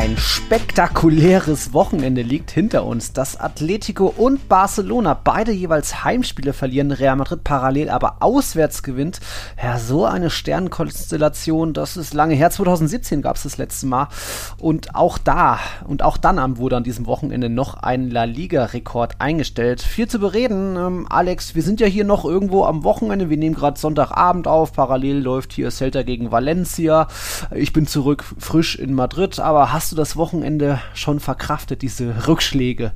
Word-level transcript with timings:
Ein 0.00 0.16
spektakuläres 0.16 1.74
Wochenende 1.74 2.22
liegt 2.22 2.50
hinter 2.50 2.86
uns. 2.86 3.12
Das 3.12 3.38
Atletico 3.38 4.06
und 4.06 4.48
Barcelona, 4.48 5.12
beide 5.12 5.52
jeweils 5.52 6.04
Heimspiele 6.04 6.54
verlieren, 6.54 6.90
Real 6.90 7.16
Madrid 7.16 7.44
parallel 7.44 7.90
aber 7.90 8.16
auswärts 8.20 8.82
gewinnt. 8.82 9.20
Ja, 9.62 9.78
so 9.78 10.06
eine 10.06 10.30
Sternenkonstellation, 10.30 11.74
das 11.74 11.98
ist 11.98 12.14
lange 12.14 12.34
her. 12.34 12.50
2017 12.50 13.20
gab 13.20 13.36
es 13.36 13.42
das 13.42 13.58
letzte 13.58 13.88
Mal. 13.88 14.08
Und 14.56 14.94
auch 14.94 15.18
da 15.18 15.58
und 15.86 16.02
auch 16.02 16.16
dann 16.16 16.56
wurde 16.56 16.78
an 16.78 16.84
diesem 16.84 17.04
Wochenende 17.04 17.50
noch 17.50 17.74
ein 17.74 18.10
La 18.10 18.24
Liga-Rekord 18.24 19.16
eingestellt. 19.18 19.82
Viel 19.82 20.08
zu 20.08 20.18
bereden. 20.18 20.76
Ähm, 20.76 21.06
Alex, 21.10 21.54
wir 21.54 21.62
sind 21.62 21.78
ja 21.78 21.86
hier 21.86 22.04
noch 22.06 22.24
irgendwo 22.24 22.64
am 22.64 22.84
Wochenende. 22.84 23.28
Wir 23.28 23.36
nehmen 23.36 23.54
gerade 23.54 23.78
Sonntagabend 23.78 24.48
auf. 24.48 24.72
Parallel 24.72 25.18
läuft 25.18 25.52
hier 25.52 25.70
Celta 25.70 26.04
gegen 26.04 26.32
Valencia. 26.32 27.06
Ich 27.54 27.74
bin 27.74 27.86
zurück 27.86 28.24
frisch 28.38 28.76
in 28.76 28.94
Madrid, 28.94 29.38
aber 29.38 29.74
hast 29.74 29.89
du 29.92 29.96
das 29.96 30.16
Wochenende 30.16 30.80
schon 30.94 31.20
verkraftet, 31.20 31.82
diese 31.82 32.26
Rückschläge? 32.26 32.92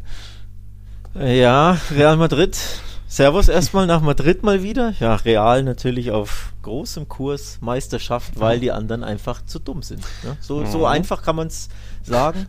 Ja, 1.14 1.78
Real 1.90 2.16
Madrid. 2.16 2.56
Servus 3.06 3.48
erstmal 3.48 3.86
nach 3.86 4.00
Madrid 4.00 4.42
mal 4.42 4.62
wieder. 4.64 4.92
Ja, 4.98 5.14
Real 5.14 5.62
natürlich 5.62 6.10
auf 6.10 6.52
großem 6.62 7.08
Kurs 7.08 7.58
Meisterschaft, 7.60 8.40
weil 8.40 8.58
die 8.58 8.72
anderen 8.72 9.04
einfach 9.04 9.44
zu 9.44 9.60
dumm 9.60 9.82
sind. 9.82 10.00
Ne? 10.24 10.36
So, 10.40 10.64
so 10.64 10.86
einfach 10.86 11.22
kann 11.22 11.36
man 11.36 11.46
es 11.46 11.68
sagen. 12.02 12.46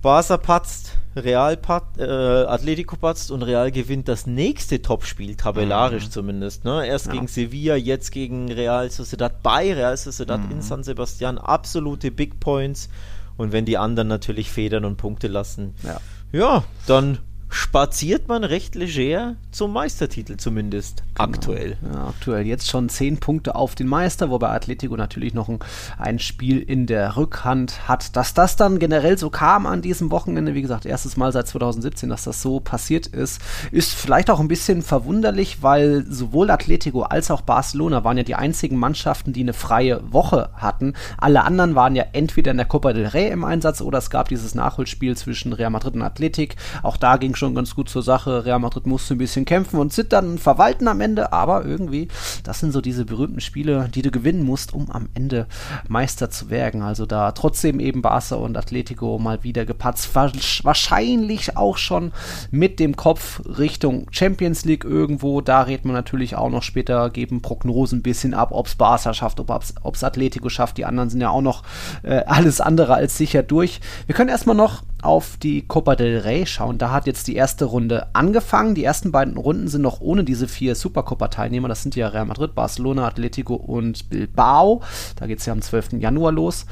Barca 0.00 0.36
patzt, 0.36 0.98
Real 1.16 1.56
pat, 1.56 1.98
äh, 1.98 2.04
Atletico 2.04 2.96
patzt 2.96 3.30
und 3.30 3.42
Real 3.42 3.70
gewinnt 3.70 4.06
das 4.08 4.26
nächste 4.26 4.82
Topspiel, 4.82 5.34
tabellarisch 5.34 6.06
mhm. 6.06 6.10
zumindest. 6.10 6.64
Ne? 6.64 6.86
Erst 6.86 7.06
ja. 7.06 7.12
gegen 7.12 7.26
Sevilla, 7.26 7.76
jetzt 7.76 8.12
gegen 8.12 8.52
Real 8.52 8.90
Sociedad 8.90 9.42
bei 9.42 9.72
Real 9.72 9.96
Sociedad 9.96 10.44
mhm. 10.44 10.52
in 10.52 10.62
San 10.62 10.84
Sebastian. 10.84 11.38
Absolute 11.38 12.10
Big 12.10 12.38
Points. 12.38 12.88
Und 13.36 13.52
wenn 13.52 13.64
die 13.64 13.78
anderen 13.78 14.08
natürlich 14.08 14.50
federn 14.50 14.84
und 14.84 14.96
Punkte 14.96 15.28
lassen, 15.28 15.74
ja, 15.82 16.00
ja 16.32 16.64
dann 16.86 17.18
spaziert 17.54 18.26
man 18.26 18.42
recht 18.42 18.74
leger 18.74 19.36
zum 19.52 19.72
Meistertitel 19.72 20.36
zumindest 20.38 21.04
genau. 21.14 21.28
aktuell. 21.28 21.76
Ja, 21.84 22.08
aktuell 22.08 22.44
jetzt 22.44 22.68
schon 22.68 22.88
zehn 22.88 23.18
Punkte 23.18 23.54
auf 23.54 23.76
den 23.76 23.86
Meister, 23.86 24.28
wobei 24.28 24.48
Atletico 24.48 24.96
natürlich 24.96 25.34
noch 25.34 25.48
ein, 25.48 25.60
ein, 25.96 26.18
Spiel 26.18 26.58
in 26.58 26.86
der 26.86 27.16
Rückhand 27.16 27.86
hat. 27.86 28.16
Dass 28.16 28.34
das 28.34 28.56
dann 28.56 28.80
generell 28.80 29.18
so 29.18 29.30
kam 29.30 29.66
an 29.66 29.82
diesem 29.82 30.10
Wochenende, 30.10 30.54
wie 30.54 30.62
gesagt, 30.62 30.84
erstes 30.84 31.16
Mal 31.16 31.30
seit 31.30 31.46
2017, 31.46 32.08
dass 32.08 32.24
das 32.24 32.42
so 32.42 32.58
passiert 32.58 33.06
ist, 33.06 33.40
ist 33.70 33.94
vielleicht 33.94 34.30
auch 34.30 34.40
ein 34.40 34.48
bisschen 34.48 34.82
verwunderlich, 34.82 35.62
weil 35.62 36.04
sowohl 36.10 36.50
Atletico 36.50 37.02
als 37.02 37.30
auch 37.30 37.42
Barcelona 37.42 38.02
waren 38.02 38.16
ja 38.16 38.24
die 38.24 38.34
einzigen 38.34 38.78
Mannschaften, 38.78 39.32
die 39.32 39.42
eine 39.42 39.52
freie 39.52 40.00
Woche 40.12 40.50
hatten. 40.56 40.94
Alle 41.18 41.44
anderen 41.44 41.76
waren 41.76 41.94
ja 41.94 42.04
entweder 42.14 42.50
in 42.50 42.56
der 42.56 42.66
Copa 42.66 42.92
del 42.92 43.06
Rey 43.06 43.30
im 43.30 43.44
Einsatz 43.44 43.80
oder 43.80 43.98
es 43.98 44.10
gab 44.10 44.28
dieses 44.28 44.56
Nachholspiel 44.56 45.16
zwischen 45.16 45.52
Real 45.52 45.70
Madrid 45.70 45.94
und 45.94 46.02
Athletic. 46.02 46.56
Auch 46.82 46.96
da 46.96 47.16
ging 47.16 47.36
schon 47.36 47.43
schon 47.44 47.54
ganz 47.54 47.74
gut 47.74 47.90
zur 47.90 48.02
Sache. 48.02 48.46
Real 48.46 48.58
Madrid 48.58 48.86
musste 48.86 49.14
ein 49.14 49.18
bisschen 49.18 49.44
kämpfen 49.44 49.78
und 49.78 49.92
zittern 49.92 50.30
und 50.30 50.40
verwalten 50.40 50.88
am 50.88 51.02
Ende, 51.02 51.32
aber 51.32 51.64
irgendwie, 51.64 52.08
das 52.42 52.60
sind 52.60 52.72
so 52.72 52.80
diese 52.80 53.04
berühmten 53.04 53.40
Spiele, 53.40 53.90
die 53.94 54.00
du 54.00 54.10
gewinnen 54.10 54.44
musst, 54.44 54.72
um 54.72 54.90
am 54.90 55.10
Ende 55.12 55.46
Meister 55.86 56.30
zu 56.30 56.48
werden. 56.48 56.80
Also 56.80 57.04
da 57.04 57.32
trotzdem 57.32 57.80
eben 57.80 58.00
Barca 58.00 58.36
und 58.36 58.56
Atletico 58.56 59.18
mal 59.18 59.44
wieder 59.44 59.66
gepatzt. 59.66 60.14
Wahrscheinlich 60.14 61.56
auch 61.56 61.76
schon 61.76 62.12
mit 62.50 62.80
dem 62.80 62.96
Kopf 62.96 63.42
Richtung 63.44 64.06
Champions 64.10 64.64
League 64.64 64.84
irgendwo. 64.84 65.42
Da 65.42 65.62
redet 65.62 65.84
man 65.84 65.94
natürlich 65.94 66.36
auch 66.36 66.48
noch 66.48 66.62
später, 66.62 67.10
geben 67.10 67.42
Prognosen 67.42 67.98
ein 67.98 68.02
bisschen 68.02 68.32
ab, 68.32 68.52
ob 68.52 68.68
es 68.68 68.74
Barca 68.74 69.12
schafft, 69.12 69.38
ob 69.38 69.94
es 69.94 70.04
Atletico 70.04 70.48
schafft. 70.48 70.78
Die 70.78 70.86
anderen 70.86 71.10
sind 71.10 71.20
ja 71.20 71.28
auch 71.28 71.42
noch 71.42 71.62
äh, 72.04 72.22
alles 72.24 72.62
andere 72.62 72.94
als 72.94 73.18
sicher 73.18 73.42
durch. 73.42 73.80
Wir 74.06 74.14
können 74.14 74.30
erstmal 74.30 74.56
noch 74.56 74.82
auf 75.04 75.36
die 75.36 75.66
Copa 75.66 75.96
del 75.96 76.18
Rey 76.20 76.46
schauen. 76.46 76.78
Da 76.78 76.90
hat 76.90 77.06
jetzt 77.06 77.26
die 77.26 77.36
erste 77.36 77.66
Runde 77.66 78.08
angefangen. 78.14 78.74
Die 78.74 78.84
ersten 78.84 79.12
beiden 79.12 79.36
Runden 79.36 79.68
sind 79.68 79.82
noch 79.82 80.00
ohne 80.00 80.24
diese 80.24 80.48
vier 80.48 80.74
Supercopa-Teilnehmer. 80.74 81.68
Das 81.68 81.82
sind 81.82 81.94
ja 81.94 82.08
Real 82.08 82.24
Madrid, 82.24 82.54
Barcelona, 82.54 83.06
Atletico 83.06 83.54
und 83.54 84.08
Bilbao. 84.08 84.82
Da 85.16 85.26
geht 85.26 85.40
es 85.40 85.46
ja 85.46 85.52
am 85.52 85.60
12. 85.60 85.94
Januar 86.00 86.32
los. 86.32 86.66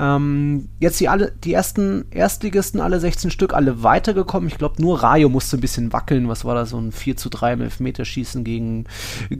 Ähm, 0.00 0.70
jetzt 0.80 0.98
die, 1.00 1.08
alle, 1.08 1.32
die 1.32 1.52
ersten 1.52 2.06
Erstligisten, 2.10 2.80
alle 2.80 3.00
16 3.00 3.30
Stück, 3.30 3.52
alle 3.52 3.82
weitergekommen. 3.82 4.48
Ich 4.48 4.58
glaube, 4.58 4.80
nur 4.80 5.02
Rayo 5.02 5.28
musste 5.28 5.58
ein 5.58 5.60
bisschen 5.60 5.92
wackeln. 5.92 6.28
Was 6.28 6.44
war 6.44 6.54
da 6.54 6.64
so 6.64 6.78
ein 6.78 6.90
4 6.90 7.16
zu 7.16 7.28
3 7.28 7.52
im 7.52 7.60
Elfmeterschießen 7.60 8.44
gegen 8.44 8.86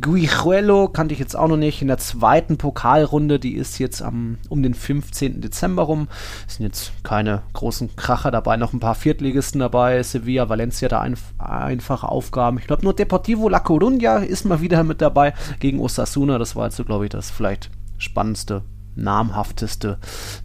Guijuelo? 0.01 0.89
Kannte 0.89 1.15
ich 1.15 1.21
jetzt 1.21 1.37
auch 1.37 1.49
noch 1.49 1.57
nicht. 1.57 1.81
In 1.81 1.89
der 1.89 1.99
zweiten 1.99 2.59
Pokalrunde, 2.59 3.39
die 3.39 3.55
ist 3.55 3.79
jetzt 3.79 4.03
am, 4.03 4.39
um 4.49 4.63
den 4.63 4.75
15. 4.75 5.41
Dezember 5.41 5.85
rum. 5.85 6.09
Das 6.47 6.57
sind 6.57 6.67
jetzt 6.67 6.93
keine 7.03 7.43
großen 7.55 7.97
Kracher 7.97 8.34
dabei, 8.35 8.57
noch 8.57 8.73
ein 8.73 8.81
paar 8.81 8.95
Viertligisten 8.95 9.61
dabei, 9.61 10.03
Sevilla, 10.03 10.49
Valencia 10.49 10.89
da 10.89 11.01
ein, 11.01 11.17
einfache 11.39 12.09
Aufgaben. 12.09 12.59
Ich 12.59 12.67
glaube 12.67 12.83
nur 12.83 12.95
Deportivo 12.95 13.49
La 13.49 13.59
Coruña 13.59 14.23
ist 14.23 14.45
mal 14.45 14.61
wieder 14.61 14.85
mit 14.85 15.01
dabei 15.01 15.33
gegen 15.61 15.81
Osasuna. 15.81 16.39
Das 16.39 16.55
war 16.57 16.67
jetzt 16.67 16.77
so, 16.77 16.85
glaube 16.85 17.07
ich, 17.07 17.11
das 17.11 17.31
vielleicht 17.31 17.71
spannendste 17.99 18.63
namhafteste 18.97 19.99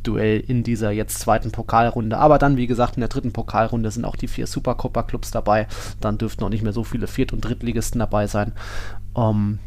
Duell 0.03 0.39
in 0.39 0.63
dieser 0.63 0.91
jetzt 0.91 1.19
zweiten 1.19 1.51
Pokalrunde. 1.51 2.17
Aber 2.17 2.39
dann, 2.39 2.57
wie 2.57 2.67
gesagt, 2.67 2.95
in 2.95 3.01
der 3.01 3.09
dritten 3.09 3.31
Pokalrunde 3.31 3.91
sind 3.91 4.05
auch 4.05 4.15
die 4.15 4.27
vier 4.27 4.47
Supercopa-Clubs 4.47 5.31
dabei. 5.31 5.67
Dann 6.01 6.17
dürften 6.17 6.43
auch 6.43 6.49
nicht 6.49 6.63
mehr 6.63 6.73
so 6.73 6.83
viele 6.83 7.07
Viert- 7.07 7.33
und 7.33 7.41
Drittligisten 7.41 7.99
dabei 7.99 8.27
sein. 8.27 8.53
Ähm, 9.15 9.59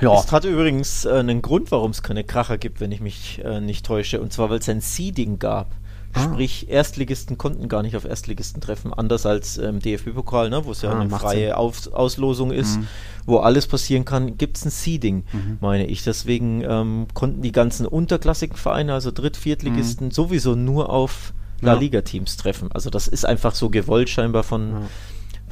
ja. 0.00 0.14
Es 0.18 0.32
hat 0.32 0.44
übrigens 0.44 1.04
äh, 1.04 1.14
einen 1.14 1.42
Grund, 1.42 1.70
warum 1.70 1.90
es 1.90 2.02
keine 2.02 2.24
Kracher 2.24 2.58
gibt, 2.58 2.80
wenn 2.80 2.92
ich 2.92 3.00
mich 3.00 3.42
äh, 3.44 3.60
nicht 3.60 3.86
täusche. 3.86 4.20
Und 4.20 4.32
zwar, 4.32 4.50
weil 4.50 4.58
es 4.58 4.68
ein 4.68 4.80
Seeding 4.80 5.38
gab. 5.38 5.72
Ah. 6.14 6.22
Sprich, 6.22 6.68
Erstligisten 6.68 7.38
konnten 7.38 7.68
gar 7.68 7.82
nicht 7.82 7.96
auf 7.96 8.04
Erstligisten 8.04 8.60
treffen, 8.60 8.94
anders 8.94 9.26
als 9.26 9.58
im 9.58 9.76
ähm, 9.76 9.80
DFB-Pokal, 9.80 10.48
ne, 10.48 10.64
wo 10.64 10.70
es 10.70 10.82
ja 10.82 10.92
ah, 10.92 11.00
eine 11.00 11.10
freie 11.10 11.56
Auf 11.56 11.92
Auslosung 11.92 12.52
ist, 12.52 12.78
mhm. 12.78 12.86
wo 13.26 13.38
alles 13.38 13.66
passieren 13.66 14.04
kann, 14.04 14.38
gibt 14.38 14.56
es 14.56 14.64
ein 14.64 14.70
Seeding, 14.70 15.24
mhm. 15.32 15.58
meine 15.60 15.86
ich. 15.86 16.04
Deswegen 16.04 16.62
ähm, 16.62 17.06
konnten 17.14 17.42
die 17.42 17.52
ganzen 17.52 17.86
unterklassigen 17.86 18.56
Vereine, 18.56 18.94
also 18.94 19.10
Dritt-, 19.10 19.36
Viertligisten, 19.36 20.08
mhm. 20.08 20.12
sowieso 20.12 20.54
nur 20.54 20.90
auf 20.90 21.32
La 21.60 21.74
Liga-Teams 21.74 22.36
treffen. 22.36 22.70
Also 22.72 22.90
das 22.90 23.08
ist 23.08 23.24
einfach 23.24 23.54
so 23.54 23.70
gewollt 23.70 24.10
scheinbar 24.10 24.42
von, 24.42 24.72
ja 24.72 24.80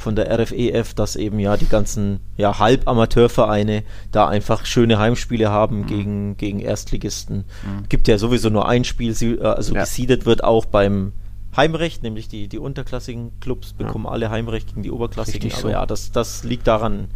von 0.02 0.16
der 0.16 0.38
RFEF, 0.38 0.94
dass 0.94 1.16
eben 1.16 1.38
ja 1.38 1.56
die 1.56 1.68
ganzen 1.68 2.20
ja, 2.36 2.58
Halbamateurvereine 2.58 3.84
da 4.10 4.28
einfach 4.28 4.66
schöne 4.66 4.98
Heimspiele 4.98 5.50
haben 5.50 5.80
mhm. 5.80 5.86
gegen, 5.86 6.36
gegen 6.36 6.60
Erstligisten. 6.60 7.44
Mhm. 7.64 7.88
Gibt 7.88 8.08
ja 8.08 8.18
sowieso 8.18 8.50
nur 8.50 8.68
ein 8.68 8.84
Spiel, 8.84 9.14
äh, 9.22 9.42
also 9.44 9.74
ja. 9.74 9.80
gesiedet 9.80 10.26
wird 10.26 10.44
auch 10.44 10.66
beim 10.66 11.12
Heimrecht, 11.56 12.02
nämlich 12.02 12.28
die, 12.28 12.48
die 12.48 12.58
unterklassigen 12.58 13.32
Clubs 13.40 13.72
bekommen 13.72 14.04
ja. 14.04 14.10
alle 14.10 14.30
Heimrecht 14.30 14.68
gegen 14.68 14.82
die 14.82 14.90
oberklassigen. 14.90 15.42
Richtig 15.42 15.58
aber 15.58 15.68
so. 15.68 15.70
ja, 15.70 15.86
das, 15.86 16.10
das 16.10 16.44
liegt 16.44 16.66
daran, 16.66 17.08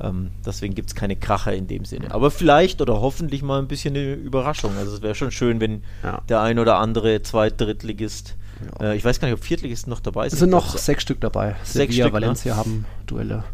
ähm, 0.00 0.30
deswegen 0.44 0.74
gibt 0.74 0.90
es 0.90 0.94
keine 0.94 1.16
Kracher 1.16 1.54
in 1.54 1.66
dem 1.66 1.84
Sinne. 1.84 2.12
Aber 2.12 2.30
vielleicht 2.30 2.80
oder 2.80 3.00
hoffentlich 3.00 3.42
mal 3.42 3.58
ein 3.58 3.68
bisschen 3.68 3.94
eine 3.96 4.14
Überraschung. 4.14 4.76
Also 4.76 4.94
es 4.94 5.02
wäre 5.02 5.14
schon 5.14 5.30
schön, 5.30 5.60
wenn 5.60 5.82
ja. 6.02 6.22
der 6.28 6.40
ein 6.40 6.58
oder 6.58 6.78
andere 6.78 7.22
Zweit-, 7.22 7.60
Drittligist 7.60 8.36
ja. 8.80 8.86
Äh, 8.90 8.96
ich 8.96 9.04
weiß 9.04 9.20
gar 9.20 9.28
nicht, 9.28 9.36
ob 9.36 9.44
Viertligisten 9.44 9.90
noch 9.90 10.00
dabei 10.00 10.28
sind. 10.28 10.34
Es 10.34 10.40
sind 10.40 10.50
noch 10.50 10.76
sechs 10.76 11.02
Stück 11.02 11.20
dabei. 11.20 11.56
Sechs 11.62 11.94
Sevilla, 11.94 12.06
Stück, 12.06 12.06
ne? 12.06 12.12
Valencia 12.12 12.52
ne? 12.54 12.58
haben 12.58 12.84
Duelle. 13.06 13.44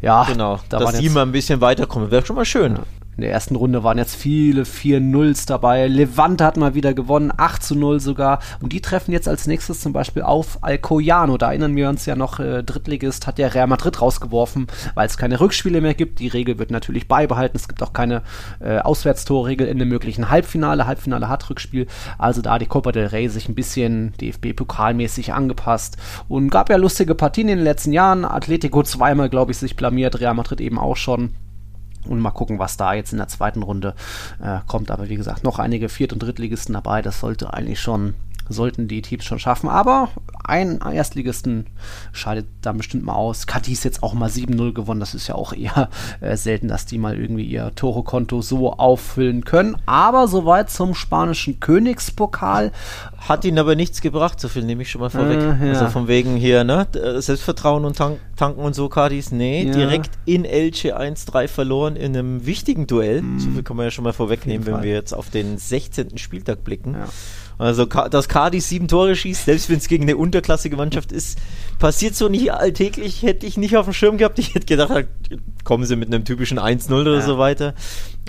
Ja, 0.00 0.24
genau. 0.24 0.60
Da 0.68 0.78
dass 0.78 0.98
die 0.98 1.08
mal 1.08 1.22
ein 1.22 1.32
bisschen 1.32 1.60
weiterkommen, 1.60 2.10
wäre 2.10 2.24
schon 2.24 2.36
mal 2.36 2.44
schön. 2.44 2.76
Ja. 2.76 2.82
In 3.20 3.24
der 3.24 3.32
ersten 3.32 3.54
Runde 3.54 3.84
waren 3.84 3.98
jetzt 3.98 4.16
viele 4.16 4.62
4-0s 4.62 5.46
dabei. 5.46 5.88
Levante 5.88 6.42
hat 6.42 6.56
mal 6.56 6.74
wieder 6.74 6.94
gewonnen, 6.94 7.30
8 7.36 7.62
zu 7.62 7.74
0 7.74 8.00
sogar. 8.00 8.38
Und 8.62 8.72
die 8.72 8.80
treffen 8.80 9.12
jetzt 9.12 9.28
als 9.28 9.46
nächstes 9.46 9.80
zum 9.80 9.92
Beispiel 9.92 10.22
auf 10.22 10.56
Alcoyano. 10.62 11.36
Da 11.36 11.50
erinnern 11.50 11.76
wir 11.76 11.90
uns 11.90 12.06
ja 12.06 12.16
noch, 12.16 12.40
äh, 12.40 12.62
Drittligist 12.62 13.26
hat 13.26 13.38
ja 13.38 13.48
Real 13.48 13.66
Madrid 13.66 14.00
rausgeworfen, 14.00 14.68
weil 14.94 15.06
es 15.06 15.18
keine 15.18 15.38
Rückspiele 15.38 15.82
mehr 15.82 15.92
gibt. 15.92 16.18
Die 16.18 16.28
Regel 16.28 16.58
wird 16.58 16.70
natürlich 16.70 17.08
beibehalten. 17.08 17.58
Es 17.58 17.68
gibt 17.68 17.82
auch 17.82 17.92
keine 17.92 18.22
äh, 18.58 18.78
Auswärtstorregel 18.78 19.68
in 19.68 19.78
dem 19.78 19.90
möglichen 19.90 20.30
Halbfinale. 20.30 20.86
Halbfinale 20.86 21.28
hat 21.28 21.50
Rückspiel. 21.50 21.88
Also 22.16 22.40
da 22.40 22.58
die 22.58 22.64
Copa 22.64 22.90
del 22.90 23.08
Rey 23.08 23.28
sich 23.28 23.50
ein 23.50 23.54
bisschen 23.54 24.14
DFB-pokalmäßig 24.18 25.34
angepasst. 25.34 25.98
Und 26.26 26.48
gab 26.48 26.70
ja 26.70 26.76
lustige 26.76 27.14
Partien 27.14 27.50
in 27.50 27.58
den 27.58 27.64
letzten 27.64 27.92
Jahren. 27.92 28.24
Atletico 28.24 28.82
zweimal, 28.82 29.28
glaube 29.28 29.52
ich, 29.52 29.58
sich 29.58 29.76
blamiert. 29.76 30.20
Real 30.20 30.32
Madrid 30.32 30.62
eben 30.62 30.78
auch 30.78 30.96
schon. 30.96 31.34
Und 32.06 32.20
mal 32.20 32.30
gucken, 32.30 32.58
was 32.58 32.76
da 32.76 32.94
jetzt 32.94 33.12
in 33.12 33.18
der 33.18 33.28
zweiten 33.28 33.62
Runde 33.62 33.94
äh, 34.42 34.60
kommt. 34.66 34.90
Aber 34.90 35.08
wie 35.08 35.16
gesagt, 35.16 35.44
noch 35.44 35.58
einige 35.58 35.88
Viert- 35.88 36.12
und 36.12 36.22
Drittligisten 36.22 36.72
dabei. 36.74 37.02
Das 37.02 37.20
sollte 37.20 37.52
eigentlich 37.52 37.80
schon, 37.80 38.14
sollten 38.50 38.88
die 38.88 39.02
Teams 39.02 39.24
schon 39.24 39.38
schaffen. 39.38 39.68
Aber 39.68 40.08
einen 40.44 40.80
Erstligisten 40.80 41.66
scheidet 42.12 42.46
da 42.60 42.72
bestimmt 42.72 43.04
mal 43.04 43.14
aus. 43.14 43.46
Cadiz 43.46 43.84
jetzt 43.84 44.02
auch 44.02 44.12
mal 44.12 44.28
7-0 44.28 44.72
gewonnen. 44.72 45.00
Das 45.00 45.14
ist 45.14 45.28
ja 45.28 45.34
auch 45.34 45.52
eher 45.52 45.88
äh, 46.20 46.36
selten, 46.36 46.68
dass 46.68 46.86
die 46.86 46.98
mal 46.98 47.16
irgendwie 47.16 47.44
ihr 47.44 47.72
Tore-Konto 47.74 48.42
so 48.42 48.72
auffüllen 48.72 49.44
können. 49.44 49.76
Aber 49.86 50.28
soweit 50.28 50.70
zum 50.70 50.94
spanischen 50.94 51.60
Königspokal. 51.60 52.72
Hat 53.18 53.44
ihnen 53.44 53.58
aber 53.58 53.76
nichts 53.76 54.00
gebracht, 54.00 54.40
so 54.40 54.48
viel 54.48 54.64
nehme 54.64 54.82
ich 54.82 54.90
schon 54.90 55.00
mal 55.00 55.10
vorweg. 55.10 55.38
Äh, 55.38 55.66
ja. 55.66 55.72
Also 55.72 55.88
von 55.88 56.08
wegen 56.08 56.36
hier, 56.36 56.64
ne? 56.64 56.86
Selbstvertrauen 57.18 57.84
und 57.84 57.96
Tank 57.96 58.18
tanken 58.40 58.60
und 58.60 58.74
so, 58.74 58.88
Cadiz. 58.88 59.30
Nee, 59.30 59.64
ja. 59.64 59.72
direkt 59.72 60.10
in 60.24 60.44
Elche 60.44 60.98
1-3 60.98 61.46
verloren 61.46 61.96
in 61.96 62.16
einem 62.16 62.46
wichtigen 62.46 62.86
Duell. 62.86 63.22
Mhm. 63.22 63.38
So 63.38 63.50
viel 63.50 63.62
kann 63.62 63.76
man 63.76 63.84
ja 63.84 63.90
schon 63.90 64.04
mal 64.04 64.12
vorwegnehmen, 64.12 64.66
wenn 64.66 64.82
wir 64.82 64.92
jetzt 64.92 65.12
auf 65.12 65.30
den 65.30 65.58
16. 65.58 66.18
Spieltag 66.18 66.64
blicken. 66.64 66.94
Ja. 66.94 67.06
Also, 67.60 67.84
dass 67.84 68.26
Cardi 68.30 68.58
sieben 68.58 68.88
Tore 68.88 69.14
schießt, 69.14 69.44
selbst 69.44 69.68
wenn 69.68 69.76
es 69.76 69.86
gegen 69.86 70.04
eine 70.04 70.16
unterklassige 70.16 70.76
Mannschaft 70.76 71.12
ist, 71.12 71.38
passiert 71.78 72.14
so 72.14 72.30
nicht 72.30 72.54
alltäglich, 72.54 73.22
hätte 73.22 73.46
ich 73.46 73.58
nicht 73.58 73.76
auf 73.76 73.84
dem 73.84 73.92
Schirm 73.92 74.16
gehabt. 74.16 74.38
Ich 74.38 74.54
hätte 74.54 74.64
gedacht, 74.64 75.06
kommen 75.62 75.84
sie 75.84 75.94
mit 75.94 76.08
einem 76.08 76.24
typischen 76.24 76.58
1-0 76.58 76.90
oder 77.02 77.16
ja. 77.16 77.20
so 77.20 77.36
weiter. 77.36 77.74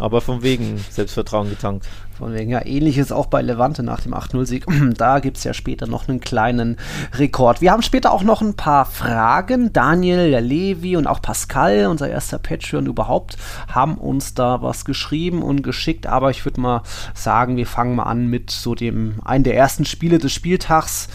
Aber 0.02 0.20
von 0.20 0.44
wegen 0.44 0.84
Selbstvertrauen 0.90 1.50
getankt. 1.50 1.88
Von 2.22 2.36
wegen, 2.36 2.52
ja, 2.52 2.64
ähnliches 2.64 3.12
auch 3.12 3.26
bei 3.26 3.42
Levante 3.42 3.82
nach 3.82 4.02
dem 4.02 4.14
8-0-Sieg. 4.14 4.68
Da 4.96 5.18
gibt 5.18 5.38
es 5.38 5.44
ja 5.44 5.56
später 5.56 5.88
noch 5.88 6.08
einen 6.08 6.20
kleinen 6.20 6.78
Rekord. 7.16 7.62
Wir 7.62 7.72
haben 7.72 7.82
später 7.82 8.12
auch 8.12 8.22
noch 8.22 8.44
ein 8.44 8.54
paar 8.54 8.86
Fragen. 8.86 9.74
Daniel, 9.74 10.30
der 10.30 10.42
Levi 10.42 10.98
und 10.98 11.08
auch 11.08 11.24
Pascal, 11.24 11.88
unser 11.88 12.10
erster 12.10 12.38
Patreon 12.38 12.86
überhaupt, 12.86 13.38
haben 13.68 13.98
uns 13.98 14.36
da 14.36 14.62
was 14.62 14.86
geschrieben 14.86 15.42
und 15.42 15.64
geschickt. 15.64 16.06
Aber 16.06 16.30
ich 16.30 16.46
würde 16.46 16.62
mal 16.62 16.84
sagen, 17.16 17.58
wir 17.58 17.66
fangen 17.66 17.96
mal 17.96 18.04
an 18.04 18.28
mit 18.28 18.52
so 18.52 18.76
dem, 18.76 19.16
einen 19.26 19.44
der 19.44 19.56
ersten 19.56 19.86
Spiele 19.86 20.20
des 20.20 20.32
Spieltags 20.32 21.10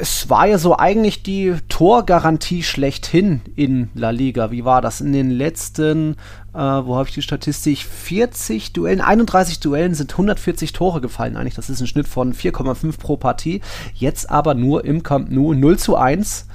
es 0.00 0.30
war 0.30 0.46
ja 0.46 0.56
so 0.56 0.76
eigentlich 0.78 1.22
die 1.22 1.54
Torgarantie 1.68 2.62
schlechthin 2.62 3.42
in 3.54 3.90
La 3.94 4.10
Liga. 4.10 4.50
Wie 4.50 4.64
war 4.64 4.80
das 4.80 5.00
in 5.00 5.12
den 5.12 5.30
letzten, 5.30 6.16
äh, 6.52 6.58
wo 6.58 6.96
habe 6.96 7.08
ich 7.08 7.14
die 7.14 7.22
Statistik? 7.22 7.78
40 7.78 8.72
Duellen, 8.72 9.00
31 9.00 9.60
Duellen 9.60 9.94
sind 9.94 10.12
140 10.12 10.72
Tore 10.72 11.00
gefallen 11.00 11.36
eigentlich. 11.36 11.54
Das 11.54 11.70
ist 11.70 11.80
ein 11.80 11.86
Schnitt 11.86 12.08
von 12.08 12.34
4,5 12.34 12.98
pro 12.98 13.16
Partie. 13.16 13.60
Jetzt 13.94 14.30
aber 14.30 14.54
nur 14.54 14.84
im 14.84 15.02
Camp 15.02 15.30
Nou 15.30 15.54
0 15.54 15.78
zu 15.78 15.96
1. 15.96 16.46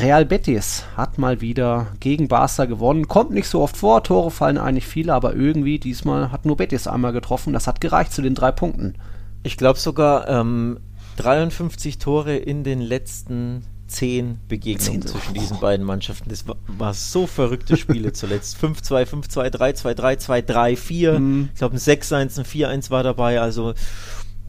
Real 0.00 0.24
Betis 0.24 0.84
hat 0.96 1.18
mal 1.18 1.40
wieder 1.40 1.86
gegen 2.00 2.28
Barca 2.28 2.64
gewonnen. 2.64 3.08
Kommt 3.08 3.30
nicht 3.30 3.48
so 3.48 3.62
oft 3.62 3.76
vor, 3.76 4.02
Tore 4.02 4.30
fallen 4.30 4.58
eigentlich 4.58 4.86
viele, 4.86 5.14
aber 5.14 5.34
irgendwie 5.34 5.78
diesmal 5.78 6.32
hat 6.32 6.44
nur 6.44 6.56
Betis 6.56 6.88
einmal 6.88 7.12
getroffen. 7.12 7.52
Das 7.52 7.66
hat 7.66 7.80
gereicht 7.80 8.12
zu 8.12 8.22
den 8.22 8.34
drei 8.34 8.50
Punkten. 8.50 8.94
Ich 9.44 9.56
glaube 9.56 9.78
sogar, 9.78 10.28
ähm, 10.28 10.80
53 11.16 11.98
Tore 11.98 12.36
in 12.36 12.64
den 12.64 12.80
letzten 12.80 13.62
zehn 13.86 14.40
Begegnungen 14.48 15.02
10. 15.02 15.10
zwischen 15.10 15.34
diesen 15.34 15.60
beiden 15.60 15.84
Mannschaften. 15.84 16.28
Das 16.28 16.46
war, 16.46 16.56
war 16.66 16.94
so 16.94 17.26
verrückte 17.26 17.76
Spiele 17.76 18.12
zuletzt. 18.14 18.56
5-2, 18.62 19.06
5-2, 19.06 19.50
3-2, 19.50 19.94
3-2, 19.94 20.42
3-4. 20.46 21.18
Mhm. 21.18 21.48
Ich 21.52 21.58
glaube, 21.58 21.76
ein 21.76 21.78
6-1, 21.78 22.38
ein 22.38 22.44
4-1 22.44 22.90
war 22.90 23.02
dabei. 23.02 23.40
Also, 23.40 23.74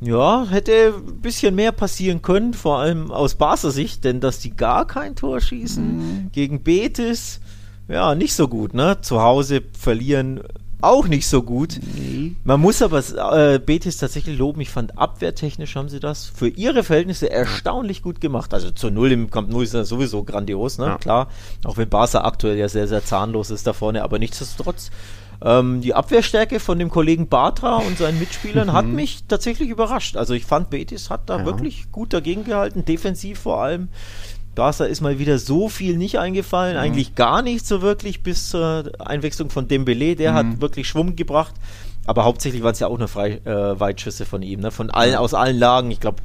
ja, 0.01 0.45
hätte 0.49 0.93
ein 0.95 1.21
bisschen 1.21 1.55
mehr 1.55 1.71
passieren 1.71 2.21
können, 2.21 2.53
vor 2.53 2.79
allem 2.79 3.11
aus 3.11 3.35
Barca 3.35 3.71
Sicht, 3.71 4.03
denn 4.03 4.19
dass 4.19 4.39
die 4.39 4.55
gar 4.55 4.85
kein 4.85 5.15
Tor 5.15 5.41
schießen 5.41 5.97
mhm. 5.97 6.31
gegen 6.31 6.63
Betis, 6.63 7.39
ja, 7.87 8.15
nicht 8.15 8.33
so 8.35 8.47
gut, 8.47 8.73
ne? 8.73 8.99
Zu 9.01 9.21
Hause 9.21 9.63
verlieren 9.71 10.43
auch 10.81 11.07
nicht 11.07 11.27
so 11.27 11.41
gut. 11.41 11.79
Nee. 11.95 12.35
Man 12.43 12.61
muss 12.61 12.81
aber 12.81 12.99
äh, 13.35 13.59
Betis 13.59 13.97
tatsächlich 13.97 14.37
loben. 14.37 14.61
Ich 14.61 14.69
fand, 14.69 14.97
abwehrtechnisch 14.97 15.75
haben 15.75 15.89
sie 15.89 15.99
das 15.99 16.25
für 16.25 16.47
ihre 16.47 16.83
Verhältnisse 16.83 17.29
erstaunlich 17.31 18.01
gut 18.01 18.21
gemacht. 18.21 18.53
Also 18.53 18.71
zur 18.71 18.91
Null 18.91 19.11
im 19.11 19.31
Camp 19.31 19.49
Null 19.49 19.63
ist 19.63 19.73
das 19.73 19.89
sowieso 19.89 20.23
grandios, 20.23 20.77
ne? 20.77 20.85
Ja. 20.85 20.97
Klar. 20.97 21.29
Auch 21.65 21.77
wenn 21.77 21.89
Barca 21.89 22.21
aktuell 22.21 22.57
ja 22.57 22.69
sehr, 22.69 22.87
sehr 22.87 23.03
zahnlos 23.03 23.49
ist 23.49 23.65
da 23.65 23.73
vorne. 23.73 24.03
Aber 24.03 24.19
nichtsdestotrotz, 24.19 24.91
ähm, 25.41 25.81
die 25.81 25.93
Abwehrstärke 25.93 26.59
von 26.59 26.79
dem 26.79 26.89
Kollegen 26.89 27.27
Batra 27.27 27.77
und 27.77 27.97
seinen 27.97 28.19
Mitspielern 28.19 28.73
hat 28.73 28.85
mich 28.85 29.23
tatsächlich 29.27 29.69
überrascht. 29.69 30.17
Also 30.17 30.33
ich 30.33 30.45
fand, 30.45 30.69
Betis 30.69 31.09
hat 31.09 31.29
da 31.29 31.39
ja. 31.39 31.45
wirklich 31.45 31.91
gut 31.91 32.13
dagegen 32.13 32.43
gehalten, 32.43 32.85
defensiv 32.85 33.39
vor 33.39 33.61
allem. 33.61 33.89
Barca 34.57 34.85
ist 34.85 35.01
mal 35.01 35.19
wieder 35.19 35.37
so 35.37 35.69
viel 35.69 35.97
nicht 35.97 36.17
eingefallen, 36.17 36.75
mhm. 36.75 36.81
eigentlich 36.81 37.13
gar 37.13 37.43
nicht 37.43 37.65
so 37.65 37.83
wirklich 37.83 38.23
bis 38.23 38.49
zur 38.49 38.91
Einwechslung 38.97 39.51
von 39.51 39.67
Dembele, 39.67 40.15
der 40.15 40.31
mhm. 40.31 40.35
hat 40.35 40.61
wirklich 40.61 40.87
Schwung 40.87 41.15
gebracht, 41.15 41.53
aber 42.07 42.25
hauptsächlich 42.25 42.63
waren 42.63 42.73
es 42.73 42.79
ja 42.79 42.87
auch 42.87 42.97
nur 42.97 43.07
Frei, 43.07 43.39
äh, 43.45 43.79
Weitschüsse 43.79 44.25
von 44.25 44.41
ihm, 44.41 44.61
ne? 44.61 44.71
von 44.71 44.89
allen, 44.89 45.15
aus 45.15 45.35
allen 45.35 45.59
Lagen, 45.59 45.91
ich 45.91 45.99
glaube 45.99 46.23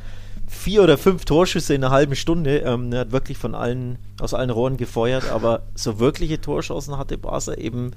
vier 0.48 0.82
oder 0.82 0.96
fünf 0.96 1.26
Torschüsse 1.26 1.74
in 1.74 1.84
einer 1.84 1.92
halben 1.92 2.16
Stunde, 2.16 2.60
ähm, 2.60 2.90
er 2.92 3.00
hat 3.00 3.12
wirklich 3.12 3.36
von 3.36 3.54
allen, 3.54 3.98
aus 4.18 4.32
allen 4.32 4.50
Rohren 4.50 4.78
gefeuert, 4.78 5.30
aber 5.30 5.64
so 5.74 5.98
wirkliche 5.98 6.40
Torchancen 6.40 6.96
hatte 6.96 7.18
Barca 7.18 7.52
eben 7.52 7.90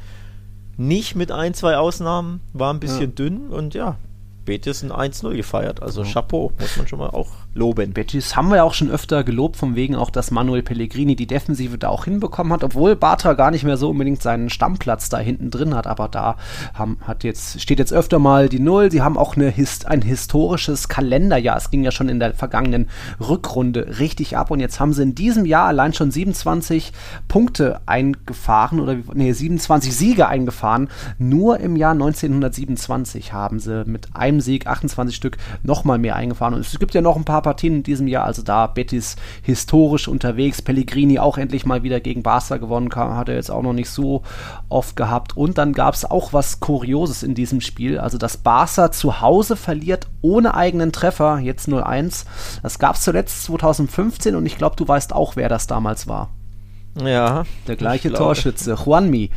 nicht 0.75 1.15
mit 1.15 1.31
ein, 1.31 1.53
zwei 1.53 1.77
Ausnahmen, 1.77 2.41
war 2.51 2.73
ein 2.73 2.81
bisschen 2.81 3.11
ja. 3.11 3.15
dünn 3.15 3.47
und 3.47 3.73
ja, 3.73 3.95
Betis 4.43 4.83
ein 4.83 4.91
1-0 4.91 5.33
gefeiert. 5.35 5.81
Also. 5.81 6.03
Chapeau, 6.03 6.51
muss 6.59 6.75
man 6.75 6.87
schon 6.87 6.99
mal 6.99 7.09
auch 7.09 7.31
loben. 7.55 7.93
Betis 7.93 8.35
haben 8.35 8.49
wir 8.49 8.57
ja 8.57 8.63
auch 8.63 8.73
schon 8.73 8.91
öfter 8.91 9.23
gelobt, 9.23 9.55
von 9.55 9.75
wegen 9.75 9.95
auch, 9.95 10.09
dass 10.09 10.29
Manuel 10.29 10.61
Pellegrini 10.61 11.15
die 11.15 11.25
Defensive 11.25 11.77
da 11.77 11.87
auch 11.87 12.05
hinbekommen 12.05 12.51
hat, 12.51 12.63
obwohl 12.63 12.95
Bartra 12.97 13.33
gar 13.33 13.49
nicht 13.49 13.63
mehr 13.63 13.77
so 13.77 13.89
unbedingt 13.89 14.21
seinen 14.21 14.49
Stammplatz 14.49 15.07
da 15.09 15.17
hinten 15.17 15.51
drin 15.51 15.73
hat, 15.73 15.87
aber 15.87 16.09
da 16.09 16.35
haben, 16.73 16.97
hat 17.01 17.23
jetzt, 17.23 17.61
steht 17.61 17.79
jetzt 17.79 17.93
öfter 17.93 18.19
mal 18.19 18.49
die 18.49 18.59
Null. 18.59 18.91
Sie 18.91 19.01
haben 19.01 19.17
auch 19.17 19.37
eine, 19.37 19.53
ein 19.85 20.01
historisches 20.01 20.89
Kalenderjahr. 20.89 21.55
Es 21.55 21.71
ging 21.71 21.83
ja 21.83 21.91
schon 21.91 22.09
in 22.09 22.19
der 22.19 22.33
vergangenen 22.33 22.89
Rückrunde 23.21 23.99
richtig 23.99 24.35
ab 24.35 24.51
und 24.51 24.59
jetzt 24.59 24.79
haben 24.81 24.91
sie 24.91 25.03
in 25.03 25.15
diesem 25.15 25.45
Jahr 25.45 25.67
allein 25.67 25.93
schon 25.93 26.11
27 26.11 26.91
Punkte 27.29 27.79
eingefahren 27.85 28.81
oder 28.81 28.97
nee, 29.13 29.31
27 29.31 29.95
Siege 29.95 30.27
eingefahren. 30.27 30.89
Nur 31.17 31.61
im 31.61 31.77
Jahr 31.77 31.93
1927 31.93 33.31
haben 33.31 33.59
sie 33.59 33.85
mit 33.85 34.09
einem 34.13 34.41
Sieg 34.41 34.67
28 34.67 35.15
Stück 35.15 35.37
nochmal 35.63 35.99
mehr 35.99 36.17
eingefahren 36.17 36.53
und 36.53 36.59
es 36.59 36.77
gibt 36.77 36.93
ja 36.93 37.01
noch 37.01 37.15
ein 37.15 37.23
paar 37.23 37.44
Partien 37.45 37.75
in 37.75 37.83
diesem 37.83 38.07
Jahr. 38.07 38.25
Also 38.25 38.41
da 38.41 38.67
Betis 38.67 39.15
historisch 39.41 40.07
unterwegs. 40.07 40.61
Pellegrini 40.61 41.19
auch 41.19 41.37
endlich 41.37 41.65
mal 41.65 41.83
wieder 41.83 42.01
gegen 42.01 42.23
Barca 42.23 42.57
gewonnen, 42.57 42.93
hat 42.93 43.29
er 43.29 43.35
jetzt 43.35 43.51
auch 43.51 43.61
noch 43.61 43.73
nicht 43.73 43.89
so 43.89 44.23
oft 44.67 44.95
gehabt. 44.95 45.37
Und 45.37 45.57
dann 45.57 45.71
gab 45.71 45.93
es 45.93 46.03
auch 46.03 46.33
was 46.33 46.59
Kurioses 46.59 47.23
in 47.23 47.35
diesem 47.35 47.61
Spiel. 47.61 47.99
Also 47.99 48.17
dass 48.17 48.37
Barca 48.37 48.91
zu 48.91 49.21
Hause 49.21 49.55
verliert 49.55 50.07
ohne 50.21 50.55
eigenen 50.55 50.91
Treffer, 50.91 51.39
jetzt 51.39 51.69
0-1. 51.69 52.25
Das 52.63 52.79
gab 52.79 52.95
es 52.95 53.03
zuletzt 53.03 53.43
2015 53.43 54.35
und 54.35 54.45
ich 54.45 54.57
glaube, 54.57 54.75
du 54.75 54.87
weißt 54.87 55.13
auch, 55.13 55.35
wer 55.35 55.47
das 55.47 55.67
damals 55.67 56.07
war. 56.07 56.29
Ja. 57.03 57.43
Der 57.67 57.75
gleiche 57.75 58.11
Torschütze, 58.11 58.77
Juanmi. 58.85 59.29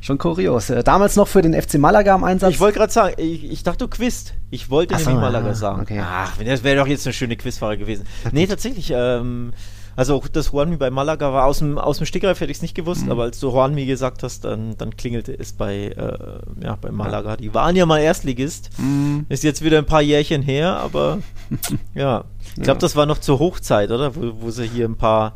Schon 0.00 0.18
kurios. 0.18 0.70
Äh, 0.70 0.82
damals 0.82 1.16
noch 1.16 1.28
für 1.28 1.42
den 1.42 1.60
FC 1.60 1.74
Malaga 1.78 2.14
im 2.14 2.24
Einsatz. 2.24 2.50
Ich 2.50 2.60
wollte 2.60 2.78
gerade 2.78 2.92
sagen, 2.92 3.14
ich, 3.18 3.44
ich, 3.50 3.62
dachte, 3.62 3.86
du 3.86 3.88
quizst. 3.88 4.34
Ich 4.50 4.70
wollte 4.70 4.94
Ach 4.94 4.98
nämlich 4.98 5.16
so, 5.16 5.20
Malaga 5.20 5.48
ja, 5.48 5.54
sagen. 5.54 5.82
Okay. 5.82 6.02
Ach, 6.02 6.32
das 6.44 6.62
wäre 6.62 6.76
doch 6.76 6.86
jetzt 6.86 7.06
eine 7.06 7.14
schöne 7.14 7.36
Quizfrage 7.36 7.78
gewesen. 7.78 8.06
nee, 8.32 8.46
tatsächlich. 8.46 8.92
Ähm, 8.94 9.52
also 9.96 10.22
das 10.30 10.52
Juanmi 10.52 10.76
bei 10.76 10.90
Malaga 10.90 11.32
war 11.32 11.46
aus 11.46 11.60
dem, 11.60 11.78
aus 11.78 11.96
dem 11.96 12.06
Stegreif, 12.06 12.40
hätte 12.40 12.50
ich 12.50 12.58
es 12.58 12.62
nicht 12.62 12.74
gewusst, 12.74 13.06
mhm. 13.06 13.12
aber 13.12 13.22
als 13.22 13.40
du 13.40 13.48
Juanmi 13.48 13.86
gesagt 13.86 14.22
hast, 14.22 14.44
dann, 14.44 14.76
dann 14.76 14.94
klingelte 14.94 15.32
es 15.32 15.54
bei, 15.54 15.86
äh, 15.86 16.62
ja, 16.62 16.76
bei 16.76 16.90
Malaga. 16.90 17.38
Die 17.38 17.54
waren 17.54 17.74
ja 17.74 17.86
mal 17.86 18.00
Erstligist. 18.00 18.70
Mhm. 18.78 19.24
Ist 19.30 19.42
jetzt 19.42 19.64
wieder 19.64 19.78
ein 19.78 19.86
paar 19.86 20.02
Jährchen 20.02 20.42
her, 20.42 20.76
aber 20.76 21.18
ja. 21.94 22.24
Ich 22.56 22.62
glaube, 22.62 22.78
ja. 22.78 22.80
das 22.80 22.94
war 22.94 23.06
noch 23.06 23.18
zur 23.18 23.38
Hochzeit, 23.38 23.90
oder? 23.90 24.14
Wo, 24.14 24.32
wo 24.40 24.50
sie 24.50 24.68
hier 24.68 24.86
ein 24.86 24.96
paar 24.96 25.32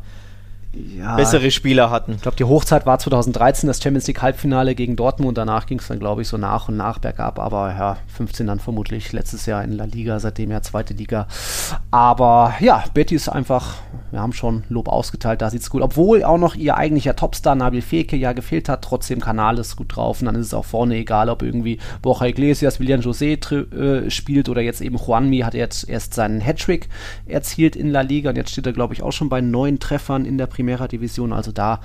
ja, 0.73 1.17
bessere 1.17 1.51
Spieler 1.51 1.89
hatten. 1.89 2.13
Ich 2.13 2.21
glaube, 2.21 2.37
die 2.37 2.45
Hochzeit 2.45 2.85
war 2.85 2.97
2013 2.97 3.67
das 3.67 3.81
Champions 3.81 4.07
League 4.07 4.21
Halbfinale 4.21 4.73
gegen 4.73 4.95
Dortmund. 4.95 5.37
Danach 5.37 5.65
ging 5.65 5.79
es 5.79 5.87
dann, 5.87 5.99
glaube 5.99 6.21
ich, 6.21 6.29
so 6.29 6.37
nach 6.37 6.69
und 6.69 6.77
nach 6.77 6.99
bergab. 6.99 7.39
Aber 7.39 7.69
ja, 7.69 7.97
15 8.15 8.47
dann 8.47 8.59
vermutlich 8.59 9.11
letztes 9.11 9.45
Jahr 9.45 9.63
in 9.63 9.73
La 9.73 9.83
Liga, 9.83 10.19
seitdem 10.19 10.49
ja 10.51 10.61
zweite 10.61 10.93
Liga. 10.93 11.27
Aber 11.91 12.53
ja, 12.61 12.85
Betty 12.93 13.15
ist 13.15 13.27
einfach, 13.27 13.75
wir 14.11 14.21
haben 14.21 14.31
schon 14.31 14.63
Lob 14.69 14.87
ausgeteilt, 14.87 15.41
da 15.41 15.49
sieht 15.49 15.61
es 15.61 15.69
gut. 15.69 15.81
Obwohl 15.81 16.23
auch 16.23 16.37
noch 16.37 16.55
ihr 16.55 16.77
eigentlicher 16.77 17.17
Topstar 17.17 17.55
Nabil 17.55 17.81
Feke 17.81 18.15
ja 18.15 18.31
gefehlt 18.31 18.69
hat, 18.69 18.81
trotzdem 18.81 19.19
Kanal 19.19 19.59
ist 19.59 19.75
gut 19.75 19.95
drauf. 19.95 20.21
Und 20.21 20.27
dann 20.27 20.35
ist 20.35 20.47
es 20.47 20.53
auch 20.53 20.65
vorne 20.65 20.95
egal, 20.95 21.29
ob 21.29 21.41
irgendwie 21.41 21.79
Borja 22.01 22.27
Iglesias, 22.27 22.79
William 22.79 23.01
José 23.01 23.31
äh, 23.75 24.09
spielt 24.09 24.47
oder 24.47 24.61
jetzt 24.61 24.79
eben 24.79 24.95
Juanmi 24.95 25.39
hat 25.39 25.53
jetzt 25.53 25.89
erst 25.89 26.13
seinen 26.13 26.39
Hattrick 26.39 26.87
erzielt 27.25 27.75
in 27.75 27.89
La 27.89 28.01
Liga. 28.01 28.29
Und 28.29 28.37
jetzt 28.37 28.51
steht 28.51 28.65
er, 28.65 28.73
glaube 28.73 28.93
ich, 28.93 29.03
auch 29.03 29.11
schon 29.11 29.27
bei 29.27 29.41
neun 29.41 29.79
Treffern 29.79 30.23
in 30.23 30.37
der 30.37 30.47
Premier 30.47 30.60
Primera 30.61 30.87
Division, 30.87 31.33
also 31.33 31.51
da 31.51 31.79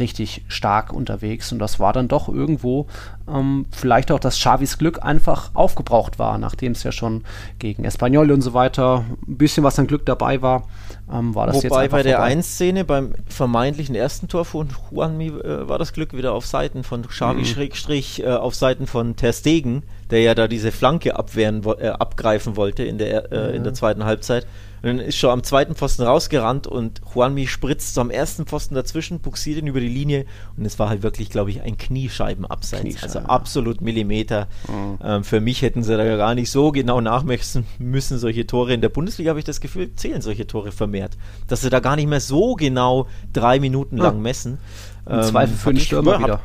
richtig 0.00 0.42
stark 0.48 0.92
unterwegs. 0.92 1.52
Und 1.52 1.58
das 1.58 1.78
war 1.78 1.92
dann 1.92 2.08
doch 2.08 2.28
irgendwo 2.28 2.86
ähm, 3.28 3.66
vielleicht 3.70 4.10
auch, 4.10 4.18
dass 4.18 4.38
Xavis 4.38 4.78
Glück 4.78 5.02
einfach 5.02 5.50
aufgebraucht 5.52 6.18
war, 6.18 6.38
nachdem 6.38 6.72
es 6.72 6.82
ja 6.82 6.92
schon 6.92 7.24
gegen 7.58 7.84
Espanyol 7.84 8.32
und 8.32 8.40
so 8.40 8.54
weiter 8.54 9.04
ein 9.28 9.36
bisschen 9.36 9.64
was 9.64 9.78
an 9.78 9.86
Glück 9.86 10.06
dabei 10.06 10.40
war. 10.40 10.64
Ähm, 11.12 11.34
war 11.34 11.46
das 11.46 11.56
Wobei 11.56 11.82
jetzt 11.82 11.92
bei 11.92 12.02
der 12.02 12.22
1-Szene 12.22 12.84
beim 12.84 13.12
vermeintlichen 13.26 13.94
ersten 13.94 14.28
Tor 14.28 14.46
von 14.46 14.68
Juanmi 14.90 15.28
äh, 15.28 15.68
war 15.68 15.78
das 15.78 15.92
Glück 15.92 16.16
wieder 16.16 16.32
auf 16.32 16.46
Seiten 16.46 16.84
von 16.84 17.06
Xavi 17.06 17.40
mhm. 17.40 17.44
Schrägstrich 17.44 18.22
äh, 18.22 18.28
auf 18.28 18.54
Seiten 18.54 18.86
von 18.86 19.14
Ter 19.16 19.34
Stegen, 19.34 19.82
der 20.10 20.22
ja 20.22 20.34
da 20.34 20.48
diese 20.48 20.72
Flanke 20.72 21.16
abwehren, 21.16 21.62
äh, 21.78 21.88
abgreifen 21.88 22.56
wollte 22.56 22.82
in 22.82 22.96
der, 22.96 23.28
ja. 23.30 23.46
in 23.48 23.62
der 23.62 23.74
zweiten 23.74 24.04
Halbzeit. 24.04 24.46
Und 24.82 24.88
dann 24.88 24.98
ist 24.98 25.16
schon 25.16 25.30
am 25.30 25.44
zweiten 25.44 25.76
Pfosten 25.76 26.02
rausgerannt 26.02 26.66
und 26.66 27.00
Juanmi 27.14 27.46
spritzt 27.46 27.94
so 27.94 28.00
am 28.00 28.10
ersten 28.10 28.46
Pfosten 28.46 28.74
dazwischen, 28.74 29.20
buxiert 29.20 29.58
ihn 29.58 29.68
über 29.68 29.78
die 29.78 29.88
Linie 29.88 30.26
und 30.56 30.64
es 30.64 30.78
war 30.80 30.88
halt 30.88 31.04
wirklich, 31.04 31.30
glaube 31.30 31.50
ich, 31.50 31.62
ein 31.62 31.78
Kniescheibenabseits. 31.78 32.82
Kniescheiben. 32.82 33.04
Also 33.04 33.18
absolut 33.20 33.80
Millimeter. 33.80 34.48
Mhm. 34.66 34.98
Ähm, 35.04 35.24
für 35.24 35.40
mich 35.40 35.62
hätten 35.62 35.84
sie 35.84 35.96
da 35.96 36.16
gar 36.16 36.34
nicht 36.34 36.50
so 36.50 36.72
genau 36.72 37.00
nachmessen 37.00 37.64
müssen, 37.78 38.18
solche 38.18 38.44
Tore. 38.44 38.74
In 38.74 38.80
der 38.80 38.88
Bundesliga 38.88 39.30
habe 39.30 39.38
ich 39.38 39.44
das 39.44 39.60
Gefühl, 39.60 39.94
zählen 39.94 40.20
solche 40.20 40.48
Tore 40.48 40.72
vermehrt. 40.72 41.16
Dass 41.46 41.60
sie 41.60 41.70
da 41.70 41.78
gar 41.78 41.94
nicht 41.94 42.08
mehr 42.08 42.20
so 42.20 42.54
genau 42.54 43.06
drei 43.32 43.60
Minuten 43.60 43.98
lang 43.98 44.20
messen. 44.20 44.58
Im 45.06 45.18
ähm, 45.18 45.22
Zweifel 45.22 45.56
für 45.56 45.72
den 45.72 45.80
Stürmer 45.80 46.18
wieder. 46.18 46.40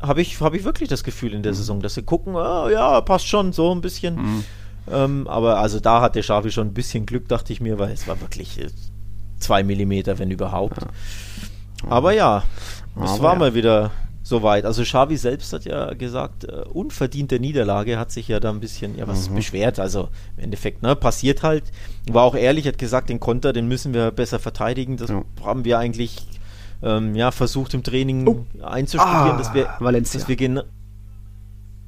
Habe 0.00 0.22
ich, 0.22 0.40
hab 0.40 0.54
ich 0.54 0.64
wirklich 0.64 0.88
das 0.88 1.04
Gefühl 1.04 1.34
in 1.34 1.42
der 1.42 1.52
mhm. 1.52 1.56
Saison, 1.56 1.80
dass 1.80 1.94
sie 1.94 2.02
gucken, 2.02 2.34
oh, 2.34 2.68
ja, 2.68 3.00
passt 3.02 3.26
schon, 3.26 3.52
so 3.52 3.74
ein 3.74 3.82
bisschen. 3.82 4.16
Mhm. 4.16 4.44
Ähm, 4.90 5.26
aber 5.26 5.58
also 5.58 5.80
da 5.80 6.00
hatte 6.00 6.22
Schafi 6.22 6.50
schon 6.50 6.68
ein 6.68 6.74
bisschen 6.74 7.06
Glück, 7.06 7.28
dachte 7.28 7.52
ich 7.52 7.60
mir, 7.60 7.78
weil 7.78 7.92
es 7.92 8.06
war 8.06 8.20
wirklich 8.20 8.60
äh, 8.60 8.68
zwei 9.38 9.62
Millimeter, 9.62 10.18
wenn 10.18 10.30
überhaupt. 10.30 10.82
Ja. 10.82 10.88
Aber 11.90 12.12
ja, 12.12 12.44
es 13.02 13.10
aber 13.12 13.22
war 13.22 13.32
ja. 13.34 13.38
mal 13.38 13.54
wieder 13.54 13.90
soweit. 14.22 14.64
Also 14.64 14.82
Xavi 14.82 15.16
selbst 15.16 15.52
hat 15.52 15.64
ja 15.64 15.92
gesagt, 15.94 16.44
äh, 16.44 16.64
unverdiente 16.72 17.38
Niederlage, 17.38 17.98
hat 17.98 18.10
sich 18.10 18.28
ja 18.28 18.40
da 18.40 18.50
ein 18.50 18.60
bisschen 18.60 18.96
ja 18.98 19.06
was 19.06 19.28
mhm. 19.28 19.36
beschwert. 19.36 19.78
Also 19.78 20.08
im 20.36 20.44
Endeffekt, 20.44 20.82
ne, 20.82 20.96
passiert 20.96 21.42
halt. 21.42 21.64
War 22.10 22.24
auch 22.24 22.34
ehrlich, 22.34 22.66
hat 22.66 22.78
gesagt, 22.78 23.10
den 23.10 23.20
Konter, 23.20 23.52
den 23.52 23.68
müssen 23.68 23.94
wir 23.94 24.10
besser 24.10 24.38
verteidigen. 24.38 24.96
Das 24.96 25.10
ja. 25.10 25.22
haben 25.44 25.64
wir 25.64 25.78
eigentlich 25.78 26.26
ähm, 26.82 27.14
ja, 27.14 27.30
versucht 27.30 27.74
im 27.74 27.82
Training 27.82 28.26
oh. 28.26 28.64
einzustudieren, 28.64 29.32
ah, 29.32 29.38
dass 29.38 29.54
wir, 29.54 29.68
Valencia. 29.78 30.20
dass 30.20 30.28
wir 30.28 30.36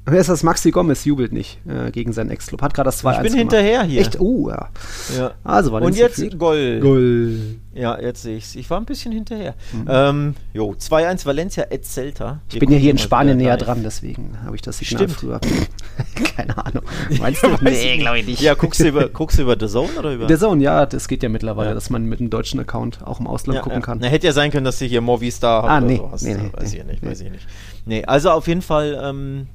Wer 0.09 0.21
ist 0.21 0.29
das? 0.29 0.41
Maxi 0.41 0.71
Gomez 0.71 1.03
jubelt 1.03 1.33
nicht 1.33 1.59
äh, 1.67 1.91
gegen 1.91 2.13
seinen 2.13 2.29
Ex-Club. 2.29 2.61
Hat 2.61 2.73
gerade 2.73 2.87
das 2.87 2.99
2 2.99 3.17
Ich 3.17 3.21
bin 3.23 3.33
hinterher 3.33 3.83
hier. 3.83 3.99
Echt? 3.99 4.19
Oh, 4.21 4.49
ja. 4.49 4.69
ja. 5.17 5.31
Also, 5.43 5.75
Und 5.75 5.97
jetzt. 5.97 6.17
Goal. 6.39 6.79
Goal. 6.79 7.57
Ja, 7.73 7.99
jetzt 7.99 8.23
sehe 8.23 8.37
ich 8.37 8.45
es. 8.45 8.55
Ich 8.55 8.69
war 8.69 8.79
ein 8.79 8.85
bisschen 8.85 9.11
hinterher. 9.11 9.53
Mhm. 9.73 9.85
Ähm, 9.87 10.35
jo, 10.53 10.71
2-1 10.71 11.25
Valencia 11.25 11.65
et 11.69 11.85
Celta. 11.85 12.39
Ich 12.51 12.57
bin 12.57 12.71
ja 12.71 12.77
hier 12.77 12.91
in 12.91 12.97
Spanien 12.97 13.37
näher 13.37 13.57
dran, 13.57 13.83
deswegen 13.83 14.37
habe 14.43 14.55
ich 14.55 14.61
das 14.61 14.79
Signal 14.79 15.09
Stimmt. 15.09 15.19
früher. 15.19 15.41
Keine 16.35 16.57
Ahnung. 16.57 16.83
Meinst 17.19 17.43
du? 17.43 17.49
nee, 17.61 17.97
glaube 17.97 18.19
ich 18.19 18.25
nicht. 18.25 18.41
Ja, 18.41 18.55
guckst 18.55 18.79
du 18.79 18.87
über, 18.87 19.09
guckst 19.09 19.37
du 19.37 19.43
über 19.43 19.57
The 19.59 19.67
Zone 19.67 19.91
oder 19.99 20.13
über? 20.13 20.27
The 20.27 20.37
Zone, 20.37 20.63
ja, 20.63 20.85
das 20.85 21.07
geht 21.07 21.21
ja 21.21 21.29
mittlerweile, 21.29 21.69
ja. 21.69 21.75
dass 21.75 21.89
man 21.89 22.05
mit 22.05 22.19
einem 22.19 22.29
deutschen 22.29 22.59
Account 22.59 23.05
auch 23.05 23.19
im 23.19 23.27
Ausland 23.27 23.57
ja, 23.57 23.61
gucken 23.61 23.81
kann. 23.81 23.99
Na, 24.01 24.07
hätte 24.07 24.25
ja 24.25 24.33
sein 24.33 24.51
können, 24.51 24.65
dass 24.65 24.79
du 24.79 24.85
hier 24.85 25.01
Movistar 25.01 25.65
ah, 25.65 25.79
nee, 25.79 25.97
so 25.97 26.11
hast. 26.11 26.23
Nee, 26.23 26.35
nee, 26.35 26.49
weiß 26.53 26.71
nee, 26.71 26.79
ich 26.79 26.85
nicht, 26.85 27.03
nee. 27.03 27.09
weiß 27.09 27.21
ich 27.21 27.29
nicht. 27.29 27.47
Nee, 27.85 28.05
also 28.05 28.31
auf 28.31 28.47
jeden 28.47 28.63
Fall, 28.63 28.99
ähm, 29.03 29.47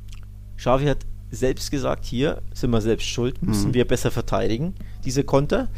Xavi 0.63 0.87
hat 0.87 0.99
selbst 1.33 1.73
gesagt, 1.73 2.05
hier 2.05 2.41
sind 2.55 2.71
wir 2.71 2.81
selbst 2.81 3.07
schuld, 3.07 3.43
müssen 3.43 3.69
mhm. 3.69 3.75
wir 3.75 3.85
besser 3.85 4.13
verteidigen, 4.13 4.75
diese 5.05 5.25
Konter. 5.25 5.69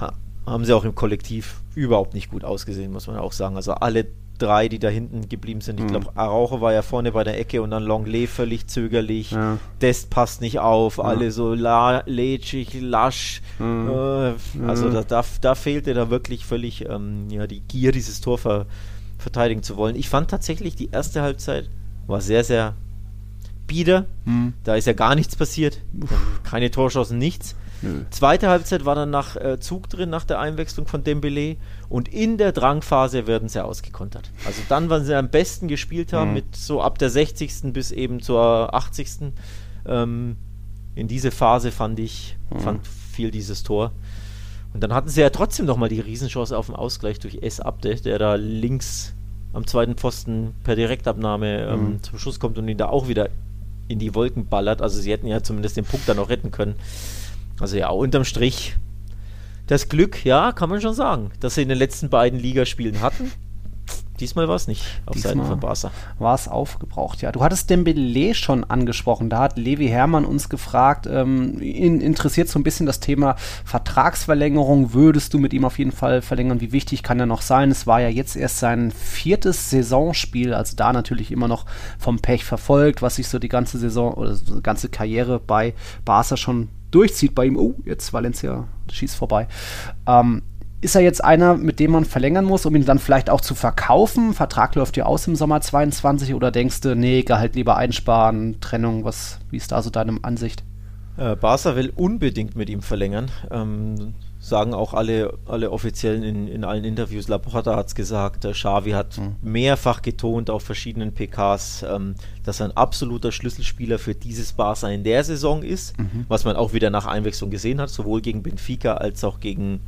Ha, 0.00 0.12
haben 0.44 0.64
sie 0.64 0.72
auch 0.72 0.84
im 0.84 0.96
Kollektiv 0.96 1.60
überhaupt 1.76 2.14
nicht 2.14 2.30
gut 2.30 2.42
ausgesehen, 2.42 2.90
muss 2.90 3.06
man 3.06 3.16
auch 3.16 3.32
sagen. 3.32 3.54
Also 3.54 3.74
alle 3.74 4.06
drei, 4.38 4.68
die 4.68 4.80
da 4.80 4.88
hinten 4.88 5.28
geblieben 5.28 5.60
sind. 5.60 5.78
Ich 5.78 5.84
mhm. 5.84 5.90
glaube, 5.90 6.10
Araujo 6.16 6.60
war 6.60 6.72
ja 6.72 6.82
vorne 6.82 7.12
bei 7.12 7.22
der 7.22 7.38
Ecke 7.38 7.62
und 7.62 7.70
dann 7.70 7.84
Longley 7.84 8.26
völlig 8.26 8.66
zögerlich. 8.66 9.32
Ja. 9.32 9.58
Dest 9.80 10.10
passt 10.10 10.40
nicht 10.40 10.58
auf, 10.58 10.98
ja. 10.98 11.04
alle 11.04 11.30
so 11.30 11.54
la 11.54 12.02
lätschig, 12.06 12.80
lasch. 12.80 13.40
Mhm. 13.60 13.88
Äh, 13.88 14.66
also 14.66 14.90
da, 14.90 15.02
da, 15.02 15.24
da, 15.40 15.54
fehlte 15.54 15.94
da 15.94 16.10
wirklich 16.10 16.44
völlig 16.44 16.88
ähm, 16.88 17.28
ja, 17.30 17.46
die 17.46 17.60
Gier, 17.60 17.92
dieses 17.92 18.20
Tor 18.20 18.38
ver 18.38 18.66
verteidigen 19.18 19.64
zu 19.64 19.76
wollen. 19.76 19.96
Ich 19.96 20.08
fand 20.08 20.30
tatsächlich, 20.30 20.76
die 20.76 20.90
erste 20.90 21.22
Halbzeit 21.22 21.68
war 22.06 22.20
sehr, 22.20 22.44
sehr 22.44 22.74
bieder. 23.68 24.06
Hm. 24.24 24.54
Da 24.64 24.74
ist 24.74 24.88
ja 24.88 24.92
gar 24.94 25.14
nichts 25.14 25.36
passiert. 25.36 25.80
Keine 26.42 26.72
Torschancen, 26.72 27.18
nichts. 27.18 27.54
Nö. 27.82 28.02
Zweite 28.10 28.48
Halbzeit 28.48 28.84
war 28.84 28.96
dann 28.96 29.10
nach 29.10 29.36
äh, 29.36 29.60
Zug 29.60 29.88
drin, 29.88 30.10
nach 30.10 30.24
der 30.24 30.40
Einwechslung 30.40 30.88
von 30.88 31.04
Dembele. 31.04 31.56
Und 31.88 32.08
in 32.08 32.36
der 32.38 32.50
Drangphase 32.50 33.28
werden 33.28 33.48
sie 33.48 33.64
ausgekontert. 33.64 34.32
Also 34.44 34.62
dann, 34.68 34.90
wann 34.90 35.04
sie 35.04 35.16
am 35.16 35.30
besten 35.30 35.68
gespielt 35.68 36.12
haben, 36.12 36.30
mhm. 36.30 36.34
mit 36.34 36.56
so 36.56 36.82
ab 36.82 36.98
der 36.98 37.10
60. 37.10 37.72
bis 37.72 37.92
eben 37.92 38.20
zur 38.20 38.74
80. 38.74 39.32
Ähm, 39.86 40.36
in 40.96 41.06
diese 41.06 41.30
Phase 41.30 41.70
fand 41.70 42.00
ich, 42.00 42.36
mhm. 42.52 42.58
fand 42.58 42.86
viel 42.86 43.30
dieses 43.30 43.62
Tor. 43.62 43.92
Und 44.74 44.82
dann 44.82 44.92
hatten 44.92 45.08
sie 45.08 45.20
ja 45.20 45.30
trotzdem 45.30 45.66
nochmal 45.66 45.88
die 45.88 46.00
Riesenchance 46.00 46.56
auf 46.56 46.66
den 46.66 46.74
Ausgleich 46.74 47.20
durch 47.20 47.38
S. 47.42 47.60
Abde, 47.60 47.94
der 47.96 48.18
da 48.18 48.34
links 48.34 49.14
am 49.52 49.66
zweiten 49.66 49.94
Pfosten 49.94 50.54
per 50.62 50.76
Direktabnahme 50.76 51.62
ähm, 51.62 51.80
mhm. 51.80 52.02
zum 52.02 52.18
Schuss 52.18 52.38
kommt 52.38 52.58
und 52.58 52.68
ihn 52.68 52.76
da 52.76 52.88
auch 52.88 53.08
wieder 53.08 53.30
in 53.88 53.98
die 53.98 54.14
Wolken 54.14 54.46
ballert. 54.46 54.82
Also 54.82 55.00
sie 55.00 55.10
hätten 55.10 55.26
ja 55.26 55.42
zumindest 55.42 55.76
den 55.76 55.84
Punkt 55.84 56.08
dann 56.08 56.16
noch 56.18 56.28
retten 56.28 56.50
können. 56.50 56.76
Also 57.58 57.76
ja, 57.76 57.88
unterm 57.88 58.24
Strich 58.24 58.76
das 59.68 59.90
Glück, 59.90 60.24
ja, 60.24 60.52
kann 60.52 60.70
man 60.70 60.80
schon 60.80 60.94
sagen, 60.94 61.30
dass 61.40 61.54
sie 61.54 61.62
in 61.62 61.68
den 61.68 61.78
letzten 61.78 62.08
beiden 62.08 62.38
Ligaspielen 62.40 63.02
hatten. 63.02 63.30
Diesmal 64.20 64.48
war 64.48 64.56
es 64.56 64.66
nicht 64.66 64.82
auf 65.06 65.14
Diesmal 65.14 65.34
Seiten 65.34 65.46
von 65.46 65.60
Barca. 65.60 65.90
War 66.18 66.34
es 66.34 66.48
aufgebraucht, 66.48 67.22
ja. 67.22 67.32
Du 67.32 67.42
hattest 67.42 67.70
Dembele 67.70 68.34
schon 68.34 68.64
angesprochen. 68.64 69.30
Da 69.30 69.40
hat 69.40 69.58
Levi 69.58 69.88
Hermann 69.88 70.24
uns 70.24 70.48
gefragt, 70.48 71.06
ähm, 71.06 71.60
ihn 71.60 72.00
interessiert 72.00 72.48
so 72.48 72.58
ein 72.58 72.62
bisschen 72.62 72.86
das 72.86 73.00
Thema 73.00 73.36
Vertragsverlängerung. 73.64 74.92
Würdest 74.92 75.34
du 75.34 75.38
mit 75.38 75.52
ihm 75.52 75.64
auf 75.64 75.78
jeden 75.78 75.92
Fall 75.92 76.22
verlängern? 76.22 76.60
Wie 76.60 76.72
wichtig 76.72 77.02
kann 77.02 77.20
er 77.20 77.26
noch 77.26 77.42
sein? 77.42 77.70
Es 77.70 77.86
war 77.86 78.00
ja 78.00 78.08
jetzt 78.08 78.36
erst 78.36 78.58
sein 78.58 78.90
viertes 78.90 79.70
Saisonspiel, 79.70 80.54
also 80.54 80.76
da 80.76 80.92
natürlich 80.92 81.30
immer 81.30 81.48
noch 81.48 81.66
vom 81.98 82.18
Pech 82.18 82.44
verfolgt, 82.44 83.02
was 83.02 83.16
sich 83.16 83.28
so 83.28 83.38
die 83.38 83.48
ganze 83.48 83.78
Saison 83.78 84.14
oder 84.14 84.36
die 84.36 84.62
ganze 84.62 84.88
Karriere 84.88 85.38
bei 85.38 85.74
Barca 86.04 86.36
schon 86.36 86.68
durchzieht 86.90 87.34
bei 87.34 87.46
ihm. 87.46 87.56
Oh, 87.56 87.74
jetzt 87.84 88.12
Valencia 88.12 88.66
schießt 88.90 89.16
vorbei. 89.16 89.48
Ähm, 90.06 90.42
ist 90.80 90.94
er 90.94 91.00
jetzt 91.00 91.24
einer, 91.24 91.56
mit 91.56 91.80
dem 91.80 91.90
man 91.90 92.04
verlängern 92.04 92.44
muss, 92.44 92.64
um 92.64 92.74
ihn 92.76 92.84
dann 92.84 92.98
vielleicht 92.98 93.30
auch 93.30 93.40
zu 93.40 93.54
verkaufen? 93.54 94.32
Vertrag 94.32 94.74
läuft 94.74 94.96
ja 94.96 95.06
aus 95.06 95.26
im 95.26 95.34
Sommer 95.34 95.60
22 95.60 96.34
oder 96.34 96.50
denkst 96.50 96.80
du, 96.82 96.94
nee, 96.94 97.22
Gehalt 97.22 97.56
lieber 97.56 97.76
einsparen, 97.76 98.60
Trennung, 98.60 99.04
was, 99.04 99.40
wie 99.50 99.56
ist 99.56 99.72
da 99.72 99.82
so 99.82 99.90
deine 99.90 100.18
Ansicht? 100.22 100.62
Äh, 101.16 101.34
Barca 101.34 101.74
will 101.74 101.92
unbedingt 101.96 102.54
mit 102.54 102.70
ihm 102.70 102.80
verlängern. 102.80 103.28
Ähm, 103.50 104.14
sagen 104.38 104.72
auch 104.72 104.94
alle, 104.94 105.36
alle 105.46 105.72
Offiziellen 105.72 106.22
in, 106.22 106.46
in 106.46 106.62
allen 106.62 106.84
Interviews. 106.84 107.26
Laporta 107.26 107.74
hat 107.74 107.88
es 107.88 107.94
gesagt, 107.96 108.44
äh, 108.44 108.52
Xavi 108.52 108.92
hat 108.92 109.18
mhm. 109.18 109.34
mehrfach 109.42 110.00
getont 110.00 110.48
auf 110.48 110.62
verschiedenen 110.62 111.12
PKs, 111.12 111.84
ähm, 111.88 112.14
dass 112.44 112.60
er 112.60 112.66
ein 112.66 112.76
absoluter 112.76 113.32
Schlüsselspieler 113.32 113.98
für 113.98 114.14
dieses 114.14 114.52
Barca 114.52 114.88
in 114.88 115.02
der 115.02 115.24
Saison 115.24 115.64
ist, 115.64 115.98
mhm. 115.98 116.24
was 116.28 116.44
man 116.44 116.54
auch 116.54 116.72
wieder 116.72 116.90
nach 116.90 117.06
Einwechslung 117.06 117.50
gesehen 117.50 117.80
hat, 117.80 117.90
sowohl 117.90 118.20
gegen 118.20 118.44
Benfica 118.44 118.94
als 118.94 119.24
auch 119.24 119.40
gegen 119.40 119.80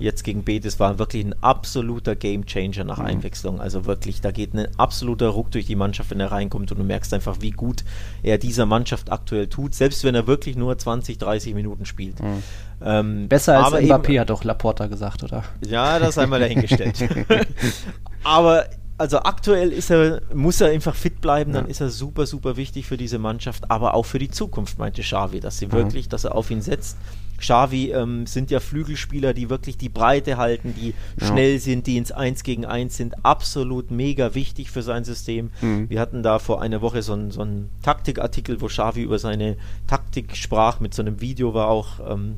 jetzt 0.00 0.24
gegen 0.24 0.42
Betis 0.42 0.80
war 0.80 0.98
wirklich 0.98 1.24
ein 1.24 1.34
absoluter 1.42 2.16
Gamechanger 2.16 2.84
nach 2.84 2.98
mhm. 2.98 3.06
Einwechslung. 3.06 3.60
Also 3.60 3.84
wirklich, 3.84 4.20
da 4.20 4.30
geht 4.30 4.54
ein 4.54 4.66
absoluter 4.78 5.28
Ruck 5.28 5.50
durch 5.50 5.66
die 5.66 5.76
Mannschaft, 5.76 6.10
wenn 6.10 6.20
er 6.20 6.32
reinkommt 6.32 6.72
und 6.72 6.78
du 6.78 6.84
merkst 6.84 7.14
einfach, 7.14 7.36
wie 7.40 7.50
gut 7.50 7.84
er 8.22 8.38
dieser 8.38 8.66
Mannschaft 8.66 9.12
aktuell 9.12 9.48
tut, 9.48 9.74
selbst 9.74 10.02
wenn 10.04 10.14
er 10.14 10.26
wirklich 10.26 10.56
nur 10.56 10.76
20, 10.76 11.18
30 11.18 11.54
Minuten 11.54 11.84
spielt. 11.84 12.20
Mhm. 12.20 12.42
Ähm, 12.82 13.28
Besser 13.28 13.64
als 13.64 13.74
Mbappé, 13.74 14.08
eben, 14.10 14.20
hat 14.20 14.30
doch 14.30 14.42
Laporta 14.42 14.86
gesagt, 14.86 15.22
oder? 15.22 15.44
Ja, 15.66 15.98
das 15.98 16.16
einmal 16.18 16.40
dahingestellt. 16.40 16.96
aber 18.24 18.66
also 19.00 19.20
aktuell 19.20 19.72
ist 19.72 19.90
er, 19.90 20.20
muss 20.34 20.60
er 20.60 20.68
einfach 20.68 20.94
fit 20.94 21.22
bleiben, 21.22 21.54
dann 21.54 21.66
ist 21.66 21.80
er 21.80 21.88
super, 21.88 22.26
super 22.26 22.58
wichtig 22.58 22.86
für 22.86 22.98
diese 22.98 23.18
Mannschaft, 23.18 23.70
aber 23.70 23.94
auch 23.94 24.04
für 24.04 24.18
die 24.18 24.30
Zukunft, 24.30 24.78
meinte 24.78 25.00
Xavi, 25.00 25.40
dass 25.40 25.56
sie 25.56 25.68
mhm. 25.68 25.72
wirklich, 25.72 26.10
dass 26.10 26.24
er 26.24 26.34
auf 26.34 26.50
ihn 26.50 26.60
setzt. 26.60 26.98
Xavi 27.40 27.90
ähm, 27.92 28.26
sind 28.26 28.50
ja 28.50 28.60
Flügelspieler, 28.60 29.34
die 29.34 29.50
wirklich 29.50 29.76
die 29.76 29.88
Breite 29.88 30.36
halten, 30.36 30.74
die 30.74 30.94
ja. 31.20 31.26
schnell 31.26 31.58
sind, 31.58 31.86
die 31.86 31.96
ins 31.96 32.12
1 32.12 32.42
gegen 32.44 32.64
1 32.64 32.96
sind. 32.96 33.24
Absolut 33.24 33.90
mega 33.90 34.34
wichtig 34.34 34.70
für 34.70 34.82
sein 34.82 35.04
System. 35.04 35.50
Mhm. 35.60 35.90
Wir 35.90 36.00
hatten 36.00 36.22
da 36.22 36.38
vor 36.38 36.62
einer 36.62 36.82
Woche 36.82 37.02
so 37.02 37.14
einen 37.14 37.30
so 37.30 37.44
Taktikartikel, 37.82 38.60
wo 38.60 38.66
Xavi 38.66 39.02
über 39.02 39.18
seine 39.18 39.56
Taktik 39.86 40.36
sprach. 40.36 40.80
Mit 40.80 40.94
so 40.94 41.02
einem 41.02 41.20
Video 41.20 41.54
war 41.54 41.68
auch 41.68 41.98
ähm, 42.08 42.36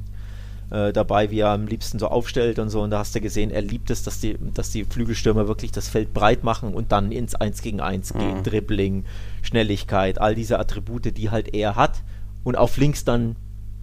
äh, 0.70 0.92
dabei, 0.92 1.30
wie 1.30 1.40
er 1.40 1.50
am 1.50 1.66
liebsten 1.66 1.98
so 1.98 2.08
aufstellt 2.08 2.58
und 2.58 2.70
so. 2.70 2.80
Und 2.80 2.90
da 2.90 3.00
hast 3.00 3.14
du 3.14 3.20
gesehen, 3.20 3.50
er 3.50 3.62
liebt 3.62 3.90
es, 3.90 4.04
dass 4.04 4.20
die, 4.20 4.38
dass 4.54 4.70
die 4.70 4.84
Flügelstürmer 4.84 5.46
wirklich 5.46 5.72
das 5.72 5.88
Feld 5.88 6.14
breit 6.14 6.44
machen 6.44 6.72
und 6.72 6.92
dann 6.92 7.12
ins 7.12 7.34
1 7.34 7.60
gegen 7.60 7.80
1 7.80 8.14
gehen. 8.14 8.38
Mhm. 8.38 8.42
Dribbling, 8.42 9.04
Schnelligkeit, 9.42 10.20
all 10.20 10.34
diese 10.34 10.58
Attribute, 10.58 11.16
die 11.16 11.30
halt 11.30 11.54
er 11.54 11.76
hat. 11.76 12.02
Und 12.44 12.56
auf 12.56 12.76
links 12.78 13.04
dann 13.04 13.36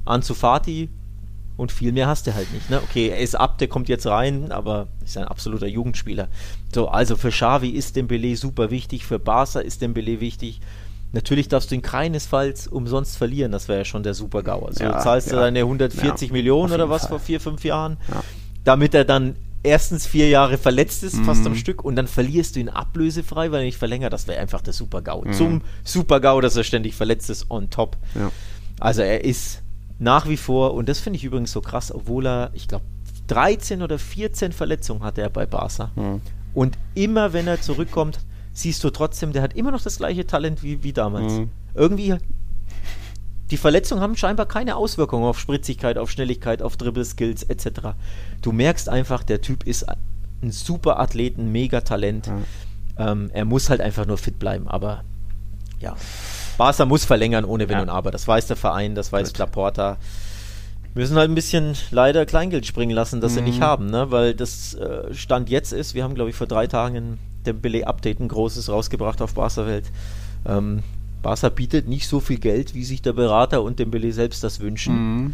Anzufati, 0.05 0.89
und 1.59 1.71
viel 1.71 1.91
mehr 1.91 2.07
hast 2.07 2.25
du 2.25 2.33
halt 2.33 2.51
nicht. 2.53 2.69
Ne? 2.69 2.81
Okay, 2.81 3.09
er 3.09 3.19
ist 3.19 3.35
ab, 3.35 3.57
der 3.57 3.67
kommt 3.67 3.89
jetzt 3.89 4.07
rein, 4.07 4.51
aber 4.51 4.87
ist 5.03 5.17
ein 5.17 5.25
absoluter 5.25 5.67
Jugendspieler. 5.67 6.29
So, 6.73 6.87
also 6.87 7.17
für 7.17 7.29
Xavi 7.29 7.69
ist 7.69 7.95
Dembele 7.95 8.35
super 8.37 8.71
wichtig, 8.71 9.05
für 9.05 9.19
Barca 9.19 9.59
ist 9.59 9.81
Dembele 9.81 10.21
wichtig. 10.21 10.61
Natürlich 11.11 11.49
darfst 11.49 11.71
du 11.71 11.75
ihn 11.75 11.81
keinesfalls 11.81 12.67
umsonst 12.67 13.17
verlieren, 13.17 13.51
das 13.51 13.67
wäre 13.67 13.79
ja 13.79 13.85
schon 13.85 14.03
der 14.03 14.13
Super-GAU. 14.13 14.67
Also 14.67 14.83
ja, 14.83 14.99
zahlst 14.99 15.27
ja. 15.27 15.33
du 15.33 15.39
deine 15.41 15.59
140 15.59 16.29
ja, 16.29 16.33
Millionen 16.33 16.71
oder 16.71 16.89
was 16.89 17.01
Fall. 17.01 17.09
vor 17.09 17.19
vier, 17.19 17.41
fünf 17.41 17.63
Jahren, 17.65 17.97
damit 18.63 18.93
er 18.93 19.03
dann 19.03 19.35
erstens 19.61 20.07
vier 20.07 20.29
Jahre 20.29 20.57
verletzt 20.57 21.03
ist, 21.03 21.17
mhm. 21.17 21.25
fast 21.25 21.45
am 21.45 21.55
Stück, 21.55 21.83
und 21.83 21.95
dann 21.97 22.07
verlierst 22.07 22.55
du 22.55 22.61
ihn 22.61 22.69
ablösefrei, 22.69 23.51
weil 23.51 23.61
er 23.61 23.65
nicht 23.65 23.77
verlängert. 23.77 24.13
Das 24.13 24.27
wäre 24.27 24.39
einfach 24.39 24.61
der 24.61 24.71
Super-GAU. 24.71 25.25
Mhm. 25.25 25.33
Zum 25.33 25.61
Super-GAU, 25.83 26.39
dass 26.39 26.55
er 26.55 26.63
ständig 26.63 26.95
verletzt 26.95 27.29
ist, 27.29 27.49
on 27.49 27.69
top. 27.69 27.97
Also 28.79 29.01
er 29.01 29.25
ist 29.25 29.61
nach 29.99 30.27
wie 30.27 30.37
vor, 30.37 30.73
und 30.73 30.89
das 30.89 30.99
finde 30.99 31.17
ich 31.17 31.25
übrigens 31.25 31.51
so 31.51 31.61
krass, 31.61 31.93
obwohl 31.93 32.25
er, 32.25 32.51
ich 32.53 32.67
glaube, 32.67 32.85
13 33.27 33.81
oder 33.81 33.99
14 33.99 34.53
Verletzungen 34.53 35.03
hatte 35.03 35.21
er 35.21 35.29
bei 35.29 35.45
Barca. 35.45 35.91
Mhm. 35.95 36.21
Und 36.53 36.77
immer 36.95 37.33
wenn 37.33 37.47
er 37.47 37.61
zurückkommt, 37.61 38.19
siehst 38.53 38.83
du 38.83 38.89
trotzdem, 38.89 39.33
der 39.33 39.41
hat 39.41 39.53
immer 39.53 39.71
noch 39.71 39.81
das 39.81 39.97
gleiche 39.97 40.25
Talent 40.25 40.63
wie, 40.63 40.83
wie 40.83 40.93
damals. 40.93 41.33
Mhm. 41.33 41.49
Irgendwie, 41.75 42.15
die 43.51 43.57
Verletzungen 43.57 44.01
haben 44.01 44.15
scheinbar 44.15 44.45
keine 44.45 44.75
Auswirkungen 44.75 45.25
auf 45.25 45.39
Spritzigkeit, 45.39 45.97
auf 45.97 46.09
Schnelligkeit, 46.09 46.61
auf 46.61 46.77
Dribble-Skills 46.77 47.43
etc. 47.43 47.89
Du 48.41 48.51
merkst 48.51 48.89
einfach, 48.89 49.23
der 49.23 49.41
Typ 49.41 49.67
ist 49.67 49.85
ein 50.41 50.51
super 50.51 50.99
Athlet, 50.99 51.37
ein 51.37 51.51
Megatalent. 51.51 52.27
Mhm. 52.27 52.45
Ähm, 52.97 53.29
er 53.33 53.45
muss 53.45 53.69
halt 53.69 53.81
einfach 53.81 54.05
nur 54.05 54.17
fit 54.17 54.39
bleiben, 54.39 54.67
aber 54.67 55.03
ja. 55.79 55.95
Barca 56.57 56.85
muss 56.85 57.05
verlängern 57.05 57.45
ohne 57.45 57.69
Wenn 57.69 57.77
ja. 57.77 57.81
und 57.83 57.89
Aber. 57.89 58.11
Das 58.11 58.27
weiß 58.27 58.47
der 58.47 58.57
Verein, 58.57 58.93
das 58.93 59.11
weiß 59.11 59.29
Gut. 59.29 59.37
Laporta. 59.37 59.97
Müssen 60.93 61.15
halt 61.15 61.29
ein 61.29 61.35
bisschen 61.35 61.75
leider 61.91 62.25
Kleingeld 62.25 62.65
springen 62.65 62.91
lassen, 62.91 63.21
das 63.21 63.31
mhm. 63.31 63.35
sie 63.35 63.41
nicht 63.43 63.59
mhm. 63.59 63.63
haben, 63.63 63.85
ne? 63.89 64.11
weil 64.11 64.33
das 64.33 64.73
äh, 64.73 65.13
Stand 65.13 65.49
jetzt 65.49 65.71
ist, 65.71 65.93
wir 65.93 66.03
haben 66.03 66.15
glaube 66.15 66.31
ich 66.31 66.35
vor 66.35 66.47
drei 66.47 66.67
Tagen 66.67 66.95
ein 66.95 67.19
Dembele-Update, 67.45 68.19
ein 68.19 68.27
großes 68.27 68.69
rausgebracht 68.69 69.21
auf 69.21 69.35
Barca-Welt. 69.35 69.85
Ähm, 70.45 70.83
Barca 71.21 71.49
bietet 71.49 71.87
nicht 71.87 72.07
so 72.07 72.19
viel 72.19 72.39
Geld, 72.39 72.73
wie 72.73 72.83
sich 72.83 73.01
der 73.01 73.13
Berater 73.13 73.61
und 73.61 73.79
Dembele 73.79 74.11
selbst 74.11 74.43
das 74.43 74.59
wünschen. 74.59 74.95
Mhm. 74.95 75.33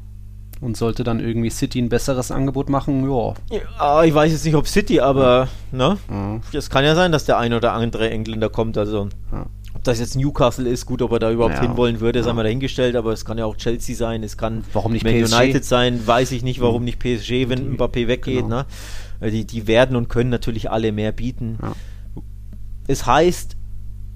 Und 0.62 0.78
sollte 0.78 1.04
dann 1.04 1.20
irgendwie 1.20 1.50
City 1.50 1.82
ein 1.82 1.90
besseres 1.90 2.32
Angebot 2.32 2.70
machen, 2.70 3.10
ja. 3.10 3.34
ja 3.50 4.04
ich 4.04 4.14
weiß 4.14 4.32
jetzt 4.32 4.46
nicht, 4.46 4.56
ob 4.56 4.68
City, 4.68 5.02
aber 5.02 5.50
ja. 5.74 5.98
ne? 5.98 6.42
Es 6.54 6.70
kann 6.70 6.86
ja 6.86 6.96
sein, 6.96 7.12
dass 7.12 7.26
der 7.26 7.38
ein 7.38 7.54
oder 7.54 7.74
andere 7.74 8.10
Engländer 8.10 8.50
kommt, 8.50 8.78
also. 8.78 9.10
Ja. 9.32 9.48
Ob 9.76 9.84
das 9.84 10.00
jetzt 10.00 10.16
Newcastle 10.16 10.68
ist, 10.68 10.86
gut, 10.86 11.02
ob 11.02 11.12
er 11.12 11.20
da 11.20 11.32
überhaupt 11.32 11.56
ja. 11.56 11.62
hinwollen 11.62 12.00
würde, 12.00 12.20
ja. 12.20 12.26
sei 12.26 12.34
mal 12.34 12.44
dahingestellt, 12.44 12.96
aber 12.96 13.12
es 13.12 13.26
kann 13.26 13.38
ja 13.38 13.46
auch 13.46 13.58
Chelsea 13.58 13.96
sein, 13.96 14.24
es 14.24 14.38
kann 14.38 14.64
warum 14.74 14.94
nicht 14.94 15.04
Man 15.04 15.14
PSG? 15.22 15.34
United 15.34 15.66
sein, 15.66 16.06
weiß 16.06 16.32
ich 16.32 16.44
nicht, 16.44 16.62
warum 16.62 16.84
nicht 16.84 17.00
PSG, 17.00 17.50
wenn 17.50 17.78
Mbappé 17.78 18.08
weggeht, 18.08 18.44
genau. 18.44 18.64
ne? 19.22 19.32
Die, 19.32 19.46
die 19.46 19.68
werden 19.68 19.96
und 19.96 20.10
können 20.10 20.30
natürlich 20.30 20.72
alle 20.72 20.92
mehr 20.92 21.12
bieten. 21.12 21.58
Ja. 21.62 21.74
Es 22.88 23.06
heißt, 23.06 23.56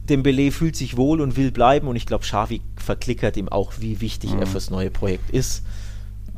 Dembele 0.09 0.51
fühlt 0.51 0.75
sich 0.75 0.97
wohl 0.97 1.21
und 1.21 1.37
will 1.37 1.51
bleiben 1.51 1.87
und 1.87 1.95
ich 1.95 2.05
glaube, 2.05 2.23
Xavi 2.23 2.61
verklickert 2.75 3.37
ihm 3.37 3.49
auch, 3.49 3.73
wie 3.79 4.01
wichtig 4.01 4.33
mhm. 4.33 4.39
er 4.39 4.47
fürs 4.47 4.69
neue 4.69 4.89
Projekt 4.89 5.29
ist. 5.31 5.63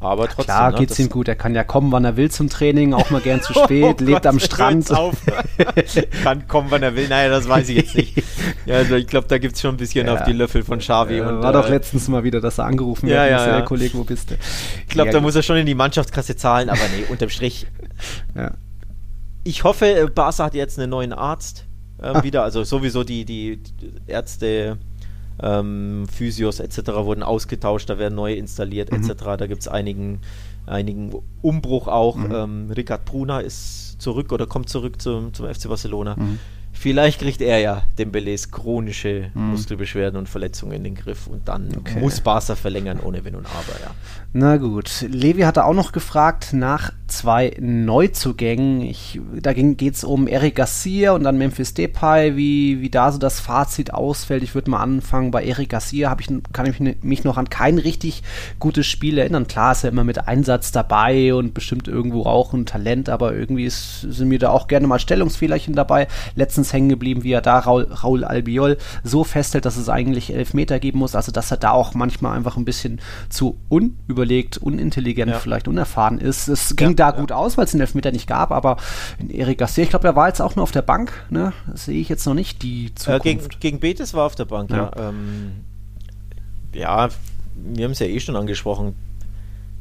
Aber 0.01 0.27
trotzdem. 0.27 0.45
Klar, 0.45 0.71
ne, 0.71 0.77
geht's 0.79 0.97
ihm 0.97 1.09
gut. 1.09 1.27
Er 1.27 1.35
kann 1.35 1.53
ja 1.53 1.63
kommen, 1.63 1.91
wann 1.91 2.03
er 2.03 2.17
will 2.17 2.31
zum 2.31 2.49
Training, 2.49 2.93
auch 2.93 3.11
mal 3.11 3.21
gern 3.21 3.41
zu 3.41 3.53
spät, 3.63 3.83
oh 4.01 4.03
lebt 4.03 4.23
Gott, 4.23 4.25
am 4.25 4.39
Strand. 4.39 4.89
kann 6.23 6.47
kommen, 6.47 6.71
wann 6.71 6.81
er 6.81 6.95
will. 6.95 7.07
Naja, 7.07 7.29
das 7.29 7.47
weiß 7.47 7.69
ich 7.69 7.77
jetzt 7.77 7.95
nicht. 7.95 8.23
Ja, 8.65 8.75
also 8.75 8.95
ich 8.95 9.07
glaube, 9.07 9.27
da 9.27 9.39
gibt 9.39 9.55
es 9.55 9.61
schon 9.61 9.73
ein 9.73 9.77
bisschen 9.77 10.05
ja. 10.05 10.13
auf 10.13 10.23
die 10.23 10.33
Löffel 10.33 10.63
von 10.63 10.79
Xavi. 10.79 11.17
Ja, 11.17 11.29
und, 11.29 11.41
war 11.41 11.49
äh, 11.49 11.53
doch 11.53 11.67
letztens 11.67 12.07
mal 12.07 12.23
wieder, 12.23 12.41
dass 12.41 12.59
er 12.59 12.65
angerufen 12.65 13.07
ja, 13.07 13.23
wird. 13.23 13.31
Ja, 13.31 13.47
ja. 13.57 13.61
Kollege, 13.61 13.97
wo 13.97 14.03
bist 14.03 14.29
du? 14.29 14.35
Ich 14.87 14.87
glaube, 14.89 15.09
da 15.09 15.17
gut. 15.17 15.23
muss 15.23 15.35
er 15.35 15.41
schon 15.41 15.57
in 15.57 15.65
die 15.65 15.73
Mannschaftskasse 15.73 16.35
zahlen, 16.35 16.69
aber 16.69 16.81
nee, 16.95 17.05
unterm 17.09 17.29
Strich. 17.29 17.65
ja. 18.35 18.51
Ich 19.43 19.63
hoffe, 19.63 19.85
äh, 19.87 20.07
Barca 20.07 20.45
hat 20.45 20.53
jetzt 20.53 20.77
einen 20.77 20.91
neuen 20.91 21.11
Arzt 21.11 21.65
äh, 22.01 22.05
ah. 22.05 22.23
wieder. 22.23 22.43
Also 22.43 22.63
sowieso 22.63 23.03
die, 23.03 23.25
die 23.25 23.61
Ärzte 24.05 24.77
ähm, 25.41 26.05
Physios 26.11 26.59
etc. 26.59 26.77
wurden 27.03 27.23
ausgetauscht, 27.23 27.89
da 27.89 27.97
werden 27.97 28.15
neue 28.15 28.35
installiert 28.35 28.91
mhm. 28.91 29.09
etc. 29.09 29.23
Da 29.37 29.47
gibt 29.47 29.61
es 29.61 29.67
einigen, 29.67 30.19
einigen 30.65 31.11
Umbruch 31.41 31.87
auch. 31.87 32.15
Mhm. 32.15 32.31
Ähm, 32.31 32.71
Ricard 32.71 33.05
Bruna 33.05 33.39
ist 33.39 34.01
zurück 34.01 34.31
oder 34.31 34.47
kommt 34.47 34.69
zurück 34.69 35.01
zum, 35.01 35.33
zum 35.33 35.47
FC 35.47 35.67
Barcelona. 35.67 36.15
Mhm. 36.17 36.39
Vielleicht 36.81 37.19
kriegt 37.19 37.41
er 37.41 37.59
ja 37.59 37.83
Dembélés 37.95 38.49
chronische 38.49 39.29
mhm. 39.35 39.51
Muskelbeschwerden 39.51 40.17
und 40.17 40.27
Verletzungen 40.27 40.71
in 40.71 40.83
den 40.83 40.95
Griff 40.95 41.27
und 41.27 41.47
dann 41.47 41.69
okay. 41.77 41.99
muss 41.99 42.21
Barca 42.21 42.55
verlängern 42.55 42.99
ohne 42.99 43.23
Wenn 43.23 43.35
und 43.35 43.45
Aber, 43.45 43.79
ja. 43.83 43.91
Na 44.33 44.57
gut. 44.57 45.05
Levi 45.07 45.41
hatte 45.41 45.65
auch 45.65 45.75
noch 45.75 45.91
gefragt 45.91 46.53
nach 46.53 46.91
zwei 47.05 47.55
Neuzugängen. 47.59 48.81
Ich, 48.81 49.19
da 49.41 49.53
geht 49.53 49.93
es 49.93 50.03
um 50.03 50.25
Eric 50.25 50.55
Garcia 50.55 51.11
und 51.11 51.23
dann 51.23 51.37
Memphis 51.37 51.73
Depay, 51.73 52.35
wie, 52.35 52.81
wie 52.81 52.89
da 52.89 53.11
so 53.11 53.19
das 53.19 53.39
Fazit 53.39 53.93
ausfällt. 53.93 54.41
Ich 54.41 54.55
würde 54.55 54.71
mal 54.71 54.81
anfangen 54.81 55.29
bei 55.29 55.43
Eric 55.43 55.69
Garcia. 55.69 56.15
Ich, 56.19 56.29
kann 56.53 56.65
ich 56.65 57.03
mich 57.03 57.23
noch 57.23 57.37
an 57.37 57.49
kein 57.49 57.77
richtig 57.77 58.23
gutes 58.59 58.87
Spiel 58.87 59.17
erinnern. 59.17 59.47
Klar 59.47 59.73
ist 59.73 59.83
er 59.83 59.91
immer 59.91 60.05
mit 60.05 60.27
Einsatz 60.27 60.71
dabei 60.71 61.33
und 61.33 61.53
bestimmt 61.53 61.87
irgendwo 61.87 62.23
auch 62.23 62.53
ein 62.53 62.65
Talent, 62.65 63.09
aber 63.09 63.33
irgendwie 63.33 63.65
ist, 63.65 64.01
sind 64.01 64.29
mir 64.29 64.39
da 64.39 64.49
auch 64.49 64.67
gerne 64.67 64.87
mal 64.87 64.99
Stellungsfehlerchen 64.99 65.75
dabei. 65.75 66.07
Letztens 66.35 66.70
hängen 66.73 66.89
geblieben, 66.89 67.23
wie 67.23 67.31
er 67.31 67.41
da 67.41 67.59
Raul, 67.59 67.83
Raul 67.83 68.23
Albiol 68.23 68.77
so 69.03 69.23
festhält, 69.23 69.65
dass 69.65 69.77
es 69.77 69.89
eigentlich 69.89 70.33
elf 70.33 70.53
Meter 70.53 70.79
geben 70.79 70.99
muss. 70.99 71.15
Also 71.15 71.31
dass 71.31 71.51
er 71.51 71.57
da 71.57 71.71
auch 71.71 71.93
manchmal 71.93 72.35
einfach 72.35 72.57
ein 72.57 72.65
bisschen 72.65 73.01
zu 73.29 73.57
unüberlegt, 73.69 74.57
unintelligent, 74.57 75.31
ja. 75.31 75.39
vielleicht 75.39 75.67
unerfahren 75.67 76.17
ist. 76.17 76.47
Es 76.47 76.75
ging 76.75 76.89
ja 76.89 76.93
da 76.93 77.11
gut 77.11 77.31
aus, 77.31 77.57
weil 77.57 77.65
es 77.65 77.71
den 77.71 77.81
Elfmeter 77.81 78.11
nicht 78.11 78.27
gab, 78.27 78.51
aber 78.51 78.77
in 79.19 79.29
Erik 79.29 79.57
Garcia, 79.57 79.83
ich 79.83 79.89
glaube, 79.89 80.07
er 80.07 80.15
war 80.15 80.27
jetzt 80.27 80.41
auch 80.41 80.55
nur 80.55 80.63
auf 80.63 80.71
der 80.71 80.81
Bank, 80.81 81.11
ne? 81.29 81.53
Das 81.67 81.85
sehe 81.85 81.99
ich 81.99 82.09
jetzt 82.09 82.25
noch 82.25 82.33
nicht, 82.33 82.63
die 82.63 82.93
Zukunft. 82.95 83.25
Äh, 83.25 83.29
gegen, 83.29 83.49
gegen 83.59 83.79
Betis 83.79 84.13
war 84.13 84.25
auf 84.25 84.35
der 84.35 84.45
Bank, 84.45 84.69
ja. 84.69 84.91
Ja, 84.95 85.09
ähm, 85.09 85.51
ja 86.73 87.09
wir 87.55 87.85
haben 87.85 87.91
es 87.91 87.99
ja 87.99 88.07
eh 88.07 88.19
schon 88.19 88.35
angesprochen. 88.35 88.95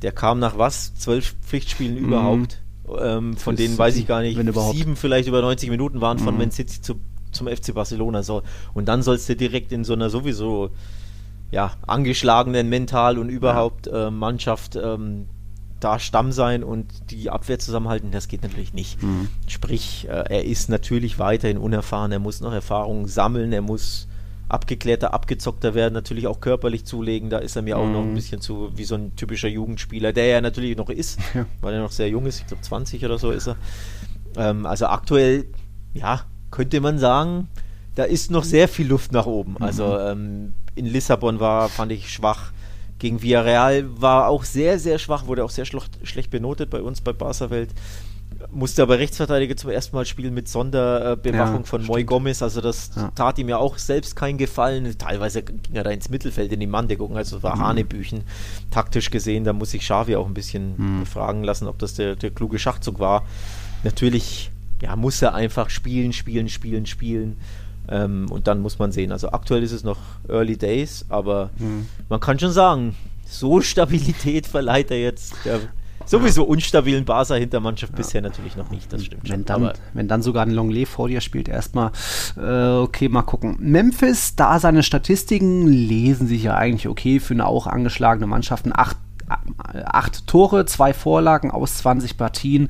Der 0.02 0.12
kam 0.12 0.38
nach 0.38 0.56
was? 0.58 0.94
Zwölf 0.94 1.34
Pflichtspielen 1.42 1.98
mhm. 1.98 2.04
überhaupt. 2.06 2.59
Ähm, 2.98 3.36
von 3.36 3.56
denen 3.56 3.76
weiß 3.76 3.96
ich 3.96 4.06
gar 4.06 4.22
nicht, 4.22 4.38
sieben 4.72 4.96
vielleicht 4.96 5.28
über 5.28 5.42
90 5.42 5.70
Minuten 5.70 6.00
waren 6.00 6.18
von 6.18 6.34
mhm. 6.34 6.40
Man 6.40 6.50
City 6.50 6.80
zu, 6.80 7.00
zum 7.32 7.48
FC 7.48 7.74
Barcelona. 7.74 8.22
So. 8.22 8.42
Und 8.74 8.86
dann 8.86 9.02
sollst 9.02 9.28
du 9.28 9.36
direkt 9.36 9.72
in 9.72 9.84
so 9.84 9.92
einer 9.92 10.10
sowieso 10.10 10.70
ja, 11.50 11.72
angeschlagenen 11.86 12.68
mental 12.68 13.18
und 13.18 13.28
überhaupt 13.28 13.86
ja. 13.86 14.08
äh, 14.08 14.10
Mannschaft 14.10 14.76
ähm, 14.76 15.26
da 15.80 15.98
Stamm 15.98 16.30
sein 16.30 16.62
und 16.62 16.86
die 17.10 17.30
Abwehr 17.30 17.58
zusammenhalten, 17.58 18.10
das 18.10 18.28
geht 18.28 18.42
natürlich 18.42 18.74
nicht. 18.74 19.02
Mhm. 19.02 19.28
Sprich, 19.46 20.06
äh, 20.08 20.24
er 20.28 20.44
ist 20.44 20.68
natürlich 20.68 21.18
weiterhin 21.18 21.58
unerfahren, 21.58 22.12
er 22.12 22.18
muss 22.18 22.40
noch 22.40 22.52
Erfahrungen 22.52 23.08
sammeln, 23.08 23.52
er 23.52 23.62
muss 23.62 24.06
abgeklärter, 24.50 25.14
abgezockter 25.14 25.74
werden, 25.74 25.94
natürlich 25.94 26.26
auch 26.26 26.40
körperlich 26.40 26.84
zulegen. 26.84 27.30
Da 27.30 27.38
ist 27.38 27.56
er 27.56 27.62
mir 27.62 27.76
mhm. 27.76 27.82
auch 27.82 27.88
noch 27.88 28.02
ein 28.02 28.10
mhm. 28.10 28.14
bisschen 28.14 28.40
zu 28.40 28.70
wie 28.76 28.84
so 28.84 28.94
ein 28.94 29.16
typischer 29.16 29.48
Jugendspieler, 29.48 30.12
der 30.12 30.26
ja 30.26 30.40
natürlich 30.40 30.76
noch 30.76 30.90
ist, 30.90 31.18
ja. 31.34 31.46
weil 31.60 31.74
er 31.74 31.80
noch 31.80 31.92
sehr 31.92 32.08
jung 32.08 32.26
ist, 32.26 32.40
ich 32.40 32.46
glaube 32.46 32.62
20 32.62 33.04
oder 33.04 33.18
so 33.18 33.30
ist 33.30 33.48
er. 33.48 33.56
Ähm, 34.36 34.66
also 34.66 34.86
aktuell, 34.86 35.46
ja, 35.94 36.22
könnte 36.50 36.80
man 36.80 36.98
sagen, 36.98 37.48
da 37.94 38.04
ist 38.04 38.30
noch 38.30 38.44
sehr 38.44 38.68
viel 38.68 38.86
Luft 38.86 39.12
nach 39.12 39.26
oben. 39.26 39.52
Mhm. 39.52 39.62
Also 39.62 39.98
ähm, 39.98 40.52
in 40.74 40.86
Lissabon 40.86 41.40
war, 41.40 41.68
fand 41.68 41.92
ich 41.92 42.12
schwach 42.12 42.52
gegen 43.00 43.22
Villarreal 43.22 44.00
war 44.00 44.28
auch 44.28 44.44
sehr, 44.44 44.78
sehr 44.78 44.98
schwach, 44.98 45.26
wurde 45.26 45.42
auch 45.42 45.50
sehr 45.50 45.64
schlecht, 45.64 46.30
benotet 46.30 46.70
bei 46.70 46.82
uns 46.82 47.00
bei 47.00 47.12
Barca 47.12 47.50
Welt. 47.50 47.70
Musste 48.50 48.82
aber 48.82 48.98
Rechtsverteidiger 48.98 49.56
zum 49.56 49.70
ersten 49.70 49.94
Mal 49.94 50.06
spielen 50.06 50.32
mit 50.32 50.48
Sonderbewachung 50.48 51.60
ja, 51.60 51.62
von 51.64 51.84
Moy 51.84 52.04
Gomez. 52.04 52.42
Also 52.42 52.60
das 52.60 52.90
ja. 52.96 53.10
tat 53.14 53.38
ihm 53.38 53.48
ja 53.48 53.58
auch 53.58 53.78
selbst 53.78 54.16
keinen 54.16 54.38
Gefallen. 54.38 54.96
Teilweise 54.98 55.42
ging 55.42 55.60
er 55.74 55.84
da 55.84 55.90
ins 55.90 56.08
Mittelfeld 56.08 56.52
in 56.52 56.60
die 56.60 56.66
Manndeckung. 56.66 57.16
Also 57.16 57.42
war 57.42 57.56
mhm. 57.56 57.60
Hanebüchen 57.60 58.22
taktisch 58.70 59.10
gesehen. 59.10 59.44
Da 59.44 59.52
muss 59.52 59.72
sich 59.72 59.82
Xavi 59.82 60.16
auch 60.16 60.26
ein 60.26 60.34
bisschen 60.34 61.00
mhm. 61.00 61.06
fragen 61.06 61.44
lassen, 61.44 61.68
ob 61.68 61.78
das 61.78 61.94
der, 61.94 62.16
der 62.16 62.30
kluge 62.30 62.58
Schachzug 62.58 62.98
war. 62.98 63.24
Natürlich 63.84 64.50
ja, 64.82 64.96
muss 64.96 65.20
er 65.20 65.34
einfach 65.34 65.70
spielen, 65.70 66.12
spielen, 66.12 66.48
spielen, 66.48 66.86
spielen. 66.86 67.36
Ähm, 67.88 68.26
und 68.30 68.46
dann 68.46 68.60
muss 68.60 68.78
man 68.78 68.92
sehen. 68.92 69.12
Also 69.12 69.30
aktuell 69.32 69.62
ist 69.62 69.72
es 69.72 69.84
noch 69.84 69.98
Early 70.28 70.56
Days, 70.56 71.04
aber 71.08 71.50
mhm. 71.58 71.86
man 72.08 72.20
kann 72.20 72.38
schon 72.38 72.52
sagen, 72.52 72.96
so 73.26 73.60
Stabilität 73.60 74.46
verleiht 74.46 74.90
er 74.90 75.00
jetzt 75.00 75.34
der 75.44 75.60
sowieso 76.10 76.44
unstabilen 76.44 77.04
Barca 77.04 77.34
Hintermannschaft 77.34 77.94
bisher 77.94 78.20
natürlich 78.20 78.56
noch 78.56 78.70
nicht, 78.70 78.92
das 78.92 79.04
stimmt 79.04 79.28
wenn 79.28 79.46
schon. 79.46 79.62
Dann, 79.62 79.72
wenn 79.94 80.08
dann 80.08 80.22
sogar 80.22 80.44
ein 80.44 80.50
Longley 80.50 80.84
vor 80.84 81.08
dir 81.08 81.20
spielt, 81.20 81.48
erstmal, 81.48 81.92
äh, 82.36 82.78
okay, 82.78 83.08
mal 83.08 83.22
gucken. 83.22 83.56
Memphis, 83.60 84.34
da 84.34 84.58
seine 84.58 84.82
Statistiken 84.82 85.66
lesen 85.66 86.26
sich 86.26 86.42
ja 86.42 86.54
eigentlich 86.56 86.88
okay 86.88 87.20
für 87.20 87.34
eine 87.34 87.46
auch 87.46 87.66
angeschlagene 87.66 88.26
Mannschaft. 88.26 88.66
Acht, 88.72 88.96
acht 89.84 90.26
Tore, 90.26 90.66
zwei 90.66 90.92
Vorlagen 90.92 91.50
aus 91.50 91.76
20 91.78 92.16
Partien 92.16 92.68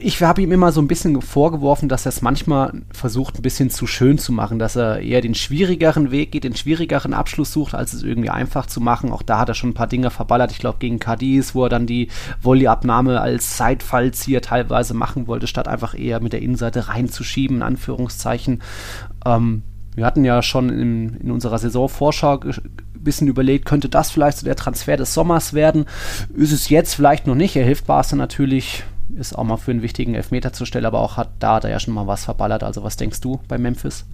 ich 0.00 0.22
habe 0.22 0.42
ihm 0.42 0.52
immer 0.52 0.70
so 0.70 0.80
ein 0.80 0.86
bisschen 0.86 1.20
vorgeworfen, 1.20 1.88
dass 1.88 2.06
er 2.06 2.10
es 2.10 2.22
manchmal 2.22 2.72
versucht, 2.92 3.38
ein 3.38 3.42
bisschen 3.42 3.68
zu 3.68 3.88
schön 3.88 4.16
zu 4.16 4.32
machen, 4.32 4.60
dass 4.60 4.76
er 4.76 5.00
eher 5.00 5.20
den 5.20 5.34
schwierigeren 5.34 6.12
Weg 6.12 6.30
geht, 6.30 6.44
den 6.44 6.54
schwierigeren 6.54 7.12
Abschluss 7.12 7.52
sucht, 7.52 7.74
als 7.74 7.92
es 7.92 8.04
irgendwie 8.04 8.30
einfach 8.30 8.66
zu 8.66 8.80
machen. 8.80 9.10
Auch 9.10 9.22
da 9.22 9.40
hat 9.40 9.48
er 9.48 9.54
schon 9.54 9.70
ein 9.70 9.74
paar 9.74 9.88
Dinge 9.88 10.10
verballert. 10.10 10.52
Ich 10.52 10.60
glaube, 10.60 10.78
gegen 10.78 11.00
Cadiz, 11.00 11.56
wo 11.56 11.64
er 11.64 11.68
dann 11.68 11.86
die 11.86 12.08
Volleyabnahme 12.40 13.20
als 13.20 13.56
Zeitfallzieher 13.56 14.40
teilweise 14.40 14.94
machen 14.94 15.26
wollte, 15.26 15.48
statt 15.48 15.66
einfach 15.66 15.98
eher 15.98 16.20
mit 16.20 16.32
der 16.32 16.42
Innenseite 16.42 16.86
reinzuschieben, 16.86 17.56
in 17.56 17.62
Anführungszeichen. 17.62 18.62
Ähm, 19.24 19.62
wir 19.96 20.06
hatten 20.06 20.24
ja 20.24 20.42
schon 20.42 20.68
in, 20.68 21.16
in 21.16 21.30
unserer 21.32 21.58
Saisonvorschau 21.58 22.40
bisschen 22.94 23.28
überlegt, 23.28 23.66
könnte 23.66 23.88
das 23.88 24.10
vielleicht 24.10 24.38
so 24.38 24.44
der 24.44 24.56
Transfer 24.56 24.96
des 24.96 25.14
Sommers 25.14 25.54
werden? 25.54 25.86
Ist 26.34 26.52
es 26.52 26.68
jetzt 26.68 26.94
vielleicht 26.94 27.26
noch 27.26 27.36
nicht. 27.36 27.54
Er 27.54 27.64
hilft 27.64 27.86
Barca 27.86 28.16
natürlich 28.16 28.82
ist 29.14 29.36
auch 29.36 29.44
mal 29.44 29.56
für 29.56 29.70
einen 29.70 29.82
wichtigen 29.82 30.14
Elfmeter 30.14 30.52
zur 30.52 30.66
Stelle, 30.66 30.86
aber 30.86 31.00
auch 31.00 31.16
hat, 31.16 31.30
da 31.38 31.56
hat 31.56 31.64
er 31.64 31.70
ja 31.70 31.80
schon 31.80 31.94
mal 31.94 32.06
was 32.06 32.24
verballert. 32.24 32.62
Also 32.62 32.82
was 32.82 32.96
denkst 32.96 33.20
du 33.20 33.40
bei 33.48 33.58
Memphis? 33.58 34.04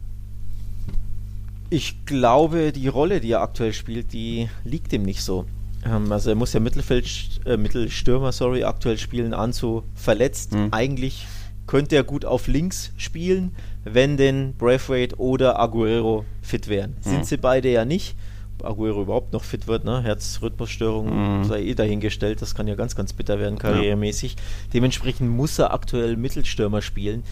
Ich 1.70 2.04
glaube, 2.04 2.72
die 2.72 2.88
Rolle, 2.88 3.20
die 3.20 3.32
er 3.32 3.40
aktuell 3.40 3.72
spielt, 3.72 4.12
die 4.12 4.48
liegt 4.64 4.92
ihm 4.92 5.02
nicht 5.02 5.22
so. 5.22 5.46
Ähm, 5.84 6.12
also 6.12 6.30
er 6.30 6.36
muss 6.36 6.52
ja 6.52 6.60
Mittelfeld, 6.60 7.06
äh, 7.46 7.56
Mittelstürmer, 7.56 8.32
sorry, 8.32 8.64
aktuell 8.64 8.98
spielen, 8.98 9.32
Anzu 9.34 9.82
verletzt. 9.94 10.52
Mhm. 10.52 10.68
Eigentlich 10.70 11.26
könnte 11.66 11.96
er 11.96 12.04
gut 12.04 12.24
auf 12.24 12.46
links 12.46 12.92
spielen, 12.96 13.56
wenn 13.84 14.16
denn 14.16 14.54
Braithwaite 14.58 15.18
oder 15.18 15.58
Aguero 15.58 16.24
fit 16.42 16.68
wären. 16.68 16.96
Mhm. 17.04 17.10
Sind 17.10 17.26
sie 17.26 17.36
beide 17.36 17.70
ja 17.70 17.84
nicht. 17.84 18.16
Aguero 18.62 19.02
überhaupt 19.02 19.32
noch 19.32 19.44
fit 19.44 19.66
wird, 19.66 19.84
ne? 19.84 20.02
Herzrhythmusstörung 20.02 21.40
mhm. 21.40 21.44
sei 21.44 21.62
eh 21.62 21.74
dahingestellt, 21.74 22.42
das 22.42 22.54
kann 22.54 22.68
ja 22.68 22.74
ganz, 22.74 22.94
ganz 22.94 23.12
bitter 23.12 23.38
werden, 23.38 23.58
karrieremäßig. 23.58 24.32
Ja. 24.32 24.40
Dementsprechend 24.74 25.30
muss 25.30 25.58
er 25.58 25.72
aktuell 25.72 26.16
Mittelstürmer 26.16 26.82
spielen. 26.82 27.24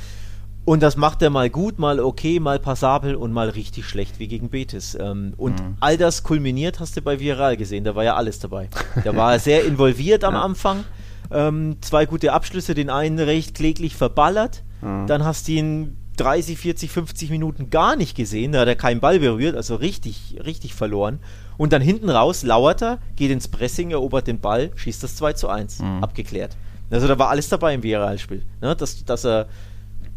Und 0.64 0.83
das 0.83 0.96
macht 0.96 1.22
er 1.22 1.30
mal 1.30 1.48
gut, 1.48 1.78
mal 1.78 2.00
okay, 2.00 2.38
mal 2.38 2.59
passabel 2.59 3.14
und 3.14 3.33
mal 3.33 3.48
richtig 3.48 3.87
schlecht, 3.87 4.18
wie 4.18 4.28
gegen 4.28 4.50
Betis. 4.50 4.96
Ähm, 5.00 5.33
und 5.37 5.61
mhm. 5.61 5.76
all 5.80 5.96
das 5.96 6.22
kulminiert 6.22 6.80
hast 6.80 6.96
du 6.96 7.02
bei 7.02 7.18
Viral 7.18 7.56
gesehen, 7.56 7.85
da 7.85 7.94
war 7.94 8.04
ja 8.04 8.16
alles 8.16 8.38
dabei. 8.40 8.68
Da 9.04 9.16
war 9.16 9.33
er 9.33 9.38
sehr 9.38 9.64
involviert 9.64 10.22
am 10.22 10.35
ja. 10.35 10.42
Anfang. 10.42 10.85
Ähm, 11.33 11.76
zwei 11.80 12.06
gute 12.06 12.33
Abschlüsse, 12.33 12.74
den 12.74 12.90
einen 12.90 13.18
recht 13.18 13.54
kläglich 13.54 13.96
verballert. 13.96 14.62
Mhm. 14.83 15.06
Dann 15.06 15.24
hast 15.24 15.48
du 15.48 15.52
ihn 15.52 15.96
30, 16.20 16.59
40, 16.59 16.90
50 16.90 17.30
Minuten 17.30 17.70
gar 17.70 17.96
nicht 17.96 18.16
gesehen. 18.16 18.52
Da 18.52 18.61
hat 18.61 18.68
er 18.68 18.76
keinen 18.76 19.00
Ball 19.00 19.18
berührt, 19.18 19.56
also 19.56 19.74
richtig, 19.76 20.38
richtig 20.44 20.74
verloren. 20.74 21.18
Und 21.56 21.72
dann 21.72 21.83
hinten 21.83 22.11
raus 22.11 22.42
lauert 22.42 22.83
er, 22.83 22.98
geht 23.16 23.30
ins 23.30 23.48
Pressing, 23.48 23.90
erobert 23.90 24.26
den 24.26 24.40
Ball, 24.40 24.70
schießt 24.76 25.02
das 25.02 25.16
2 25.16 25.33
zu 25.33 25.48
1. 25.48 25.80
Mhm. 25.80 26.04
Abgeklärt. 26.04 26.56
Also 26.90 27.09
da 27.09 27.18
war 27.18 27.30
alles 27.30 27.48
dabei 27.48 27.74
im 27.74 27.83
Viral-Spiel. 27.83 28.42
Ne? 28.61 28.76
Dass, 28.76 29.04
dass 29.04 29.24
er 29.24 29.48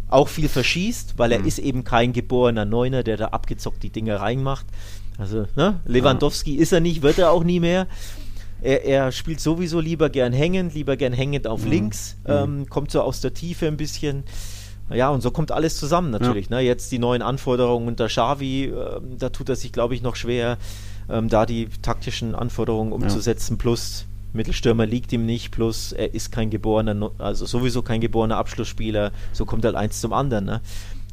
auch 0.10 0.28
viel 0.28 0.50
verschießt, 0.50 1.18
weil 1.18 1.32
er 1.32 1.40
mhm. 1.40 1.48
ist 1.48 1.60
eben 1.60 1.84
kein 1.84 2.14
geborener 2.14 2.66
Neuner, 2.66 3.04
der 3.04 3.18
da 3.18 3.28
abgezockt 3.28 3.82
die 3.84 3.90
Dinge 3.90 4.20
reinmacht. 4.20 4.66
Also, 5.18 5.48
ne? 5.56 5.80
Lewandowski 5.86 6.56
ja. 6.56 6.62
ist 6.62 6.74
er 6.74 6.80
nicht, 6.80 7.02
wird 7.02 7.20
er 7.20 7.32
auch 7.32 7.44
nie 7.44 7.60
mehr. 7.60 7.88
Er, 8.62 8.86
er, 8.86 9.12
spielt 9.12 9.40
sowieso 9.40 9.80
lieber 9.80 10.10
gern 10.10 10.34
hängend, 10.34 10.74
lieber 10.74 10.96
gern 10.96 11.14
hängend 11.14 11.48
auf 11.48 11.64
mhm. 11.66 11.72
links, 11.72 12.16
mhm. 12.26 12.34
ähm, 12.34 12.70
kommt 12.70 12.92
so 12.92 13.02
aus 13.02 13.22
der 13.22 13.34
Tiefe 13.34 13.68
ein 13.68 13.78
bisschen. 13.78 14.24
Ja, 14.90 15.10
und 15.10 15.22
so 15.22 15.32
kommt 15.32 15.52
alles 15.52 15.78
zusammen 15.78 16.12
natürlich. 16.12 16.50
Ja. 16.50 16.58
Ne? 16.58 16.64
Jetzt 16.64 16.92
die 16.92 17.00
neuen 17.00 17.22
Anforderungen 17.22 17.88
unter 17.88 18.08
Xavi, 18.08 18.66
äh, 18.66 19.00
da 19.18 19.30
tut 19.30 19.50
er 19.50 19.56
sich, 19.56 19.72
glaube 19.72 19.96
ich, 19.96 20.02
noch 20.02 20.16
schwer, 20.16 20.58
ähm, 21.10 21.30
da 21.30 21.46
die 21.46 21.70
taktischen 21.82 22.36
Anforderungen 22.36 22.92
umzusetzen. 22.92 23.54
Ja. 23.54 23.60
Plus 23.60 24.06
Mittelstürmer 24.34 24.86
liegt 24.86 25.14
ihm 25.14 25.26
nicht, 25.26 25.52
plus 25.52 25.92
er 25.92 26.14
ist 26.14 26.32
kein 26.32 26.50
geborener, 26.50 27.12
also 27.20 27.46
sowieso 27.46 27.82
kein 27.82 28.02
geborener 28.02 28.38
Abschlussspieler, 28.38 29.12
so 29.32 29.46
kommt 29.46 29.64
halt 29.64 29.76
eins 29.76 30.02
zum 30.02 30.12
anderen. 30.12 30.46
Ne? 30.46 30.62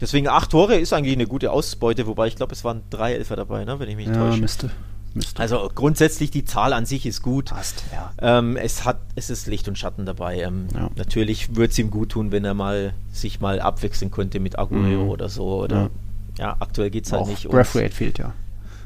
Deswegen 0.00 0.26
acht 0.26 0.50
Tore 0.50 0.76
ist 0.76 0.92
eigentlich 0.92 1.14
eine 1.14 1.26
gute 1.26 1.52
Ausbeute, 1.52 2.06
wobei 2.06 2.26
ich 2.26 2.36
glaube, 2.36 2.54
es 2.54 2.64
waren 2.64 2.82
drei 2.88 3.14
Elfer 3.14 3.36
dabei, 3.36 3.64
ne? 3.64 3.78
wenn 3.78 3.88
ich 3.88 3.96
mich 3.96 4.06
ja, 4.06 4.14
täusche. 4.14 4.40
Müsste. 4.40 4.70
Müsste. 5.14 5.40
Also 5.40 5.70
grundsätzlich 5.74 6.30
die 6.30 6.44
Zahl 6.44 6.72
an 6.72 6.86
sich 6.86 7.04
ist 7.04 7.22
gut. 7.22 7.46
Passt, 7.46 7.82
ja. 7.92 8.12
Ähm, 8.20 8.56
es 8.56 8.84
hat, 8.84 9.00
es 9.16 9.28
ist 9.28 9.46
Licht 9.46 9.66
und 9.66 9.76
Schatten 9.76 10.06
dabei. 10.06 10.40
Ähm, 10.40 10.68
ja. 10.74 10.88
Natürlich 10.96 11.56
würde 11.56 11.72
es 11.72 11.78
ihm 11.78 11.90
gut 11.90 12.10
tun, 12.10 12.30
wenn 12.30 12.44
er 12.44 12.54
mal 12.54 12.94
sich 13.12 13.40
mal 13.40 13.60
abwechseln 13.60 14.10
könnte 14.10 14.38
mit 14.38 14.58
Aguero 14.58 15.04
mhm. 15.04 15.10
oder 15.10 15.28
so. 15.28 15.62
Oder 15.62 15.90
ja, 16.38 16.46
ja 16.46 16.56
aktuell 16.60 16.90
geht 16.90 17.06
es 17.06 17.12
halt 17.12 17.26
nicht. 17.26 17.48
Braithwaite 17.48 17.94
fehlt 17.94 18.18
ja. 18.18 18.32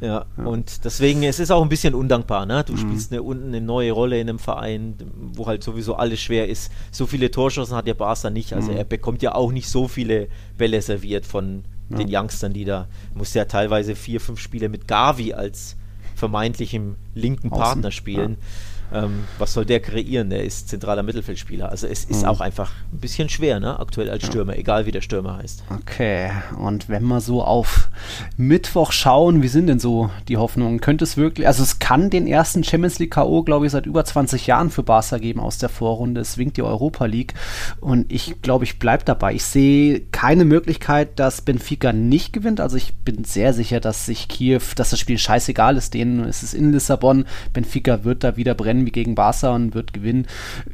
Ja, 0.01 0.27
ja, 0.37 0.45
und 0.45 0.85
deswegen, 0.85 1.23
es 1.23 1.39
ist 1.39 1.51
auch 1.51 1.63
ein 1.63 1.69
bisschen 1.69 1.95
undankbar, 1.95 2.47
ne? 2.47 2.65
Du 2.65 2.73
mhm. 2.75 2.79
spielst 2.79 3.13
eine, 3.13 3.23
unten 3.23 3.49
eine 3.49 3.61
neue 3.61 3.93
Rolle 3.93 4.21
in 4.21 4.29
einem 4.29 4.39
Verein, 4.39 4.97
wo 5.33 5.47
halt 5.47 5.63
sowieso 5.63 5.95
alles 5.95 6.21
schwer 6.21 6.49
ist. 6.49 6.71
So 6.91 7.07
viele 7.07 7.31
Torschancen 7.31 7.77
hat 7.77 7.87
der 7.87 7.95
Barca 7.95 8.29
nicht, 8.29 8.53
also 8.53 8.73
mhm. 8.73 8.79
er 8.79 8.85
bekommt 8.85 9.23
ja 9.23 9.35
auch 9.35 9.53
nicht 9.53 9.69
so 9.69 9.89
viele 9.89 10.29
Bälle 10.59 10.83
serviert 10.83 11.25
von 11.25 11.65
den 11.89 12.09
Youngstern, 12.11 12.53
die 12.53 12.65
da, 12.65 12.89
muss 13.15 13.35
ja 13.35 13.45
teilweise 13.45 13.95
vier, 13.95 14.21
fünf 14.21 14.41
Spiele 14.41 14.69
mit 14.69 14.89
Gavi 14.89 15.33
als 15.33 15.77
vermeintlichem 16.15 16.97
linken 17.15 17.51
Außen. 17.51 17.63
Partner 17.63 17.91
spielen. 17.91 18.33
Ja. 18.33 18.47
Ähm, 18.95 19.25
was 19.39 19.53
soll 19.53 19.65
der 19.65 19.81
kreieren? 19.81 20.31
Der 20.31 20.45
ist 20.45 20.69
zentraler 20.69 21.03
Mittelfeldspieler. 21.03 21.69
Also 21.69 21.89
es 21.89 22.05
ist 22.05 22.23
mhm. 22.23 22.29
auch 22.29 22.41
einfach 22.41 22.71
ein 22.93 22.99
bisschen 22.99 23.29
schwer, 23.29 23.59
ne? 23.59 23.79
aktuell 23.81 24.09
als 24.09 24.25
Stürmer, 24.25 24.57
egal 24.57 24.87
wie 24.87 24.93
der 24.93 25.01
Stürmer 25.01 25.37
heißt. 25.39 25.65
Okay, 25.81 26.31
und 26.59 26.89
wenn 26.89 27.05
wir 27.05 27.21
so 27.21 27.43
auf 27.43 27.91
Mittwoch 28.37 28.93
schauen, 28.93 29.43
wie 29.43 29.49
sind 29.49 29.67
denn 29.67 29.81
so 29.81 30.11
die 30.29 30.37
Hoffnungen? 30.37 30.81
Könnte 30.81 31.05
es 31.05 31.17
wirklich, 31.17 31.47
also 31.47 31.65
es 31.65 31.81
kann 31.81 32.09
den 32.09 32.29
ersten 32.29 32.63
Champions 32.63 33.01
League 33.01 33.13
K.O., 33.13 33.43
glaube 33.43 33.67
ich, 33.67 33.73
seit 33.73 33.87
über 33.87 34.05
20 34.05 34.47
Jahren 34.47 34.71
für 34.71 34.85
Barca 34.85 35.19
geben 35.19 35.41
aus 35.41 35.59
der 35.59 35.69
Vorrunde. 35.69 36.21
Es 36.21 36.39
winkt 36.39 36.57
die 36.57 36.63
Europa 36.63 37.07
League 37.07 37.35
und 37.81 38.13
ich 38.13 38.41
glaube, 38.43 38.65
ich 38.65 38.79
bleibe 38.79 39.05
dabei. 39.05 39.35
Ich 39.35 39.45
sehe 39.45 40.01
keine 40.13 40.45
Möglichkeit, 40.45 41.19
dass 41.19 41.43
Benfica 41.43 41.93
nicht 41.93 42.33
gewinnt. 42.33 42.61
Also 42.61 42.77
ich 42.77 42.95
bin 42.99 43.25
sehr 43.25 43.53
sicher, 43.53 43.81
dass 43.81 44.07
sich 44.07 44.29
Kiew, 44.29 44.61
dass 44.77 44.91
das 44.91 45.01
Spiel 45.01 45.19
scheißegal 45.19 45.77
ist 45.77 45.95
denen. 45.95 46.25
Es 46.25 46.45
ist 46.45 46.55
in 46.55 46.73
Lissabon. 46.73 47.25
Benfica 47.53 48.05
wird 48.05 48.23
da 48.23 48.37
wieder 48.37 48.55
brennen 48.55 48.84
wie 48.87 48.91
gegen 48.91 49.15
Barca 49.15 49.55
und 49.55 49.75
wird 49.75 49.93
gewinnen. 49.93 50.27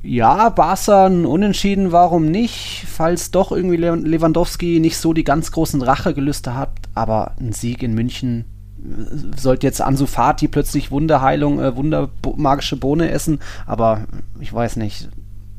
Ja, 0.03 0.49
Barca 0.51 1.07
ein 1.07 1.27
Unentschieden, 1.27 1.92
warum 1.92 2.27
nicht? 2.27 2.85
Falls 2.88 3.31
doch 3.31 3.53
irgendwie 3.53 3.77
Lewandowski 3.77 4.81
nicht 4.81 4.99
so 4.99 5.12
die 5.12 5.25
ganz 5.25 5.53
großen 5.53 5.83
Rachegelüste 5.83 6.57
hat, 6.57 6.73
aber 6.94 7.33
ein 7.40 7.53
Sieg 7.53 7.83
in 7.83 7.94
München 7.94 8.44
äh, 8.79 9.38
sollte 9.38 9.66
jetzt 9.66 9.81
Ansu 9.81 10.07
Fati 10.07 10.49
plötzlich 10.49 10.90
Wunderheilung, 10.90 11.61
äh, 11.61 11.77
wundermagische 11.77 12.77
Bohne 12.77 13.11
essen, 13.11 13.40
aber 13.66 14.05
ich 14.40 14.53
weiß 14.53 14.77
nicht. 14.77 15.09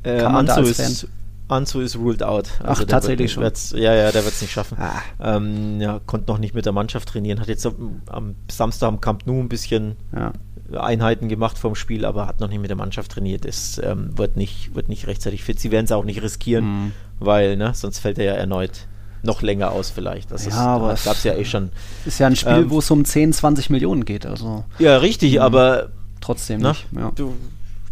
Äh, 0.04 0.20
Kann 0.20 0.34
man 0.34 0.50
Ansu 0.50 0.62
da 0.62 0.68
als 0.68 0.78
Fan 0.78 0.92
ist 0.92 1.08
Anzu 1.52 1.82
ist 1.82 1.98
ruled 1.98 2.24
out. 2.24 2.50
Also 2.64 2.84
Ach, 2.84 2.88
tatsächlich 2.88 3.32
schon. 3.34 3.44
Ja, 3.74 3.94
ja, 3.94 4.12
der 4.12 4.24
wird 4.24 4.34
es 4.34 4.42
nicht 4.42 4.52
schaffen. 4.52 4.78
Ah. 4.80 5.02
Ähm, 5.20 5.82
ja, 5.82 6.00
konnte 6.06 6.32
noch 6.32 6.38
nicht 6.38 6.56
mit 6.56 6.66
der 6.66 6.72
Mannschaft 6.72 7.10
trainieren. 7.10 7.40
Hat 7.40 7.50
jetzt 7.50 7.66
am, 7.66 8.02
am 8.08 8.36
Samstag 8.50 8.88
am 8.88 9.02
Camp 9.02 9.28
Nou 9.28 9.40
ein 9.40 9.50
bisschen 9.50 9.98
ja. 10.16 10.32
Einheiten 10.76 11.30
gemacht 11.30 11.58
vom 11.58 11.76
Spiel, 11.76 12.06
aber 12.06 12.28
hat 12.28 12.40
noch 12.40 12.48
nicht 12.48 12.62
mit 12.62 12.70
der 12.70 12.78
Mannschaft 12.78 13.12
trainiert. 13.12 13.46
Es 13.46 13.80
ähm, 13.84 14.18
wird, 14.18 14.38
nicht, 14.38 14.76
wird 14.76 14.90
nicht 14.90 15.08
rechtzeitig 15.08 15.44
fit. 15.44 15.60
Sie 15.60 15.72
werden 15.72 15.86
es 15.86 15.92
auch 15.92 16.06
nicht 16.06 16.22
riskieren, 16.22 16.66
mhm. 16.66 16.92
weil 17.20 17.58
ne, 17.58 17.74
sonst 17.74 18.00
fällt 18.00 18.18
er 18.18 18.26
ja 18.26 18.34
erneut 18.34 18.88
noch 19.24 19.42
länger 19.42 19.72
aus 19.72 19.92
vielleicht. 19.92 20.32
Das 20.32 20.46
ja, 20.46 20.52
ist, 20.52 20.58
aber 20.58 20.96
gab 21.04 21.16
es 21.16 21.24
ja 21.24 21.36
eh 21.36 21.46
schon. 21.46 21.70
Ist 22.06 22.20
ja 22.20 22.28
ein 22.28 22.36
Spiel, 22.36 22.54
ähm, 22.54 22.70
wo 22.70 22.80
es 22.80 22.90
um 22.90 23.06
10, 23.06 23.34
20 23.34 23.70
Millionen 23.70 24.06
geht. 24.06 24.26
Also. 24.26 24.66
Ja, 24.80 24.98
richtig, 24.98 25.34
mhm. 25.34 25.40
aber 25.42 25.90
trotzdem 26.22 26.62
ne, 26.62 26.70
nicht. 26.70 26.88
Ja. 26.96 27.12
Du, 27.14 27.36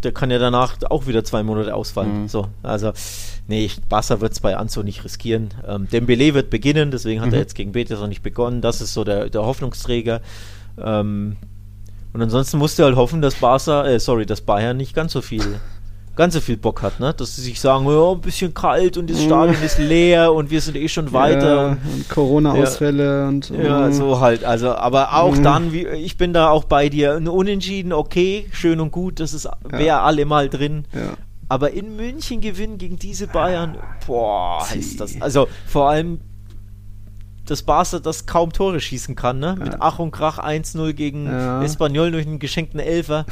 der 0.02 0.12
kann 0.12 0.30
ja 0.30 0.38
danach 0.38 0.76
auch 0.88 1.06
wieder 1.06 1.24
zwei 1.24 1.42
Monate 1.42 1.74
ausfallen. 1.74 2.22
Mhm. 2.22 2.28
So, 2.28 2.48
also 2.62 2.92
nee, 3.48 3.70
Barca 3.88 4.20
wird 4.20 4.32
es 4.32 4.40
bei 4.40 4.56
Anzo 4.56 4.82
nicht 4.82 5.04
riskieren. 5.04 5.50
Ähm, 5.66 5.88
Dembele 5.90 6.34
wird 6.34 6.50
beginnen, 6.50 6.90
deswegen 6.90 7.20
hat 7.20 7.28
mhm. 7.28 7.34
er 7.34 7.40
jetzt 7.40 7.54
gegen 7.54 7.72
Betis 7.72 8.00
noch 8.00 8.08
nicht 8.08 8.22
begonnen. 8.22 8.60
Das 8.60 8.80
ist 8.80 8.94
so 8.94 9.04
der, 9.04 9.28
der 9.28 9.42
Hoffnungsträger. 9.42 10.20
Ähm, 10.78 11.36
und 12.12 12.22
ansonsten 12.22 12.58
musst 12.58 12.78
du 12.78 12.84
halt 12.84 12.96
hoffen, 12.96 13.22
dass 13.22 13.36
Barca, 13.36 13.86
äh, 13.86 14.00
sorry, 14.00 14.26
dass 14.26 14.40
Bayern 14.40 14.76
nicht 14.76 14.94
ganz 14.94 15.12
so 15.12 15.20
viel, 15.20 15.60
ganz 16.16 16.34
so 16.34 16.40
viel 16.40 16.56
Bock 16.56 16.82
hat, 16.82 16.98
ne? 16.98 17.14
Dass 17.14 17.36
sie 17.36 17.42
sich 17.42 17.60
sagen, 17.60 17.86
ja, 17.86 18.12
ein 18.12 18.20
bisschen 18.20 18.52
kalt 18.52 18.96
und 18.96 19.08
das 19.08 19.22
Stadion 19.22 19.62
ist 19.62 19.78
leer 19.78 20.32
und 20.32 20.50
wir 20.50 20.60
sind 20.60 20.76
eh 20.76 20.88
schon 20.88 21.12
weiter. 21.12 21.56
Ja, 21.56 21.68
und 21.70 22.08
Corona-Ausfälle 22.08 23.04
ja, 23.04 23.28
und. 23.28 23.50
Ja, 23.50 23.86
mm. 23.86 23.92
so 23.92 24.20
halt. 24.20 24.44
Also, 24.44 24.74
aber 24.74 25.14
auch 25.14 25.36
mhm. 25.36 25.42
dann, 25.42 25.72
wie, 25.72 25.86
ich 25.86 26.16
bin 26.16 26.32
da 26.32 26.50
auch 26.50 26.64
bei 26.64 26.88
dir. 26.88 27.14
Ein 27.14 27.28
Unentschieden, 27.28 27.92
okay, 27.92 28.46
schön 28.50 28.80
und 28.80 28.90
gut, 28.90 29.20
das 29.20 29.32
ist, 29.32 29.48
wäre 29.68 29.84
ja. 29.84 30.02
alle 30.02 30.24
mal 30.24 30.48
drin. 30.48 30.86
Ja. 30.92 31.14
Aber 31.48 31.72
in 31.72 31.96
München 31.96 32.40
gewinnen 32.40 32.78
gegen 32.78 32.96
diese 32.96 33.26
Bayern, 33.26 33.76
boah, 34.06 34.64
ist 34.72 35.00
das. 35.00 35.20
Also 35.20 35.48
vor 35.66 35.90
allem 35.90 36.20
dass 37.50 37.62
Barca 37.62 37.98
das 37.98 38.26
kaum 38.26 38.52
Tore 38.52 38.80
schießen 38.80 39.16
kann, 39.16 39.38
ne? 39.40 39.56
Mit 39.58 39.76
Ach 39.80 39.98
und 39.98 40.12
Krach 40.12 40.38
1-0 40.38 40.92
gegen 40.92 41.26
ja. 41.26 41.62
Espanyol 41.62 42.12
durch 42.12 42.26
einen 42.26 42.38
geschenkten 42.38 42.80
Elfer. 42.80 43.26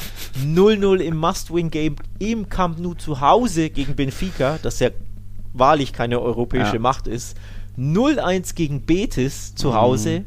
0-0 0.45 0.99
im 0.99 1.17
Must-Win-Game 1.17 1.97
im 2.19 2.49
Camp 2.49 2.79
Nou 2.79 2.95
zu 2.95 3.21
Hause 3.21 3.71
gegen 3.71 3.95
Benfica, 3.95 4.59
das 4.63 4.81
ja 4.81 4.91
wahrlich 5.53 5.93
keine 5.93 6.21
europäische 6.21 6.75
ja. 6.75 6.81
Macht 6.81 7.07
ist. 7.07 7.37
0-1 7.79 8.55
gegen 8.55 8.83
Betis 8.83 9.55
zu 9.55 9.75
Hause, 9.75 10.21
mhm. 10.21 10.25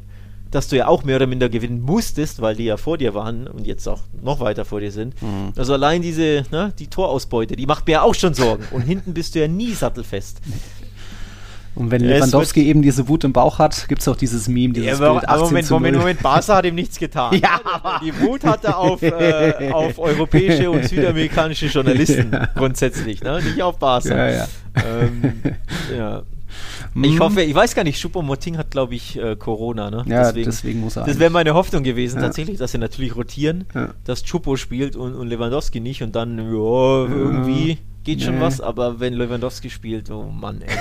dass 0.51 0.69
du 0.69 0.77
ja 0.77 0.87
auch 0.87 1.03
mehr 1.03 1.17
oder 1.17 1.27
minder 1.27 1.49
gewinnen 1.49 1.81
musstest, 1.81 2.41
weil 2.41 2.55
die 2.55 2.65
ja 2.65 2.77
vor 2.77 2.97
dir 2.97 3.13
waren 3.13 3.47
und 3.47 3.67
jetzt 3.67 3.87
auch 3.87 4.01
noch 4.21 4.39
weiter 4.39 4.63
vor 4.63 4.79
dir 4.79 4.91
sind. 4.91 5.21
Mhm. 5.21 5.51
Also 5.57 5.73
allein 5.73 6.01
diese, 6.01 6.45
ne, 6.51 6.73
die 6.79 6.87
Torausbeute, 6.87 7.57
die 7.57 7.65
macht 7.65 7.87
mir 7.87 8.03
auch 8.03 8.15
schon 8.15 8.33
Sorgen. 8.33 8.63
Und 8.71 8.81
hinten 8.81 9.13
bist 9.13 9.35
du 9.35 9.39
ja 9.39 9.47
nie 9.49 9.73
sattelfest. 9.73 10.39
Und 11.73 11.89
wenn 11.89 12.03
Lewandowski 12.03 12.67
eben 12.67 12.81
diese 12.81 13.07
Wut 13.07 13.23
im 13.23 13.31
Bauch 13.31 13.57
hat, 13.57 13.87
gibt 13.87 14.01
es 14.01 14.07
auch 14.07 14.17
dieses 14.17 14.47
Meme, 14.49 14.73
dieses 14.73 14.99
ja, 14.99 15.11
Bild 15.11 15.27
18 15.27 15.45
Moment, 15.45 15.69
Moment, 15.69 15.97
Moment, 15.97 16.21
Barca 16.21 16.55
hat 16.57 16.65
ihm 16.65 16.75
nichts 16.75 16.99
getan. 16.99 17.33
ja, 17.41 17.61
die 18.03 18.13
Wut 18.19 18.43
hat 18.43 18.65
er 18.65 18.77
auf, 18.77 19.01
äh, 19.01 19.71
auf 19.71 19.97
europäische 19.97 20.69
und 20.69 20.83
südamerikanische 20.83 21.67
Journalisten 21.67 22.31
ja. 22.33 22.49
grundsätzlich, 22.55 23.23
ne? 23.23 23.41
nicht 23.41 23.61
auf 23.61 23.79
Barca. 23.79 24.09
Ja, 24.09 24.29
ja. 24.29 24.47
Ähm, 24.75 25.33
ja. 25.97 26.23
Ich 27.01 27.19
hoffe, 27.21 27.41
ich 27.41 27.55
weiß 27.55 27.73
gar 27.73 27.85
nicht, 27.85 27.97
Schuppomoting 27.97 28.57
hat, 28.57 28.71
glaube 28.71 28.95
ich, 28.95 29.17
äh, 29.17 29.37
Corona, 29.37 29.89
ne? 29.89 30.03
Ja, 30.07 30.23
deswegen, 30.25 30.45
deswegen 30.45 30.79
muss 30.81 30.97
er. 30.97 31.05
Das 31.05 31.19
wäre 31.19 31.29
meine 31.29 31.53
Hoffnung 31.53 31.83
gewesen, 31.83 32.17
ja. 32.17 32.23
tatsächlich, 32.23 32.57
dass 32.57 32.73
sie 32.73 32.79
natürlich 32.79 33.15
rotieren, 33.15 33.63
ja. 33.73 33.91
dass 34.03 34.23
Chupo 34.23 34.57
spielt 34.57 34.97
und, 34.97 35.15
und 35.15 35.29
Lewandowski 35.29 35.79
nicht 35.79 36.03
und 36.03 36.13
dann, 36.17 36.37
ja, 36.37 36.43
irgendwie 36.43 37.77
geht 38.03 38.21
schon 38.23 38.41
was, 38.41 38.59
aber 38.59 38.99
wenn 38.99 39.13
Lewandowski 39.13 39.69
spielt, 39.69 40.11
oh 40.11 40.23
Mann, 40.23 40.61
ey. 40.61 40.75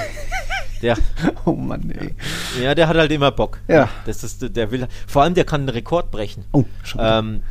Der, 0.82 0.96
oh 1.44 1.52
Mann, 1.52 1.90
ey. 1.90 2.14
Ja, 2.62 2.74
der 2.74 2.88
hat 2.88 2.96
halt 2.96 3.12
immer 3.12 3.30
Bock. 3.30 3.58
Ja. 3.68 3.88
Das 4.06 4.24
ist, 4.24 4.56
der 4.56 4.70
will, 4.70 4.86
vor 5.06 5.22
allem 5.22 5.34
der 5.34 5.44
kann 5.44 5.62
einen 5.62 5.68
Rekord 5.68 6.10
brechen. 6.10 6.44
Oh, 6.52 6.64
schon. 6.82 7.00
Ähm, 7.02 7.42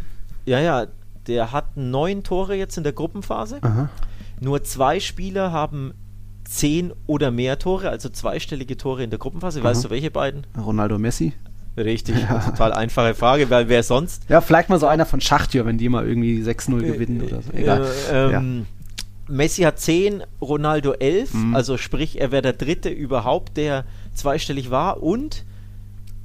ja, 0.45 0.59
ja, 0.59 0.87
der 1.27 1.51
hat 1.51 1.77
neun 1.77 2.23
Tore 2.23 2.55
jetzt 2.55 2.77
in 2.77 2.83
der 2.83 2.93
Gruppenphase. 2.93 3.59
Aha. 3.61 3.89
Nur 4.39 4.63
zwei 4.63 4.99
Spieler 4.99 5.51
haben 5.51 5.93
zehn 6.43 6.91
oder 7.05 7.29
mehr 7.29 7.59
Tore, 7.59 7.89
also 7.89 8.09
zweistellige 8.09 8.77
Tore 8.77 9.03
in 9.03 9.09
der 9.09 9.19
Gruppenphase. 9.19 9.63
Weißt 9.63 9.81
Aha. 9.81 9.87
du, 9.89 9.93
welche 9.93 10.11
beiden? 10.11 10.47
Ronaldo 10.57 10.97
Messi. 10.97 11.33
Richtig, 11.77 12.15
total 12.45 12.73
einfache 12.73 13.13
Frage, 13.13 13.49
weil 13.49 13.69
wer 13.69 13.83
sonst? 13.83 14.23
Ja, 14.27 14.41
vielleicht 14.41 14.69
mal 14.69 14.79
so 14.79 14.87
einer 14.87 15.05
von 15.05 15.21
Schachtjör, 15.21 15.65
wenn 15.65 15.77
die 15.77 15.87
mal 15.87 16.05
irgendwie 16.05 16.41
6-0 16.41 16.81
gewinnen 16.81 17.21
oder 17.21 17.41
so. 17.41 17.53
Egal. 17.53 17.87
Äh, 18.11 18.33
ähm, 18.33 18.65
Messi 19.29 19.61
hat 19.63 19.79
10, 19.79 20.23
Ronaldo 20.41 20.93
11, 20.93 21.33
Mhm. 21.33 21.55
also 21.55 21.77
sprich, 21.77 22.19
er 22.19 22.31
wäre 22.31 22.41
der 22.41 22.53
dritte 22.53 22.89
überhaupt, 22.89 23.57
der 23.57 23.85
zweistellig 24.13 24.71
war 24.71 25.01
und 25.03 25.45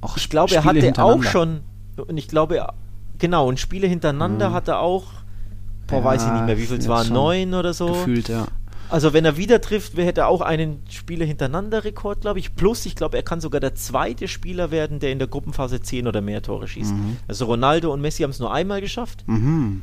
Auch 0.00 0.16
ich 0.16 0.28
glaube, 0.28 0.54
er 0.54 0.62
Spiele 0.62 0.88
hatte 0.88 1.02
auch 1.02 1.22
schon, 1.22 1.60
und 1.96 2.16
ich 2.18 2.28
glaube, 2.28 2.56
er- 2.56 2.74
genau, 3.18 3.48
und 3.48 3.58
Spiele 3.58 3.86
hintereinander 3.86 4.50
Mhm. 4.50 4.54
hat 4.54 4.68
er 4.68 4.80
auch, 4.80 5.04
boah, 5.86 5.98
Ja, 6.00 6.04
weiß 6.04 6.24
ich 6.26 6.32
nicht 6.32 6.46
mehr, 6.46 6.58
wie 6.58 6.66
viel 6.66 6.78
es 6.78 6.88
waren, 6.88 7.06
schon 7.06 7.14
neun 7.14 7.54
oder 7.54 7.72
so. 7.72 7.86
gefühlt, 7.88 8.28
ja. 8.28 8.46
Also 8.90 9.14
wenn 9.14 9.24
er 9.24 9.38
wieder 9.38 9.60
trifft, 9.62 9.96
hätte 9.96 10.20
er 10.22 10.28
auch 10.28 10.42
einen 10.42 10.82
Spiele 10.90 11.24
hintereinander 11.24 11.84
Rekord, 11.84 12.20
glaube 12.20 12.38
ich. 12.38 12.54
Plus, 12.54 12.84
ich 12.84 12.94
glaube, 12.94 13.16
er 13.16 13.22
kann 13.22 13.40
sogar 13.40 13.58
der 13.60 13.74
zweite 13.74 14.28
Spieler 14.28 14.70
werden, 14.70 14.98
der 15.00 15.10
in 15.10 15.18
der 15.18 15.26
Gruppenphase 15.26 15.80
10 15.80 16.06
oder 16.06 16.20
mehr 16.20 16.42
Tore 16.42 16.68
schießt. 16.68 16.92
Mhm. 16.92 17.16
Also 17.26 17.46
Ronaldo 17.46 17.90
und 17.92 18.02
Messi 18.02 18.22
haben 18.22 18.30
es 18.30 18.38
nur 18.40 18.52
einmal 18.52 18.82
geschafft. 18.82 19.24
Mhm. 19.26 19.82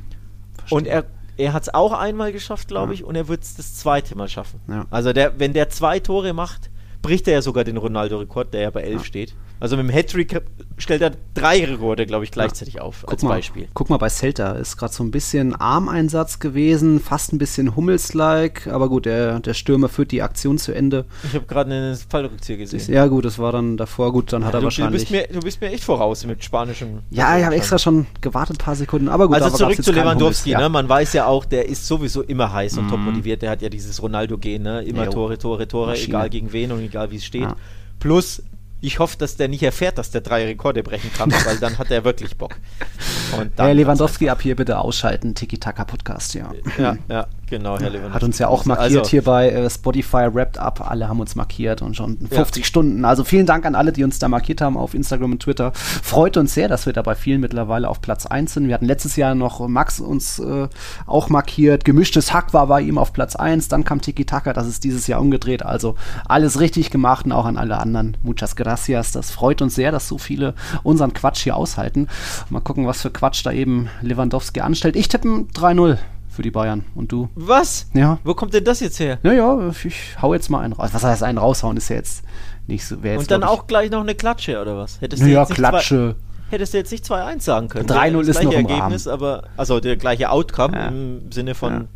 Und 0.69 0.85
er, 0.85 1.05
er 1.41 1.53
hat 1.53 1.63
es 1.63 1.73
auch 1.73 1.91
einmal 1.93 2.31
geschafft, 2.31 2.67
glaube 2.67 2.93
Ja. 2.93 2.93
ich, 2.93 3.03
und 3.03 3.15
er 3.15 3.27
wird 3.27 3.43
es 3.43 3.55
das 3.55 3.75
zweite 3.75 4.15
Mal 4.17 4.29
schaffen. 4.29 4.59
Ja. 4.67 4.85
Also 4.89 5.13
der, 5.13 5.39
wenn 5.39 5.53
der 5.53 5.69
zwei 5.69 5.99
Tore 5.99 6.33
macht, 6.33 6.69
bricht 7.01 7.27
er 7.27 7.33
ja 7.35 7.41
sogar 7.41 7.63
den 7.63 7.77
Ronaldo-Rekord, 7.77 8.53
der 8.53 8.61
ja 8.61 8.69
bei 8.69 8.81
11 8.81 8.93
Ja. 9.01 9.05
steht. 9.05 9.35
Also 9.61 9.77
mit 9.77 9.85
dem 9.87 9.91
Hattrick 9.93 10.41
stellt 10.77 11.01
er 11.03 11.11
drei 11.35 11.63
Rekorde, 11.63 12.05
glaube 12.07 12.23
ich, 12.25 12.31
gleichzeitig 12.31 12.81
auf, 12.81 13.01
Guck 13.03 13.11
als 13.13 13.21
mal, 13.23 13.29
Beispiel. 13.29 13.67
Guck 13.75 13.89
mal, 13.91 13.97
bei 13.97 14.09
Celta 14.09 14.53
ist 14.53 14.75
gerade 14.75 14.91
so 14.91 15.03
ein 15.03 15.11
bisschen 15.11 15.55
Armeinsatz 15.55 16.39
gewesen, 16.39 16.99
fast 16.99 17.31
ein 17.31 17.37
bisschen 17.37 17.75
Hummels-like, 17.75 18.65
aber 18.67 18.89
gut, 18.89 19.05
der, 19.05 19.39
der 19.39 19.53
Stürmer 19.53 19.87
führt 19.87 20.11
die 20.11 20.23
Aktion 20.23 20.57
zu 20.57 20.73
Ende. 20.73 21.05
Ich 21.23 21.35
habe 21.35 21.45
gerade 21.45 21.71
einen 21.71 21.95
Fallrückzieher 21.95 22.57
gesehen. 22.57 22.81
Ja, 22.91 23.05
gut, 23.05 23.23
das 23.23 23.37
war 23.37 23.51
dann 23.51 23.77
davor, 23.77 24.11
gut, 24.11 24.33
dann 24.33 24.43
hat 24.45 24.53
er 24.55 24.57
du, 24.57 24.59
du, 24.61 24.63
wahrscheinlich. 24.65 25.01
bist 25.01 25.11
mir, 25.11 25.27
du 25.31 25.39
bist 25.41 25.61
mir 25.61 25.69
echt 25.71 25.83
voraus 25.83 26.25
mit 26.25 26.43
spanischem. 26.43 26.99
ja, 27.11 27.37
ich 27.37 27.45
habe 27.45 27.55
extra 27.55 27.77
schon 27.77 28.07
gewartet, 28.19 28.55
ein 28.55 28.65
paar 28.65 28.75
Sekunden, 28.75 29.09
aber 29.09 29.27
gut, 29.27 29.35
Also 29.35 29.47
aber 29.49 29.57
zurück 29.57 29.83
zu 29.83 29.91
Lewandowski, 29.91 30.51
Hummels, 30.53 30.63
ne? 30.63 30.69
man 30.69 30.89
weiß 30.89 31.13
ja 31.13 31.27
auch, 31.27 31.45
der 31.45 31.69
ist 31.69 31.85
sowieso 31.85 32.23
immer 32.23 32.51
heiß 32.51 32.79
und 32.79 32.85
Mhm. 32.85 32.89
top 32.89 32.99
motiviert. 33.01 33.41
Der 33.43 33.51
hat 33.51 33.61
ja 33.61 33.69
dieses 33.69 34.01
Ronaldo-Gen, 34.01 34.63
ne? 34.63 34.81
immer. 34.81 35.07
Tore, 35.07 35.37
Tore, 35.37 35.67
Tore, 35.67 35.91
Maschine. 35.91 36.07
egal 36.07 36.29
gegen 36.31 36.51
wen 36.51 36.71
und 36.71 36.79
egal 36.81 37.11
wie 37.11 37.17
es 37.17 37.25
steht. 37.25 37.41
Ja. 37.43 37.55
Plus, 37.99 38.41
ich 38.81 38.99
hoffe, 38.99 39.17
dass 39.17 39.37
der 39.37 39.47
nicht 39.47 39.63
erfährt, 39.63 39.97
dass 39.97 40.11
der 40.11 40.21
drei 40.21 40.45
Rekorde 40.45 40.83
brechen 40.83 41.11
kann, 41.13 41.31
weil 41.45 41.57
dann 41.57 41.77
hat 41.77 41.91
er 41.91 42.03
wirklich 42.03 42.35
Bock. 42.37 42.55
Und 43.37 43.57
dann 43.57 43.67
Herr 43.67 43.75
Lewandowski, 43.75 44.29
ab 44.29 44.41
hier 44.41 44.55
bitte 44.55 44.79
ausschalten, 44.79 45.35
Tiki-Taka-Podcast, 45.35 46.33
ja. 46.33 46.51
Ja, 46.77 46.97
ja, 47.07 47.27
genau, 47.51 47.77
Herr 47.77 47.91
Lewandowski. 47.91 48.13
Hat 48.15 48.23
uns 48.23 48.39
ja 48.39 48.47
auch 48.47 48.65
markiert 48.65 48.97
Also, 48.97 49.09
hier 49.09 49.23
bei 49.23 49.49
äh, 49.49 49.69
Spotify 49.69 50.27
Wrapped 50.33 50.57
Up. 50.57 50.89
Alle 50.89 51.07
haben 51.07 51.19
uns 51.19 51.35
markiert 51.35 51.83
und 51.83 51.95
schon 51.95 52.17
50 52.17 52.65
Stunden. 52.65 53.05
Also 53.05 53.23
vielen 53.23 53.45
Dank 53.45 53.65
an 53.67 53.75
alle, 53.75 53.91
die 53.91 54.03
uns 54.03 54.17
da 54.17 54.27
markiert 54.27 54.61
haben 54.61 54.77
auf 54.77 54.95
Instagram 54.95 55.33
und 55.33 55.43
Twitter. 55.43 55.71
Freut 55.75 56.37
uns 56.37 56.55
sehr, 56.55 56.67
dass 56.67 56.87
wir 56.87 56.93
da 56.93 57.03
bei 57.03 57.13
vielen 57.13 57.41
mittlerweile 57.41 57.87
auf 57.87 58.01
Platz 58.01 58.25
1 58.25 58.55
sind. 58.55 58.67
Wir 58.67 58.73
hatten 58.73 58.85
letztes 58.85 59.15
Jahr 59.15 59.35
noch 59.35 59.67
Max 59.67 59.99
uns 59.99 60.39
äh, 60.39 60.67
auch 61.05 61.29
markiert. 61.29 61.85
Gemischtes 61.85 62.33
Hack 62.33 62.53
war 62.53 62.65
bei 62.65 62.81
ihm 62.81 62.97
auf 62.97 63.13
Platz 63.13 63.35
1. 63.35 63.67
Dann 63.67 63.83
kam 63.83 64.01
Tiki 64.01 64.25
Taka. 64.25 64.53
Das 64.53 64.65
ist 64.65 64.83
dieses 64.83 65.05
Jahr 65.05 65.21
umgedreht. 65.21 65.63
Also 65.63 65.95
alles 66.27 66.59
richtig 66.59 66.89
gemacht 66.89 67.25
und 67.25 67.33
auch 67.33 67.45
an 67.45 67.57
alle 67.57 67.77
anderen. 67.77 68.17
Muchas 68.23 68.55
gracias. 68.55 69.11
Das 69.11 69.29
freut 69.29 69.61
uns 69.61 69.75
sehr, 69.75 69.91
dass 69.91 70.07
so 70.07 70.17
viele 70.17 70.55
unseren 70.81 71.13
Quatsch 71.13 71.43
hier 71.43 71.55
aushalten. 71.55 72.07
Mal 72.49 72.61
gucken, 72.61 72.87
was 72.87 73.01
für 73.01 73.11
Quatsch 73.11 73.45
da 73.45 73.51
eben 73.51 73.89
Lewandowski 74.01 74.61
anstellt. 74.61 74.95
Ich 74.95 75.09
tippe 75.09 75.27
ein 75.27 75.47
3-0 75.49 75.97
für 76.31 76.41
die 76.41 76.51
Bayern. 76.51 76.85
Und 76.95 77.11
du? 77.11 77.29
Was? 77.35 77.87
Ja. 77.93 78.17
Wo 78.23 78.33
kommt 78.33 78.53
denn 78.53 78.63
das 78.63 78.79
jetzt 78.79 78.99
her? 78.99 79.19
Naja, 79.23 79.71
ich 79.83 80.15
hau 80.21 80.33
jetzt 80.33 80.49
mal 80.49 80.61
einen 80.61 80.73
raus. 80.73 80.89
Was 80.93 81.03
heißt 81.03 81.23
einen 81.23 81.37
raushauen, 81.37 81.77
ist 81.77 81.89
ja 81.89 81.97
jetzt 81.97 82.23
nicht 82.67 82.85
so. 82.85 82.95
Jetzt, 83.03 83.19
Und 83.19 83.31
dann 83.31 83.43
auch 83.43 83.67
gleich 83.67 83.91
noch 83.91 84.01
eine 84.01 84.15
Klatsche, 84.15 84.59
oder 84.61 84.77
was? 84.77 85.01
Hättest 85.01 85.21
naja, 85.21 85.45
Klatsche. 85.45 86.15
Zwei, 86.17 86.55
hättest 86.55 86.73
du 86.73 86.77
jetzt 86.77 86.91
nicht 86.91 87.05
2-1 87.05 87.41
sagen 87.41 87.67
können. 87.67 87.87
3-0 87.87 87.93
Wäre 88.13 88.17
das 88.25 88.27
ist 88.29 88.43
noch 88.43 88.51
gleiche 88.51 88.65
im 88.65 88.69
Ergebnis, 88.69 89.07
aber, 89.07 89.43
also 89.57 89.79
der 89.79 89.97
gleiche 89.97 90.29
Outcome 90.29 90.77
Ja. 90.77 90.87
im 90.87 91.31
Sinne 91.31 91.53
von, 91.55 91.87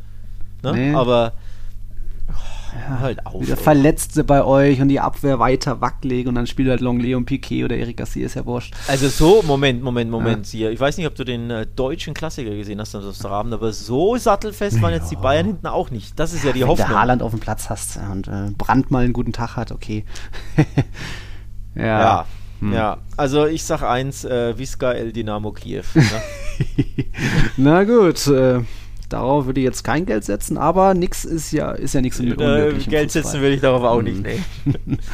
Ja. 0.63 0.71
ne? 0.71 0.77
Nee. 0.77 0.93
aber 0.95 1.33
halt 2.99 3.25
auf. 3.25 3.41
Wieder 3.41 3.57
ey. 3.57 3.63
Verletzte 3.63 4.23
bei 4.23 4.43
euch 4.43 4.81
und 4.81 4.89
die 4.89 4.99
Abwehr 4.99 5.39
weiter 5.39 5.81
wackelig 5.81 6.27
und 6.27 6.35
dann 6.35 6.47
spielt 6.47 6.69
halt 6.69 6.81
Longley 6.81 7.15
und 7.15 7.25
Piquet 7.25 7.63
oder 7.65 7.77
Eric 7.77 7.97
Garcia, 7.97 8.25
ist 8.25 8.35
ja 8.35 8.45
wurscht. 8.45 8.73
Also 8.87 9.07
so, 9.09 9.43
Moment, 9.45 9.81
Moment, 9.81 10.11
Moment 10.11 10.45
hier. 10.47 10.71
Ich 10.71 10.79
weiß 10.79 10.97
nicht, 10.97 11.07
ob 11.07 11.15
du 11.15 11.23
den 11.23 11.49
äh, 11.49 11.65
deutschen 11.65 12.13
Klassiker 12.13 12.51
gesehen 12.55 12.79
hast 12.79 12.95
am 12.95 13.31
Abend, 13.31 13.53
aber 13.53 13.71
so 13.73 14.17
sattelfest 14.17 14.81
waren 14.81 14.93
jetzt 14.93 15.11
die 15.11 15.15
Bayern 15.15 15.45
hinten 15.45 15.67
auch 15.67 15.91
nicht. 15.91 16.19
Das 16.19 16.33
ist 16.33 16.43
ja 16.43 16.51
die 16.51 16.61
Wenn 16.61 16.67
Hoffnung. 16.67 16.89
du 16.89 16.95
Haaland 16.95 17.21
auf 17.21 17.31
dem 17.31 17.39
Platz 17.39 17.69
hast 17.69 17.97
und 18.11 18.27
äh, 18.27 18.51
Brandt 18.57 18.91
mal 18.91 19.03
einen 19.03 19.13
guten 19.13 19.33
Tag 19.33 19.55
hat, 19.55 19.71
okay. 19.71 20.05
ja. 21.75 21.83
Ja, 21.85 22.25
Hm. 22.61 22.71
ja. 22.73 22.97
Also 23.17 23.45
ich 23.45 23.63
sag 23.65 23.83
eins, 23.83 24.23
äh, 24.23 24.57
Visca 24.57 24.93
El 24.93 25.11
Dynamo 25.11 25.51
Kiew. 25.51 25.83
Ne? 25.93 26.03
Na 27.57 27.83
gut, 27.83 28.25
äh, 28.27 28.61
darauf 29.09 29.45
würde 29.45 29.59
ich 29.59 29.65
jetzt 29.65 29.83
kein 29.83 30.05
Geld 30.05 30.23
setzen, 30.23 30.57
aber 30.57 30.93
nix 30.93 31.25
ist 31.25 31.51
ja, 31.51 31.71
ist 31.71 31.93
ja 31.93 32.01
nichts 32.01 32.19
mit 32.19 32.39
äh, 32.39 32.73
Geld 32.87 33.11
setzen 33.11 33.41
will 33.41 33.53
ich 33.53 33.61
darauf 33.61 33.83
auch 33.83 34.01
nicht. 34.01 34.17
Hm. 34.17 34.75
Nee. 34.85 34.97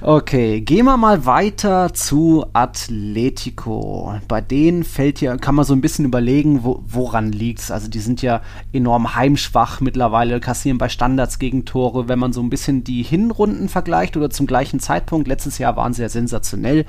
Okay, 0.00 0.62
gehen 0.62 0.86
wir 0.86 0.96
mal 0.96 1.26
weiter 1.26 1.92
zu 1.94 2.46
Atletico. 2.54 4.14
Bei 4.26 4.40
denen 4.40 4.84
fällt 4.84 5.20
ja, 5.20 5.36
kann 5.36 5.54
man 5.54 5.64
so 5.64 5.74
ein 5.74 5.80
bisschen 5.80 6.04
überlegen, 6.04 6.64
wo, 6.64 6.82
woran 6.86 7.30
liegt's. 7.30 7.70
Also 7.70 7.88
die 7.88 8.00
sind 8.00 8.22
ja 8.22 8.40
enorm 8.72 9.14
heimschwach 9.14 9.80
mittlerweile, 9.80 10.40
kassieren 10.40 10.78
bei 10.78 10.88
Standards 10.88 11.38
Gegentore. 11.38 12.08
Wenn 12.08 12.18
man 12.18 12.32
so 12.32 12.40
ein 12.40 12.50
bisschen 12.50 12.84
die 12.84 13.02
Hinrunden 13.02 13.68
vergleicht 13.68 14.16
oder 14.16 14.30
zum 14.30 14.46
gleichen 14.46 14.80
Zeitpunkt, 14.80 15.28
letztes 15.28 15.58
Jahr 15.58 15.76
waren 15.76 15.92
sie 15.92 16.02
ja 16.02 16.08
sensationell. 16.08 16.84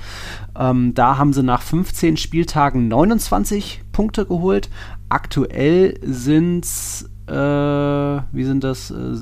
Ähm, 0.58 0.94
da 0.94 1.18
haben 1.18 1.34
sie 1.34 1.44
nach 1.44 1.62
15 1.62 2.18
Spieltagen 2.18 2.88
29 2.88 3.82
Punkte 3.92 4.26
geholt. 4.26 4.70
Aktuell 5.14 6.00
sind's, 6.02 7.08
äh, 7.28 7.34
wie 7.34 8.44
sind 8.44 8.64
das, 8.64 8.90
äh, 8.90 9.18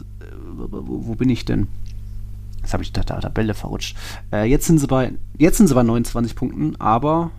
wo, 0.56 0.84
wo 1.06 1.16
bin 1.16 1.28
ich 1.28 1.44
denn? 1.44 1.68
Jetzt 2.62 2.72
habe 2.72 2.82
ich 2.82 2.94
da, 2.94 3.02
da 3.02 3.20
Tabelle 3.20 3.54
verrutscht. 3.54 3.98
Äh, 4.32 4.46
jetzt, 4.46 4.68
sind 4.68 4.78
sie 4.78 4.88
bei, 4.88 5.12
jetzt 5.38 5.58
sind 5.58 5.68
sie 5.68 5.76
bei 5.76 5.84
29 5.84 6.34
Punkten, 6.34 6.78
aber 6.80 7.32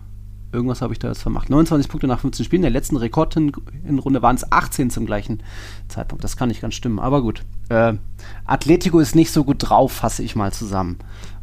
irgendwas 0.51 0.83
habe 0.83 0.93
ich 0.93 0.99
da 0.99 1.07
jetzt 1.07 1.23
vermacht. 1.23 1.49
29 1.49 1.89
Punkte 1.89 2.05
nach 2.05 2.19
15 2.19 2.45
Spielen. 2.45 2.61
Der 2.61 2.69
letzten 2.69 2.95
Rekord 2.95 3.35
in, 3.37 3.51
in 3.87 3.97
Runde 3.97 4.21
waren 4.21 4.35
es 4.35 4.51
18 4.51 4.91
zum 4.91 5.07
gleichen 5.07 5.41
Zeitpunkt. 5.87 6.23
Das 6.23 6.37
kann 6.37 6.49
nicht 6.49 6.61
ganz 6.61 6.75
stimmen, 6.75 6.99
aber 6.99 7.23
gut. 7.23 7.41
Äh, 7.69 7.95
Atletico 8.45 8.99
ist 8.99 9.15
nicht 9.15 9.31
so 9.31 9.43
gut 9.45 9.67
drauf, 9.67 9.93
fasse 9.93 10.21
ich 10.21 10.35
mal 10.35 10.53
zusammen. 10.53 10.99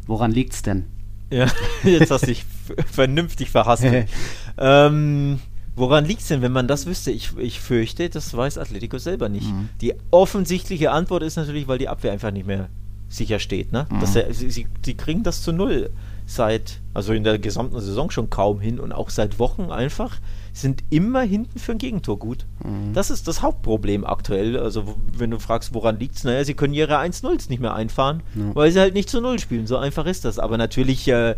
Woran 0.07 0.31
liegt's 0.31 0.61
denn? 0.61 0.85
Ja, 1.29 1.47
jetzt 1.83 2.09
hast 2.09 2.21
du 2.21 2.27
dich 2.27 2.45
vernünftig 2.89 3.49
verhaspelt. 3.49 4.07
ähm, 4.57 5.39
woran 5.81 6.05
liegt 6.05 6.21
es 6.21 6.27
denn, 6.29 6.41
wenn 6.41 6.53
man 6.53 6.67
das 6.69 6.85
wüsste? 6.85 7.11
Ich, 7.11 7.35
ich 7.37 7.59
fürchte, 7.59 8.09
das 8.09 8.33
weiß 8.35 8.57
Atletico 8.57 8.97
selber 8.97 9.27
nicht. 9.27 9.51
Mhm. 9.51 9.67
Die 9.81 9.93
offensichtliche 10.11 10.91
Antwort 10.91 11.23
ist 11.23 11.35
natürlich, 11.35 11.67
weil 11.67 11.77
die 11.79 11.89
Abwehr 11.89 12.13
einfach 12.13 12.31
nicht 12.31 12.47
mehr 12.47 12.69
sicher 13.09 13.39
steht. 13.39 13.73
Ne? 13.73 13.87
Mhm. 13.89 13.99
Dass 13.99 14.15
er, 14.15 14.33
sie, 14.33 14.49
sie, 14.49 14.67
sie 14.85 14.93
kriegen 14.95 15.23
das 15.23 15.41
zu 15.41 15.51
null 15.51 15.89
seit, 16.25 16.79
also 16.93 17.11
in 17.11 17.25
der 17.25 17.39
gesamten 17.39 17.79
Saison 17.81 18.09
schon 18.09 18.29
kaum 18.29 18.61
hin 18.61 18.79
und 18.79 18.93
auch 18.93 19.09
seit 19.09 19.37
Wochen 19.39 19.69
einfach 19.71 20.17
sind 20.53 20.83
immer 20.89 21.21
hinten 21.21 21.59
für 21.59 21.71
ein 21.73 21.77
Gegentor 21.77 22.19
gut. 22.19 22.45
Mhm. 22.63 22.93
Das 22.93 23.09
ist 23.09 23.27
das 23.27 23.41
Hauptproblem 23.41 24.05
aktuell. 24.05 24.57
Also, 24.57 24.95
wenn 25.17 25.31
du 25.31 25.39
fragst, 25.39 25.73
woran 25.73 25.97
liegt 25.99 26.15
es, 26.17 26.23
naja, 26.23 26.43
sie 26.45 26.53
können 26.53 26.73
ihre 26.73 26.97
1-0s 26.99 27.49
nicht 27.49 27.59
mehr 27.61 27.73
einfahren, 27.73 28.21
Ja. 28.35 28.53
weil 28.53 28.71
sie 28.71 28.79
halt 28.79 28.93
nicht 28.93 29.09
zu 29.09 29.19
Null 29.21 29.39
spielen. 29.39 29.65
So 29.67 29.77
einfach 29.77 30.05
ist 30.05 30.23
das. 30.25 30.39
Aber 30.39 30.57
natürlich, 30.57 31.07
äh, 31.07 31.35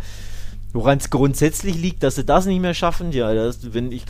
woran 0.73 0.97
es 0.97 1.09
grundsätzlich 1.09 1.77
liegt, 1.77 2.03
dass 2.03 2.15
sie 2.15 2.25
das 2.25 2.45
nicht 2.45 2.59
mehr 2.59 2.73
schaffen, 2.73 3.11
ja, 3.11 3.33
das, 3.33 3.73
wenn 3.73 3.91
ich. 3.91 4.05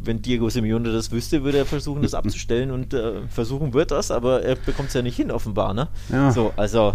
Wenn 0.00 0.22
Diego 0.22 0.48
Simeone 0.48 0.92
das 0.92 1.10
wüsste, 1.10 1.42
würde 1.42 1.58
er 1.58 1.66
versuchen, 1.66 2.02
das 2.02 2.14
abzustellen 2.14 2.70
und 2.70 2.94
äh, 2.94 3.26
versuchen 3.26 3.74
wird 3.74 3.90
das, 3.90 4.12
aber 4.12 4.42
er 4.42 4.54
bekommt 4.54 4.88
es 4.88 4.94
ja 4.94 5.02
nicht 5.02 5.16
hin, 5.16 5.32
offenbar, 5.32 5.74
ne? 5.74 5.88
Ja. 6.08 6.30
So, 6.30 6.52
also 6.54 6.94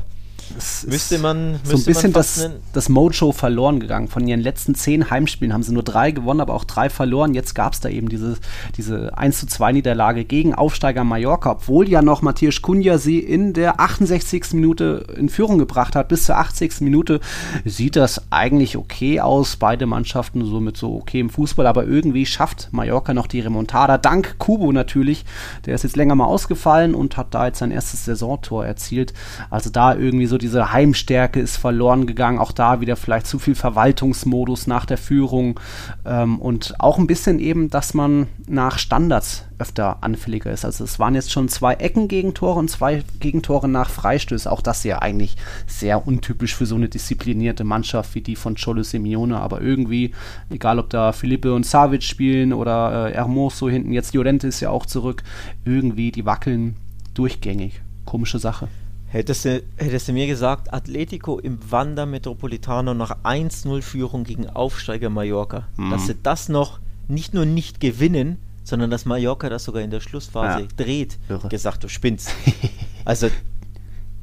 Es 0.58 0.86
müsste 0.86 1.19
man. 1.19 1.60
so 1.63 1.71
ein 1.71 1.75
müsste 1.75 1.86
bisschen 1.86 2.13
das, 2.13 2.49
das 2.73 2.89
Mojo 2.89 3.32
verloren 3.32 3.79
gegangen. 3.79 4.08
Von 4.08 4.27
ihren 4.27 4.41
letzten 4.41 4.75
zehn 4.75 5.10
Heimspielen 5.10 5.53
haben 5.53 5.63
sie 5.63 5.73
nur 5.73 5.84
drei 5.84 6.12
gewonnen, 6.12 6.41
aber 6.41 6.53
auch 6.53 6.63
drei 6.63 6.89
verloren. 6.89 7.34
Jetzt 7.34 7.56
gab 7.56 7.73
es 7.73 7.79
da 7.79 7.89
eben 7.89 8.10
diese, 8.10 8.38
diese 8.77 9.17
1 9.17 9.39
zu 9.39 9.47
2 9.47 9.73
Niederlage 9.73 10.25
gegen 10.25 10.53
Aufsteiger 10.53 11.03
Mallorca, 11.03 11.51
obwohl 11.51 11.89
ja 11.89 12.01
noch 12.01 12.21
Matthias 12.21 12.62
Cunha 12.62 12.97
sie 12.97 13.19
in 13.19 13.53
der 13.53 13.79
68. 13.79 14.53
Minute 14.53 15.06
in 15.17 15.29
Führung 15.29 15.58
gebracht 15.58 15.95
hat. 15.95 16.08
Bis 16.08 16.25
zur 16.25 16.38
80. 16.38 16.82
Minute 16.82 17.19
sieht 17.65 17.95
das 17.95 18.21
eigentlich 18.29 18.77
okay 18.77 19.21
aus. 19.21 19.56
Beide 19.56 19.86
Mannschaften 19.86 20.45
so 20.45 20.60
mit 20.60 20.77
so 20.77 20.95
okay 20.95 21.19
im 21.19 21.29
Fußball, 21.29 21.65
aber 21.65 21.86
irgendwie 21.86 22.25
schafft 22.25 22.69
Mallorca 22.71 23.13
noch 23.13 23.27
die 23.27 23.39
Remontada. 23.39 23.97
Dank 23.97 24.36
Kubo 24.38 24.71
natürlich. 24.71 25.25
Der 25.65 25.75
ist 25.75 25.84
jetzt 25.84 25.95
länger 25.95 26.15
mal 26.15 26.25
ausgefallen 26.25 26.95
und 26.95 27.17
hat 27.17 27.34
da 27.34 27.47
jetzt 27.47 27.60
sein 27.60 27.71
erstes 27.71 28.06
Saisontor 28.06 28.65
erzielt. 28.65 29.13
Also 29.49 29.69
da 29.69 29.95
irgendwie 29.95 30.27
so 30.27 30.33
so 30.34 30.39
diese 30.39 30.74
Heimstärke 30.74 31.39
ist 31.39 31.58
verloren 31.58 32.08
gegangen. 32.08 32.39
Auch 32.39 32.52
da 32.52 32.82
wieder 32.82 32.96
vielleicht 32.96 33.28
zu 33.28 33.38
viel 33.38 33.54
Verwaltungsmodus 33.54 34.65
nach 34.65 34.88
der 34.88 34.98
Führung 34.98 35.60
ähm, 36.06 36.39
und 36.39 36.74
auch 36.80 36.98
ein 36.98 37.06
bisschen 37.06 37.38
eben, 37.38 37.69
dass 37.69 37.93
man 37.93 38.26
nach 38.48 38.80
Standards 38.80 39.46
öfter 39.60 39.98
anfälliger 40.02 40.52
ist. 40.52 40.65
Also 40.65 40.86
es 40.86 40.98
waren 40.98 41.13
jetzt 41.13 41.32
schon 41.32 41.50
zwei 41.50 41.76
Ecken-Gegentore 41.76 42.58
und 42.58 42.72
zwei 42.72 43.04
Gegentore 43.19 43.69
nach 43.69 43.91
Freistößen. 43.91 44.50
Auch 44.50 44.62
das 44.62 44.84
ja 44.84 45.04
eigentlich 45.04 45.38
sehr 45.67 46.08
untypisch 46.08 46.56
für 46.56 46.65
so 46.65 46.74
eine 46.74 46.89
disziplinierte 46.89 47.63
Mannschaft 47.63 48.15
wie 48.15 48.22
die 48.22 48.36
von 48.36 48.56
Cholo 48.56 48.82
Simeone. 48.82 49.39
Aber 49.39 49.62
irgendwie, 49.62 50.15
egal 50.50 50.80
ob 50.80 50.89
da 50.89 51.12
Felipe 51.12 51.54
und 51.54 51.63
Savic 51.63 52.02
spielen 52.02 52.54
oder 52.54 53.10
äh, 53.10 53.13
Hermoso 53.13 53.69
hinten, 53.69 53.93
jetzt 53.93 54.15
Llorente 54.15 54.48
ist 54.48 54.62
ja 54.62 54.72
auch 54.72 54.88
zurück, 54.88 55.22
irgendwie 55.63 56.12
die 56.12 56.26
wackeln 56.26 56.76
durchgängig. 57.13 57.82
Komische 58.06 58.39
Sache. 58.39 58.67
Hättest 59.13 59.45
du, 59.45 59.62
hättest 59.78 60.08
du 60.08 60.13
mir 60.13 60.26
gesagt, 60.26 60.73
Atletico 60.73 61.38
im 61.38 61.60
Wander 61.69 62.08
Metropolitano 62.08 62.95
nach 62.95 63.15
1-0-Führung 63.23 64.23
gegen 64.23 64.49
Aufsteiger 64.49 65.12
Mallorca, 65.12 65.67
mhm. 65.78 65.91
dass 65.91 66.08
sie 66.08 66.15
das 66.15 66.49
noch 66.49 66.80
nicht 67.08 67.32
nur 67.36 67.45
nicht 67.45 67.80
gewinnen, 67.80 68.39
sondern 68.63 68.89
dass 68.89 69.06
Mallorca 69.06 69.49
das 69.49 69.65
sogar 69.65 69.84
in 69.84 69.91
der 69.91 69.99
Schlussphase 69.99 70.62
ja. 70.62 70.67
dreht, 70.78 71.19
Irre. 71.30 71.47
gesagt, 71.49 71.84
du 71.84 71.89
spinnst. 71.89 72.32
Also. 73.06 73.28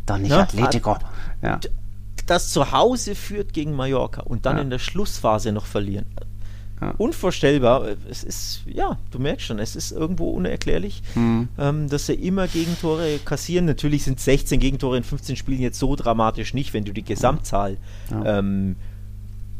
Dann 0.07 0.23
nicht 0.23 0.31
ne? 0.31 0.39
Atletico. 0.39 0.97
Ja. 1.43 1.61
Das 2.27 2.49
zu 2.49 2.73
Hause 2.73 3.15
führt 3.15 3.53
gegen 3.53 3.77
Mallorca 3.77 4.23
und 4.23 4.47
dann 4.47 4.57
ja. 4.57 4.63
in 4.63 4.71
der 4.71 4.79
Schlussphase 4.79 5.53
noch 5.53 5.67
verlieren. 5.67 6.07
Ja. 6.81 6.95
Unvorstellbar. 6.97 7.89
Es 8.09 8.25
ist, 8.25 8.63
ja, 8.67 8.99
du 9.11 9.19
merkst 9.19 9.47
schon, 9.47 9.59
es 9.59 9.77
ist 9.77 9.93
irgendwo 9.93 10.31
unerklärlich, 10.31 11.03
mhm. 11.15 11.49
ähm, 11.59 11.89
dass 11.89 12.07
sie 12.07 12.15
immer 12.15 12.49
Gegentore 12.49 13.19
kassieren. 13.25 13.67
Natürlich 13.67 14.05
sind 14.05 14.19
16 14.19 14.61
Gegentore 14.61 14.97
in 14.97 15.05
15 15.05 15.37
Spielen 15.37 15.61
jetzt 15.61 15.79
so 15.79 15.95
dramatisch 15.95 16.55
nicht, 16.55 16.73
wenn 16.73 16.85
du 16.85 16.93
die 16.93 17.05
Gesamtzahl 17.05 17.77
ja. 18.11 18.39
ähm, 18.39 18.77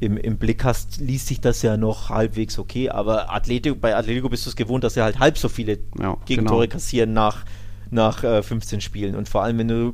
im, 0.01 0.17
im 0.17 0.39
Blick 0.39 0.65
hast, 0.65 0.99
liest 0.99 1.27
sich 1.27 1.41
das 1.41 1.61
ja 1.61 1.77
noch 1.77 2.09
halbwegs 2.09 2.59
okay. 2.59 2.89
Aber 2.89 3.33
Atletico, 3.33 3.77
bei 3.77 3.95
Atletico 3.95 4.31
bist 4.31 4.47
du 4.47 4.51
es 4.51 4.57
gewohnt, 4.57 4.83
dass 4.83 4.95
sie 4.95 5.03
halt 5.03 5.19
halb 5.19 5.37
so 5.37 5.49
viele 5.49 5.79
ja, 5.99 6.17
Gegentore 6.25 6.67
genau. 6.67 6.73
kassieren 6.73 7.13
nach, 7.13 7.45
nach 7.91 8.25
äh, 8.25 8.43
15 8.43 8.81
Spielen. 8.81 9.15
Und 9.15 9.29
vor 9.29 9.43
allem, 9.43 9.59
wenn 9.59 9.69
du, 9.69 9.93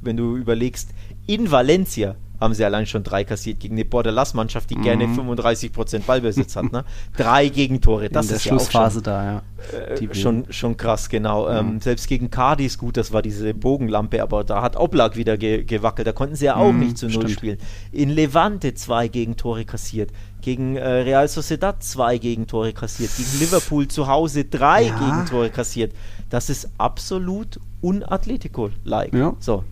wenn 0.00 0.16
du 0.16 0.36
überlegst, 0.36 0.90
in 1.26 1.52
Valencia 1.52 2.16
haben 2.44 2.54
sie 2.54 2.64
allein 2.64 2.86
schon 2.86 3.02
drei 3.02 3.24
kassiert 3.24 3.60
gegen 3.60 3.74
eine 3.74 3.84
Bordelas-Mannschaft, 3.84 4.70
die 4.70 4.76
mhm. 4.76 4.82
gerne 4.82 5.04
35% 5.06 6.00
Ballbesitz 6.06 6.56
hat. 6.56 6.72
Ne? 6.72 6.84
Drei 7.16 7.48
Gegentore, 7.48 8.08
das 8.08 8.26
In 8.26 8.28
der 8.28 8.36
ist 8.36 8.42
Schlussphase 8.44 9.00
ja 9.00 9.04
schon, 9.04 9.04
da, 9.04 9.24
ja. 9.24 9.94
Äh, 9.94 10.14
schon, 10.14 10.46
schon 10.50 10.76
krass, 10.76 11.08
genau. 11.08 11.48
Mhm. 11.48 11.56
Ähm, 11.56 11.80
selbst 11.80 12.06
gegen 12.06 12.30
Cardis, 12.30 12.78
gut, 12.78 12.96
das 12.96 13.12
war 13.12 13.22
diese 13.22 13.54
Bogenlampe, 13.54 14.22
aber 14.22 14.44
da 14.44 14.62
hat 14.62 14.76
Oblak 14.76 15.16
wieder 15.16 15.36
ge 15.36 15.64
gewackelt, 15.64 16.06
da 16.06 16.12
konnten 16.12 16.36
sie 16.36 16.46
ja 16.46 16.56
auch 16.56 16.72
mhm, 16.72 16.80
nicht 16.80 16.98
zu 16.98 17.06
Null 17.06 17.14
stimmt. 17.14 17.30
spielen. 17.30 17.58
In 17.92 18.10
Levante 18.10 18.74
zwei 18.74 19.08
Gegentore 19.08 19.64
kassiert, 19.64 20.10
gegen 20.42 20.76
äh, 20.76 20.86
Real 20.86 21.26
Sociedad 21.26 21.82
zwei 21.82 22.18
Gegentore 22.18 22.72
kassiert, 22.72 23.10
gegen 23.16 23.40
Liverpool 23.40 23.88
zu 23.88 24.06
Hause 24.06 24.44
drei 24.44 24.84
ja. 24.84 24.98
Gegentore 24.98 25.50
kassiert. 25.50 25.92
Das 26.28 26.50
ist 26.50 26.68
absolut 26.78 27.60
unatletico-like. 27.80 29.14
Ja. 29.14 29.34
So. 29.40 29.64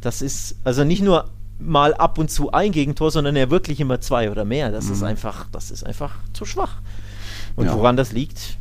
Das 0.00 0.22
ist 0.22 0.56
also 0.64 0.84
nicht 0.84 1.02
nur 1.02 1.28
mal 1.58 1.94
ab 1.94 2.18
und 2.18 2.30
zu 2.30 2.52
ein 2.52 2.72
Gegentor, 2.72 3.10
sondern 3.10 3.36
er 3.36 3.50
wirklich 3.50 3.80
immer 3.80 4.00
zwei 4.00 4.30
oder 4.30 4.44
mehr. 4.44 4.70
Das 4.70 4.86
mhm. 4.86 4.92
ist 4.92 5.02
einfach, 5.02 5.46
das 5.50 5.70
ist 5.70 5.84
einfach 5.84 6.14
zu 6.32 6.44
schwach. 6.44 6.76
Und 7.56 7.66
ja. 7.66 7.74
woran 7.76 7.96
das 7.96 8.12
liegt, 8.12 8.57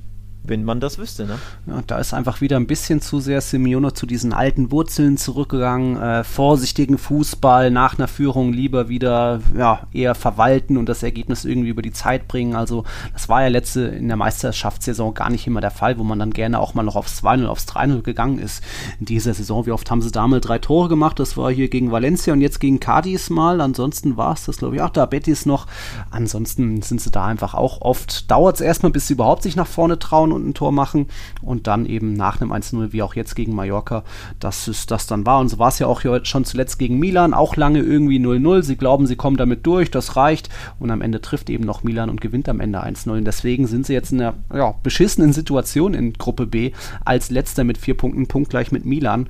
wenn 0.47 0.63
man 0.63 0.79
das 0.79 0.97
wüsste. 0.97 1.25
Ne? 1.25 1.37
Ja, 1.65 1.81
da 1.85 1.97
ist 1.99 2.13
einfach 2.13 2.41
wieder 2.41 2.57
ein 2.57 2.67
bisschen 2.67 3.01
zu 3.01 3.19
sehr 3.19 3.41
Simeone 3.41 3.93
zu 3.93 4.05
diesen 4.05 4.33
alten 4.33 4.71
Wurzeln 4.71 5.17
zurückgegangen. 5.17 6.01
Äh, 6.01 6.23
vorsichtigen 6.23 6.97
Fußball 6.97 7.71
nach 7.71 7.97
einer 7.97 8.07
Führung 8.07 8.53
lieber 8.53 8.89
wieder 8.89 9.41
ja, 9.55 9.81
eher 9.91 10.15
verwalten 10.15 10.77
und 10.77 10.87
das 10.87 11.03
Ergebnis 11.03 11.45
irgendwie 11.45 11.69
über 11.69 11.81
die 11.81 11.91
Zeit 11.91 12.27
bringen. 12.27 12.55
Also 12.55 12.83
das 13.13 13.29
war 13.29 13.41
ja 13.41 13.47
letzte 13.47 13.81
in 13.81 14.07
der 14.07 14.17
Meisterschaftssaison 14.17 15.13
gar 15.13 15.29
nicht 15.29 15.47
immer 15.47 15.61
der 15.61 15.71
Fall, 15.71 15.97
wo 15.97 16.03
man 16.03 16.19
dann 16.19 16.31
gerne 16.31 16.59
auch 16.59 16.73
mal 16.73 16.83
noch 16.83 16.95
aufs 16.95 17.23
2-0, 17.23 17.45
aufs 17.45 17.67
3-0 17.67 18.01
gegangen 18.01 18.39
ist. 18.39 18.63
In 18.99 19.05
dieser 19.05 19.33
Saison, 19.33 19.65
wie 19.65 19.71
oft 19.71 19.89
haben 19.91 20.01
sie 20.01 20.11
damals 20.11 20.45
drei 20.45 20.59
Tore 20.59 20.89
gemacht? 20.89 21.19
Das 21.19 21.37
war 21.37 21.51
hier 21.51 21.69
gegen 21.69 21.91
Valencia 21.91 22.33
und 22.33 22.41
jetzt 22.41 22.59
gegen 22.59 22.79
Cadiz 22.79 23.29
mal. 23.29 23.61
Ansonsten 23.61 24.17
war 24.17 24.33
es 24.33 24.45
das, 24.45 24.57
glaube 24.57 24.75
ich, 24.75 24.81
auch 24.81 24.89
da 24.89 25.05
Betis 25.05 25.45
noch. 25.45 25.67
Ansonsten 26.11 26.81
sind 26.81 27.01
sie 27.01 27.11
da 27.11 27.25
einfach 27.25 27.53
auch 27.53 27.81
oft, 27.81 28.29
dauert 28.31 28.55
es 28.55 28.61
erstmal, 28.61 28.91
bis 28.91 29.07
sie 29.07 29.13
überhaupt 29.13 29.43
sich 29.43 29.55
nach 29.55 29.67
vorne 29.67 29.99
trauen 29.99 30.31
und 30.37 30.47
ein 30.47 30.53
Tor 30.53 30.71
machen 30.71 31.07
und 31.41 31.67
dann 31.67 31.85
eben 31.85 32.13
nach 32.13 32.39
einem 32.39 32.53
1-0, 32.53 32.93
wie 32.93 33.03
auch 33.03 33.15
jetzt 33.15 33.35
gegen 33.35 33.55
Mallorca, 33.55 34.03
dass 34.39 34.67
es 34.67 34.85
das 34.85 35.07
dann 35.07 35.25
war. 35.25 35.39
Und 35.39 35.49
so 35.49 35.59
war 35.59 35.69
es 35.69 35.79
ja 35.79 35.87
auch 35.87 36.01
schon 36.23 36.45
zuletzt 36.45 36.79
gegen 36.79 36.99
Milan, 36.99 37.33
auch 37.33 37.55
lange 37.55 37.79
irgendwie 37.79 38.19
0-0. 38.19 38.63
Sie 38.63 38.77
glauben, 38.77 39.07
sie 39.07 39.15
kommen 39.15 39.37
damit 39.37 39.65
durch, 39.65 39.91
das 39.91 40.15
reicht. 40.15 40.49
Und 40.79 40.91
am 40.91 41.01
Ende 41.01 41.21
trifft 41.21 41.49
eben 41.49 41.65
noch 41.65 41.83
Milan 41.83 42.09
und 42.09 42.21
gewinnt 42.21 42.47
am 42.49 42.59
Ende 42.59 42.83
1-0. 42.83 43.09
Und 43.09 43.25
deswegen 43.25 43.67
sind 43.67 43.85
sie 43.85 43.93
jetzt 43.93 44.11
in 44.11 44.21
einer 44.21 44.35
ja, 44.53 44.73
beschissenen 44.83 45.33
Situation 45.33 45.93
in 45.93 46.13
Gruppe 46.13 46.47
B 46.47 46.71
als 47.03 47.29
letzter 47.29 47.63
mit 47.63 47.77
vier 47.77 47.97
Punkten, 47.97 48.27
punktgleich 48.27 48.71
mit 48.71 48.85
Milan. 48.85 49.29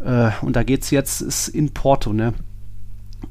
Äh, 0.00 0.30
und 0.42 0.56
da 0.56 0.62
geht 0.62 0.82
es 0.82 0.90
jetzt 0.90 1.20
ist 1.20 1.48
in 1.48 1.72
Porto, 1.72 2.12
ne? 2.12 2.34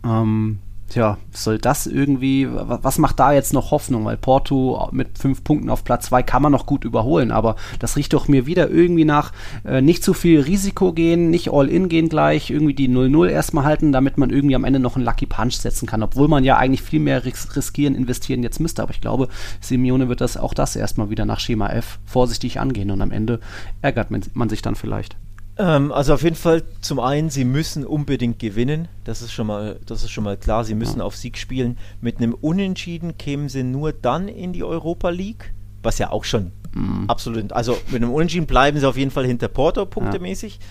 Ähm, 0.04 0.60
Tja, 0.94 1.18
soll 1.32 1.58
das 1.58 1.88
irgendwie, 1.88 2.48
was 2.52 3.00
macht 3.00 3.20
da 3.20 3.34
jetzt 3.34 3.52
noch 3.52 3.72
Hoffnung? 3.72 4.06
Weil 4.06 4.16
Porto 4.16 4.90
mit 4.92 5.18
fünf 5.18 5.44
Punkten 5.44 5.72
auf 5.72 5.84
Platz 5.84 6.06
zwei 6.06 6.22
kann 6.22 6.44
man 6.44 6.52
noch 6.52 6.68
gut 6.68 6.84
überholen, 6.84 7.32
aber 7.32 7.56
das 7.80 7.98
riecht 7.98 8.14
doch 8.14 8.28
mir 8.28 8.46
wieder 8.46 8.70
irgendwie 8.70 9.04
nach 9.04 9.32
äh, 9.66 9.82
nicht 9.82 10.04
zu 10.04 10.14
viel 10.14 10.42
Risiko 10.42 10.94
gehen, 10.94 11.32
nicht 11.32 11.52
All-In 11.52 11.90
gehen 11.90 12.10
gleich, 12.10 12.52
irgendwie 12.52 12.76
die 12.76 12.88
0-0 12.88 13.28
erstmal 13.28 13.64
halten, 13.64 13.92
damit 13.92 14.20
man 14.20 14.30
irgendwie 14.30 14.54
am 14.56 14.66
Ende 14.66 14.80
noch 14.80 14.96
einen 14.96 15.04
Lucky 15.04 15.26
Punch 15.26 15.54
setzen 15.54 15.88
kann, 15.88 16.04
obwohl 16.04 16.28
man 16.28 16.44
ja 16.44 16.58
eigentlich 16.58 16.84
viel 16.84 17.00
mehr 17.00 17.26
ris 17.26 17.56
riskieren, 17.56 17.96
investieren 17.96 18.44
jetzt 18.44 18.60
müsste. 18.60 18.84
Aber 18.84 18.92
ich 18.92 19.02
glaube, 19.02 19.30
Simeone 19.62 20.10
wird 20.10 20.22
das 20.22 20.38
auch 20.38 20.54
das 20.54 20.76
erstmal 20.76 21.10
wieder 21.10 21.26
nach 21.26 21.40
Schema 21.40 21.70
F 21.70 21.98
vorsichtig 22.06 22.60
angehen 22.60 22.92
und 22.92 23.02
am 23.02 23.10
Ende 23.10 23.40
ärgert 23.82 24.12
man, 24.12 24.22
man 24.36 24.48
sich 24.48 24.62
dann 24.62 24.76
vielleicht. 24.76 25.18
Ähm, 25.58 25.92
also 25.92 26.14
auf 26.14 26.24
jeden 26.24 26.36
Fall 26.36 26.64
zum 26.82 27.00
einen, 27.00 27.30
sie 27.30 27.46
müssen 27.46 27.86
unbedingt 27.86 28.40
gewinnen. 28.40 28.88
Das 29.04 29.22
ist 29.22 29.32
schon 29.32 29.48
mal, 29.48 29.80
das 29.86 30.04
ist 30.04 30.12
schon 30.12 30.24
mal 30.24 30.38
klar. 30.38 30.64
Sie 30.64 30.76
müssen 30.76 31.02
auf 31.02 31.16
Sieg 31.16 31.38
spielen. 31.38 31.78
Mit 32.02 32.18
einem 32.18 32.34
Unentschieden 32.34 33.18
kämen 33.18 33.50
sie 33.50 33.64
nur 33.64 33.94
dann 33.94 34.28
in 34.28 34.54
die 34.54 34.64
Europa 34.64 35.10
League, 35.10 35.54
was 35.84 36.00
ja 36.00 36.12
auch 36.12 36.24
schon 36.24 36.52
mhm. 36.74 37.06
absolut. 37.08 37.54
Also 37.54 37.78
mit 37.88 38.02
einem 38.02 38.12
Unentschieden 38.12 38.48
bleiben 38.48 38.80
sie 38.80 38.88
auf 38.88 38.98
jeden 38.98 39.12
Fall 39.12 39.26
hinter 39.26 39.48
Porto 39.48 39.86
punktemäßig. 39.86 40.56
Ja. 40.56 40.66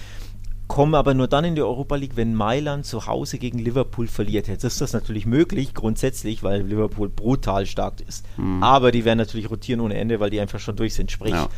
Kommen 0.68 0.94
aber 0.94 1.12
nur 1.12 1.28
dann 1.28 1.44
in 1.44 1.54
die 1.54 1.60
Europa 1.60 1.96
League, 1.96 2.16
wenn 2.16 2.34
Mailand 2.34 2.86
zu 2.86 3.06
Hause 3.06 3.36
gegen 3.36 3.58
Liverpool 3.58 4.06
verliert. 4.06 4.48
Jetzt 4.48 4.64
ist 4.64 4.80
das 4.80 4.94
natürlich 4.94 5.26
möglich, 5.26 5.74
grundsätzlich, 5.74 6.42
weil 6.42 6.62
Liverpool 6.62 7.10
brutal 7.10 7.66
stark 7.66 8.00
ist. 8.00 8.24
Mhm. 8.38 8.62
Aber 8.62 8.90
die 8.90 9.04
werden 9.04 9.18
natürlich 9.18 9.50
rotieren 9.50 9.80
ohne 9.80 9.96
Ende, 9.96 10.18
weil 10.18 10.30
die 10.30 10.40
einfach 10.40 10.60
schon 10.60 10.74
durch 10.74 10.94
sind. 10.94 11.10
Sprich, 11.10 11.34
ja 11.34 11.48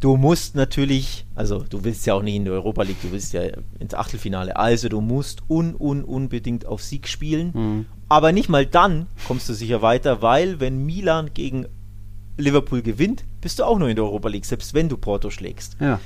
Du 0.00 0.16
musst 0.16 0.54
natürlich, 0.54 1.26
also 1.34 1.58
du 1.58 1.84
willst 1.84 2.06
ja 2.06 2.14
auch 2.14 2.22
nicht 2.22 2.36
in 2.36 2.46
der 2.46 2.54
Europa 2.54 2.82
League, 2.82 3.02
du 3.02 3.12
willst 3.12 3.34
ja 3.34 3.42
ins 3.78 3.92
Achtelfinale. 3.92 4.56
Also 4.56 4.88
du 4.88 5.02
musst 5.02 5.42
un, 5.48 5.74
un, 5.78 6.04
unbedingt 6.04 6.64
auf 6.64 6.82
Sieg 6.82 7.06
spielen. 7.06 7.50
Mhm. 7.54 7.86
Aber 8.08 8.32
nicht 8.32 8.48
mal 8.48 8.64
dann 8.64 9.06
kommst 9.26 9.48
du 9.50 9.52
sicher 9.52 9.82
weiter, 9.82 10.22
weil 10.22 10.58
wenn 10.58 10.84
Milan 10.86 11.30
gegen 11.34 11.66
Liverpool 12.38 12.80
gewinnt, 12.80 13.24
bist 13.42 13.58
du 13.58 13.64
auch 13.64 13.78
nur 13.78 13.90
in 13.90 13.96
der 13.96 14.06
Europa 14.06 14.30
League, 14.30 14.46
selbst 14.46 14.72
wenn 14.72 14.88
du 14.88 14.96
Porto 14.96 15.28
schlägst. 15.28 15.76
Ja. 15.80 16.00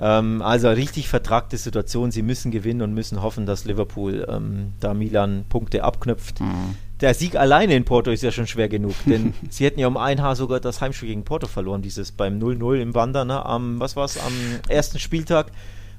Ähm, 0.00 0.40
also 0.40 0.68
richtig 0.70 1.08
vertragte 1.08 1.56
Situation. 1.56 2.12
Sie 2.12 2.22
müssen 2.22 2.52
gewinnen 2.52 2.82
und 2.82 2.94
müssen 2.94 3.20
hoffen, 3.20 3.46
dass 3.46 3.64
Liverpool 3.64 4.26
ähm, 4.28 4.74
da 4.78 4.94
Milan 4.94 5.44
Punkte 5.48 5.82
abknüpft. 5.82 6.40
Mhm 6.40 6.76
der 7.00 7.14
Sieg 7.14 7.36
alleine 7.36 7.74
in 7.74 7.84
Porto 7.84 8.10
ist 8.10 8.22
ja 8.22 8.30
schon 8.30 8.46
schwer 8.46 8.68
genug, 8.68 8.94
denn 9.06 9.34
sie 9.50 9.64
hätten 9.64 9.80
ja 9.80 9.86
um 9.86 9.96
ein 9.96 10.22
Haar 10.22 10.36
sogar 10.36 10.60
das 10.60 10.80
Heimspiel 10.80 11.08
gegen 11.08 11.24
Porto 11.24 11.46
verloren, 11.46 11.82
dieses 11.82 12.12
beim 12.12 12.38
0-0 12.38 12.80
im 12.80 12.94
Wander, 12.94 13.24
ne, 13.24 13.44
am, 13.44 13.80
was 13.80 13.96
war's, 13.96 14.18
am 14.18 14.32
ersten 14.68 14.98
Spieltag 14.98 15.50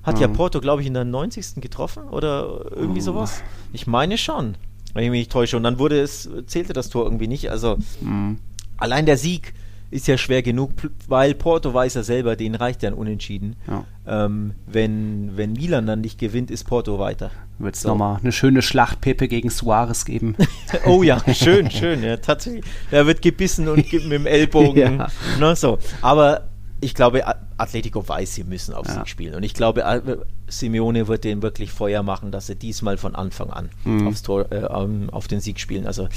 hat 0.05 0.15
mhm. 0.15 0.21
ja 0.21 0.27
Porto, 0.27 0.61
glaube 0.61 0.81
ich, 0.81 0.87
in 0.87 0.93
der 0.93 1.03
90. 1.03 1.61
getroffen 1.61 2.03
oder 2.03 2.65
irgendwie 2.71 3.01
mhm. 3.01 3.05
sowas. 3.05 3.41
Ich 3.73 3.87
meine 3.87 4.17
schon, 4.17 4.55
wenn 4.93 5.03
ich 5.03 5.09
mich 5.09 5.19
nicht 5.21 5.31
täusche. 5.31 5.57
Und 5.57 5.63
dann 5.63 5.79
wurde 5.79 5.99
es, 5.99 6.29
zählte 6.45 6.73
das 6.73 6.89
Tor 6.89 7.05
irgendwie 7.05 7.27
nicht. 7.27 7.49
Also 7.49 7.77
mhm. 8.01 8.37
allein 8.77 9.05
der 9.05 9.17
Sieg 9.17 9.53
ist 9.91 10.07
ja 10.07 10.17
schwer 10.17 10.41
genug, 10.41 10.71
weil 11.07 11.33
Porto 11.35 11.73
weiß 11.73 11.93
ja 11.93 12.03
selber, 12.03 12.35
denen 12.35 12.55
reicht 12.55 12.83
ja 12.83 12.89
ein 12.89 12.95
Unentschieden. 12.95 13.55
Ja. 13.67 13.85
Ähm, 14.07 14.53
wenn, 14.65 15.31
wenn 15.35 15.53
Milan 15.53 15.87
dann 15.87 16.01
nicht 16.01 16.19
gewinnt, 16.19 16.51
ist 16.51 16.65
Porto 16.65 16.99
weiter. 16.99 17.31
Wird 17.57 17.75
es 17.75 17.81
so. 17.81 17.89
nochmal 17.89 18.19
eine 18.21 18.31
schöne 18.31 18.61
Schlacht 18.61 19.01
Pepe 19.01 19.27
gegen 19.27 19.49
Suarez 19.49 20.05
geben. 20.05 20.35
oh 20.85 21.03
ja, 21.03 21.21
schön, 21.33 21.71
schön. 21.71 22.03
Ja, 22.03 22.17
tatsächlich. 22.17 22.65
Er 22.91 23.07
wird 23.07 23.21
gebissen 23.21 23.67
und 23.67 23.87
gibt 23.87 24.03
mit 24.05 24.13
dem 24.13 24.25
Ellbogen. 24.25 24.77
ja. 24.99 25.07
ne, 25.39 25.55
so. 25.55 25.77
Aber 26.01 26.49
ich 26.81 26.93
glaube, 26.93 27.23
Atletico 27.57 28.07
weiß, 28.07 28.35
sie 28.35 28.43
müssen 28.43 28.73
auf 28.73 28.87
ja. 28.87 28.95
Sieg 28.95 29.07
spielen. 29.07 29.35
Und 29.35 29.43
ich 29.43 29.53
glaube, 29.53 30.25
Simeone 30.47 31.07
wird 31.07 31.23
den 31.23 31.41
wirklich 31.41 31.71
Feuer 31.71 32.03
machen, 32.03 32.31
dass 32.31 32.47
sie 32.47 32.55
diesmal 32.55 32.97
von 32.97 33.15
Anfang 33.15 33.49
an 33.49 33.69
mhm. 33.85 34.07
aufs 34.07 34.21
Tor, 34.21 34.51
äh, 34.51 34.65
auf 34.65 35.27
den 35.27 35.39
Sieg 35.39 35.59
spielen. 35.59 35.87
Also 35.87 36.09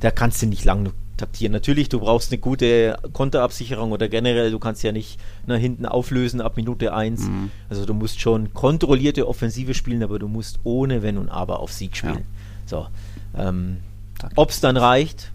da 0.00 0.10
kannst 0.10 0.42
du 0.42 0.46
nicht 0.46 0.64
lang 0.64 0.92
taktieren. 1.16 1.52
Natürlich, 1.52 1.88
du 1.88 2.00
brauchst 2.00 2.30
eine 2.30 2.38
gute 2.38 2.98
Konterabsicherung 3.12 3.92
oder 3.92 4.08
generell, 4.08 4.50
du 4.50 4.58
kannst 4.58 4.82
ja 4.82 4.92
nicht 4.92 5.18
nach 5.46 5.56
ne, 5.56 5.60
hinten 5.60 5.86
auflösen 5.86 6.40
ab 6.40 6.56
Minute 6.56 6.92
1. 6.92 7.22
Mhm. 7.22 7.50
Also 7.68 7.86
du 7.86 7.94
musst 7.94 8.20
schon 8.20 8.52
kontrollierte 8.52 9.26
Offensive 9.26 9.74
spielen, 9.74 10.02
aber 10.02 10.18
du 10.18 10.28
musst 10.28 10.60
ohne 10.64 11.02
Wenn 11.02 11.18
und 11.18 11.28
Aber 11.28 11.60
auf 11.60 11.72
Sieg 11.72 11.96
spielen. 11.96 12.14
Ja. 12.14 12.66
So. 12.66 12.86
Ähm, 13.36 13.78
Ob 14.34 14.50
es 14.50 14.60
dann 14.60 14.76
reicht, 14.76 15.32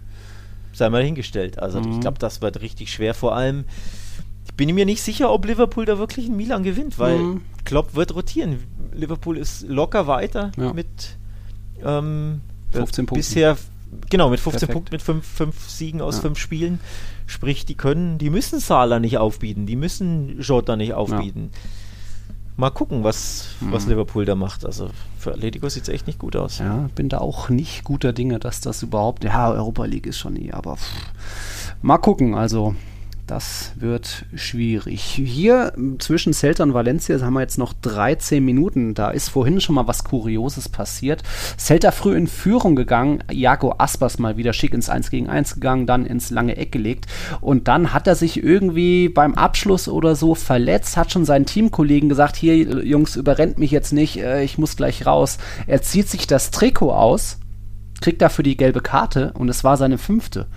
sei 0.72 0.88
mal 0.88 1.02
hingestellt. 1.02 1.58
Also 1.58 1.80
mhm. 1.80 1.92
ich 1.92 2.00
glaube, 2.00 2.18
das 2.18 2.42
wird 2.42 2.60
richtig 2.60 2.92
schwer. 2.92 3.14
Vor 3.14 3.34
allem, 3.34 3.64
ich 4.46 4.54
bin 4.54 4.72
mir 4.74 4.86
nicht 4.86 5.02
sicher, 5.02 5.32
ob 5.32 5.46
Liverpool 5.46 5.84
da 5.84 5.98
wirklich 5.98 6.26
in 6.26 6.36
Milan 6.36 6.62
gewinnt, 6.62 6.98
weil 6.98 7.18
mhm. 7.18 7.40
Klopp 7.64 7.94
wird 7.94 8.14
rotieren. 8.14 8.58
Liverpool 8.92 9.38
ist 9.38 9.62
locker 9.62 10.06
weiter 10.06 10.52
ja. 10.56 10.72
mit 10.72 11.16
ähm, 11.84 12.42
15 12.72 13.06
Punkten. 13.06 13.18
Bisher 13.18 13.56
genau, 14.10 14.30
mit 14.30 14.40
15 14.40 14.58
Perfekt. 14.60 14.72
Punkten, 14.72 14.94
mit 14.94 15.02
5 15.02 15.24
fünf, 15.24 15.54
fünf 15.54 15.70
Siegen 15.70 16.00
aus 16.00 16.16
ja. 16.16 16.22
fünf 16.22 16.38
Spielen. 16.38 16.80
Sprich, 17.26 17.64
die 17.64 17.74
können, 17.74 18.18
die 18.18 18.30
müssen 18.30 18.60
Salah 18.60 19.00
nicht 19.00 19.18
aufbieten, 19.18 19.66
die 19.66 19.76
müssen 19.76 20.40
Jota 20.40 20.76
nicht 20.76 20.94
aufbieten. 20.94 21.50
Ja. 21.52 21.58
Mal 22.56 22.70
gucken, 22.70 23.02
was, 23.02 23.54
was 23.60 23.84
mhm. 23.84 23.92
Liverpool 23.92 24.24
da 24.26 24.34
macht. 24.34 24.66
Also 24.66 24.90
für 25.18 25.32
Atletico 25.32 25.68
sieht 25.68 25.84
es 25.84 25.88
echt 25.88 26.06
nicht 26.06 26.18
gut 26.18 26.36
aus. 26.36 26.58
Ja, 26.58 26.90
bin 26.94 27.08
da 27.08 27.18
auch 27.18 27.48
nicht 27.48 27.82
guter 27.82 28.12
Dinge, 28.12 28.38
dass 28.38 28.60
das 28.60 28.82
überhaupt. 28.82 29.24
Ja, 29.24 29.50
Europa 29.50 29.86
League 29.86 30.06
ist 30.06 30.18
schon 30.18 30.34
nie, 30.34 30.52
aber 30.52 30.76
pff, 30.76 31.74
mal 31.80 31.98
gucken. 31.98 32.34
Also 32.34 32.74
das 33.26 33.72
wird 33.76 34.24
schwierig. 34.34 35.00
Hier 35.02 35.72
zwischen 35.98 36.32
Celta 36.32 36.64
und 36.64 36.74
Valencia 36.74 37.20
haben 37.20 37.34
wir 37.34 37.40
jetzt 37.40 37.56
noch 37.56 37.72
13 37.72 38.44
Minuten. 38.44 38.94
Da 38.94 39.10
ist 39.10 39.28
vorhin 39.28 39.60
schon 39.60 39.76
mal 39.76 39.86
was 39.86 40.02
Kurioses 40.02 40.68
passiert. 40.68 41.22
Celta 41.56 41.92
früh 41.92 42.16
in 42.16 42.26
Führung 42.26 42.74
gegangen. 42.74 43.22
Jago 43.30 43.76
Aspas 43.78 44.18
mal 44.18 44.36
wieder 44.36 44.52
schick 44.52 44.74
ins 44.74 44.90
1 44.90 45.10
gegen 45.10 45.28
1 45.28 45.54
gegangen, 45.54 45.86
dann 45.86 46.04
ins 46.04 46.30
lange 46.30 46.56
Eck 46.56 46.72
gelegt. 46.72 47.06
Und 47.40 47.68
dann 47.68 47.92
hat 47.92 48.08
er 48.08 48.16
sich 48.16 48.42
irgendwie 48.42 49.08
beim 49.08 49.34
Abschluss 49.34 49.88
oder 49.88 50.16
so 50.16 50.34
verletzt, 50.34 50.96
hat 50.96 51.12
schon 51.12 51.24
seinen 51.24 51.46
Teamkollegen 51.46 52.08
gesagt: 52.08 52.34
Hier, 52.36 52.56
Jungs, 52.84 53.14
überrennt 53.14 53.56
mich 53.56 53.70
jetzt 53.70 53.92
nicht, 53.92 54.18
äh, 54.18 54.42
ich 54.42 54.58
muss 54.58 54.76
gleich 54.76 55.06
raus. 55.06 55.38
Er 55.68 55.80
zieht 55.80 56.08
sich 56.08 56.26
das 56.26 56.50
Trikot 56.50 56.92
aus, 56.92 57.38
kriegt 58.00 58.20
dafür 58.20 58.42
die 58.42 58.56
gelbe 58.56 58.80
Karte 58.80 59.32
und 59.38 59.48
es 59.48 59.62
war 59.62 59.76
seine 59.76 59.98
fünfte. 59.98 60.48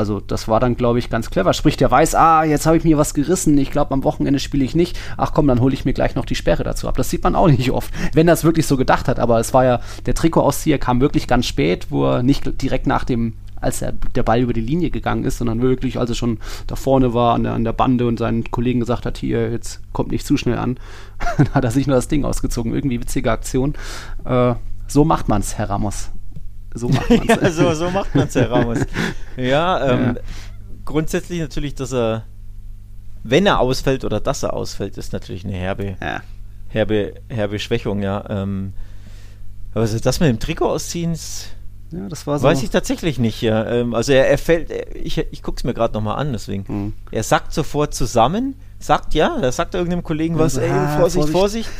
Also 0.00 0.18
das 0.18 0.48
war 0.48 0.60
dann, 0.60 0.78
glaube 0.78 0.98
ich, 0.98 1.10
ganz 1.10 1.28
clever. 1.28 1.52
Sprich, 1.52 1.76
der 1.76 1.90
weiß, 1.90 2.14
ah, 2.14 2.42
jetzt 2.42 2.64
habe 2.64 2.78
ich 2.78 2.84
mir 2.84 2.96
was 2.96 3.12
gerissen, 3.12 3.58
ich 3.58 3.70
glaube, 3.70 3.92
am 3.92 4.02
Wochenende 4.02 4.40
spiele 4.40 4.64
ich 4.64 4.74
nicht. 4.74 4.98
Ach 5.18 5.34
komm, 5.34 5.46
dann 5.46 5.60
hole 5.60 5.74
ich 5.74 5.84
mir 5.84 5.92
gleich 5.92 6.14
noch 6.14 6.24
die 6.24 6.34
Sperre 6.34 6.64
dazu 6.64 6.88
ab. 6.88 6.96
Das 6.96 7.10
sieht 7.10 7.22
man 7.22 7.36
auch 7.36 7.48
nicht 7.48 7.70
oft, 7.70 7.92
wenn 8.14 8.26
es 8.26 8.42
wirklich 8.42 8.66
so 8.66 8.78
gedacht 8.78 9.08
hat. 9.08 9.20
Aber 9.20 9.38
es 9.40 9.52
war 9.52 9.66
ja, 9.66 9.80
der 10.06 10.14
Trikotauszieher 10.14 10.78
kam 10.78 11.02
wirklich 11.02 11.26
ganz 11.26 11.44
spät, 11.44 11.88
wo 11.90 12.06
er 12.06 12.22
nicht 12.22 12.62
direkt 12.62 12.86
nach 12.86 13.04
dem 13.04 13.34
als 13.60 13.82
er, 13.82 13.92
der 13.92 14.22
Ball 14.22 14.40
über 14.40 14.54
die 14.54 14.62
Linie 14.62 14.88
gegangen 14.88 15.24
ist, 15.24 15.36
sondern 15.36 15.60
wirklich, 15.60 15.98
als 15.98 16.08
er 16.08 16.16
schon 16.16 16.38
da 16.66 16.76
vorne 16.76 17.12
war 17.12 17.34
an 17.34 17.42
der, 17.42 17.52
an 17.52 17.64
der 17.64 17.74
Bande 17.74 18.06
und 18.06 18.18
seinen 18.18 18.50
Kollegen 18.50 18.80
gesagt 18.80 19.04
hat, 19.04 19.18
hier, 19.18 19.50
jetzt 19.50 19.82
kommt 19.92 20.12
nicht 20.12 20.26
zu 20.26 20.38
schnell 20.38 20.56
an, 20.56 20.78
dann 21.36 21.50
hat 21.52 21.64
er 21.64 21.70
sich 21.70 21.86
nur 21.86 21.96
das 21.96 22.08
Ding 22.08 22.24
ausgezogen. 22.24 22.72
Irgendwie 22.72 23.02
witzige 23.02 23.30
Aktion. 23.30 23.74
Äh, 24.24 24.54
so 24.86 25.04
macht 25.04 25.28
man 25.28 25.42
es, 25.42 25.58
Herr 25.58 25.68
Ramos. 25.68 26.10
So 26.74 26.88
macht 26.88 27.10
man 27.10 27.28
es. 27.28 27.42
ja, 27.42 27.50
so, 27.50 27.74
so 27.74 27.90
macht 27.90 28.14
man 28.14 28.28
es, 28.28 28.34
Herr 28.34 28.50
Ramos. 28.50 28.78
ja, 29.36 29.90
ähm, 29.90 30.16
ja, 30.16 30.22
grundsätzlich 30.84 31.40
natürlich, 31.40 31.74
dass 31.74 31.92
er, 31.92 32.24
wenn 33.22 33.46
er 33.46 33.60
ausfällt 33.60 34.04
oder 34.04 34.20
dass 34.20 34.42
er 34.42 34.52
ausfällt, 34.52 34.96
ist 34.96 35.12
natürlich 35.12 35.44
eine 35.44 35.54
herbe, 35.54 35.96
ja. 36.00 36.22
herbe, 36.68 37.14
herbe 37.28 37.58
Schwächung, 37.58 38.02
ja. 38.02 38.24
Ähm, 38.28 38.72
aber 39.72 39.82
also 39.82 39.98
das 39.98 40.20
mit 40.20 40.28
dem 40.28 40.38
Trikot 40.38 40.68
ausziehen, 40.68 41.16
ja, 41.92 42.08
das 42.08 42.26
war 42.26 42.38
so. 42.38 42.46
Weiß 42.46 42.62
ich 42.62 42.70
tatsächlich 42.70 43.18
nicht, 43.18 43.42
ja. 43.42 43.66
Ähm, 43.66 43.94
also 43.94 44.12
er, 44.12 44.28
er 44.28 44.38
fällt, 44.38 44.70
ich, 44.94 45.18
ich 45.18 45.42
gucke 45.42 45.58
es 45.58 45.64
mir 45.64 45.74
gerade 45.74 45.94
nochmal 45.94 46.18
an, 46.18 46.32
deswegen. 46.32 46.64
Mhm. 46.68 46.92
Er 47.10 47.24
sackt 47.24 47.52
sofort 47.52 47.94
zusammen, 47.94 48.54
sagt 48.78 49.14
ja, 49.14 49.38
da 49.40 49.50
sagt 49.50 49.74
er 49.74 49.80
irgendeinem 49.80 50.04
Kollegen 50.04 50.38
was, 50.38 50.56
ey, 50.56 50.70
ah, 50.70 50.98
Vorsicht, 50.98 51.28
Vorsicht. 51.28 51.68
Vorsicht. 51.68 51.70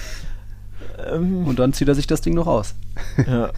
Ähm, 1.13 1.47
und 1.47 1.59
dann 1.59 1.73
zieht 1.73 1.89
er 1.89 1.95
sich 1.95 2.07
das 2.07 2.21
Ding 2.21 2.35
noch 2.35 2.47
aus. 2.47 2.75
Ja. 3.27 3.51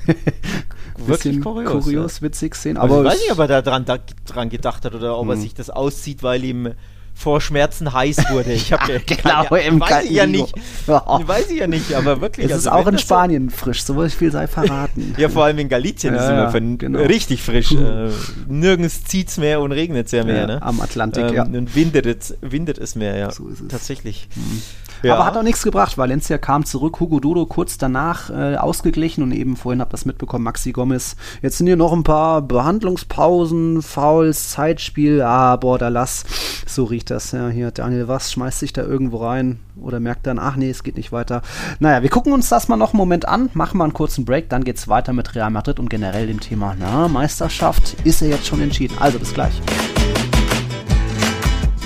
Wirklich 1.06 1.40
kurios. 1.40 1.84
Kurios, 1.84 2.16
ja. 2.16 2.22
witzig 2.22 2.54
sehen. 2.54 2.76
Aber 2.76 3.00
ich 3.00 3.04
weiß 3.04 3.20
nicht, 3.20 3.32
ob 3.32 3.38
er 3.38 3.48
da 3.48 3.62
dran, 3.62 3.84
da, 3.84 3.98
dran 4.26 4.48
gedacht 4.48 4.84
hat 4.84 4.94
oder 4.94 5.18
ob 5.18 5.28
er 5.28 5.34
hm. 5.34 5.40
sich 5.40 5.54
das 5.54 5.70
auszieht, 5.70 6.22
weil 6.22 6.44
ihm 6.44 6.74
vor 7.14 7.40
Schmerzen 7.40 7.92
heiß 7.92 8.30
wurde. 8.30 8.52
Ich 8.52 8.72
habe 8.72 8.92
ja, 8.92 8.98
genau, 9.04 9.44
keine, 9.44 9.62
im 9.66 9.80
weiß 9.80 10.04
ich 10.04 10.10
ja 10.10 10.26
nicht. 10.26 10.54
Weiß 10.86 11.50
ich 11.50 11.58
ja 11.58 11.66
nicht, 11.66 11.94
aber 11.94 12.20
wirklich. 12.20 12.46
Es 12.46 12.52
also 12.52 12.68
ist 12.68 12.74
auch 12.74 12.86
in 12.86 12.98
Spanien 12.98 13.48
so 13.48 13.56
frisch, 13.56 13.84
so 13.84 14.08
viel 14.08 14.32
sei 14.32 14.46
verraten. 14.46 15.14
ja, 15.18 15.28
vor 15.28 15.44
allem 15.44 15.58
in 15.58 15.68
Galicien 15.68 16.14
ja, 16.14 16.20
ist 16.20 16.26
es 16.26 16.54
immer 16.54 16.76
genau. 16.76 17.00
richtig 17.00 17.42
frisch. 17.42 17.72
Äh, 17.72 18.10
nirgends 18.48 19.04
zieht 19.04 19.28
es 19.28 19.38
mehr 19.38 19.60
und 19.60 19.72
regnet 19.72 20.06
es 20.06 20.12
ja 20.12 20.24
mehr. 20.24 20.46
Ne? 20.46 20.62
Am 20.62 20.80
Atlantik, 20.80 21.24
ähm, 21.24 21.34
ja. 21.34 21.42
Und 21.44 21.74
windet 21.74 22.06
es, 22.06 22.36
windet 22.40 22.78
es 22.78 22.94
mehr, 22.94 23.16
ja. 23.16 23.30
So 23.30 23.48
ist 23.48 23.60
es. 23.60 23.68
Tatsächlich. 23.68 24.28
Mhm. 24.34 24.62
Ja. 25.02 25.14
Aber 25.14 25.26
hat 25.26 25.36
auch 25.36 25.42
nichts 25.42 25.62
gebracht. 25.62 25.98
Valencia 25.98 26.38
kam 26.38 26.64
zurück, 26.64 27.00
Hugo 27.00 27.18
Dodo 27.18 27.46
kurz 27.46 27.76
danach 27.76 28.30
äh, 28.30 28.56
ausgeglichen 28.56 29.22
und 29.24 29.32
eben 29.32 29.56
vorhin 29.56 29.80
habt 29.80 29.90
ihr 29.90 29.92
das 29.92 30.04
mitbekommen, 30.04 30.44
Maxi 30.44 30.70
Gomez. 30.70 31.16
Jetzt 31.42 31.58
sind 31.58 31.66
hier 31.66 31.76
noch 31.76 31.92
ein 31.92 32.04
paar 32.04 32.40
Behandlungspausen, 32.42 33.82
Fouls, 33.82 34.50
Zeitspiel. 34.50 35.22
Ah, 35.22 35.56
boah, 35.56 35.78
da 35.78 35.88
lass. 35.88 36.24
So 36.66 36.84
riecht 36.84 37.10
das. 37.12 37.32
Ja, 37.32 37.48
hier 37.48 37.70
Daniel 37.70 38.08
Was 38.08 38.32
schmeißt 38.32 38.58
sich 38.58 38.72
da 38.72 38.82
irgendwo 38.82 39.18
rein 39.18 39.60
oder 39.80 40.00
merkt 40.00 40.26
dann, 40.26 40.38
ach 40.38 40.56
nee, 40.56 40.70
es 40.70 40.82
geht 40.82 40.96
nicht 40.96 41.12
weiter. 41.12 41.42
Naja, 41.78 42.02
wir 42.02 42.10
gucken 42.10 42.32
uns 42.32 42.48
das 42.48 42.68
mal 42.68 42.76
noch 42.76 42.92
einen 42.92 42.98
Moment 42.98 43.28
an, 43.28 43.50
machen 43.54 43.78
mal 43.78 43.84
einen 43.84 43.92
kurzen 43.92 44.24
Break, 44.24 44.48
dann 44.48 44.64
geht's 44.64 44.88
weiter 44.88 45.12
mit 45.12 45.34
Real 45.34 45.50
Madrid 45.50 45.78
und 45.78 45.90
generell 45.90 46.26
dem 46.26 46.40
Thema, 46.40 46.74
na, 46.78 47.08
Meisterschaft 47.08 47.96
ist 48.04 48.22
er 48.22 48.28
jetzt 48.28 48.46
schon 48.46 48.60
entschieden. 48.60 48.96
Also 48.98 49.18
bis 49.18 49.32
gleich. 49.32 49.60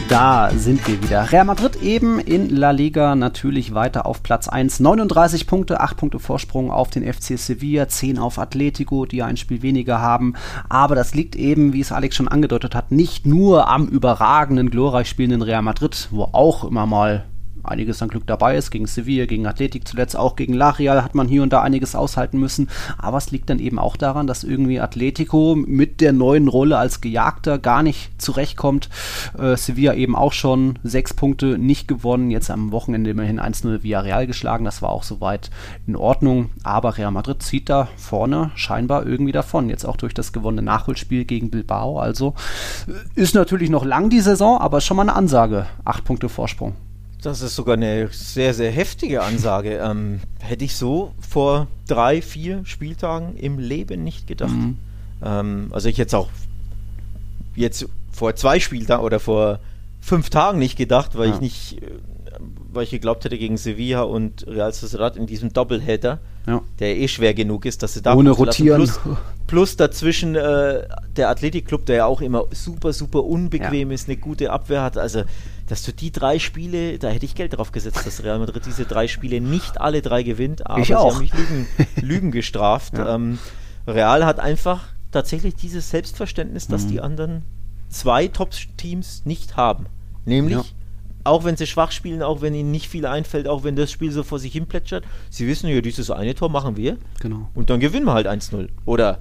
Da 0.09 0.51
sind 0.55 0.87
wir 0.87 1.03
wieder. 1.03 1.33
Real 1.33 1.45
Madrid 1.45 1.83
eben 1.83 2.21
in 2.21 2.49
La 2.55 2.71
Liga 2.71 3.17
natürlich 3.17 3.75
weiter 3.75 4.07
auf 4.07 4.23
Platz 4.23 4.47
1. 4.47 4.79
39 4.79 5.49
Punkte, 5.49 5.81
8 5.81 5.97
Punkte 5.97 6.19
Vorsprung 6.21 6.71
auf 6.71 6.91
den 6.91 7.03
FC 7.03 7.37
Sevilla, 7.37 7.89
10 7.89 8.17
auf 8.21 8.39
Atletico, 8.39 9.05
die 9.05 9.25
ein 9.25 9.37
Spiel 9.37 9.63
weniger 9.63 10.01
haben. 10.01 10.35
Aber 10.69 10.95
das 10.95 11.15
liegt 11.15 11.35
eben, 11.35 11.73
wie 11.73 11.81
es 11.81 11.91
Alex 11.91 12.15
schon 12.15 12.29
angedeutet 12.29 12.77
hat, 12.77 12.93
nicht 12.93 13.27
nur 13.27 13.69
am 13.69 13.89
überragenden, 13.89 14.71
glorreich 14.71 15.09
spielenden 15.09 15.43
Real 15.43 15.63
Madrid, 15.63 16.07
wo 16.13 16.23
auch 16.23 16.63
immer 16.63 16.87
mal 16.87 17.25
einiges 17.69 18.03
an 18.03 18.09
Glück 18.09 18.27
dabei 18.27 18.57
ist. 18.57 18.71
Gegen 18.71 18.87
Sevilla, 18.87 19.27
gegen 19.27 19.47
Athletik, 19.47 19.87
zuletzt 19.87 20.17
auch 20.17 20.37
gegen 20.37 20.55
Larial 20.55 21.03
hat 21.03 21.15
man 21.15 21.29
hier 21.29 21.43
und 21.43 21.53
da 21.53 21.63
einiges 21.63 21.95
aushalten 21.95 22.39
müssen. 22.39 22.69
Aber 22.99 23.19
es 23.19 23.31
liegt 23.31 23.51
dann 23.51 23.59
eben 23.59 23.79
auch 23.79 23.97
daran, 23.97 24.27
dass 24.27 24.45
irgendwie 24.45 24.81
Atletico 24.81 25.55
mit 25.57 26.01
der 26.01 26.13
neuen 26.13 26.49
Rolle 26.49 26.79
als 26.79 27.01
Gejagter 27.01 27.59
gar 27.59 27.83
nicht 27.83 28.21
zurechtkommt. 28.21 28.89
Äh, 29.39 29.57
Sevilla 29.57 29.95
eben 29.95 30.15
auch 30.17 30.33
schon 30.33 30.79
sechs 30.83 31.15
Punkte 31.15 31.59
nicht 31.59 31.89
gewonnen. 31.89 32.31
Jetzt 32.31 32.51
am 32.51 32.73
Wochenende 32.73 33.11
immerhin 33.11 33.41
1-0 33.41 33.83
Villarreal 33.83 34.27
geschlagen. 34.27 34.65
Das 34.65 34.83
war 34.83 34.91
auch 34.91 35.03
soweit 35.03 35.51
in 35.87 35.97
Ordnung. 35.97 36.51
Aber 36.63 36.99
Real 36.99 37.11
Madrid 37.11 37.43
zieht 37.43 37.69
da 37.69 37.89
vorne 37.97 38.51
scheinbar 38.55 39.07
irgendwie 39.07 39.33
davon. 39.33 39.69
Jetzt 39.69 39.85
auch 39.85 39.97
durch 39.97 40.15
das 40.15 40.33
gewonnene 40.33 40.63
Nachholspiel 40.63 41.25
gegen 41.25 41.51
Bilbao. 41.51 41.99
Also 41.99 42.35
äh, 42.87 43.21
ist 43.21 43.35
natürlich 43.35 43.71
noch 43.71 43.85
lang 43.85 44.11
die 44.11 44.21
Saison, 44.21 44.61
aber 44.61 44.81
schon 44.81 44.97
mal 44.97 45.03
eine 45.03 45.15
Ansage. 45.15 45.67
Acht 45.85 46.05
Punkte 46.05 46.29
Vorsprung. 46.29 46.75
Das 47.27 47.43
ist 47.43 47.57
sogar 47.57 47.75
eine 47.75 48.09
sehr, 48.13 48.55
sehr 48.55 48.71
heftige 48.71 49.25
Ansage. 49.25 49.81
Ähm, 49.83 50.21
hätte 50.39 50.65
ich 50.65 50.77
so 50.77 51.13
vor 51.19 51.67
drei, 51.89 52.23
vier 52.23 52.65
Spieltagen 52.65 53.37
im 53.37 53.59
Leben 53.59 54.05
nicht 54.05 54.29
gedacht. 54.29 54.55
Mhm. 54.55 54.77
Ähm, 55.25 55.67
also 55.73 55.89
ich 55.89 55.99
hätte 55.99 56.19
auch 56.19 56.29
jetzt 57.57 57.85
vor 58.13 58.37
zwei 58.37 58.61
Spieltagen 58.61 59.05
oder 59.05 59.19
vor 59.19 59.59
fünf 60.01 60.31
Tagen 60.31 60.61
nicht 60.61 60.79
gedacht, 60.79 61.19
weil 61.19 61.31
ja. 61.31 61.35
ich 61.35 61.41
nicht, 61.41 61.83
äh, 61.83 61.87
weil 62.73 62.85
ich 62.85 62.91
geglaubt 62.91 63.25
hätte 63.25 63.39
gegen 63.39 63.57
Sevilla 63.57 64.03
und 64.03 64.47
Real 64.47 64.73
Sociedad 64.73 65.17
in 65.17 65.27
diesem 65.27 65.53
Doppelheader, 65.53 66.21
ja. 66.47 66.63
der 66.79 66.97
eh 66.97 67.09
schwer 67.09 67.35
genug 67.35 67.65
ist, 67.65 67.83
dass 67.83 67.95
sie 67.95 68.03
da 68.03 68.15
ohne 68.15 68.31
rotieren. 68.31 68.85
Plus, 68.85 69.01
plus 69.49 69.77
dazwischen 69.77 70.37
äh, 70.37 70.87
der 71.17 71.29
Athletikclub, 71.29 71.87
der 71.87 71.97
ja 71.97 72.07
auch 72.07 72.21
immer 72.21 72.45
super, 72.53 72.93
super 72.93 73.25
unbequem 73.25 73.91
ja. 73.91 73.95
ist, 73.97 74.09
eine 74.09 74.17
gute 74.17 74.53
Abwehr 74.53 74.83
hat. 74.83 74.97
Also 74.97 75.25
dass 75.67 75.83
du 75.83 75.93
die 75.93 76.13
drei 76.13 76.39
Spiele, 76.39 76.99
da 76.99 77.09
hätte 77.09 77.25
ich 77.25 77.35
Geld 77.35 77.57
drauf 77.57 77.73
gesetzt, 77.73 78.07
dass 78.07 78.23
Real 78.23 78.39
Madrid 78.39 78.65
diese 78.67 78.85
drei 78.85 79.09
Spiele 79.09 79.41
nicht 79.41 79.81
alle 79.81 80.01
drei 80.03 80.23
gewinnt, 80.23 80.67
aber 80.67 80.81
ich 80.81 80.95
auch. 80.95 81.11
sie 81.11 81.15
haben 81.15 81.21
mich 81.21 81.35
Lügen, 81.35 81.67
Lügen 82.07 82.31
gestraft. 82.31 82.97
Ja. 82.97 83.15
Ähm, 83.15 83.39
Real 83.87 84.25
hat 84.25 84.41
einfach 84.41 84.85
tatsächlich 85.11 85.55
dieses 85.55 85.91
Selbstverständnis, 85.91 86.69
das 86.69 86.85
mhm. 86.85 86.89
die 86.89 87.01
anderen 87.01 87.43
zwei 87.89 88.29
Top-Teams 88.29 89.25
nicht 89.25 89.57
haben. 89.57 89.87
Nämlich, 90.25 90.57
ja. 90.57 90.65
auch 91.25 91.45
wenn 91.45 91.57
sie 91.57 91.67
schwach 91.67 91.93
spielen, 91.93 92.23
auch 92.23 92.43
wenn 92.43 92.55
ihnen 92.55 92.71
nicht 92.71 92.89
viel 92.89 93.07
einfällt, 93.07 93.49
auch 93.49 93.65
wenn 93.65 93.77
das 93.77 93.91
Spiel 93.91 94.13
so 94.13 94.23
vor 94.23 94.39
sich 94.39 94.53
hin 94.53 94.67
plätschert, 94.67 95.05
sie 95.31 95.47
wissen 95.47 95.69
ja, 95.69 95.81
dieses 95.81 96.11
eine 96.11 96.35
Tor 96.35 96.49
machen 96.49 96.77
wir. 96.77 96.97
Genau. 97.21 97.49
Und 97.55 97.71
dann 97.71 97.81
gewinnen 97.81 98.07
wir 98.07 98.13
halt 98.13 98.27
1-0. 98.27 98.69
Oder 98.85 99.21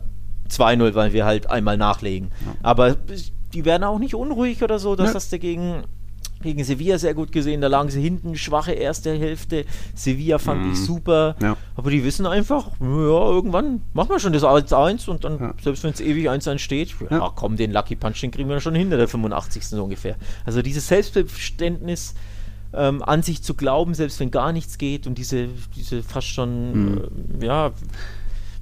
2-0, 0.49 0.93
weil 0.95 1.13
wir 1.13 1.25
halt 1.25 1.49
einmal 1.49 1.77
nachlegen. 1.77 2.29
Ja. 2.45 2.55
Aber 2.61 2.95
die 3.53 3.65
werden 3.65 3.83
auch 3.83 3.99
nicht 3.99 4.15
unruhig 4.15 4.63
oder 4.63 4.79
so, 4.79 4.95
dass 4.95 5.09
ne. 5.09 5.13
das 5.13 5.29
dagegen 5.29 5.83
gegen 6.45 6.63
Sevilla 6.63 6.97
sehr 6.97 7.13
gut 7.13 7.31
gesehen. 7.33 7.59
Da 7.59 7.67
lagen 7.67 7.89
sie 7.89 8.01
hinten, 8.01 8.37
schwache 8.37 8.71
erste 8.71 9.11
Hälfte. 9.17 9.65
Sevilla 9.93 10.37
fand 10.39 10.63
Mhm. 10.65 10.71
ich 10.71 10.79
super. 10.79 11.35
Ja. 11.41 11.57
Aber 11.75 11.91
die 11.91 12.03
wissen 12.05 12.25
einfach, 12.25 12.67
ja, 12.79 12.87
irgendwann 12.87 13.81
machen 13.93 14.09
wir 14.09 14.19
schon 14.19 14.31
das 14.33 14.43
1-1 14.43 15.09
und 15.09 15.23
dann, 15.25 15.39
Ja. 15.39 15.53
selbst 15.61 15.83
wenn 15.83 15.91
es 15.91 15.99
ewig 15.99 16.29
1-1 16.29 16.59
steht, 16.61 16.95
ja, 17.09 17.31
komm, 17.35 17.57
den 17.57 17.71
Lucky 17.73 17.95
Punch, 17.97 18.21
den 18.21 18.31
kriegen 18.31 18.47
wir 18.47 18.59
schon 18.61 18.75
hinter 18.75 18.95
der 18.97 19.07
85. 19.09 19.63
so 19.75 19.83
ungefähr. 19.83 20.15
Also 20.45 20.61
dieses 20.61 20.87
Selbstverständnis, 20.87 22.13
ähm, 22.73 23.01
an 23.03 23.23
sich 23.23 23.41
zu 23.41 23.53
glauben, 23.53 23.93
selbst 23.93 24.19
wenn 24.19 24.31
gar 24.31 24.51
nichts 24.51 24.77
geht 24.77 25.07
und 25.07 25.17
diese, 25.17 25.47
diese 25.75 26.03
fast 26.03 26.27
schon, 26.27 26.71
Mhm. 26.93 27.01
äh, 27.41 27.45
ja, 27.45 27.71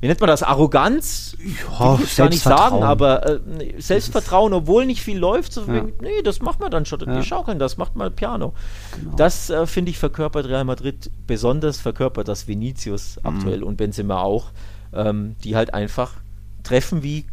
wie 0.03 0.07
nennt 0.07 0.19
man 0.19 0.27
das, 0.27 0.43
Arroganz? 0.43 1.37
Ja, 1.79 1.97
ich 2.03 2.17
gar 2.17 2.27
nicht 2.27 2.43
sagen, 2.43 2.83
aber 2.83 3.25
äh, 3.25 3.39
Selbstvertrauen, 3.77 4.51
obwohl 4.51 4.85
nicht 4.85 5.01
viel 5.01 5.17
läuft, 5.17 5.53
so 5.53 5.61
Ja. 5.61 5.75
wegen, 5.75 5.93
nee, 6.01 6.21
das 6.25 6.41
macht 6.41 6.59
man 6.59 6.69
dann 6.71 6.85
schon, 6.85 6.99
Ja. 6.99 7.05
wir 7.07 7.23
schaukeln 7.23 7.57
das, 7.57 7.77
macht 7.77 7.95
mal 7.95 8.11
Piano. 8.11 8.53
Genau. 8.99 9.15
Das 9.15 9.49
äh, 9.49 9.65
finde 9.65 9.91
ich 9.91 9.97
verkörpert 9.97 10.45
Real 10.47 10.65
Madrid, 10.65 11.09
besonders 11.25 11.79
verkörpert 11.79 12.27
das 12.27 12.49
Vinicius 12.49 13.15
Mhm. 13.23 13.29
aktuell 13.29 13.63
und 13.63 13.77
Benzema 13.77 14.17
auch, 14.21 14.51
ähm, 14.91 15.37
die 15.45 15.55
halt 15.55 15.73
einfach 15.73 16.15
treffen 16.63 17.01
wie 17.01 17.23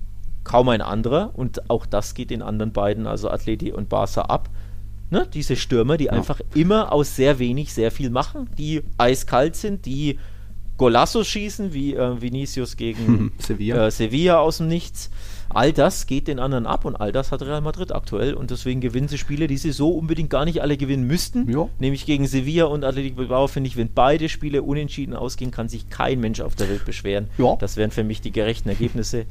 kaum 0.44 0.68
ein 0.68 0.80
anderer 0.80 1.30
und 1.34 1.68
auch 1.70 1.86
das 1.86 2.14
geht 2.14 2.30
den 2.30 2.40
anderen 2.40 2.72
beiden, 2.72 3.08
also 3.08 3.30
Atleti 3.30 3.72
und 3.72 3.88
Barca 3.88 4.20
ab. 4.22 4.48
Ne? 5.10 5.26
Diese 5.34 5.56
Stürmer, 5.56 5.96
die 5.96 6.10
einfach 6.10 6.40
immer 6.54 6.92
aus 6.92 7.16
sehr 7.16 7.40
wenig 7.40 7.74
sehr 7.74 7.90
viel 7.90 8.10
machen, 8.10 8.48
die 8.56 8.84
eiskalt 8.96 9.56
sind, 9.56 9.86
die 9.86 10.20
Golassos 10.80 11.28
schießen, 11.28 11.74
wie 11.74 11.94
äh, 11.94 12.22
Vinicius 12.22 12.74
gegen 12.74 13.32
Sevilla. 13.38 13.88
äh, 13.88 13.90
Sevilla 13.90 14.38
aus 14.38 14.56
dem 14.56 14.68
Nichts. 14.68 15.10
All 15.50 15.74
das 15.74 16.06
geht 16.06 16.26
den 16.26 16.38
anderen 16.38 16.64
ab 16.64 16.86
und 16.86 16.96
all 16.96 17.12
das 17.12 17.32
hat 17.32 17.42
Real 17.42 17.60
Madrid 17.60 17.92
aktuell 17.92 18.32
und 18.32 18.50
deswegen 18.50 18.80
gewinnen 18.80 19.06
sie 19.06 19.18
Spiele, 19.18 19.46
die 19.46 19.58
sie 19.58 19.72
so 19.72 19.90
unbedingt 19.90 20.30
gar 20.30 20.46
nicht 20.46 20.62
alle 20.62 20.78
gewinnen 20.78 21.06
müssten. 21.06 21.50
Ja. 21.50 21.68
Nämlich 21.80 22.06
gegen 22.06 22.26
Sevilla 22.26 22.64
und 22.64 22.82
Athletic 22.82 23.14
Bilbao 23.14 23.46
finde 23.46 23.68
ich, 23.68 23.76
wenn 23.76 23.92
beide 23.92 24.30
Spiele 24.30 24.62
unentschieden 24.62 25.12
ausgehen, 25.12 25.50
kann 25.50 25.68
sich 25.68 25.90
kein 25.90 26.18
Mensch 26.18 26.40
auf 26.40 26.54
der 26.54 26.70
Welt 26.70 26.86
beschweren. 26.86 27.28
Ja. 27.36 27.56
Das 27.56 27.76
wären 27.76 27.90
für 27.90 28.02
mich 28.02 28.22
die 28.22 28.32
gerechten 28.32 28.70
Ergebnisse. 28.70 29.26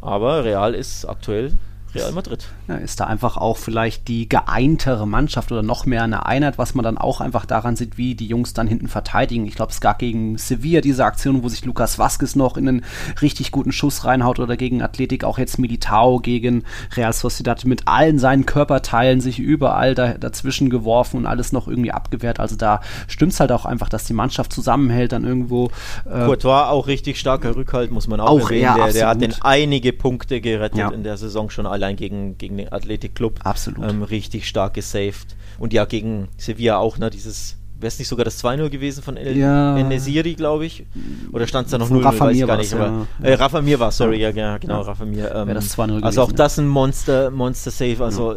Aber 0.00 0.42
Real 0.44 0.74
ist 0.74 1.04
aktuell 1.04 1.52
Real 1.94 2.12
Madrid. 2.12 2.46
Ja, 2.68 2.76
ist 2.76 3.00
da 3.00 3.04
einfach 3.04 3.36
auch 3.36 3.56
vielleicht 3.56 4.08
die 4.08 4.28
geeintere 4.28 5.06
Mannschaft 5.06 5.52
oder 5.52 5.62
noch 5.62 5.84
mehr 5.86 6.02
eine 6.04 6.26
Einheit, 6.26 6.58
was 6.58 6.74
man 6.74 6.82
dann 6.84 6.98
auch 6.98 7.20
einfach 7.20 7.44
daran 7.46 7.76
sieht, 7.76 7.98
wie 7.98 8.14
die 8.14 8.26
Jungs 8.26 8.54
dann 8.54 8.66
hinten 8.66 8.88
verteidigen. 8.88 9.46
Ich 9.46 9.54
glaube, 9.54 9.72
es 9.72 9.80
gab 9.80 9.98
gegen 9.98 10.38
Sevilla 10.38 10.80
diese 10.80 11.04
Aktion, 11.04 11.42
wo 11.42 11.48
sich 11.48 11.64
Lukas 11.64 11.98
Vazquez 11.98 12.34
noch 12.36 12.56
in 12.56 12.68
einen 12.68 12.84
richtig 13.20 13.50
guten 13.50 13.72
Schuss 13.72 14.04
reinhaut 14.04 14.38
oder 14.38 14.56
gegen 14.56 14.82
Athletik 14.82 15.24
auch 15.24 15.38
jetzt 15.38 15.58
Militao 15.58 16.18
gegen 16.20 16.64
Real 16.96 17.12
Sociedad 17.12 17.64
mit 17.64 17.86
allen 17.88 18.18
seinen 18.18 18.46
Körperteilen 18.46 19.20
sich 19.20 19.38
überall 19.38 19.94
da, 19.94 20.14
dazwischen 20.14 20.70
geworfen 20.70 21.18
und 21.18 21.26
alles 21.26 21.52
noch 21.52 21.68
irgendwie 21.68 21.92
abgewehrt. 21.92 22.40
Also 22.40 22.56
da 22.56 22.80
stimmt 23.08 23.32
es 23.32 23.40
halt 23.40 23.52
auch 23.52 23.64
einfach, 23.66 23.88
dass 23.88 24.04
die 24.04 24.12
Mannschaft 24.14 24.52
zusammenhält, 24.52 25.12
dann 25.12 25.24
irgendwo. 25.24 25.66
Äh, 26.04 26.24
Courtois 26.26 26.68
auch 26.68 26.86
richtig 26.86 27.18
starker 27.20 27.54
Rückhalt, 27.56 27.90
muss 27.90 28.08
man 28.08 28.20
auch, 28.20 28.28
Auch, 28.30 28.40
erwähnen. 28.50 28.62
ja, 28.62 28.76
der, 28.76 28.92
der 28.92 29.08
hat 29.08 29.20
den 29.20 29.34
einige 29.42 29.92
Punkte 29.92 30.40
gerettet 30.40 30.78
Ja. 30.78 30.88
in 30.90 31.02
der 31.02 31.16
Saison 31.16 31.50
schon 31.50 31.66
allein 31.82 31.96
gegen, 31.96 32.38
gegen 32.38 32.56
den 32.56 32.72
Athletic 32.72 33.14
Club. 33.14 33.40
Absolut. 33.44 33.88
Ähm, 33.90 34.02
richtig 34.02 34.46
stark 34.48 34.74
gesaved. 34.74 35.36
Und 35.58 35.72
ja, 35.72 35.84
gegen 35.84 36.28
Sevilla 36.36 36.78
auch, 36.78 36.98
ne, 36.98 37.10
dieses, 37.10 37.56
wäre 37.78 37.88
es 37.88 37.98
nicht 37.98 38.08
sogar 38.08 38.24
das 38.24 38.42
2-0 38.42 38.68
gewesen 38.70 39.02
von 39.02 39.16
El 39.16 39.36
Ja. 39.36 39.76
Enesiri, 39.76 40.34
glaube 40.34 40.66
ich? 40.66 40.86
Oder 41.32 41.46
stand 41.46 41.66
es 41.66 41.72
da 41.72 41.78
noch 41.78 41.88
Von 41.88 41.96
0 41.98 42.04
Rafa 42.06 42.26
weiß 42.26 42.36
ich 42.36 42.46
gar 42.46 42.56
nicht. 42.56 42.72
Aber, 42.74 43.06
ja. 43.22 43.28
äh, 43.28 43.34
Rafa 43.34 43.60
Mir 43.60 43.78
war 43.80 43.90
sorry, 43.90 44.20
ja, 44.20 44.30
Ja. 44.30 44.58
genau, 44.58 44.80
Ja. 44.80 44.82
Rafa 44.82 45.04
Mir. 45.04 45.34
Ähm, 45.34 45.48
das 45.54 45.76
2-0 45.76 46.02
Also 46.02 46.22
auch 46.22 46.26
gewesen, 46.26 46.36
das 46.36 46.58
ein 46.58 46.68
Monster, 46.68 47.30
Monster 47.30 47.70
Save, 47.70 48.04
also 48.04 48.36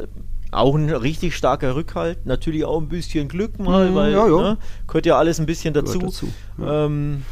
auch 0.52 0.76
ein 0.76 0.90
richtig 0.90 1.36
starker 1.36 1.76
Rückhalt. 1.76 2.26
Natürlich 2.26 2.64
auch 2.66 2.80
ein 2.82 2.88
bisschen 2.88 3.28
Glück 3.28 3.60
mal, 3.60 3.90
Mhm, 3.92 3.96
weil 3.96 4.12
ja, 4.14 4.28
ja. 4.28 4.42
Ne, 4.42 4.58
gehört 4.88 5.06
ja 5.06 5.18
alles 5.18 5.40
ein 5.40 5.46
bisschen 5.46 5.74
dazu. 5.74 6.00
Dazu, 6.00 6.28
Ähm, 6.64 7.24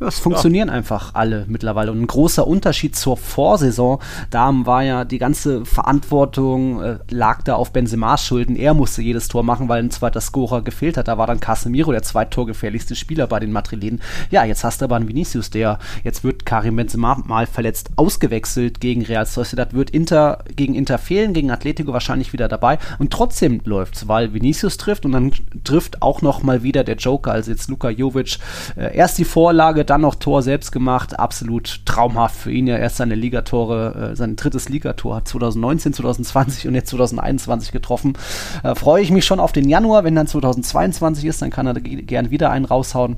Ja, 0.00 0.08
es 0.08 0.18
funktionieren 0.18 0.70
einfach 0.70 1.14
alle 1.14 1.44
mittlerweile. 1.48 1.92
Und 1.92 2.00
ein 2.00 2.06
großer 2.06 2.46
Unterschied 2.46 2.96
zur 2.96 3.16
Vorsaison, 3.16 4.00
da 4.30 4.52
war 4.64 4.82
ja 4.82 5.04
die 5.04 5.18
ganze 5.18 5.64
Verantwortung 5.64 6.82
äh, 6.82 6.98
lag 7.10 7.42
da 7.42 7.54
auf 7.54 7.72
Benzema's 7.72 8.24
Schulden. 8.24 8.56
Er 8.56 8.74
musste 8.74 9.02
jedes 9.02 9.28
Tor 9.28 9.42
machen, 9.42 9.68
weil 9.68 9.82
ein 9.82 9.90
zweiter 9.90 10.20
Scorer 10.20 10.62
gefehlt 10.62 10.96
hat. 10.96 11.08
Da 11.08 11.18
war 11.18 11.26
dann 11.26 11.40
Casemiro 11.40 11.92
der 11.92 12.02
zweittorgefährlichste 12.02 12.96
Spieler 12.96 13.26
bei 13.26 13.40
den 13.40 13.52
Madrilenen. 13.52 14.00
Ja, 14.30 14.44
jetzt 14.44 14.64
hast 14.64 14.80
du 14.80 14.86
aber 14.86 14.96
einen 14.96 15.08
Vinicius, 15.08 15.50
der 15.50 15.78
jetzt 16.02 16.24
wird 16.24 16.46
Karim 16.46 16.76
Benzema 16.76 17.22
mal 17.24 17.46
verletzt 17.46 17.90
ausgewechselt 17.96 18.80
gegen 18.80 19.02
Real 19.02 19.26
Sociedad, 19.26 19.74
wird 19.74 19.90
Inter 19.90 20.44
gegen 20.56 20.74
Inter 20.74 20.98
fehlen, 20.98 21.32
gegen 21.32 21.50
Atletico 21.50 21.92
wahrscheinlich 21.92 22.32
wieder 22.32 22.48
dabei 22.48 22.78
und 22.98 23.12
trotzdem 23.12 23.60
läuft's, 23.64 24.08
weil 24.08 24.32
Vinicius 24.32 24.76
trifft 24.76 25.04
und 25.04 25.12
dann 25.12 25.32
trifft 25.64 26.02
auch 26.02 26.22
noch 26.22 26.42
mal 26.42 26.62
wieder 26.62 26.84
der 26.84 26.96
Joker, 26.96 27.32
also 27.32 27.50
jetzt 27.50 27.68
Luka 27.68 27.90
Jovic. 27.90 28.38
Äh, 28.76 28.96
erst 28.96 29.18
die 29.18 29.24
Vorlage, 29.24 29.84
dann 29.84 29.93
noch 29.98 30.14
Tor 30.14 30.42
selbst 30.42 30.72
gemacht, 30.72 31.18
absolut 31.18 31.84
traumhaft 31.86 32.36
für 32.36 32.50
ihn. 32.52 32.66
Ja, 32.66 32.76
erst 32.76 32.96
seine 32.96 33.14
Ligatore, 33.14 34.10
äh, 34.12 34.16
sein 34.16 34.36
drittes 34.36 34.68
Ligator 34.68 35.16
hat 35.16 35.28
2019, 35.28 35.92
2020 35.92 36.68
und 36.68 36.74
jetzt 36.74 36.90
2021 36.90 37.72
getroffen. 37.72 38.14
Äh, 38.62 38.74
Freue 38.74 39.02
ich 39.02 39.10
mich 39.10 39.24
schon 39.24 39.40
auf 39.40 39.52
den 39.52 39.68
Januar, 39.68 40.04
wenn 40.04 40.14
dann 40.14 40.26
2022 40.26 41.24
ist, 41.24 41.42
dann 41.42 41.50
kann 41.50 41.66
er 41.66 41.74
ge- 41.74 42.02
gern 42.02 42.30
wieder 42.30 42.50
einen 42.50 42.64
raushauen. 42.64 43.16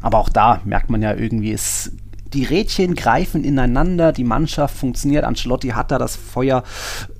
Aber 0.00 0.18
auch 0.18 0.28
da 0.28 0.60
merkt 0.64 0.90
man 0.90 1.00
ja 1.02 1.14
irgendwie, 1.14 1.52
es, 1.52 1.92
die 2.32 2.44
Rädchen 2.44 2.94
greifen 2.94 3.44
ineinander, 3.44 4.10
die 4.12 4.24
Mannschaft 4.24 4.76
funktioniert. 4.76 5.24
Ancelotti 5.24 5.68
hat 5.68 5.90
da 5.90 5.98
das 5.98 6.16
Feuer, 6.16 6.64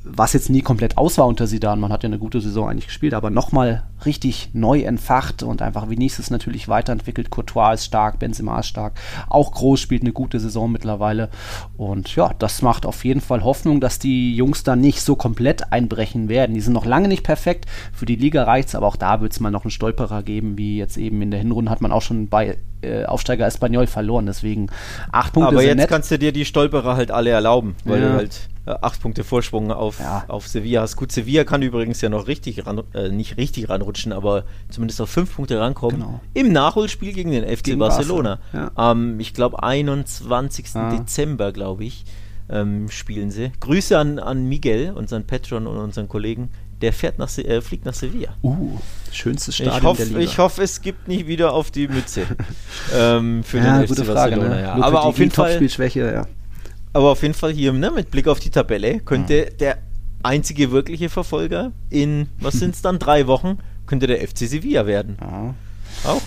was 0.05 0.32
jetzt 0.32 0.50
nie 0.50 0.62
komplett 0.62 0.98
aus 0.98 1.18
war 1.18 1.26
unter 1.26 1.46
Sidan. 1.46 1.78
Man 1.80 1.92
hat 1.92 2.03
ja 2.03 2.09
eine 2.09 2.18
gute 2.18 2.40
Saison 2.40 2.68
eigentlich 2.68 2.86
gespielt, 2.86 3.14
aber 3.14 3.30
nochmal 3.30 3.84
richtig 4.05 4.50
neu 4.53 4.80
entfacht 4.80 5.42
und 5.42 5.62
einfach 5.62 5.88
Vinicius 5.88 6.30
natürlich 6.30 6.68
weiterentwickelt. 6.68 7.30
Courtois 7.30 7.74
ist 7.74 7.84
stark, 7.84 8.18
Benzema 8.18 8.59
ist 8.61 8.66
stark. 8.66 8.94
Auch 9.28 9.53
Groß 9.53 9.78
spielt 9.78 10.03
eine 10.03 10.12
gute 10.12 10.40
Saison 10.40 10.72
mittlerweile. 10.72 11.28
Und 11.76 12.14
ja, 12.16 12.32
das 12.38 12.62
macht 12.62 12.84
auf 12.84 13.05
jeden 13.05 13.20
Fall 13.20 13.44
Hoffnung, 13.44 13.80
dass 13.80 13.98
die 13.98 14.34
Jungs 14.34 14.64
da 14.64 14.74
nicht 14.76 15.03
so 15.03 15.14
komplett 15.14 15.72
einbrechen 15.72 16.28
werden. 16.28 16.55
Die 16.55 16.61
sind 16.61 16.72
noch 16.72 16.86
lange 16.86 17.09
nicht 17.09 17.22
perfekt. 17.22 17.66
Für 17.92 18.07
die 18.07 18.16
Liga 18.16 18.42
reicht's, 18.44 18.74
aber 18.74 18.86
auch 18.86 18.96
da 18.96 19.20
wird 19.20 19.32
es 19.32 19.40
mal 19.40 19.50
noch 19.50 19.64
einen 19.64 19.70
Stolperer 19.70 20.22
geben, 20.22 20.59
wie 20.59 20.78
jetzt 20.78 20.96
eben 20.96 21.22
in 21.22 21.30
der 21.30 21.40
Hinrunde 21.40 21.70
hat 21.70 21.80
man 21.80 21.92
auch 21.92 22.03
schon 22.03 22.28
bei 22.28 22.59
äh, 22.82 23.05
Aufsteiger 23.05 23.46
Espanyol 23.46 23.86
verloren. 23.86 24.26
Deswegen 24.26 24.66
acht 25.12 25.32
Punkte 25.32 25.53
Aber 25.53 25.62
jetzt 25.62 25.76
nett. 25.76 25.88
kannst 25.88 26.11
du 26.11 26.18
dir 26.18 26.32
die 26.32 26.44
Stolperer 26.44 26.96
halt 26.96 27.12
alle 27.12 27.30
erlauben, 27.30 27.76
weil 27.84 28.00
Ja. 28.03 28.09
du 28.09 28.14
halt 28.16 28.48
acht 28.64 29.00
Punkte 29.02 29.24
Vorsprung 29.24 29.72
auf, 29.72 29.98
Ja. 29.98 30.24
auf 30.28 30.46
Sevilla 30.46 30.82
hast. 30.82 30.96
Gut, 30.96 31.10
Sevilla 31.10 31.44
kann 31.44 31.62
übrigens 31.62 32.00
ja 32.00 32.08
noch 32.08 32.28
richtig 32.28 32.64
ran, 32.66 32.82
äh, 32.94 33.08
nicht 33.08 33.36
richtig 33.36 33.68
ranrutschen, 33.68 34.12
aber 34.12 34.44
zumindest 34.70 35.00
auf 35.00 35.10
fünf 35.10 35.34
Punkte 35.34 35.58
rankommen. 35.58 35.96
Genau. 36.00 36.20
Im 36.34 36.52
Nachholspiel 36.52 37.12
gegen 37.12 37.32
den 37.32 37.44
FC 37.44 37.64
Gegen 37.64 37.78
Barcelona. 37.80 38.38
Barca, 38.52 38.70
Am, 38.76 39.18
ich 39.18 39.34
glaube, 39.34 39.62
21. 39.62 40.66
Ah. 40.74 40.90
Dezember, 40.96 41.52
glaube 41.52 41.84
ich, 41.84 42.04
ähm, 42.48 42.88
spielen 42.88 43.30
sie. 43.30 43.50
Grüße 43.60 43.98
an, 43.98 44.18
an 44.18 44.48
Miguel, 44.48 44.92
unseren 44.92 45.24
Patron 45.26 45.66
und 45.66 45.76
unseren 45.78 46.08
Kollegen. 46.08 46.50
Der 46.82 46.92
fährt 46.92 47.18
nach, 47.18 47.28
Se 47.28 47.44
äh, 47.44 47.60
fliegt 47.60 47.84
nach 47.84 47.94
Sevilla. 47.94 48.30
Uh, 48.42 48.78
schönstes 49.12 49.54
Stadion 49.54 49.76
Ich 49.78 49.82
hoffe, 49.84 49.98
der 50.02 50.06
Liga. 50.06 50.20
ich 50.20 50.38
hoffe, 50.38 50.62
es 50.62 50.80
gibt 50.80 51.06
nicht 51.06 51.28
wieder 51.28 51.52
auf 51.52 51.70
die 51.70 51.86
Mütze 51.86 52.22
ähm, 52.96 53.44
für 53.44 53.58
ja, 53.58 53.78
den 53.78 53.86
gute 53.86 54.04
FC 54.04 54.10
Frage. 54.12 54.36
Barcelona. 54.36 54.54
Ne? 54.56 54.62
Ja. 54.62 54.74
Aber 54.82 55.04
auf 55.04 55.18
jeden 55.18 55.30
Fall 55.30 55.50
Topspielschwäche, 55.50 56.12
ja. 56.12 56.26
Aber 56.93 57.11
auf 57.11 57.22
jeden 57.22 57.34
Fall 57.34 57.53
hier, 57.53 57.72
ne, 57.72 57.90
mit 57.90 58.11
Blick 58.11 58.28
auf 58.28 58.40
die 58.40 58.51
Tabelle, 58.51 59.01
könnte 59.01 59.47
der 59.59 59.78
einzige 60.22 60.70
wirkliche 60.70 61.09
Verfolger 61.09 61.72
in, 61.90 62.28
was 62.40 62.55
sind 62.55 62.74
es 62.74 62.82
dann, 62.82 62.99
drei 62.99 63.26
Wochen, 63.26 63.59
könnte 63.86 64.07
der 64.07 64.26
FC 64.26 64.38
Sevilla 64.38 64.86
werden. 64.86 65.16
ja. 65.20 65.55
Auch, 66.05 66.22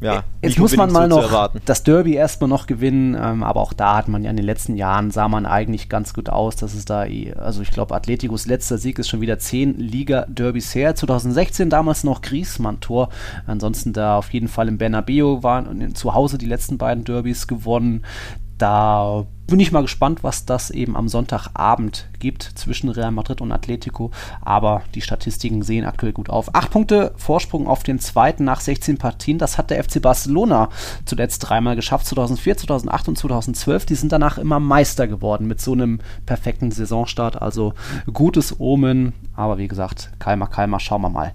ja. 0.00 0.24
Jetzt 0.40 0.58
muss 0.58 0.76
man 0.76 0.90
mal 0.92 1.10
so 1.10 1.20
noch 1.20 1.50
das 1.66 1.82
Derby 1.82 2.14
erstmal 2.14 2.48
noch 2.48 2.66
gewinnen, 2.66 3.14
ähm, 3.20 3.42
aber 3.42 3.60
auch 3.60 3.74
da 3.74 3.96
hat 3.96 4.08
man 4.08 4.24
ja 4.24 4.30
in 4.30 4.36
den 4.36 4.46
letzten 4.46 4.76
Jahren 4.76 5.10
sah 5.10 5.28
man 5.28 5.44
eigentlich 5.44 5.90
ganz 5.90 6.14
gut 6.14 6.30
aus, 6.30 6.56
dass 6.56 6.72
es 6.72 6.86
da, 6.86 7.04
also 7.36 7.60
ich 7.60 7.70
glaube, 7.70 7.94
Atleticos 7.94 8.46
letzter 8.46 8.78
Sieg 8.78 8.98
ist 8.98 9.10
schon 9.10 9.20
wieder 9.20 9.38
zehn 9.38 9.78
Liga-Derbys 9.78 10.74
her. 10.74 10.94
2016 10.94 11.68
damals 11.68 12.02
noch 12.02 12.22
Griezmann-Tor. 12.22 13.10
Ansonsten 13.46 13.92
da 13.92 14.16
auf 14.16 14.32
jeden 14.32 14.48
Fall 14.48 14.68
im 14.68 14.78
Bernabeu 14.78 15.42
waren 15.42 15.94
zu 15.94 16.14
Hause 16.14 16.38
die 16.38 16.46
letzten 16.46 16.78
beiden 16.78 17.04
Derbys 17.04 17.46
gewonnen. 17.46 18.04
Da 18.60 19.24
bin 19.46 19.58
ich 19.58 19.72
mal 19.72 19.80
gespannt, 19.80 20.22
was 20.22 20.44
das 20.44 20.70
eben 20.70 20.94
am 20.94 21.08
Sonntagabend 21.08 22.10
gibt 22.18 22.42
zwischen 22.42 22.90
Real 22.90 23.10
Madrid 23.10 23.40
und 23.40 23.52
Atletico. 23.52 24.10
Aber 24.42 24.82
die 24.94 25.00
Statistiken 25.00 25.62
sehen 25.62 25.86
aktuell 25.86 26.12
gut 26.12 26.28
auf. 26.28 26.54
Acht 26.54 26.70
Punkte 26.70 27.14
Vorsprung 27.16 27.66
auf 27.66 27.84
den 27.84 28.00
zweiten 28.00 28.44
nach 28.44 28.60
16 28.60 28.98
Partien. 28.98 29.38
Das 29.38 29.56
hat 29.56 29.70
der 29.70 29.82
FC 29.82 30.02
Barcelona 30.02 30.68
zuletzt 31.06 31.38
dreimal 31.38 31.74
geschafft. 31.74 32.04
2004, 32.04 32.58
2008 32.58 33.08
und 33.08 33.16
2012. 33.16 33.86
Die 33.86 33.94
sind 33.94 34.12
danach 34.12 34.36
immer 34.36 34.60
Meister 34.60 35.08
geworden 35.08 35.46
mit 35.46 35.62
so 35.62 35.72
einem 35.72 36.00
perfekten 36.26 36.70
Saisonstart. 36.70 37.40
Also 37.40 37.72
gutes 38.12 38.60
Omen. 38.60 39.14
Aber 39.34 39.56
wie 39.56 39.68
gesagt, 39.68 40.10
Kalmer, 40.18 40.48
Kalmer, 40.48 40.80
schauen 40.80 41.00
wir 41.00 41.08
mal. 41.08 41.32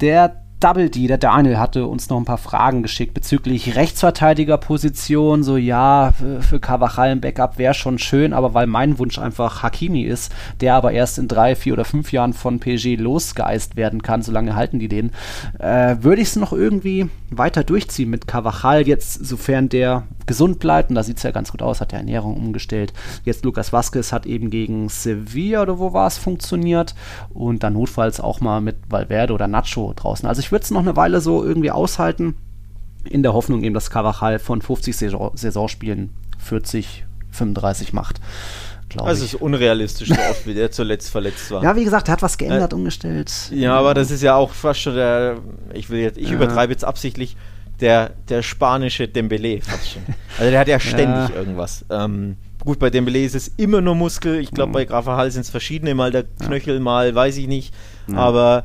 Der 0.00 0.43
Double 0.64 0.88
D, 0.88 1.08
der 1.08 1.18
Daniel, 1.18 1.58
hatte 1.58 1.86
uns 1.86 2.08
noch 2.08 2.16
ein 2.16 2.24
paar 2.24 2.38
Fragen 2.38 2.82
geschickt 2.82 3.12
bezüglich 3.12 3.76
Rechtsverteidigerposition. 3.76 5.42
So, 5.42 5.58
ja, 5.58 6.14
für 6.40 6.58
Carvajal 6.58 7.10
ein 7.10 7.20
Backup 7.20 7.58
wäre 7.58 7.74
schon 7.74 7.98
schön, 7.98 8.32
aber 8.32 8.54
weil 8.54 8.66
mein 8.66 8.98
Wunsch 8.98 9.18
einfach 9.18 9.62
Hakimi 9.62 10.04
ist, 10.04 10.32
der 10.62 10.74
aber 10.74 10.92
erst 10.92 11.18
in 11.18 11.28
drei, 11.28 11.54
vier 11.54 11.74
oder 11.74 11.84
fünf 11.84 12.12
Jahren 12.12 12.32
von 12.32 12.60
PSG 12.60 12.96
losgeeist 12.96 13.76
werden 13.76 14.00
kann, 14.00 14.22
solange 14.22 14.56
halten 14.56 14.78
die 14.78 14.88
den, 14.88 15.10
äh, 15.58 15.96
würde 16.00 16.22
ich 16.22 16.28
es 16.28 16.36
noch 16.36 16.54
irgendwie 16.54 17.10
weiter 17.30 17.62
durchziehen 17.62 18.08
mit 18.08 18.26
Carvajal, 18.26 18.88
jetzt, 18.88 19.22
sofern 19.22 19.68
der 19.68 20.04
gesund 20.24 20.60
bleibt, 20.60 20.88
und 20.88 20.94
da 20.94 21.02
sieht 21.02 21.18
es 21.18 21.22
ja 21.22 21.30
ganz 21.30 21.50
gut 21.50 21.60
aus, 21.60 21.82
hat 21.82 21.92
der 21.92 21.98
Ernährung 21.98 22.36
umgestellt. 22.36 22.94
Jetzt 23.24 23.44
Lukas 23.44 23.72
Vazquez 23.72 24.12
hat 24.12 24.24
eben 24.24 24.48
gegen 24.48 24.88
Sevilla 24.88 25.60
oder 25.60 25.78
wo 25.78 25.92
war 25.92 26.06
es 26.06 26.16
funktioniert 26.16 26.94
und 27.34 27.62
dann 27.62 27.74
notfalls 27.74 28.20
auch 28.20 28.40
mal 28.40 28.62
mit 28.62 28.76
Valverde 28.88 29.34
oder 29.34 29.46
Nacho 29.46 29.92
draußen. 29.94 30.26
Also 30.26 30.40
ich 30.40 30.52
würde 30.54 30.62
es 30.62 30.70
noch 30.70 30.82
eine 30.82 30.94
Weile 30.94 31.20
so 31.20 31.44
irgendwie 31.44 31.72
aushalten, 31.72 32.36
in 33.02 33.24
der 33.24 33.34
Hoffnung 33.34 33.64
eben, 33.64 33.74
dass 33.74 33.90
Carvajal 33.90 34.38
von 34.38 34.62
50 34.62 34.96
Saison 34.96 35.32
Saisonspielen 35.34 36.10
40, 36.38 37.04
35 37.32 37.92
macht. 37.92 38.20
Also 38.96 39.24
es 39.24 39.34
ist 39.34 39.42
unrealistisch, 39.42 40.10
so 40.10 40.14
oft 40.30 40.46
wie 40.46 40.54
der 40.54 40.70
zuletzt 40.70 41.10
verletzt 41.10 41.50
war. 41.50 41.64
Ja, 41.64 41.74
wie 41.74 41.82
gesagt, 41.82 42.08
er 42.08 42.12
hat 42.12 42.22
was 42.22 42.38
geändert, 42.38 42.72
äh, 42.72 42.76
umgestellt. 42.76 43.32
Ja, 43.50 43.76
aber 43.76 43.92
das 43.92 44.12
ist 44.12 44.22
ja 44.22 44.36
auch 44.36 44.52
fast 44.52 44.80
schon 44.80 44.94
der, 44.94 45.38
ich 45.72 45.90
will 45.90 45.98
jetzt, 45.98 46.16
ich 46.16 46.28
ja. 46.28 46.34
übertreibe 46.34 46.72
jetzt 46.72 46.84
absichtlich, 46.84 47.36
der, 47.80 48.12
der 48.28 48.42
spanische 48.42 49.08
Dembele 49.08 49.60
fast 49.60 49.90
schon. 49.90 50.02
Also 50.38 50.50
der 50.50 50.60
hat 50.60 50.68
ja 50.68 50.78
ständig 50.78 51.30
ja. 51.30 51.34
irgendwas. 51.34 51.84
Ähm, 51.90 52.36
gut, 52.60 52.78
bei 52.78 52.90
Dembele 52.90 53.24
ist 53.24 53.34
es 53.34 53.48
immer 53.56 53.80
nur 53.80 53.96
Muskel. 53.96 54.38
Ich 54.38 54.52
glaube, 54.52 54.68
mhm. 54.68 54.74
bei 54.74 54.84
Grafahal 54.84 55.32
sind 55.32 55.42
es 55.42 55.50
verschiedene, 55.50 55.96
mal 55.96 56.12
der 56.12 56.22
Knöchel, 56.22 56.78
mal 56.78 57.12
weiß 57.12 57.36
ich 57.38 57.48
nicht. 57.48 57.74
Ja. 58.06 58.18
Aber 58.18 58.64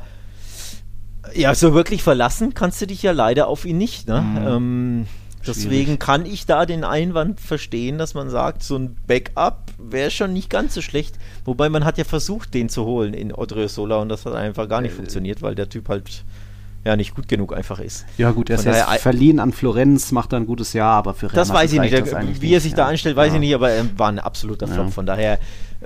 ja, 1.34 1.54
so 1.54 1.74
wirklich 1.74 2.02
verlassen 2.02 2.54
kannst 2.54 2.80
du 2.80 2.86
dich 2.86 3.02
ja 3.02 3.12
leider 3.12 3.48
auf 3.48 3.64
ihn 3.64 3.78
nicht. 3.78 4.08
Ne? 4.08 4.20
Mhm. 4.20 4.46
Ähm, 4.46 5.06
deswegen 5.46 5.98
kann 5.98 6.26
ich 6.26 6.46
da 6.46 6.66
den 6.66 6.84
Einwand 6.84 7.40
verstehen, 7.40 7.98
dass 7.98 8.14
man 8.14 8.30
sagt, 8.30 8.62
so 8.62 8.76
ein 8.76 8.96
Backup 9.06 9.72
wäre 9.78 10.10
schon 10.10 10.32
nicht 10.32 10.50
ganz 10.50 10.74
so 10.74 10.82
schlecht. 10.82 11.16
Wobei 11.44 11.68
man 11.68 11.84
hat 11.84 11.98
ja 11.98 12.04
versucht, 12.04 12.54
den 12.54 12.68
zu 12.68 12.84
holen 12.84 13.14
in 13.14 13.32
Odriozola 13.32 13.96
und 13.96 14.08
das 14.08 14.26
hat 14.26 14.34
einfach 14.34 14.68
gar 14.68 14.80
nicht 14.80 14.92
äh, 14.92 14.96
funktioniert, 14.96 15.42
weil 15.42 15.54
der 15.54 15.68
Typ 15.68 15.88
halt 15.88 16.24
ja 16.84 16.96
nicht 16.96 17.14
gut 17.14 17.28
genug 17.28 17.54
einfach 17.54 17.78
ist. 17.78 18.06
Ja 18.16 18.30
gut, 18.30 18.48
er 18.48 18.56
ist 18.56 18.64
jetzt 18.64 18.82
verliehen 19.00 19.38
an 19.38 19.52
Florenz, 19.52 20.12
macht 20.12 20.32
da 20.32 20.38
ein 20.38 20.46
gutes 20.46 20.72
Jahr, 20.72 20.94
aber 20.94 21.12
für 21.14 21.26
Real 21.26 21.34
Das 21.34 21.52
weiß 21.52 21.72
ich 21.74 21.80
nicht. 21.80 21.92
wie 21.92 22.46
nicht. 22.46 22.52
er 22.52 22.60
sich 22.60 22.72
ja. 22.72 22.78
da 22.78 22.86
anstellt, 22.86 23.16
weiß 23.16 23.28
ja. 23.28 23.34
ich 23.34 23.40
nicht, 23.40 23.54
aber 23.54 23.70
er 23.70 23.86
war 23.98 24.08
ein 24.08 24.18
absoluter 24.18 24.66
Flop. 24.66 24.86
Ja. 24.86 24.90
Von 24.90 25.04
daher, 25.04 25.38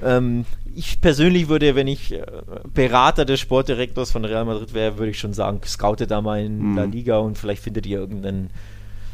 ähm, 0.03 0.45
ich 0.75 1.01
persönlich 1.01 1.49
würde, 1.49 1.75
wenn 1.75 1.87
ich 1.87 2.12
äh, 2.12 2.25
Berater 2.72 3.25
des 3.25 3.41
Sportdirektors 3.41 4.11
von 4.11 4.25
Real 4.25 4.45
Madrid 4.45 4.75
wäre, 4.75 4.99
würde 4.99 5.11
ich 5.11 5.18
schon 5.18 5.33
sagen, 5.33 5.61
scoutet 5.64 6.11
da 6.11 6.20
mal 6.20 6.45
in 6.45 6.70
mhm. 6.70 6.77
La 6.77 6.85
Liga 6.85 7.18
und 7.18 7.39
vielleicht 7.39 7.62
findet 7.62 7.87
ihr 7.87 7.99
irgendeinen 7.99 8.51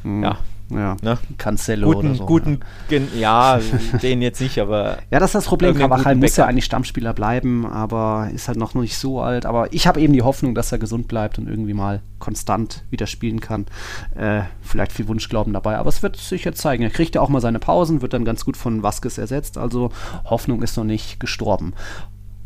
mhm. 0.03 0.23
ja, 0.23 0.39
ja, 0.71 0.97
ne? 1.03 1.19
Cancelo 1.39 1.93
guten, 1.93 2.07
oder 2.07 2.15
so. 2.17 2.27
Guten, 2.27 2.61
ja. 3.19 3.59
ja, 3.59 3.61
den 4.03 4.23
jetzt 4.23 4.41
nicht, 4.41 4.59
aber. 4.59 4.99
Ja, 5.11 5.19
das 5.19 5.31
ist 5.31 5.35
das 5.35 5.45
Problem. 5.47 5.75
Carvajal 5.75 6.15
muss 6.17 6.37
ja 6.37 6.47
eigentlich 6.47 6.65
Stammspieler 6.65 7.13
bleiben, 7.13 7.67
aber 7.67 8.31
ist 8.33 8.49
halt 8.49 8.59
noch 8.59 8.75
nicht 8.75 8.97
so 8.97 9.21
alt. 9.21 9.47
Aber 9.47 9.73
ich 9.73 9.87
habe 9.87 10.01
eben 10.01 10.13
die 10.13 10.23
Hoffnung, 10.23 10.55
dass 10.55 10.73
er 10.73 10.79
gesund 10.79 11.09
bleibt 11.09 11.39
und 11.39 11.49
irgendwie 11.49 11.75
mal 11.75 12.03
konstant 12.19 12.85
wieder 12.91 13.07
spielen 13.07 13.41
kann. 13.41 13.67
Äh, 14.15 14.43
vielleicht 14.63 14.93
viel 14.93 15.09
Wunschglauben 15.09 15.53
dabei, 15.53 15.77
aber 15.77 15.89
es 15.89 16.03
wird 16.03 16.17
sich 16.17 16.45
jetzt 16.45 16.61
zeigen. 16.61 16.83
Er 16.83 16.91
kriegt 16.91 17.15
ja 17.15 17.21
auch 17.21 17.29
mal 17.29 17.41
seine 17.41 17.59
Pausen, 17.59 18.03
wird 18.03 18.13
dann 18.13 18.25
ganz 18.25 18.45
gut 18.45 18.57
von 18.57 18.83
Vasquez 18.83 19.19
ersetzt. 19.19 19.59
Also 19.59 19.91
Hoffnung 20.25 20.63
ist 20.63 20.77
noch 20.77 20.85
nicht 20.85 21.19
gestorben. 21.19 21.75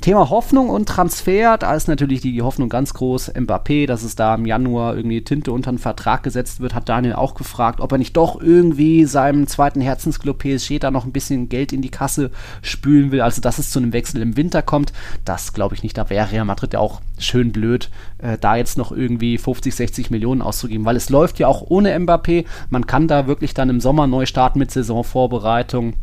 Thema 0.00 0.28
Hoffnung 0.28 0.68
und 0.68 0.86
Transfer, 0.86 1.56
da 1.56 1.74
ist 1.74 1.88
natürlich 1.88 2.20
die, 2.20 2.42
Hoffnung 2.42 2.68
ganz 2.68 2.92
groß. 2.92 3.34
Mbappé, 3.34 3.86
dass 3.86 4.02
es 4.02 4.14
da 4.16 4.34
im 4.34 4.44
Januar 4.44 4.96
irgendwie 4.96 5.24
Tinte 5.24 5.50
unter 5.50 5.70
einen 5.70 5.78
Vertrag 5.78 6.22
gesetzt 6.22 6.60
wird, 6.60 6.74
hat 6.74 6.90
Daniel 6.90 7.14
auch 7.14 7.34
gefragt, 7.34 7.80
ob 7.80 7.90
er 7.90 7.96
nicht 7.96 8.14
doch 8.14 8.38
irgendwie 8.38 9.06
seinem 9.06 9.46
zweiten 9.46 9.80
Herzensclub 9.80 10.38
PSG 10.38 10.78
da 10.78 10.90
noch 10.90 11.06
ein 11.06 11.12
bisschen 11.12 11.48
Geld 11.48 11.72
in 11.72 11.80
die 11.80 11.90
Kasse 11.90 12.30
spülen 12.60 13.12
will. 13.12 13.22
Also, 13.22 13.40
dass 13.40 13.58
es 13.58 13.70
zu 13.70 13.78
einem 13.78 13.94
Wechsel 13.94 14.20
im 14.20 14.36
Winter 14.36 14.60
kommt, 14.60 14.92
das 15.24 15.54
glaube 15.54 15.74
ich 15.74 15.82
nicht. 15.82 15.96
Da 15.96 16.10
wäre 16.10 16.30
Real 16.30 16.44
Madrid 16.44 16.74
ja 16.74 16.80
auch 16.80 17.00
schön 17.18 17.50
blöd, 17.50 17.90
äh, 18.18 18.36
da 18.38 18.56
jetzt 18.56 18.76
noch 18.76 18.92
irgendwie 18.92 19.38
50, 19.38 19.74
60 19.74 20.10
Millionen 20.10 20.42
auszugeben, 20.42 20.84
weil 20.84 20.96
es 20.96 21.08
läuft 21.08 21.38
ja 21.38 21.48
auch 21.48 21.62
ohne 21.66 21.98
Mbappé. 21.98 22.44
Man 22.68 22.86
kann 22.86 23.08
da 23.08 23.26
wirklich 23.26 23.54
dann 23.54 23.70
im 23.70 23.80
Sommer 23.80 24.06
neu 24.06 24.26
starten 24.26 24.58
mit 24.58 24.70
Saisonvorbereitung 24.70 25.94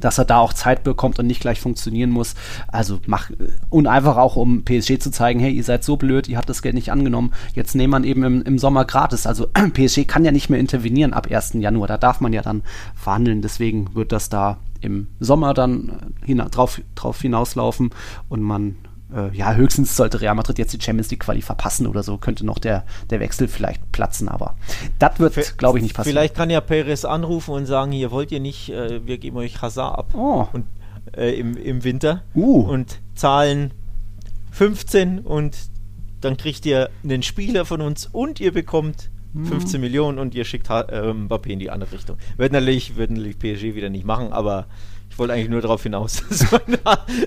dass 0.00 0.18
er 0.18 0.24
da 0.24 0.38
auch 0.38 0.52
Zeit 0.52 0.84
bekommt 0.84 1.18
und 1.18 1.26
nicht 1.26 1.40
gleich 1.40 1.60
funktionieren 1.60 2.10
muss. 2.10 2.34
Also 2.68 3.00
mach 3.06 3.30
und 3.70 3.86
einfach 3.86 4.16
auch 4.16 4.36
um 4.36 4.64
PSG 4.64 4.98
zu 4.98 5.10
zeigen, 5.10 5.40
hey, 5.40 5.52
ihr 5.52 5.64
seid 5.64 5.84
so 5.84 5.96
blöd, 5.96 6.28
ihr 6.28 6.36
habt 6.36 6.48
das 6.48 6.62
Geld 6.62 6.74
nicht 6.74 6.92
angenommen. 6.92 7.32
Jetzt 7.54 7.74
nehmen 7.74 7.90
man 7.90 8.04
eben 8.04 8.22
im, 8.24 8.42
im 8.42 8.58
Sommer 8.58 8.84
gratis. 8.84 9.26
Also 9.26 9.46
PSG 9.72 10.06
kann 10.06 10.24
ja 10.24 10.32
nicht 10.32 10.50
mehr 10.50 10.60
intervenieren 10.60 11.12
ab 11.12 11.28
1. 11.30 11.54
Januar. 11.54 11.88
Da 11.88 11.98
darf 11.98 12.20
man 12.20 12.32
ja 12.32 12.42
dann 12.42 12.62
verhandeln. 12.94 13.42
Deswegen 13.42 13.94
wird 13.94 14.12
das 14.12 14.28
da 14.28 14.58
im 14.80 15.08
Sommer 15.18 15.54
dann 15.54 16.14
hina 16.24 16.48
drauf, 16.48 16.80
drauf 16.94 17.20
hinauslaufen 17.20 17.90
und 18.28 18.42
man 18.42 18.76
äh, 19.12 19.34
ja, 19.36 19.54
höchstens 19.54 19.96
sollte 19.96 20.20
Real 20.20 20.34
Madrid 20.34 20.58
jetzt 20.58 20.72
die 20.72 20.80
Champions 20.80 21.10
League 21.10 21.20
Quali 21.20 21.42
verpassen 21.42 21.86
oder 21.86 22.02
so, 22.02 22.16
könnte 22.18 22.44
noch 22.46 22.58
der, 22.58 22.84
der 23.10 23.20
Wechsel 23.20 23.48
vielleicht 23.48 23.92
platzen, 23.92 24.28
aber 24.28 24.54
das 24.98 25.18
wird, 25.18 25.58
glaube 25.58 25.78
ich, 25.78 25.82
nicht 25.82 25.94
passieren. 25.94 26.14
Vielleicht 26.14 26.34
kann 26.34 26.50
ja 26.50 26.60
Perez 26.60 27.04
anrufen 27.04 27.52
und 27.52 27.66
sagen, 27.66 27.92
hier 27.92 28.10
wollt 28.10 28.32
ihr 28.32 28.40
nicht, 28.40 28.70
äh, 28.70 29.06
wir 29.06 29.18
geben 29.18 29.36
euch 29.36 29.60
Hazard 29.60 29.98
ab 29.98 30.14
oh. 30.14 30.46
und, 30.52 30.66
äh, 31.16 31.38
im, 31.38 31.56
im 31.56 31.84
Winter 31.84 32.22
uh. 32.34 32.62
und 32.62 33.00
zahlen 33.14 33.72
15 34.52 35.20
und 35.20 35.56
dann 36.20 36.36
kriegt 36.36 36.64
ihr 36.64 36.90
einen 37.02 37.22
Spieler 37.22 37.64
von 37.64 37.80
uns 37.80 38.06
und 38.06 38.40
ihr 38.40 38.52
bekommt 38.52 39.10
15 39.34 39.74
hm. 39.74 39.80
Millionen 39.80 40.18
und 40.18 40.34
ihr 40.34 40.44
schickt 40.44 40.70
ha 40.70 40.82
äh, 40.82 41.12
Mbappé 41.12 41.48
in 41.48 41.58
die 41.58 41.70
andere 41.70 41.92
Richtung. 41.92 42.16
Wird 42.36 42.52
natürlich, 42.52 42.96
wird 42.96 43.10
natürlich 43.10 43.38
PSG 43.38 43.74
wieder 43.74 43.90
nicht 43.90 44.06
machen, 44.06 44.32
aber 44.32 44.66
ich 45.14 45.18
wollte 45.20 45.32
eigentlich 45.34 45.48
nur 45.48 45.60
darauf 45.60 45.80
hinaus, 45.84 46.24
dass 46.28 46.50
man, 46.50 46.60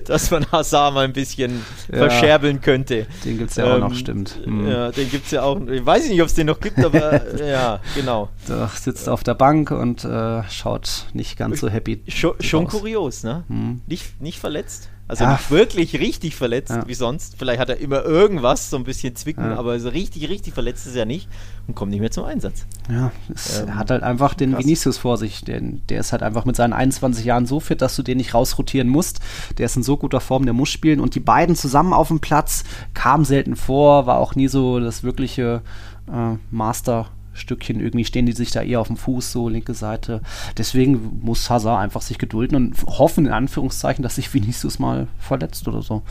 dass 0.04 0.30
man 0.30 0.52
Hazard 0.52 0.92
mal 0.92 1.06
ein 1.06 1.14
bisschen 1.14 1.64
ja, 1.90 1.96
verscherbeln 1.96 2.60
könnte. 2.60 3.06
Den 3.24 3.38
gibt 3.38 3.50
es 3.50 3.56
ja 3.56 3.64
ähm, 3.64 3.72
auch 3.72 3.78
noch, 3.78 3.92
ähm, 3.92 3.96
stimmt. 3.96 4.46
Mhm. 4.46 4.68
Ja, 4.68 4.90
den 4.90 5.10
gibt 5.10 5.24
es 5.24 5.30
ja 5.30 5.42
auch. 5.42 5.58
Ich 5.66 5.86
weiß 5.86 6.06
nicht, 6.10 6.20
ob 6.20 6.26
es 6.26 6.34
den 6.34 6.48
noch 6.48 6.60
gibt, 6.60 6.84
aber 6.84 7.34
ja, 7.42 7.80
genau. 7.94 8.28
Der 8.46 8.68
sitzt 8.68 9.08
auf 9.08 9.24
der 9.24 9.32
Bank 9.32 9.70
und 9.70 10.04
äh, 10.04 10.42
schaut 10.50 11.06
nicht 11.14 11.38
ganz 11.38 11.60
so 11.60 11.70
happy. 11.70 12.02
Schon, 12.08 12.34
schon 12.40 12.66
kurios, 12.66 13.24
ne? 13.24 13.44
Mhm. 13.48 13.80
Nicht, 13.86 14.20
nicht 14.20 14.38
verletzt. 14.38 14.90
Also 15.08 15.24
ja. 15.24 15.32
nicht 15.32 15.50
wirklich 15.50 15.98
richtig 15.98 16.36
verletzt 16.36 16.70
ja. 16.70 16.86
wie 16.86 16.92
sonst. 16.92 17.36
Vielleicht 17.38 17.58
hat 17.58 17.70
er 17.70 17.78
immer 17.78 18.04
irgendwas, 18.04 18.68
so 18.68 18.76
ein 18.76 18.84
bisschen 18.84 19.16
zwicken, 19.16 19.42
ja. 19.44 19.56
aber 19.56 19.80
so 19.80 19.88
richtig, 19.88 20.28
richtig 20.28 20.52
verletzt 20.52 20.86
ist 20.86 20.96
er 20.96 21.06
nicht 21.06 21.28
und 21.66 21.74
kommt 21.74 21.90
nicht 21.90 22.00
mehr 22.00 22.10
zum 22.10 22.24
Einsatz. 22.24 22.66
Ja, 22.90 23.10
es 23.34 23.60
ähm, 23.60 23.74
hat 23.74 23.90
halt 23.90 24.02
einfach 24.02 24.34
den 24.34 24.52
krass. 24.52 24.64
Vinicius 24.64 24.98
vor 24.98 25.16
sich. 25.16 25.42
Den, 25.44 25.80
der 25.88 26.00
ist 26.00 26.12
halt 26.12 26.22
einfach 26.22 26.44
mit 26.44 26.56
seinen 26.56 26.74
21 26.74 27.24
Jahren 27.24 27.46
so 27.46 27.58
fit, 27.58 27.80
dass 27.80 27.96
du 27.96 28.02
den 28.02 28.18
nicht 28.18 28.34
rausrotieren 28.34 28.88
musst. 28.88 29.20
Der 29.56 29.64
ist 29.64 29.76
in 29.76 29.82
so 29.82 29.96
guter 29.96 30.20
Form, 30.20 30.44
der 30.44 30.52
muss 30.52 30.68
spielen. 30.68 31.00
Und 31.00 31.14
die 31.14 31.20
beiden 31.20 31.56
zusammen 31.56 31.94
auf 31.94 32.08
dem 32.08 32.20
Platz 32.20 32.64
kam 32.92 33.24
selten 33.24 33.56
vor, 33.56 34.04
war 34.04 34.18
auch 34.18 34.34
nie 34.34 34.48
so 34.48 34.78
das 34.78 35.04
wirkliche 35.04 35.62
äh, 36.06 36.36
Master. 36.50 37.06
Stückchen 37.38 37.80
irgendwie 37.80 38.04
stehen 38.04 38.26
die 38.26 38.32
sich 38.32 38.50
da 38.50 38.62
eher 38.62 38.80
auf 38.80 38.88
dem 38.88 38.96
Fuß, 38.96 39.32
so 39.32 39.48
linke 39.48 39.74
Seite. 39.74 40.20
Deswegen 40.56 41.20
muss 41.22 41.48
Hazard 41.48 41.80
einfach 41.80 42.02
sich 42.02 42.18
gedulden 42.18 42.56
und 42.56 42.82
hoffen, 42.86 43.26
in 43.26 43.32
Anführungszeichen, 43.32 44.02
dass 44.02 44.16
sich 44.16 44.32
Vinicius 44.32 44.78
mal 44.78 45.08
verletzt 45.18 45.68
oder 45.68 45.82
so. 45.82 46.02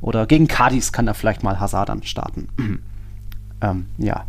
Oder 0.00 0.26
gegen 0.26 0.48
Cadiz 0.48 0.92
kann 0.92 1.06
er 1.06 1.14
vielleicht 1.14 1.42
mal 1.42 1.60
Hazard 1.60 1.88
dann 1.88 2.02
starten. 2.02 2.48
ähm, 3.60 3.86
ja. 3.98 4.24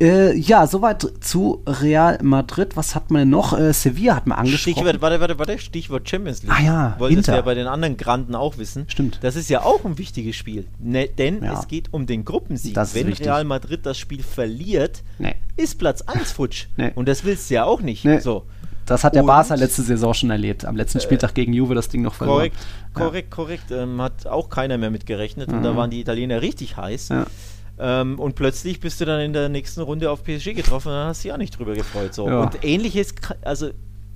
Äh, 0.00 0.36
ja, 0.36 0.66
soweit 0.66 1.06
zu 1.20 1.62
Real 1.66 2.18
Madrid. 2.22 2.76
Was 2.76 2.94
hat 2.94 3.10
man 3.10 3.28
noch? 3.28 3.58
Äh, 3.58 3.72
Sevilla 3.72 4.16
hat 4.16 4.26
man 4.26 4.38
angesprochen. 4.38 4.74
Stichwort, 4.74 5.00
warte, 5.02 5.20
warte, 5.20 5.38
warte, 5.38 5.58
Stichwort 5.58 6.08
Champions 6.08 6.42
League. 6.42 6.52
Ah 6.54 6.62
ja, 6.62 6.94
Wolltest 6.98 7.28
du 7.28 7.32
ja 7.32 7.40
bei 7.42 7.54
den 7.54 7.66
anderen 7.66 7.96
Granden 7.96 8.34
auch 8.34 8.58
wissen. 8.58 8.86
Stimmt. 8.88 9.18
Das 9.22 9.36
ist 9.36 9.50
ja 9.50 9.62
auch 9.62 9.84
ein 9.84 9.98
wichtiges 9.98 10.36
Spiel. 10.36 10.66
Ne, 10.78 11.08
denn 11.08 11.42
ja. 11.42 11.58
es 11.58 11.68
geht 11.68 11.92
um 11.92 12.06
den 12.06 12.24
Gruppensieg. 12.24 12.76
Wenn 12.76 13.08
wichtig. 13.08 13.26
Real 13.26 13.44
Madrid 13.44 13.84
das 13.84 13.98
Spiel 13.98 14.22
verliert, 14.22 15.02
nee. 15.18 15.34
ist 15.56 15.78
Platz 15.78 16.02
1 16.02 16.32
futsch. 16.32 16.66
Nee. 16.76 16.92
Und 16.94 17.08
das 17.08 17.24
willst 17.24 17.50
du 17.50 17.54
ja 17.54 17.64
auch 17.64 17.80
nicht. 17.80 18.04
Nee. 18.04 18.20
So. 18.20 18.44
Das 18.88 19.04
hat 19.04 19.14
der 19.14 19.22
und, 19.22 19.26
Barca 19.26 19.54
letzte 19.54 19.82
Saison 19.82 20.14
schon 20.14 20.30
erlebt. 20.30 20.64
Am 20.64 20.76
letzten 20.76 20.98
äh, 20.98 21.02
Spieltag 21.02 21.34
gegen 21.34 21.52
Juve 21.52 21.74
das 21.74 21.88
Ding 21.88 22.02
noch 22.02 22.14
verloren. 22.14 22.38
Korrekt, 22.38 22.56
korrekt, 22.94 23.28
ja. 23.30 23.36
korrekt. 23.36 23.70
Ähm, 23.70 24.00
hat 24.00 24.26
auch 24.26 24.48
keiner 24.48 24.78
mehr 24.78 24.90
mitgerechnet. 24.90 25.50
Mhm. 25.50 25.58
Und 25.58 25.62
da 25.62 25.72
mhm. 25.72 25.76
waren 25.76 25.90
die 25.90 26.00
Italiener 26.00 26.40
richtig 26.40 26.76
heiß. 26.76 27.10
Ja. 27.10 27.26
Ähm, 27.78 28.18
und 28.18 28.34
plötzlich 28.34 28.80
bist 28.80 29.00
du 29.00 29.04
dann 29.04 29.20
in 29.20 29.32
der 29.32 29.48
nächsten 29.48 29.80
Runde 29.80 30.10
auf 30.10 30.24
PSG 30.24 30.54
getroffen 30.54 30.88
und 30.88 30.94
dann 30.94 31.08
hast 31.08 31.22
du 31.22 31.28
dich 31.28 31.32
auch 31.32 31.38
nicht 31.38 31.58
drüber 31.58 31.74
gefreut. 31.74 32.14
So. 32.14 32.28
Ja. 32.28 32.40
Und 32.40 32.64
ähnliches, 32.64 33.14
also 33.42 33.70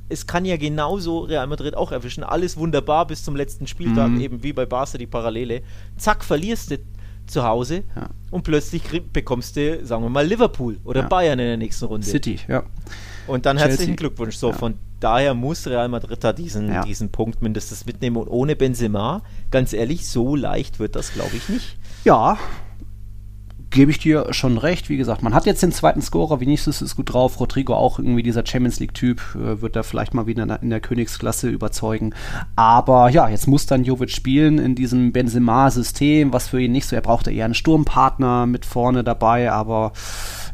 es 0.09 0.27
kann 0.27 0.45
ja 0.45 0.57
genauso 0.57 1.21
Real 1.21 1.47
Madrid 1.47 1.77
auch 1.77 1.93
erwischen. 1.93 2.25
Alles 2.25 2.57
wunderbar 2.57 3.07
bis 3.07 3.25
zum 3.25 3.37
letzten 3.37 3.67
Spieltag, 3.67 4.11
mhm. 4.11 4.21
eben 4.21 4.43
wie 4.43 4.53
bei 4.53 4.67
Barca 4.67 4.99
die 4.99 5.07
Parallele. 5.07 5.63
Zack, 5.97 6.25
verlierst 6.25 6.73
du 6.73 6.79
zu 7.27 7.45
Hause 7.45 7.85
ja. 7.97 8.09
und 8.31 8.43
plötzlich 8.43 8.83
bekommst 9.13 9.57
du, 9.57 9.85
sagen 9.87 10.03
wir 10.03 10.11
mal, 10.11 10.27
Liverpool 10.27 10.79
oder 10.85 11.03
ja. 11.03 11.09
Bayern 11.09 11.39
in 11.39 11.47
der 11.47 11.57
nächsten 11.57 11.85
Runde. 11.85 12.07
City, 12.07 12.39
ja. 12.49 12.65
Und 13.29 13.47
dann 13.47 13.57
Chelsea. 13.57 13.71
herzlichen 13.71 13.97
Glückwunsch. 13.97 14.37
So, 14.37 14.53
von 14.53 14.75
daher 14.99 15.33
muss 15.33 15.67
Real 15.67 15.89
Madrid 15.89 16.23
da 16.23 16.33
diesen, 16.33 16.83
diesen 16.83 17.11
Punkt 17.11 17.41
mindestens 17.41 17.87
mitnehmen. 17.87 18.17
Und 18.17 18.29
ohne 18.29 18.57
Benzema, 18.57 19.23
ganz 19.51 19.73
ehrlich, 19.73 20.09
so 20.09 20.35
leicht 20.35 20.81
wird 20.81 20.97
das, 20.97 21.13
glaube 21.13 21.37
ich, 21.37 21.49
nicht. 21.49 21.79
Ja, 22.05 22.37
gebe 23.73 23.91
ich 23.91 23.99
dir 23.99 24.33
schon 24.33 24.59
recht. 24.59 24.89
Wie 24.89 24.97
gesagt, 24.97 25.23
man 25.23 25.35
hat 25.35 25.47
jetzt 25.47 25.62
den 25.62 25.73
zweiten 25.73 26.03
Scorer, 26.03 26.41
Vinicius 26.41 26.83
ist 26.83 26.95
gut 26.95 27.12
drauf, 27.12 27.41
Rodrigo 27.41 27.75
auch 27.75 27.99
irgendwie 27.99 28.23
dieser 28.23 28.47
Champions 28.47 28.79
League-Typ, 28.79 29.20
äh, 29.35 29.61
wird 29.61 29.75
da 29.75 29.83
vielleicht 29.83 30.14
mal 30.14 30.27
wieder 30.27 30.61
in 30.62 30.70
der, 30.70 30.81
Königsklasse 30.81 31.49
überzeugen. 31.49 32.14
Aber 32.55 33.09
ja, 33.09 33.29
jetzt 33.29 33.47
muss 33.49 33.66
dann 33.66 33.85
Jovic 33.85 34.11
spielen 34.11 34.59
in 34.59 34.75
diesem 34.75 35.12
Benzema-System, 35.12 36.33
was 36.33 36.49
für 36.49 36.61
ihn 36.61 36.73
nicht 36.73 36.87
so, 36.87 36.97
er 36.97 37.03
brauchte 37.03 37.33
eher 37.33 37.47
einen 37.47 37.55
Sturmpartner 37.55 38.47
mit 38.47 38.66
vorne 38.66 39.05
dabei, 39.05 39.51
aber 39.51 39.93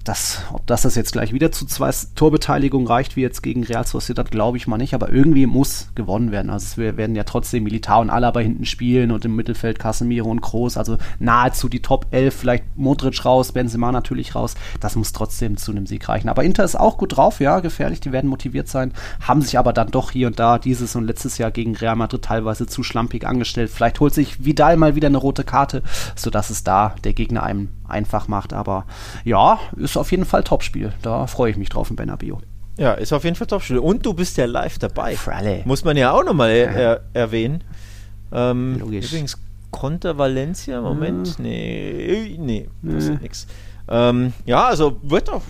das, 0.08 0.42
ob 0.52 0.66
das, 0.66 0.82
das 0.82 0.94
jetzt 0.94 1.12
gleich 1.12 1.32
wieder 1.32 1.52
zu 1.52 1.66
zwei 1.66 1.90
Torbeteiligungen 2.14 2.86
reicht, 2.86 3.16
wie 3.16 3.20
jetzt 3.20 3.42
gegen 3.42 3.62
Real 3.64 3.86
Sociedad, 3.86 4.30
glaube 4.30 4.56
ich 4.56 4.66
mal 4.66 4.78
nicht. 4.78 4.94
Aber 4.94 5.12
irgendwie 5.12 5.46
muss 5.46 5.90
gewonnen 5.94 6.32
werden. 6.32 6.50
Also 6.50 6.78
wir 6.78 6.96
werden 6.96 7.14
ja 7.14 7.24
trotzdem 7.24 7.64
Militar 7.64 8.00
und 8.00 8.10
Alaba 8.10 8.40
hinten 8.40 8.64
spielen 8.64 9.10
und 9.10 9.24
im 9.24 9.36
Mittelfeld 9.36 9.78
Casemiro 9.78 10.30
und 10.30 10.40
Kroos. 10.40 10.76
Also 10.76 10.96
nahezu 11.18 11.68
die 11.68 11.82
Top 11.82 12.06
11, 12.10 12.34
vielleicht 12.34 12.64
Modric 12.76 13.24
raus, 13.24 13.52
Benzema 13.52 13.92
natürlich 13.92 14.34
raus. 14.34 14.54
Das 14.80 14.96
muss 14.96 15.12
trotzdem 15.12 15.56
zu 15.58 15.72
einem 15.72 15.86
Sieg 15.86 16.08
reichen. 16.08 16.28
Aber 16.28 16.42
Inter 16.42 16.64
ist 16.64 16.76
auch 16.76 16.96
gut 16.96 17.16
drauf, 17.16 17.40
ja, 17.40 17.60
gefährlich. 17.60 18.00
Die 18.00 18.12
werden 18.12 18.30
motiviert 18.30 18.68
sein, 18.68 18.92
haben 19.20 19.42
sich 19.42 19.58
aber 19.58 19.72
dann 19.72 19.90
doch 19.90 20.10
hier 20.10 20.28
und 20.28 20.38
da 20.38 20.58
dieses 20.58 20.96
und 20.96 21.04
letztes 21.04 21.38
Jahr 21.38 21.50
gegen 21.50 21.76
Real 21.76 21.96
Madrid 21.96 22.22
teilweise 22.22 22.66
zu 22.66 22.82
schlampig 22.82 23.26
angestellt. 23.26 23.70
Vielleicht 23.70 24.00
holt 24.00 24.14
sich 24.14 24.44
Vidal 24.44 24.76
mal 24.76 24.94
wieder 24.94 25.08
eine 25.08 25.18
rote 25.18 25.44
Karte, 25.44 25.82
sodass 26.16 26.50
es 26.50 26.64
da 26.64 26.94
der 27.04 27.12
Gegner 27.12 27.42
einem 27.42 27.68
einfach 27.88 28.28
macht. 28.28 28.52
Aber 28.52 28.84
ja, 29.24 29.58
ist 29.76 29.96
auf 29.96 30.10
jeden 30.10 30.24
Fall 30.24 30.44
Topspiel. 30.44 30.92
Da 31.02 31.26
freue 31.26 31.50
ich 31.50 31.56
mich 31.56 31.68
drauf 31.68 31.90
in 31.90 31.96
Bernabeu. 31.96 32.36
Ja, 32.78 32.92
ist 32.92 33.12
auf 33.12 33.24
jeden 33.24 33.36
Fall 33.36 33.46
Topspiel. 33.46 33.78
Und 33.78 34.06
du 34.06 34.14
bist 34.14 34.36
ja 34.36 34.46
live 34.46 34.78
dabei. 34.78 35.16
Fralle. 35.16 35.62
Muss 35.64 35.84
man 35.84 35.96
ja 35.96 36.12
auch 36.12 36.24
nochmal 36.24 36.50
er 36.50 37.00
erwähnen. 37.12 37.64
Ähm, 38.32 38.78
Logisch. 38.78 39.06
Übrigens, 39.08 39.36
Conter 39.70 40.16
Valencia, 40.16 40.80
Moment. 40.80 41.28
Ja. 41.38 41.42
Nee, 41.42 42.36
nee, 42.38 42.68
das 42.82 43.04
ist 43.04 43.20
nix. 43.20 43.46
Ähm, 43.88 44.32
ja, 44.44 44.66
also 44.66 44.98
wird 45.02 45.28
doch 45.28 45.42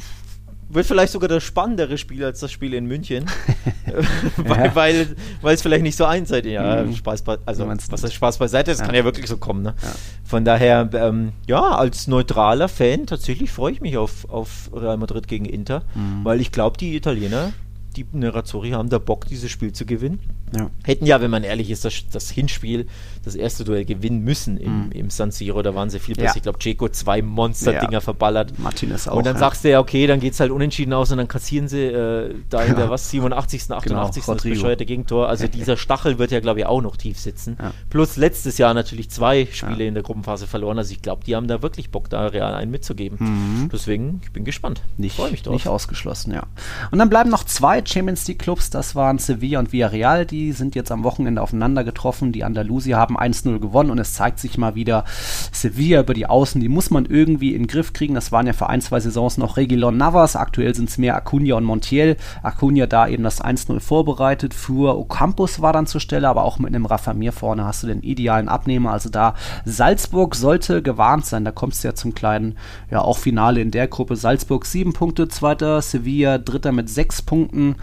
wird 0.69 0.87
vielleicht 0.87 1.13
sogar 1.13 1.29
das 1.29 1.45
spannendere 1.45 1.99
Spiel 1.99 2.25
als 2.25 2.41
das 2.41 2.53
Spiel 2.53 2.75
in 2.75 2.87
München. 2.87 3.27
weil, 4.37 4.67
ja. 4.67 4.75
weil, 4.75 5.17
weil 5.41 5.55
es 5.55 5.63
vielleicht 5.63 5.83
nicht 5.83 5.97
so 5.97 6.05
einseitig 6.05 6.53
ja, 6.53 6.83
mhm. 6.83 6.95
Spaß 6.95 7.23
bei, 7.23 7.39
also 7.47 7.67
was 7.67 8.03
heißt 8.03 8.15
Spaß 8.15 8.39
beiseite, 8.39 8.71
das 8.71 8.81
ja. 8.81 8.87
kann 8.87 8.95
ja 8.95 9.05
wirklich 9.05 9.27
so 9.27 9.37
kommen. 9.37 9.63
Ne? 9.63 9.75
Ja. 9.83 9.93
Von 10.25 10.45
daher, 10.45 10.89
ähm, 10.93 11.33
ja, 11.47 11.61
als 11.61 12.07
neutraler 12.07 12.69
Fan 12.69 13.07
tatsächlich 13.07 13.51
freue 13.51 13.73
ich 13.73 13.81
mich 13.81 13.97
auf, 13.97 14.29
auf 14.29 14.71
Real 14.73 14.97
Madrid 14.97 15.29
gegen 15.29 15.45
Inter, 15.45 15.83
mhm. 15.95 16.25
weil 16.25 16.41
ich 16.41 16.53
glaube, 16.53 16.77
die 16.77 16.97
Italiener, 16.97 17.53
die 17.97 18.07
Nerazzurri 18.13 18.71
haben 18.71 18.91
da 18.91 18.99
Bock, 18.99 19.27
dieses 19.27 19.51
Spiel 19.51 19.73
zu 19.73 19.87
gewinnen. 19.87 20.21
Ja. 20.57 20.71
Hätten 20.85 21.07
ja, 21.07 21.21
wenn 21.21 21.31
man 21.31 21.45
ehrlich 21.45 21.71
ist, 21.71 21.85
das, 21.85 22.05
das 22.11 22.31
Hinspiel, 22.31 22.87
das 23.25 23.35
erste 23.35 23.65
Duell 23.65 23.85
gewinnen 23.85 24.23
müssen 24.23 24.57
im, 24.57 24.87
mhm. 24.87 24.93
im 24.93 25.11
San 25.11 25.31
Siro. 25.31 25.63
Da 25.63 25.75
waren 25.75 25.91
sie 25.91 25.99
viel 25.99 26.15
besser. 26.15 26.29
Ja. 26.29 26.37
Ich 26.37 26.43
glaube, 26.43 26.59
Ceco 26.61 26.89
zwei 26.89 27.23
Monster-Dinger 27.23 27.93
ja. 27.93 28.01
verballert. 28.01 28.59
Martinez 28.59 29.09
auch. 29.09 29.17
Und 29.17 29.27
dann 29.27 29.37
sagst 29.37 29.65
du 29.65 29.71
ja, 29.71 29.81
okay, 29.81 30.07
dann 30.07 30.21
geht 30.21 30.33
es 30.33 30.41
halt 30.41 30.51
unentschieden 30.51 30.93
aus 30.93 31.11
und 31.11 31.19
dann 31.19 31.29
kassieren 31.29 31.69
sie 31.69 31.83
äh, 31.83 32.35
da 32.49 32.63
in 32.63 32.77
der 32.77 32.91
was, 32.91 33.11
87., 33.11 33.71
88. 33.71 34.23
Genau, 34.25 34.35
das 34.35 34.43
bescheuerte 34.43 34.87
Gegentor. 34.87 35.29
Also 35.29 35.47
dieser 35.47 35.77
Stachel 35.77 36.19
wird 36.19 36.31
ja, 36.31 36.41
glaube 36.41 36.61
ich, 36.61 36.67
auch 36.67 36.81
noch 36.81 36.97
tief 36.97 37.19
sitzen. 37.19 37.57
Plus 37.91 38.17
letztes 38.17 38.59
Jahr 38.59 38.75
natürlich 38.75 39.11
zwei 39.11 39.47
Spiele 39.51 39.87
in 39.87 39.95
der 39.95 40.03
Gruppenphase 40.03 40.47
verloren. 40.47 40.79
Also 40.79 40.93
ich 40.93 41.03
glaube, 41.03 41.25
die 41.25 41.37
haben 41.37 41.49
da 41.49 41.63
wirklich 41.63 41.91
Bock, 41.91 42.09
da 42.11 42.27
real 42.27 42.55
einen 42.55 42.71
mitzugeben. 42.71 43.19
Mhm. 43.21 43.69
Deswegen, 43.73 44.21
ich 44.23 44.33
bin 44.33 44.45
gespannt. 44.45 44.83
Nicht, 44.97 45.17
Freue 45.17 45.31
mich 45.31 45.43
drauf. 45.43 45.55
Nicht 45.55 45.69
ausgeschlossen, 45.69 46.33
ja. 46.33 46.45
Und 46.91 46.99
dann 46.99 47.09
bleiben 47.09 47.31
noch 47.31 47.45
zwei 47.45 47.85
Champions 47.85 48.27
League 48.29 48.39
Clubs. 48.39 48.71
Das 48.71 48.95
waren 48.95 49.19
Sevilla 49.19 49.59
und 49.59 49.73
Villarreal, 49.73 50.27
die 50.27 50.38
die 50.39 50.53
sind 50.53 50.77
jetzt 50.77 50.93
am 50.93 51.03
Wochenende 51.03 51.43
aufeinander 51.43 51.83
getroffen. 51.83 52.31
Die 52.31 52.45
Andalusier 52.45 52.97
haben 52.97 53.19
1-0 53.19 53.59
gewonnen 53.59 53.91
und 53.91 53.99
es 53.99 54.15
zeigt 54.15 54.39
sich 54.39 54.57
mal 54.57 54.77
wieder, 54.77 55.05
Sevilla 55.53 56.01
über 56.01 56.15
die 56.15 56.27
Außen, 56.27 56.61
die 56.61 56.69
muss 56.69 56.91
man 56.91 57.07
irgendwie 57.07 57.55
in 57.55 57.63
den 57.63 57.67
Griff 57.67 57.93
kriegen. 57.93 58.15
Das 58.15 58.31
waren 58.31 58.47
ja 58.47 58.53
für 58.53 58.69
ein, 58.69 58.81
zwei 58.81 59.01
Saisons 59.01 59.37
noch 59.37 59.57
Regilon 59.57 59.97
Navas. 59.97 60.37
Aktuell 60.37 60.75
sind 60.75 60.91
es 60.91 60.99
mehr 60.99 61.17
Acuna 61.17 61.57
und 61.57 61.65
Montiel. 61.65 62.17
Acuna 62.43 62.87
da 62.87 63.09
eben 63.09 63.25
das 63.25 63.43
1-0 63.43 63.81
vorbereitet. 63.81 64.55
Für 64.55 64.97
Ocampos 64.97 65.61
war 65.61 65.73
dann 65.73 65.87
zur 65.87 66.01
Stelle, 66.01 66.29
aber 66.29 66.45
auch 66.45 66.59
mit 66.59 66.69
einem 66.69 66.87
Rafa 66.87 67.15
Mir 67.15 67.33
vorne 67.33 67.65
hast 67.65 67.83
du 67.83 67.89
den 67.89 68.03
idealen 68.03 68.49
Abnehmer. 68.49 68.93
Also 68.93 69.09
da 69.09 69.35
Salzburg 69.65 70.37
sollte 70.37 70.83
gewarnt 70.83 71.27
sein. 71.27 71.45
Da 71.45 71.51
kommst 71.51 71.83
du 71.83 71.89
ja 71.89 71.95
zum 71.95 72.15
kleinen, 72.15 72.57
ja 72.91 73.01
auch 73.01 73.19
Finale 73.19 73.61
in 73.61 73.73
der 73.73 73.89
Gruppe. 73.89 74.15
Salzburg 74.15 74.67
sieben 74.67 74.93
Punkte, 74.93 75.29
zweiter, 75.29 75.83
Sevilla 75.83 76.39
dritter 76.39 76.71
mit 76.71 76.89
sechs 76.89 77.23
Punkten. 77.23 77.77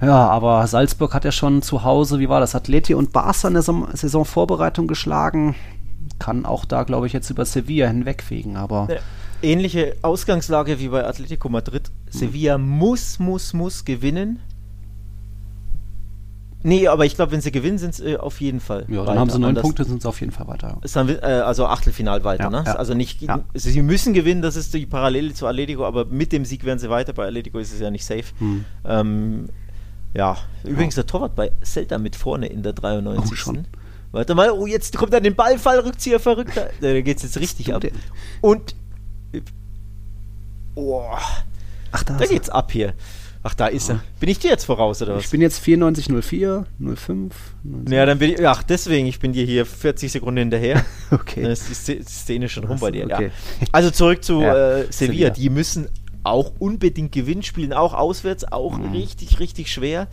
Ja, 0.00 0.28
aber 0.28 0.66
Salzburg 0.66 1.14
hat 1.14 1.24
ja 1.24 1.32
schon 1.32 1.62
zu 1.62 1.84
Hause, 1.84 2.18
wie 2.18 2.28
war 2.28 2.40
das, 2.40 2.54
Atleti 2.54 2.94
und 2.94 3.12
Barca 3.12 3.48
eine 3.48 3.62
Saisonvorbereitung 3.62 4.86
geschlagen. 4.86 5.54
Kann 6.18 6.46
auch 6.46 6.64
da, 6.64 6.84
glaube 6.84 7.06
ich, 7.06 7.12
jetzt 7.12 7.30
über 7.30 7.44
Sevilla 7.44 7.88
hinwegfegen, 7.88 8.56
aber. 8.56 8.88
Ähnliche 9.42 9.96
Ausgangslage 10.02 10.78
wie 10.78 10.88
bei 10.88 11.06
Atletico 11.06 11.48
Madrid. 11.48 11.90
Sevilla 12.10 12.54
hm. 12.54 12.68
muss, 12.68 13.18
muss, 13.18 13.54
muss 13.54 13.84
gewinnen. 13.84 14.40
Nee, 16.62 16.88
aber 16.88 17.06
ich 17.06 17.14
glaube, 17.14 17.32
wenn 17.32 17.40
sie 17.40 17.52
gewinnen, 17.52 17.78
sind 17.78 17.94
sie 17.94 18.12
äh, 18.12 18.16
auf 18.18 18.40
jeden 18.40 18.60
Fall. 18.60 18.84
Ja, 18.88 18.98
dann 18.98 19.06
weiter. 19.06 19.20
haben 19.20 19.30
sie 19.30 19.38
neun 19.38 19.54
Punkte, 19.54 19.84
sind 19.84 20.02
sie 20.02 20.08
auf 20.08 20.20
jeden 20.20 20.32
Fall 20.32 20.46
weiter. 20.46 20.78
Dann, 20.92 21.08
äh, 21.08 21.22
also 21.22 21.66
Achtelfinal 21.66 22.22
weiter, 22.22 22.44
ja, 22.44 22.50
ne? 22.50 22.64
Ja. 22.66 22.74
Also 22.74 22.92
nicht, 22.92 23.22
ja. 23.22 23.40
sie 23.54 23.80
müssen 23.80 24.12
gewinnen, 24.12 24.42
das 24.42 24.56
ist 24.56 24.74
die 24.74 24.84
Parallele 24.84 25.32
zu 25.32 25.46
Atletico, 25.46 25.86
aber 25.86 26.04
mit 26.04 26.32
dem 26.32 26.44
Sieg 26.44 26.64
werden 26.64 26.78
sie 26.78 26.90
weiter. 26.90 27.14
Bei 27.14 27.26
Atletico 27.26 27.58
ist 27.58 27.72
es 27.72 27.80
ja 27.80 27.90
nicht 27.90 28.04
safe. 28.04 28.24
Hm. 28.38 28.64
Ähm, 28.84 29.48
ja, 30.14 30.38
übrigens 30.64 30.96
der 30.96 31.06
Torwart 31.06 31.34
bei 31.34 31.52
Celta 31.64 31.98
mit 31.98 32.16
vorne 32.16 32.46
in 32.46 32.62
der 32.62 32.72
93. 32.72 33.32
Oh, 33.32 33.34
schon. 33.34 33.66
Warte 34.12 34.34
mal, 34.34 34.50
oh, 34.50 34.66
jetzt 34.66 34.96
kommt 34.96 35.12
dann 35.12 35.22
den 35.22 35.36
Ballfallrückzieher 35.36 36.18
verrückt. 36.18 36.60
Da 36.80 37.00
geht 37.00 37.18
es 37.18 37.22
jetzt 37.22 37.38
richtig 37.38 37.72
ab. 37.72 37.84
Und. 38.40 38.74
Oh, 40.74 41.04
Ach, 41.92 42.02
da, 42.02 42.16
da 42.16 42.26
geht's 42.26 42.48
er. 42.48 42.54
ab 42.56 42.72
hier. 42.72 42.94
Ach, 43.42 43.54
da 43.54 43.68
ist 43.68 43.88
oh. 43.88 43.94
er. 43.94 44.00
Bin 44.18 44.28
ich 44.28 44.38
dir 44.38 44.50
jetzt 44.50 44.64
voraus, 44.64 45.00
oder 45.00 45.16
was? 45.16 45.24
Ich 45.24 45.30
bin 45.30 45.40
jetzt 45.40 45.66
9404, 45.66 46.66
05. 46.78 47.34
06. 47.84 47.92
Ja, 47.92 48.04
dann 48.04 48.18
bin 48.18 48.32
ich. 48.32 48.46
Ach, 48.46 48.62
deswegen, 48.62 49.06
ich 49.06 49.20
bin 49.20 49.32
dir 49.32 49.44
hier 49.44 49.64
40 49.64 50.12
Sekunden 50.12 50.38
hinterher. 50.38 50.84
okay. 51.10 51.42
Dann 51.42 51.52
ist 51.52 51.88
die 51.88 52.02
Szene 52.02 52.48
schon 52.48 52.64
rum 52.64 52.78
bei 52.80 52.90
dir. 52.90 53.04
Okay. 53.04 53.30
Ja. 53.60 53.66
Also 53.72 53.90
zurück 53.90 54.24
zu 54.24 54.42
ja. 54.42 54.80
äh, 54.80 54.86
Sevilla. 54.90 54.90
Sevilla. 54.90 55.30
Die 55.30 55.50
müssen 55.50 55.88
auch 56.24 56.52
unbedingt 56.58 57.12
Gewinn 57.12 57.42
spielen, 57.42 57.72
auch 57.72 57.94
auswärts, 57.94 58.50
auch 58.50 58.78
mhm. 58.78 58.92
richtig, 58.92 59.40
richtig 59.40 59.72
schwer. 59.72 60.08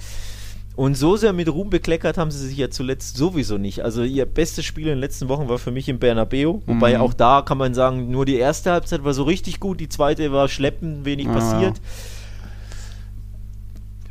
Und 0.76 0.96
so 0.96 1.18
sehr 1.18 1.34
mit 1.34 1.50
Ruhm 1.50 1.72
bekleckert 1.72 2.20
haben 2.20 2.30
sie 2.30 2.48
sich 2.48 2.56
ja 2.56 2.70
zuletzt 2.70 3.18
sowieso 3.18 3.58
nicht. 3.58 3.84
Also 3.84 4.04
ihr 4.04 4.28
bestes 4.28 4.64
Spiel 4.64 4.84
in 4.84 4.90
den 4.90 5.00
letzten 5.00 5.28
Wochen 5.28 5.50
war 5.50 5.58
für 5.58 5.72
mich 5.72 5.90
im 5.90 5.98
Bernabeu. 5.98 6.60
Wobei 6.68 6.96
mhm. 6.96 7.02
auch 7.02 7.16
da 7.16 7.42
kann 7.42 7.58
man 7.58 7.74
sagen, 7.74 8.12
nur 8.12 8.28
die 8.28 8.36
erste 8.36 8.72
Halbzeit 8.72 9.04
war 9.04 9.16
so 9.16 9.24
richtig 9.24 9.60
gut, 9.60 9.80
die 9.80 9.90
zweite 9.90 10.32
war 10.32 10.48
schleppend, 10.48 11.04
wenig 11.04 11.28
ah. 11.30 11.34
passiert. 11.34 11.82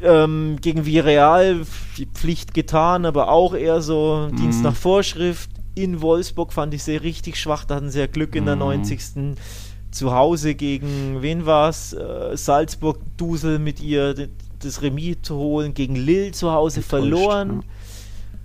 Ähm, 0.03 0.57
gegen 0.61 0.85
Villarreal 0.85 1.61
die 1.99 2.07
Pflicht 2.07 2.53
getan, 2.53 3.07
aber 3.07 3.31
auch 3.31 3.55
eher 3.55 3.81
so 3.81 4.29
mhm. 4.29 4.37
Dienst 4.37 4.65
nach 4.65 4.75
Vorschrift. 4.75 5.51
In 5.77 6.01
Wolfsburg 6.01 6.53
fand 6.53 6.75
ich 6.75 6.83
sie 6.83 6.97
richtig 6.97 7.39
schwach, 7.39 7.65
da 7.65 7.77
hatten 7.77 7.91
sie 7.91 8.01
ja 8.01 8.07
Glück 8.09 8.35
in 8.35 8.47
der 8.47 8.57
90 8.57 9.01
mhm 9.15 9.35
zu 9.97 10.13
Hause 10.13 10.55
gegen, 10.55 11.23
wen 11.23 11.47
war 11.47 11.69
es? 11.69 11.93
Äh, 11.93 12.37
Salzburg 12.37 12.99
Dusel 13.17 13.59
mit 13.59 13.81
ihr 13.81 14.29
das 14.61 14.83
Remis 14.83 15.19
zu 15.23 15.37
holen, 15.37 15.75
gegen 15.75 15.97
Lille 15.97 16.33
zu 16.33 16.53
Hause 16.53 16.81
Enttäuscht, 16.81 16.91
verloren. 16.91 17.51
Ja. 17.63 17.69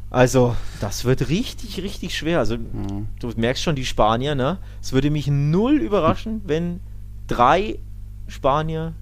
Also, 0.09 0.55
das 0.81 1.05
wird 1.05 1.29
richtig, 1.29 1.81
richtig 1.81 2.17
schwer. 2.17 2.39
Also, 2.39 2.57
mhm. 2.57 3.07
du 3.19 3.31
merkst 3.35 3.63
schon, 3.63 3.75
die 3.75 3.85
Spanier, 3.85 4.35
ne? 4.35 4.57
Es 4.81 4.91
würde 4.91 5.09
mich 5.09 5.27
null 5.27 5.79
überraschen, 5.79 6.41
wenn 6.45 6.81
drei 7.27 7.79
Spanier, 8.27 8.93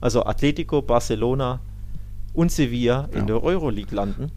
also 0.00 0.24
Atletico, 0.24 0.82
Barcelona 0.82 1.60
und 2.34 2.52
Sevilla 2.52 3.08
ja. 3.10 3.18
in 3.18 3.26
der 3.26 3.42
Euroleague 3.42 3.94
landen. 3.94 4.32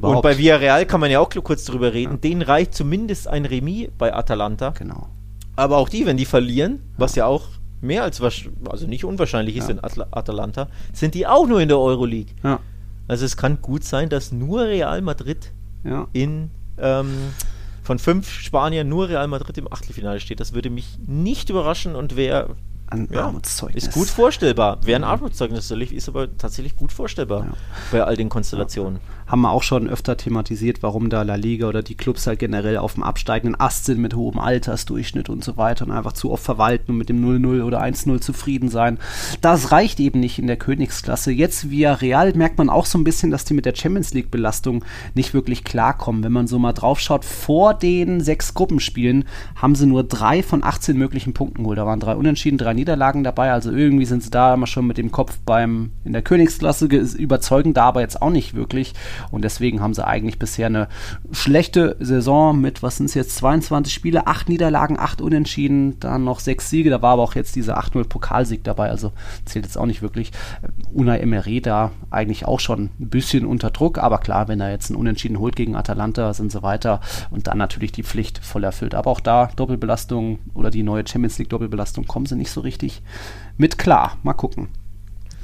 Und 0.00 0.22
bei 0.22 0.38
Villarreal 0.38 0.86
kann 0.86 1.00
man 1.00 1.10
ja 1.10 1.20
auch 1.20 1.28
kurz 1.28 1.64
drüber 1.64 1.92
reden. 1.92 2.14
Ja. 2.14 2.18
Denen 2.18 2.42
reicht 2.42 2.74
zumindest 2.74 3.28
ein 3.28 3.44
Remis 3.44 3.90
bei 3.98 4.14
Atalanta. 4.14 4.70
Genau. 4.70 5.08
Aber 5.58 5.78
auch 5.78 5.88
die, 5.88 6.06
wenn 6.06 6.16
die 6.16 6.24
verlieren, 6.24 6.78
was 6.96 7.16
ja 7.16 7.26
auch 7.26 7.48
mehr 7.80 8.04
als 8.04 8.22
also 8.22 8.86
nicht 8.86 9.04
unwahrscheinlich 9.04 9.56
ist 9.56 9.64
ja. 9.64 9.74
in 9.74 9.82
Atl 9.82 10.06
Atalanta, 10.12 10.68
sind 10.92 11.16
die 11.16 11.26
auch 11.26 11.48
nur 11.48 11.60
in 11.60 11.66
der 11.66 11.80
Euroleague. 11.80 12.32
Ja. 12.44 12.60
Also 13.08 13.24
es 13.24 13.36
kann 13.36 13.60
gut 13.60 13.82
sein, 13.82 14.08
dass 14.08 14.30
nur 14.30 14.62
Real 14.62 15.02
Madrid 15.02 15.50
ja. 15.82 16.06
in 16.12 16.50
ähm, 16.78 17.10
von 17.82 17.98
fünf 17.98 18.30
Spaniern 18.30 18.88
nur 18.88 19.08
Real 19.08 19.26
Madrid 19.26 19.58
im 19.58 19.72
Achtelfinale 19.72 20.20
steht. 20.20 20.38
Das 20.38 20.52
würde 20.52 20.70
mich 20.70 20.96
nicht 21.04 21.50
überraschen 21.50 21.96
und 21.96 22.14
wäre 22.14 22.54
ein 22.90 23.08
ja, 23.10 23.26
Armutszeugnis. 23.26 23.84
Ist 23.84 23.92
gut 23.92 24.08
vorstellbar. 24.08 24.78
Wäre 24.84 25.00
ein 25.00 25.04
Armutszeugnis, 25.04 25.70
ist 25.70 26.08
aber 26.08 26.36
tatsächlich 26.36 26.76
gut 26.76 26.92
vorstellbar 26.92 27.44
ja. 27.44 27.52
bei 27.92 28.02
all 28.02 28.16
den 28.16 28.28
Konstellationen. 28.28 29.00
haben 29.26 29.42
wir 29.42 29.50
auch 29.50 29.62
schon 29.62 29.88
öfter 29.88 30.16
thematisiert, 30.16 30.82
warum 30.82 31.10
da 31.10 31.22
La 31.22 31.34
Liga 31.34 31.68
oder 31.68 31.82
die 31.82 31.96
Clubs 31.96 32.26
halt 32.26 32.38
generell 32.38 32.78
auf 32.78 32.94
dem 32.94 33.02
absteigenden 33.02 33.60
Ast 33.60 33.84
sind 33.84 34.00
mit 34.00 34.14
hohem 34.14 34.38
Altersdurchschnitt 34.38 35.28
und 35.28 35.44
so 35.44 35.56
weiter 35.56 35.84
und 35.84 35.90
einfach 35.90 36.12
zu 36.12 36.30
oft 36.30 36.44
verwalten 36.44 36.92
und 36.92 36.98
mit 36.98 37.08
dem 37.08 37.22
0-0 37.22 37.62
oder 37.62 37.82
1-0 37.82 38.20
zufrieden 38.20 38.68
sein. 38.70 38.98
Das 39.40 39.70
reicht 39.70 40.00
eben 40.00 40.20
nicht 40.20 40.38
in 40.38 40.46
der 40.46 40.56
Königsklasse. 40.56 41.30
Jetzt 41.30 41.70
via 41.70 41.92
Real 41.94 42.32
merkt 42.34 42.58
man 42.58 42.70
auch 42.70 42.86
so 42.86 42.98
ein 42.98 43.04
bisschen, 43.04 43.30
dass 43.30 43.44
die 43.44 43.54
mit 43.54 43.66
der 43.66 43.74
Champions 43.74 44.14
League-Belastung 44.14 44.84
nicht 45.14 45.34
wirklich 45.34 45.64
klarkommen. 45.64 46.24
Wenn 46.24 46.32
man 46.32 46.46
so 46.46 46.58
mal 46.58 46.72
drauf 46.72 47.00
schaut, 47.00 47.24
vor 47.24 47.74
den 47.74 48.20
sechs 48.20 48.54
Gruppenspielen 48.54 49.24
haben 49.56 49.74
sie 49.74 49.86
nur 49.86 50.04
drei 50.04 50.42
von 50.42 50.64
18 50.64 50.96
möglichen 50.96 51.34
Punkten 51.34 51.64
geholt. 51.64 51.78
Da 51.78 51.86
waren 51.86 52.00
drei 52.00 52.16
Unentschieden, 52.16 52.56
drei 52.56 52.77
Niederlagen 52.78 53.24
dabei. 53.24 53.52
Also 53.52 53.70
irgendwie 53.70 54.04
sind 54.04 54.22
sie 54.22 54.30
da 54.30 54.54
immer 54.54 54.66
schon 54.66 54.86
mit 54.86 54.98
dem 54.98 55.10
Kopf 55.10 55.38
beim 55.44 55.90
in 56.04 56.12
der 56.12 56.22
Königsklasse 56.22 56.86
überzeugend, 56.86 57.76
da 57.76 57.84
aber 57.84 58.00
jetzt 58.00 58.22
auch 58.22 58.30
nicht 58.30 58.54
wirklich. 58.54 58.94
Und 59.30 59.42
deswegen 59.42 59.80
haben 59.80 59.94
sie 59.94 60.06
eigentlich 60.06 60.38
bisher 60.38 60.66
eine 60.66 60.88
schlechte 61.32 61.96
Saison 62.00 62.60
mit, 62.60 62.82
was 62.82 62.96
sind 62.96 63.06
es 63.06 63.14
jetzt, 63.14 63.36
22 63.36 63.92
Spiele, 63.92 64.26
8 64.26 64.48
Niederlagen, 64.48 64.98
8 64.98 65.20
Unentschieden, 65.20 65.98
dann 66.00 66.24
noch 66.24 66.40
6 66.40 66.70
Siege. 66.70 66.90
Da 66.90 67.02
war 67.02 67.12
aber 67.12 67.22
auch 67.22 67.34
jetzt 67.34 67.56
dieser 67.56 67.78
8-0 67.78 68.04
Pokalsieg 68.04 68.64
dabei, 68.64 68.90
also 68.90 69.12
zählt 69.44 69.64
jetzt 69.64 69.76
auch 69.76 69.86
nicht 69.86 70.02
wirklich. 70.02 70.32
Unai 70.92 71.18
Emery 71.18 71.60
da 71.60 71.90
eigentlich 72.10 72.46
auch 72.46 72.60
schon 72.60 72.90
ein 73.00 73.10
bisschen 73.10 73.44
unter 73.44 73.70
Druck, 73.70 73.98
aber 73.98 74.18
klar, 74.18 74.48
wenn 74.48 74.60
er 74.60 74.70
jetzt 74.70 74.90
einen 74.90 74.98
Unentschieden 74.98 75.38
holt 75.38 75.56
gegen 75.56 75.76
Atalanta, 75.76 76.32
sind 76.34 76.52
sie 76.52 76.62
weiter 76.62 77.00
und 77.30 77.46
dann 77.46 77.58
natürlich 77.58 77.92
die 77.92 78.02
Pflicht 78.02 78.38
voll 78.38 78.64
erfüllt. 78.64 78.94
Aber 78.94 79.10
auch 79.10 79.20
da 79.20 79.50
Doppelbelastung 79.56 80.38
oder 80.54 80.70
die 80.70 80.82
neue 80.82 81.06
Champions 81.06 81.38
League 81.38 81.48
Doppelbelastung 81.48 82.06
kommen 82.06 82.26
sie 82.26 82.36
nicht 82.36 82.50
so 82.50 82.60
richtig 82.68 83.02
mit 83.56 83.78
klar. 83.78 84.18
Mal 84.22 84.34
gucken. 84.34 84.68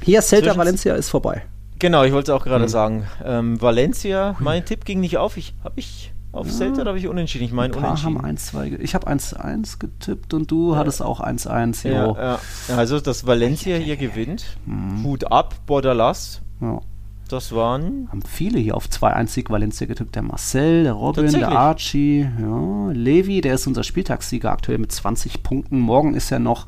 Hier 0.01 0.21
Celta 0.21 0.55
Valencia 0.55 0.93
ist 0.93 1.09
vorbei. 1.09 1.43
Genau, 1.79 2.03
ich 2.03 2.13
wollte 2.13 2.31
es 2.31 2.35
auch 2.37 2.45
gerade 2.45 2.65
mhm. 2.65 2.69
sagen. 2.69 3.07
Ähm, 3.23 3.61
Valencia, 3.61 4.35
mein. 4.39 4.63
Tipp 4.63 4.85
ging 4.85 4.99
nicht 4.99 5.17
auf. 5.17 5.35
Ich 5.35 5.53
habe 5.63 5.79
ich 5.79 6.13
auf 6.31 6.47
ja. 6.47 6.53
Celta 6.53 6.81
oder 6.81 6.89
habe 6.89 6.99
ich 6.99 7.07
unentschieden? 7.07 7.45
Ich 7.45 7.51
meine 7.51 7.75
unentschieden. 7.75 8.17
Haben 8.17 8.25
1, 8.25 8.45
2, 8.47 8.77
ich 8.79 8.93
habe 8.93 9.07
1-1 9.07 9.79
getippt 9.79 10.33
und 10.33 10.51
du 10.51 10.73
ja. 10.73 10.79
hattest 10.79 11.01
auch 11.01 11.21
1-1. 11.21 11.87
Ja, 11.87 12.13
ja, 12.13 12.39
Also, 12.75 12.99
dass 12.99 13.25
Valencia 13.25 13.77
hier 13.77 13.97
gewinnt, 13.97 14.57
mhm. 14.65 15.03
Hut 15.03 15.31
ab, 15.31 15.55
Bordalas. 15.65 16.41
Ja. 16.61 16.81
Das 17.27 17.53
waren. 17.53 18.07
Haben 18.11 18.21
viele 18.21 18.59
hier 18.59 18.77
auf 18.77 18.85
2-1 18.85 19.49
Valencia 19.49 19.87
getippt. 19.87 20.13
Der 20.13 20.21
Marcel, 20.21 20.83
der 20.83 20.93
Robin, 20.93 21.31
der 21.31 21.49
Archie, 21.49 22.29
ja, 22.39 22.91
Levi, 22.91 23.41
der 23.41 23.55
ist 23.55 23.65
unser 23.65 23.83
Spieltagssieger 23.83 24.51
aktuell 24.51 24.77
mit 24.77 24.91
20 24.91 25.41
Punkten. 25.41 25.79
Morgen 25.79 26.13
ist 26.13 26.29
ja 26.29 26.37
noch 26.37 26.67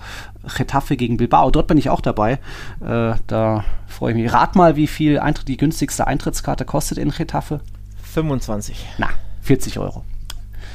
Getafe 0.58 0.98
gegen 0.98 1.18
Bilbao. 1.18 1.52
Dort 1.52 1.68
bin 1.68 1.78
ich 1.78 1.92
auch 1.92 2.02
dabei. 2.02 2.40
Äh, 2.82 3.14
da 3.28 3.66
freue 3.86 4.14
ich 4.14 4.18
mich. 4.18 4.34
Rat 4.34 4.56
mal, 4.56 4.76
wie 4.76 4.88
viel 4.88 5.20
Eintritt, 5.20 5.48
die 5.48 5.58
günstigste 5.58 6.08
Eintrittskarte 6.08 6.66
kostet 6.66 6.98
in 6.98 7.12
Getafe? 7.12 7.62
25. 8.04 8.84
Na, 8.98 9.10
40 9.42 9.78
Euro. 9.78 10.04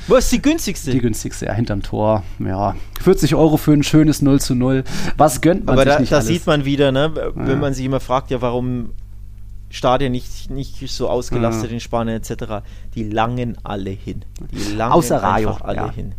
Wo 0.06 0.14
ist 0.14 0.30
die 0.30 0.42
günstigste? 0.42 0.90
Die 0.90 1.00
günstigste, 1.00 1.46
ja, 1.46 1.52
hinterm 1.54 1.82
Tor. 1.82 2.22
Ja, 2.38 2.76
40 3.00 3.34
Euro 3.34 3.56
für 3.56 3.72
ein 3.72 3.82
schönes 3.82 4.22
0 4.22 4.40
zu 4.40 4.54
0. 4.54 4.84
Was 5.16 5.40
gönnt 5.40 5.64
man 5.64 5.74
Aber 5.74 5.84
sich 5.84 5.92
da, 5.92 6.00
nicht 6.00 6.12
da 6.12 6.20
sieht 6.22 6.46
man 6.46 6.64
wieder, 6.64 6.92
ne, 6.92 7.12
wenn 7.34 7.48
ja. 7.48 7.56
man 7.56 7.74
sich 7.74 7.84
immer 7.84 8.00
fragt, 8.00 8.30
ja, 8.30 8.40
warum 8.40 8.90
Stadien 9.72 10.12
nicht, 10.12 10.50
nicht 10.50 10.88
so 10.90 11.08
ausgelastet 11.08 11.70
mhm. 11.70 11.74
in 11.74 11.80
Spanien 11.80 12.16
etc. 12.16 12.64
Die 12.94 13.04
langen 13.04 13.56
alle 13.64 13.90
hin. 13.90 14.24
Die 14.52 14.74
langen 14.74 14.92
Außer 14.92 15.22
Rayo, 15.22 15.56
alle 15.60 15.76
ja. 15.76 15.90
hin. 15.90 16.14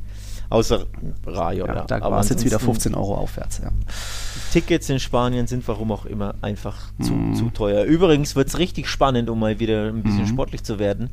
Außer 0.49 0.85
Rayo, 1.25 1.67
ja. 1.67 1.75
ja. 1.75 1.83
Da 1.85 2.01
war 2.01 2.19
es 2.19 2.29
jetzt 2.29 2.43
wieder 2.43 2.59
15 2.59 2.95
Euro 2.95 3.15
aufwärts, 3.15 3.61
ja. 3.63 3.69
Tickets 4.51 4.89
in 4.89 4.99
Spanien 4.99 5.47
sind 5.47 5.67
warum 5.67 5.91
auch 5.91 6.05
immer 6.05 6.35
einfach 6.41 6.91
zu, 7.01 7.13
mhm. 7.13 7.35
zu 7.35 7.49
teuer. 7.49 7.85
Übrigens 7.85 8.35
wird 8.35 8.49
es 8.49 8.59
richtig 8.59 8.87
spannend, 8.87 9.29
um 9.29 9.39
mal 9.39 9.59
wieder 9.59 9.87
ein 9.87 10.03
bisschen 10.03 10.21
mhm. 10.21 10.27
sportlich 10.27 10.63
zu 10.63 10.77
werden. 10.77 11.09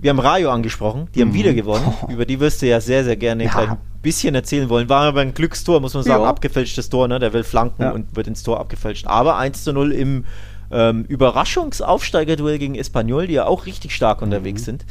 Wir 0.00 0.10
haben 0.10 0.18
Rayo 0.18 0.50
angesprochen, 0.50 1.08
die 1.14 1.22
haben 1.22 1.28
mhm. 1.28 1.34
wieder 1.34 1.54
gewonnen. 1.54 1.94
Oh. 2.02 2.10
Über 2.10 2.26
die 2.26 2.40
wirst 2.40 2.62
du 2.62 2.66
ja 2.66 2.80
sehr, 2.80 3.04
sehr 3.04 3.16
gerne 3.16 3.44
ja. 3.44 3.56
ein 3.56 3.78
bisschen 4.02 4.34
erzählen 4.34 4.68
wollen. 4.68 4.88
War 4.88 5.02
aber 5.02 5.20
ein 5.20 5.32
Glückstor, 5.32 5.80
muss 5.80 5.94
man 5.94 6.02
sagen, 6.02 6.22
ja. 6.22 6.28
abgefälschtes 6.28 6.88
Tor, 6.88 7.06
ne? 7.06 7.20
Der 7.20 7.32
will 7.32 7.44
flanken 7.44 7.90
und 7.92 8.16
wird 8.16 8.26
ins 8.26 8.42
Tor 8.42 8.58
abgefälscht. 8.58 9.06
Aber 9.06 9.36
1 9.36 9.62
zu 9.64 9.72
0 9.72 9.92
im 9.92 10.24
ähm, 10.72 11.04
Überraschungsaufsteigerduell 11.04 12.58
gegen 12.58 12.74
Espanyol, 12.74 13.26
die 13.26 13.34
ja 13.34 13.46
auch 13.46 13.66
richtig 13.66 13.94
stark 13.94 14.20
mhm. 14.20 14.28
unterwegs 14.28 14.64
sind. 14.64 14.84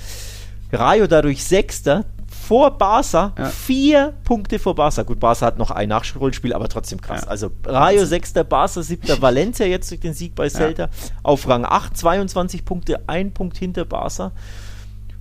Rayo 0.72 1.08
dadurch 1.08 1.44
Sechster, 1.44 2.06
vor 2.28 2.78
Barca, 2.78 3.34
ja. 3.38 3.46
vier 3.46 4.14
Punkte 4.24 4.58
vor 4.60 4.76
Barca. 4.76 5.04
Gut, 5.04 5.20
Barca 5.20 5.46
hat 5.46 5.58
noch 5.58 5.72
ein 5.72 5.90
Nachholspiel, 5.90 6.54
aber 6.54 6.70
trotzdem 6.70 7.00
krass. 7.02 7.24
Ja. 7.24 7.28
Also 7.28 7.52
Rayo 7.66 8.06
Sechster, 8.06 8.44
Barca 8.44 8.82
Siebter, 8.82 9.22
Valencia 9.22 9.66
jetzt 9.66 9.92
durch 9.92 10.00
den 10.02 10.14
Sieg 10.14 10.36
bei 10.36 10.50
Celta 10.50 10.84
ja. 10.84 10.90
auf 11.24 11.48
Rang 11.48 11.66
8, 11.66 11.96
22 11.96 12.66
Punkte, 12.66 13.02
ein 13.08 13.34
Punkt 13.34 13.58
hinter 13.58 13.86
Barca 13.86 14.32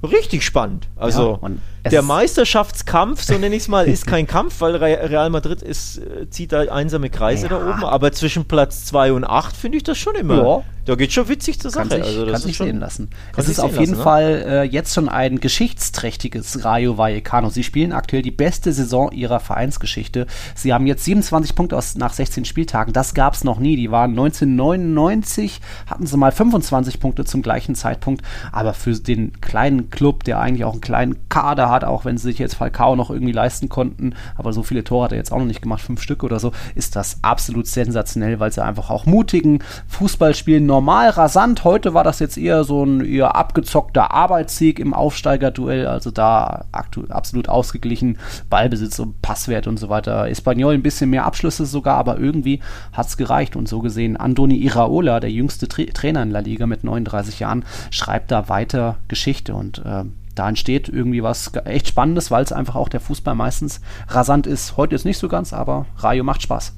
richtig 0.03 0.45
spannend. 0.45 0.89
Also 0.97 1.39
ja, 1.43 1.91
der 1.91 2.03
Meisterschaftskampf, 2.03 3.23
so 3.23 3.39
nenne 3.39 3.55
ich 3.55 3.63
es 3.63 3.69
mal, 3.69 3.87
ist 3.87 4.07
kein 4.09 4.27
Kampf, 4.27 4.61
weil 4.61 4.77
Real 4.77 5.31
Madrid 5.31 5.63
ist, 5.63 5.99
äh, 5.99 6.29
zieht 6.31 6.53
da 6.53 6.61
einsame 6.61 7.11
Kreise 7.11 7.45
ja. 7.45 7.49
da 7.51 7.71
oben. 7.71 7.85
Aber 7.85 8.13
zwischen 8.13 8.47
Platz 8.47 8.85
2 8.87 9.13
und 9.13 9.25
8 9.25 9.57
finde 9.57 9.79
ich 9.79 9.85
das 9.85 9.99
schon 9.99 10.15
immer. 10.15 10.37
Ja. 10.37 10.63
Da 10.87 10.95
geht 10.95 11.13
schon 11.13 11.29
witzig 11.29 11.61
zur 11.61 11.71
Sache. 11.71 11.89
Kann 11.89 11.99
sich, 11.99 12.07
also 12.07 12.25
das 12.25 12.33
kann 12.33 12.43
sich 12.43 12.59
sehen 12.59 12.81
lassen. 12.81 13.11
Es 13.37 13.49
ist 13.49 13.61
auf 13.61 13.79
jeden 13.79 13.93
lassen, 13.93 13.99
ne? 13.99 14.03
Fall 14.03 14.45
äh, 14.47 14.63
jetzt 14.65 14.95
schon 14.95 15.09
ein 15.09 15.39
geschichtsträchtiges 15.39 16.65
Rayo 16.65 16.97
Vallecano. 16.97 17.51
Sie 17.51 17.63
spielen 17.63 17.93
aktuell 17.93 18.23
die 18.23 18.31
beste 18.31 18.73
Saison 18.73 19.13
ihrer 19.13 19.41
Vereinsgeschichte. 19.41 20.27
Sie 20.55 20.73
haben 20.73 20.87
jetzt 20.87 21.05
27 21.05 21.55
Punkte 21.55 21.77
aus, 21.77 21.97
nach 21.97 22.13
16 22.13 22.45
Spieltagen. 22.45 22.93
Das 22.93 23.15
gab 23.15 23.35
es 23.35 23.45
noch 23.45 23.59
nie. 23.59 23.77
Die 23.77 23.91
waren 23.91 24.11
1999, 24.11 25.61
hatten 25.87 26.07
sie 26.07 26.17
mal 26.17 26.33
25 26.33 26.99
Punkte 26.99 27.25
zum 27.25 27.43
gleichen 27.43 27.75
Zeitpunkt. 27.75 28.25
Aber 28.51 28.73
für 28.73 28.93
den 28.95 29.41
kleinen 29.41 29.90
Club, 29.91 30.25
der 30.25 30.41
eigentlich 30.41 30.65
auch 30.65 30.73
einen 30.73 30.81
kleinen 30.81 31.29
Kader 31.29 31.71
hat, 31.71 31.85
auch 31.85 32.05
wenn 32.05 32.19
sie 32.19 32.29
sich 32.29 32.39
jetzt 32.39 32.55
Falcao 32.55 32.97
noch 32.97 33.11
irgendwie 33.11 33.33
leisten 33.33 33.69
konnten, 33.69 34.15
aber 34.37 34.53
so 34.53 34.63
viele 34.63 34.85
Tore 34.85 35.05
hat 35.05 35.13
er 35.13 35.19
jetzt 35.19 35.33
auch 35.33 35.39
noch 35.39 35.47
nicht 35.47 35.63
gemacht, 35.63 35.83
fünf 35.83 36.03
Stück 36.03 36.23
oder 36.25 36.39
so, 36.39 36.53
ist 36.75 36.97
das 36.97 37.19
absolut 37.23 37.67
sensationell, 37.67 38.41
weil 38.41 38.53
sie 38.53 38.65
einfach 38.65 38.91
auch 38.91 39.07
mutigen 39.07 39.63
Fußball 39.89 40.35
spielen, 40.35 40.67
normal 40.67 41.11
rasant. 41.11 41.65
Heute 41.65 41.95
war 41.95 42.05
das 42.05 42.19
jetzt 42.19 42.39
eher 42.39 42.65
so 42.65 42.85
ein 42.85 43.05
eher 43.05 43.37
abgezockter 43.37 44.11
Arbeitssieg 44.13 44.79
im 44.79 44.95
Aufsteigerduell, 44.95 45.87
also 45.87 46.11
da 46.11 46.65
absolut 46.73 47.49
ausgeglichen, 47.49 48.19
Ballbesitz 48.49 48.99
und 48.99 49.21
Passwert 49.23 49.67
und 49.67 49.79
so 49.79 49.89
weiter. 49.89 50.29
Espanyol 50.29 50.75
ein 50.75 50.83
bisschen 50.83 51.11
mehr 51.11 51.25
Abschlüsse 51.25 51.67
sogar, 51.67 51.97
aber 51.97 52.19
irgendwie 52.19 52.61
hat 52.93 53.07
es 53.07 53.17
gereicht. 53.17 53.57
Und 53.57 53.69
so 53.69 53.81
gesehen 53.81 54.17
Andoni 54.17 54.57
Iraola, 54.57 55.21
der 55.21 55.31
jüngste 55.31 55.69
Tra 55.69 55.83
Trainer 55.93 56.23
in 56.23 56.31
La 56.31 56.41
Liga 56.41 56.67
mit 56.67 56.85
39 56.85 57.41
Jahren, 57.41 57.65
schreibt 57.91 58.31
da 58.31 58.49
weiter 58.49 58.97
Geschichte. 59.09 59.55
Und 59.55 59.80
äh, 59.85 60.05
da 60.35 60.49
entsteht 60.49 60.89
irgendwie 60.89 61.23
was 61.23 61.53
echt 61.65 61.89
Spannendes, 61.89 62.31
weil 62.31 62.43
es 62.43 62.53
einfach 62.53 62.77
auch 62.77 62.89
der 62.89 63.01
Fußball 63.01 63.35
meistens 63.35 63.81
rasant 64.09 64.47
ist. 64.47 64.77
Heute 64.77 64.95
ist 64.95 65.05
nicht 65.05 65.19
so 65.19 65.29
ganz, 65.29 65.53
aber 65.53 65.87
Rayo 65.99 66.25
macht 66.25 66.43
Spaß. 66.43 66.75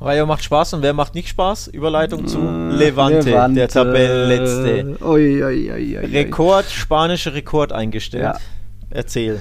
Rayo 0.00 0.26
macht 0.26 0.44
Spaß 0.44 0.74
und 0.74 0.82
wer 0.82 0.92
macht 0.92 1.14
nicht 1.14 1.28
Spaß? 1.28 1.68
Überleitung 1.68 2.26
zu 2.26 2.38
Levante, 2.38 3.30
Levante, 3.30 3.60
der 3.60 3.68
Tabellenletzte. 3.68 4.98
Rekord, 6.12 6.66
spanischer 6.66 7.32
Rekord 7.32 7.72
eingestellt. 7.72 8.24
Ja. 8.24 8.36
Erzähl. 8.90 9.40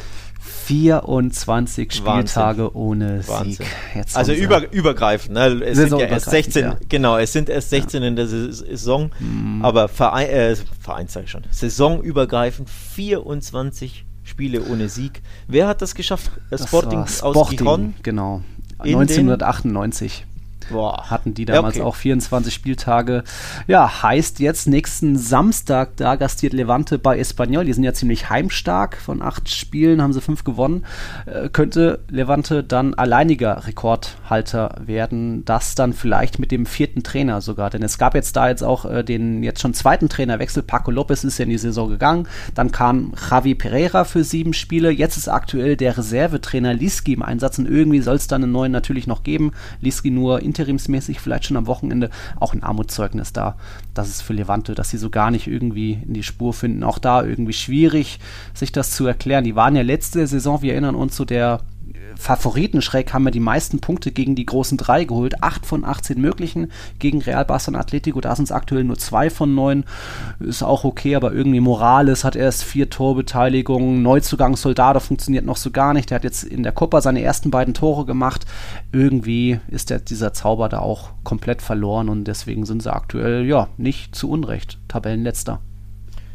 24 0.66 1.94
Spieltage 1.94 2.64
Wahnsinn. 2.64 2.70
ohne 2.74 3.28
Wahnsinn. 3.28 3.66
Sieg. 3.94 4.16
also 4.16 4.34
über, 4.34 4.72
übergreifend. 4.74 5.36
Ne? 5.36 5.64
Es 5.64 5.78
sind 5.78 5.92
ja 5.92 6.08
erst 6.08 6.32
16, 6.32 6.64
ja. 6.64 6.78
genau, 6.90 7.18
es 7.18 7.34
sind 7.34 7.50
erst 7.50 7.70
16 7.70 8.02
ja. 8.02 8.08
in 8.08 8.16
der 8.16 8.28
Saison, 8.28 9.12
mhm. 9.20 9.64
aber 9.64 9.88
Verein, 9.88 10.28
äh, 10.28 10.56
Verein 10.80 11.08
sage 11.08 11.26
ich 11.26 11.32
schon, 11.32 11.44
saisonübergreifend 11.52 12.70
24 12.70 14.06
Spiele 14.24 14.64
ohne 14.64 14.90
Sieg. 14.90 15.22
Wer 15.48 15.68
hat 15.68 15.84
das 15.84 15.94
geschafft? 15.94 16.32
Das 16.50 16.64
Sporting, 16.64 17.06
Sporting 17.06 17.42
aus 17.42 17.50
Gijon? 17.52 17.94
Genau. 18.02 18.42
1998. 18.80 20.26
Boah. 20.70 21.10
hatten 21.10 21.34
die 21.34 21.46
damals 21.46 21.76
ja, 21.76 21.84
okay. 21.84 21.90
auch 21.90 21.96
24 21.96 22.54
Spieltage. 22.54 23.24
Ja, 23.68 24.04
heißt 24.04 24.40
jetzt 24.40 24.68
nächsten 24.68 25.18
Samstag, 25.18 25.98
da 25.98 26.16
gastiert 26.16 26.54
Levante 26.54 26.98
bei 26.98 27.20
Espanyol. 27.20 27.66
Die 27.66 27.74
sind 27.74 27.84
ja 27.84 27.94
ziemlich 27.94 28.30
heimstark. 28.30 28.98
Von 28.98 29.22
acht 29.22 29.50
Spielen 29.50 30.02
haben 30.02 30.14
sie 30.14 30.22
fünf 30.22 30.44
gewonnen. 30.44 30.86
Äh, 31.26 31.50
könnte 31.50 32.00
Levante 32.10 32.64
dann 32.64 32.94
alleiniger 32.94 33.68
Rekordhalter 33.68 34.76
werden. 34.86 35.46
Das 35.46 35.76
dann 35.76 35.94
vielleicht 35.94 36.40
mit 36.40 36.52
dem 36.52 36.66
vierten 36.66 37.04
Trainer 37.04 37.42
sogar. 37.42 37.70
Denn 37.70 37.84
es 37.84 37.98
gab 37.98 38.16
jetzt 38.16 38.36
da 38.36 38.50
jetzt 38.50 38.64
auch 38.64 38.86
äh, 38.86 39.04
den 39.04 39.44
jetzt 39.44 39.62
schon 39.62 39.74
zweiten 39.74 40.10
Trainerwechsel. 40.10 40.64
Paco 40.64 40.92
Lopez 40.92 41.24
ist 41.24 41.38
ja 41.38 41.44
in 41.44 41.50
die 41.50 41.58
Saison 41.58 41.90
gegangen. 41.90 42.28
Dann 42.56 42.72
kam 42.72 43.14
Javi 43.30 43.54
Pereira 43.56 44.04
für 44.04 44.24
sieben 44.24 44.54
Spiele. 44.54 44.90
Jetzt 44.90 45.18
ist 45.18 45.28
aktuell 45.28 45.78
der 45.78 45.98
Reservetrainer 45.98 46.74
Liski 46.74 47.14
im 47.14 47.22
Einsatz 47.22 47.60
und 47.60 47.68
irgendwie 47.68 48.02
soll 48.02 48.16
es 48.16 48.28
dann 48.28 48.44
einen 48.44 48.52
neuen 48.52 48.72
natürlich 48.72 49.06
noch 49.06 49.24
geben. 49.24 49.52
Liski 49.82 50.10
nur 50.10 50.42
in 50.42 50.55
interimsmäßig 50.56 51.20
vielleicht 51.20 51.46
schon 51.46 51.58
am 51.58 51.68
Wochenende 51.68 52.10
auch 52.40 52.54
ein 52.54 52.64
Armutszeugnis 52.64 53.34
da. 53.34 53.58
Das 53.94 54.08
ist 54.08 54.22
für 54.22 54.34
Levante, 54.34 54.74
dass 54.74 54.90
sie 54.90 54.98
so 54.98 55.10
gar 55.10 55.32
nicht 55.32 55.48
irgendwie 55.48 56.00
in 56.06 56.14
die 56.14 56.24
Spur 56.24 56.54
finden. 56.54 56.84
Auch 56.84 56.98
da 56.98 57.24
irgendwie 57.24 57.54
schwierig, 57.54 58.20
sich 58.54 58.72
das 58.72 58.92
zu 58.92 59.06
erklären. 59.06 59.44
Die 59.44 59.56
waren 59.56 59.76
ja 59.76 59.82
letzte 59.82 60.26
Saison, 60.28 60.62
wir 60.62 60.72
erinnern 60.72 60.96
uns, 60.96 61.16
so 61.16 61.26
der 61.26 61.62
Favoritenschreck 62.18 63.14
haben 63.14 63.24
wir 63.24 63.32
die 63.32 63.40
meisten 63.40 63.80
Punkte 63.80 64.12
gegen 64.12 64.36
die 64.36 64.46
großen 64.46 64.78
drei 64.78 65.04
geholt. 65.04 65.44
Acht 65.44 65.66
von 65.66 65.86
18 65.86 66.20
möglichen 66.20 66.72
gegen 67.00 67.22
Real 67.22 67.46
Barca 67.46 67.68
und 67.68 67.76
Atletico. 67.76 68.22
Da 68.22 68.36
sind 68.36 68.46
es 68.46 68.52
aktuell 68.52 68.84
nur 68.84 68.98
zwei 68.98 69.30
von 69.30 69.54
neun. 69.54 69.86
Ist 70.40 70.64
auch 70.64 70.84
okay, 70.84 71.16
aber 71.16 71.34
irgendwie 71.34 71.60
Morales 71.60 72.24
hat 72.24 72.36
erst 72.36 72.64
vier 72.64 72.90
Torbeteiligungen. 72.90 74.02
Neuzugang 74.02 74.56
Soldado 74.56 75.00
funktioniert 75.00 75.46
noch 75.46 75.58
so 75.58 75.72
gar 75.72 75.94
nicht. 75.94 76.10
Der 76.10 76.16
hat 76.16 76.24
jetzt 76.24 76.44
in 76.44 76.64
der 76.64 76.72
Copa 76.72 77.02
seine 77.02 77.22
ersten 77.22 77.52
beiden 77.52 77.74
Tore 77.74 78.06
gemacht. 78.06 78.46
Irgendwie 78.92 79.60
ist 79.68 79.90
der, 79.90 80.00
dieser 80.00 80.34
Zauber 80.34 80.70
da 80.70 80.80
auch 80.80 81.10
komplett 81.24 81.62
verloren 81.62 82.10
und 82.10 82.26
deswegen 82.26 82.66
sind 82.66 82.84
sie 82.84 82.94
aktuell, 82.94 83.46
ja, 83.46 83.68
nicht 83.78 84.16
zu 84.16 84.30
Unrecht 84.30 84.80
Tabellenletzter. 84.88 85.60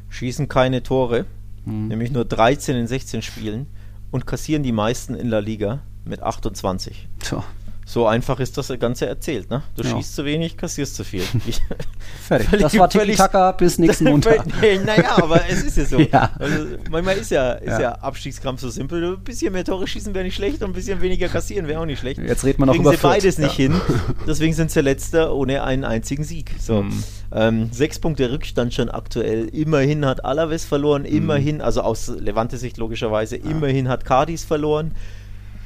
Schießen 0.09 0.48
keine 0.48 0.82
Tore, 0.82 1.26
hm. 1.64 1.88
nämlich 1.88 2.11
nur 2.11 2.24
13 2.24 2.76
in 2.76 2.86
16 2.86 3.22
Spielen 3.22 3.66
und 4.11 4.26
kassieren 4.26 4.62
die 4.62 4.72
meisten 4.72 5.14
in 5.14 5.28
La 5.28 5.38
Liga 5.38 5.80
mit 6.04 6.22
28. 6.22 7.08
Tja. 7.20 7.44
So 7.91 8.07
einfach 8.07 8.38
ist 8.38 8.57
das 8.57 8.68
Ganze 8.78 9.07
erzählt, 9.07 9.51
ne? 9.51 9.64
Du 9.74 9.82
ja. 9.82 9.97
schießt 9.97 10.14
zu 10.14 10.24
wenig, 10.24 10.57
kassierst 10.57 10.95
zu 10.95 11.03
viel. 11.03 11.22
Fertig. 12.22 12.49
Völlig, 12.49 12.62
das 12.62 12.78
war 12.78 12.88
Tiki-Taka 12.88 13.51
bis 13.51 13.78
nächsten 13.78 14.05
Montag. 14.11 14.47
naja, 14.84 15.16
aber 15.16 15.41
es 15.51 15.64
ist 15.64 15.76
ja 15.76 15.84
so. 15.84 15.99
ja. 16.12 16.30
Also, 16.38 16.66
manchmal 16.88 17.16
ist 17.16 17.32
ja, 17.32 17.55
ist 17.55 17.66
ja. 17.66 17.80
ja 17.80 17.93
Abstiegskampf 17.95 18.61
so 18.61 18.70
simpel. 18.70 19.16
Ein 19.16 19.24
bisschen 19.24 19.53
mehr 19.53 19.64
Tore 19.64 19.88
schießen 19.88 20.14
wäre 20.14 20.24
nicht 20.24 20.36
schlecht 20.36 20.62
und 20.62 20.70
ein 20.70 20.72
bisschen 20.72 21.03
weniger 21.03 21.26
kassieren 21.26 21.66
wäre 21.66 21.80
auch 21.80 21.84
nicht 21.84 21.99
schlecht. 21.99 22.20
Jetzt 22.20 22.45
redet 22.45 22.61
man 22.61 22.68
noch 22.68 22.74
Kriegen 22.74 22.84
über 22.84 22.93
sie 22.93 22.99
Fürth. 22.99 23.12
beides 23.12 23.38
nicht 23.38 23.57
hin. 23.57 23.80
Deswegen 24.24 24.53
sind 24.53 24.70
sie 24.70 24.82
letzter 24.82 25.34
ohne 25.34 25.64
einen 25.64 25.82
einzigen 25.82 26.22
Sieg. 26.22 26.55
So. 26.61 26.84
Mhm. 26.84 27.05
Ähm, 27.32 27.68
sechs 27.72 27.99
Punkte 27.99 28.30
Rückstand 28.30 28.72
schon 28.72 28.88
aktuell. 28.88 29.49
Immerhin 29.49 30.07
hat 30.07 30.24
Alaves 30.24 30.64
verloren, 30.64 31.03
mhm. 31.03 31.09
immerhin, 31.09 31.61
also 31.61 31.80
aus 31.80 32.07
Levante-Sicht 32.07 32.76
logischerweise, 32.76 33.34
immerhin 33.34 33.88
hat 33.88 34.05
Cardis 34.05 34.45
verloren. 34.45 34.93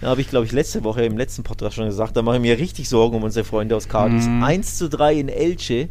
Da 0.05 0.11
habe 0.11 0.20
ich, 0.20 0.28
glaube 0.28 0.44
ich, 0.44 0.52
letzte 0.52 0.84
Woche 0.84 1.02
im 1.02 1.16
letzten 1.16 1.44
Podcast 1.44 1.76
schon 1.76 1.86
gesagt, 1.86 2.14
da 2.14 2.20
mache 2.20 2.36
ich 2.36 2.42
mir 2.42 2.59
richtig 2.59 2.90
Sorgen 2.90 3.16
um 3.16 3.22
unsere 3.22 3.42
Freunde 3.42 3.74
aus 3.74 3.88
Cardis. 3.88 4.26
Mhm. 4.26 4.44
1 4.44 4.76
zu 4.76 4.90
3 4.90 5.14
in 5.14 5.28
Elche, 5.30 5.88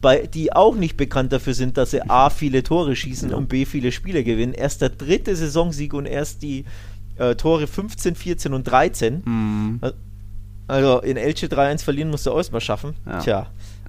bei, 0.00 0.26
die 0.26 0.54
auch 0.54 0.74
nicht 0.74 0.96
bekannt 0.96 1.34
dafür 1.34 1.52
sind, 1.52 1.76
dass 1.76 1.90
sie 1.90 2.00
A, 2.08 2.30
viele 2.30 2.62
Tore 2.62 2.96
schießen 2.96 3.32
ja. 3.32 3.36
und 3.36 3.50
B, 3.50 3.66
viele 3.66 3.92
Spiele 3.92 4.24
gewinnen. 4.24 4.54
Erst 4.54 4.80
der 4.80 4.88
dritte 4.88 5.36
Saisonsieg 5.36 5.92
und 5.92 6.06
erst 6.06 6.40
die 6.40 6.64
äh, 7.16 7.34
Tore 7.34 7.66
15, 7.66 8.14
14 8.14 8.54
und 8.54 8.64
13. 8.64 9.22
Mhm. 9.22 9.80
Also 10.66 11.00
in 11.00 11.18
Elche 11.18 11.48
3-1 11.48 11.84
verlieren 11.84 12.08
musst 12.08 12.24
du 12.24 12.32
auch 12.32 12.38
erstmal 12.38 12.62
schaffen. 12.62 12.94
Ja. 13.04 13.18
Tja. 13.18 13.46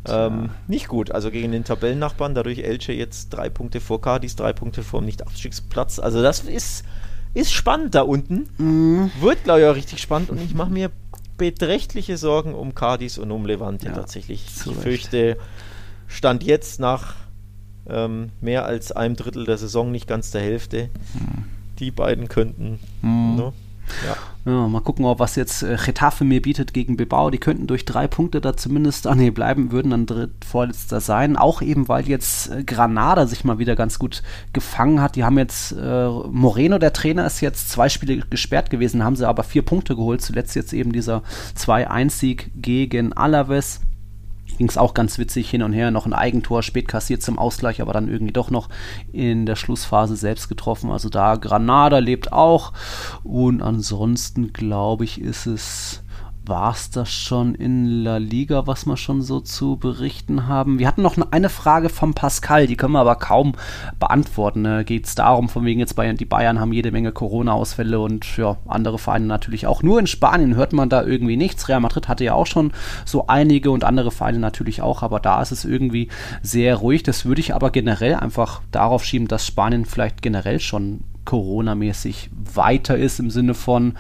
Ähm, 0.09 0.49
nicht 0.67 0.89
gut. 0.89 1.11
Also 1.11 1.31
gegen 1.31 1.53
den 1.53 1.63
Tabellennachbarn, 1.63 2.35
dadurch 2.35 2.59
Elche 2.59 2.91
jetzt 2.91 3.29
drei 3.29 3.47
Punkte 3.47 3.79
vor 3.79 4.01
Cardis, 4.01 4.35
drei 4.35 4.51
Punkte 4.51 4.83
vor 4.83 4.99
dem 4.99 5.05
Nicht-Abstiegsplatz. 5.05 5.99
Also 5.99 6.21
das 6.21 6.41
ist 6.41 6.83
ist 7.38 7.53
spannend 7.53 7.95
da 7.95 8.01
unten. 8.01 8.49
Mhm. 8.57 9.11
Wird, 9.19 9.43
glaube 9.43 9.61
ich, 9.61 9.65
auch 9.67 9.75
richtig 9.75 10.01
spannend. 10.01 10.29
Und 10.29 10.41
ich 10.41 10.55
mache 10.55 10.71
mir 10.71 10.91
beträchtliche 11.38 12.17
Sorgen 12.17 12.55
um 12.55 12.73
Cardis 12.73 13.19
und 13.19 13.31
um 13.31 13.45
Levante 13.45 13.88
ja, 13.88 13.93
tatsächlich. 13.93 14.43
Ich 14.47 14.73
fürchte, 14.75 15.38
Stand 16.07 16.43
jetzt 16.43 16.79
nach 16.79 17.15
ähm, 17.88 18.31
mehr 18.41 18.65
als 18.65 18.91
einem 18.91 19.15
Drittel 19.15 19.45
der 19.45 19.57
Saison, 19.57 19.91
nicht 19.91 20.07
ganz 20.07 20.31
der 20.31 20.41
Hälfte, 20.41 20.89
mhm. 21.13 21.45
die 21.79 21.91
beiden 21.91 22.27
könnten. 22.27 22.79
Mhm. 23.01 23.35
Ne? 23.35 23.53
Ja. 24.05 24.51
ja. 24.51 24.67
mal 24.67 24.81
gucken, 24.81 25.05
ob 25.05 25.19
was 25.19 25.35
jetzt 25.35 25.63
äh, 25.63 25.77
Getafe 25.83 26.23
mir 26.23 26.41
bietet 26.41 26.73
gegen 26.73 26.97
Bilbao. 26.97 27.29
Die 27.29 27.38
könnten 27.38 27.67
durch 27.67 27.85
drei 27.85 28.07
Punkte 28.07 28.41
da 28.41 28.55
zumindest, 28.55 29.07
ah 29.07 29.15
nee, 29.15 29.29
bleiben, 29.29 29.71
würden 29.71 29.91
dann 29.91 30.05
dritt 30.05 30.45
vorletzter 30.45 31.01
sein. 31.01 31.38
Auch 31.38 31.61
eben, 31.61 31.88
weil 31.88 32.07
jetzt 32.07 32.51
äh, 32.51 32.63
Granada 32.63 33.27
sich 33.27 33.43
mal 33.43 33.59
wieder 33.59 33.75
ganz 33.75 33.99
gut 33.99 34.23
gefangen 34.53 35.01
hat. 35.01 35.15
Die 35.15 35.23
haben 35.23 35.38
jetzt, 35.38 35.71
äh, 35.71 36.07
Moreno, 36.07 36.77
der 36.77 36.93
Trainer, 36.93 37.25
ist 37.25 37.41
jetzt 37.41 37.69
zwei 37.69 37.89
Spiele 37.89 38.23
gesperrt 38.29 38.69
gewesen, 38.69 39.03
haben 39.03 39.15
sie 39.15 39.27
aber 39.27 39.43
vier 39.43 39.63
Punkte 39.63 39.95
geholt. 39.95 40.21
Zuletzt 40.21 40.55
jetzt 40.55 40.73
eben 40.73 40.91
dieser 40.91 41.23
2-1-Sieg 41.55 42.51
gegen 42.55 43.13
Alaves 43.13 43.81
ging 44.57 44.67
es 44.67 44.77
auch 44.77 44.93
ganz 44.93 45.17
witzig 45.17 45.49
hin 45.49 45.63
und 45.63 45.73
her. 45.73 45.91
Noch 45.91 46.05
ein 46.05 46.13
Eigentor, 46.13 46.63
spät 46.63 46.87
kassiert 46.87 47.21
zum 47.21 47.39
Ausgleich, 47.39 47.81
aber 47.81 47.93
dann 47.93 48.09
irgendwie 48.09 48.33
doch 48.33 48.49
noch 48.49 48.69
in 49.11 49.45
der 49.45 49.55
Schlussphase 49.55 50.15
selbst 50.15 50.49
getroffen. 50.49 50.91
Also 50.91 51.09
da 51.09 51.35
Granada 51.35 51.99
lebt 51.99 52.33
auch. 52.33 52.73
Und 53.23 53.61
ansonsten 53.61 54.53
glaube 54.53 55.03
ich, 55.03 55.21
ist 55.21 55.45
es 55.45 56.03
war 56.47 56.71
es 56.71 56.89
das 56.89 57.11
schon 57.11 57.55
in 57.55 58.03
La 58.03 58.17
Liga, 58.17 58.67
was 58.67 58.85
wir 58.85 58.97
schon 58.97 59.21
so 59.21 59.39
zu 59.39 59.77
berichten 59.77 60.47
haben? 60.47 60.79
Wir 60.79 60.87
hatten 60.87 61.01
noch 61.01 61.17
eine 61.31 61.49
Frage 61.49 61.89
vom 61.89 62.13
Pascal, 62.13 62.67
die 62.67 62.75
können 62.75 62.93
wir 62.93 62.99
aber 62.99 63.15
kaum 63.15 63.53
beantworten. 63.99 64.61
Ne? 64.61 64.85
Geht 64.85 65.05
es 65.05 65.15
darum, 65.15 65.49
von 65.49 65.65
wegen 65.65 65.79
jetzt 65.79 65.95
Bayern, 65.95 66.17
die 66.17 66.25
Bayern 66.25 66.59
haben 66.59 66.73
jede 66.73 66.91
Menge 66.91 67.11
Corona-Ausfälle 67.11 67.99
und 67.99 68.37
ja, 68.37 68.57
andere 68.67 68.99
Vereine 68.99 69.25
natürlich 69.25 69.67
auch. 69.67 69.83
Nur 69.83 69.99
in 69.99 70.07
Spanien 70.07 70.55
hört 70.55 70.73
man 70.73 70.89
da 70.89 71.03
irgendwie 71.03 71.37
nichts. 71.37 71.67
Real 71.69 71.79
Madrid 71.79 72.07
hatte 72.07 72.23
ja 72.23 72.33
auch 72.33 72.47
schon 72.47 72.71
so 73.05 73.27
einige 73.27 73.71
und 73.71 73.83
andere 73.83 74.11
Vereine 74.11 74.39
natürlich 74.39 74.81
auch, 74.81 75.03
aber 75.03 75.19
da 75.19 75.41
ist 75.41 75.51
es 75.51 75.65
irgendwie 75.65 76.09
sehr 76.41 76.75
ruhig. 76.75 77.03
Das 77.03 77.25
würde 77.25 77.41
ich 77.41 77.53
aber 77.53 77.71
generell 77.71 78.15
einfach 78.15 78.61
darauf 78.71 79.03
schieben, 79.03 79.27
dass 79.27 79.45
Spanien 79.45 79.85
vielleicht 79.85 80.21
generell 80.21 80.59
schon 80.59 81.01
Corona-mäßig 81.25 82.29
weiter 82.31 82.97
ist 82.97 83.19
im 83.19 83.29
Sinne 83.29 83.53
von 83.53 83.95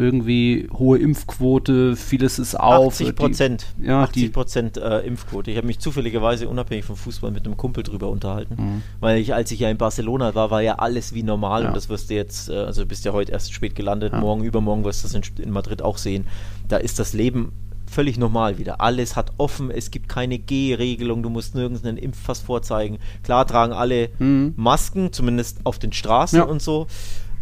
irgendwie 0.00 0.68
hohe 0.72 0.98
Impfquote, 0.98 1.96
vieles 1.96 2.38
ist 2.38 2.58
auf. 2.58 2.94
80 2.94 3.14
Prozent. 3.14 3.66
Ja, 3.80 4.02
80 4.02 4.32
Prozent 4.32 4.76
äh, 4.76 5.00
Impfquote. 5.00 5.50
Ich 5.50 5.56
habe 5.56 5.66
mich 5.66 5.78
zufälligerweise 5.78 6.48
unabhängig 6.48 6.84
vom 6.84 6.96
Fußball 6.96 7.30
mit 7.30 7.46
einem 7.46 7.56
Kumpel 7.56 7.84
drüber 7.84 8.08
unterhalten, 8.08 8.54
mhm. 8.58 8.82
weil 9.00 9.18
ich, 9.18 9.34
als 9.34 9.50
ich 9.50 9.60
ja 9.60 9.70
in 9.70 9.76
Barcelona 9.76 10.34
war, 10.34 10.50
war 10.50 10.62
ja 10.62 10.76
alles 10.76 11.14
wie 11.14 11.22
normal 11.22 11.62
ja. 11.62 11.68
und 11.68 11.76
das 11.76 11.88
wirst 11.88 12.10
du 12.10 12.14
jetzt, 12.14 12.48
äh, 12.48 12.54
also 12.54 12.84
bist 12.86 13.04
ja 13.04 13.12
heute 13.12 13.32
erst 13.32 13.52
spät 13.52 13.74
gelandet, 13.74 14.12
ja. 14.12 14.20
morgen, 14.20 14.42
übermorgen 14.42 14.84
wirst 14.84 15.04
du 15.04 15.08
das 15.08 15.14
in, 15.14 15.44
in 15.44 15.50
Madrid 15.50 15.82
auch 15.82 15.98
sehen. 15.98 16.26
Da 16.68 16.78
ist 16.78 16.98
das 16.98 17.12
Leben 17.12 17.52
völlig 17.90 18.16
normal 18.18 18.58
wieder. 18.58 18.80
Alles 18.80 19.16
hat 19.16 19.32
offen, 19.36 19.70
es 19.70 19.90
gibt 19.90 20.08
keine 20.08 20.38
G-Regelung, 20.38 21.22
du 21.22 21.28
musst 21.28 21.54
nirgends 21.54 21.84
einen 21.84 21.96
Impfpass 21.96 22.40
vorzeigen. 22.40 22.98
Klar 23.24 23.46
tragen 23.46 23.72
alle 23.72 24.10
mhm. 24.18 24.54
Masken, 24.56 25.12
zumindest 25.12 25.58
auf 25.64 25.78
den 25.78 25.92
Straßen 25.92 26.38
ja. 26.38 26.44
und 26.44 26.62
so. 26.62 26.86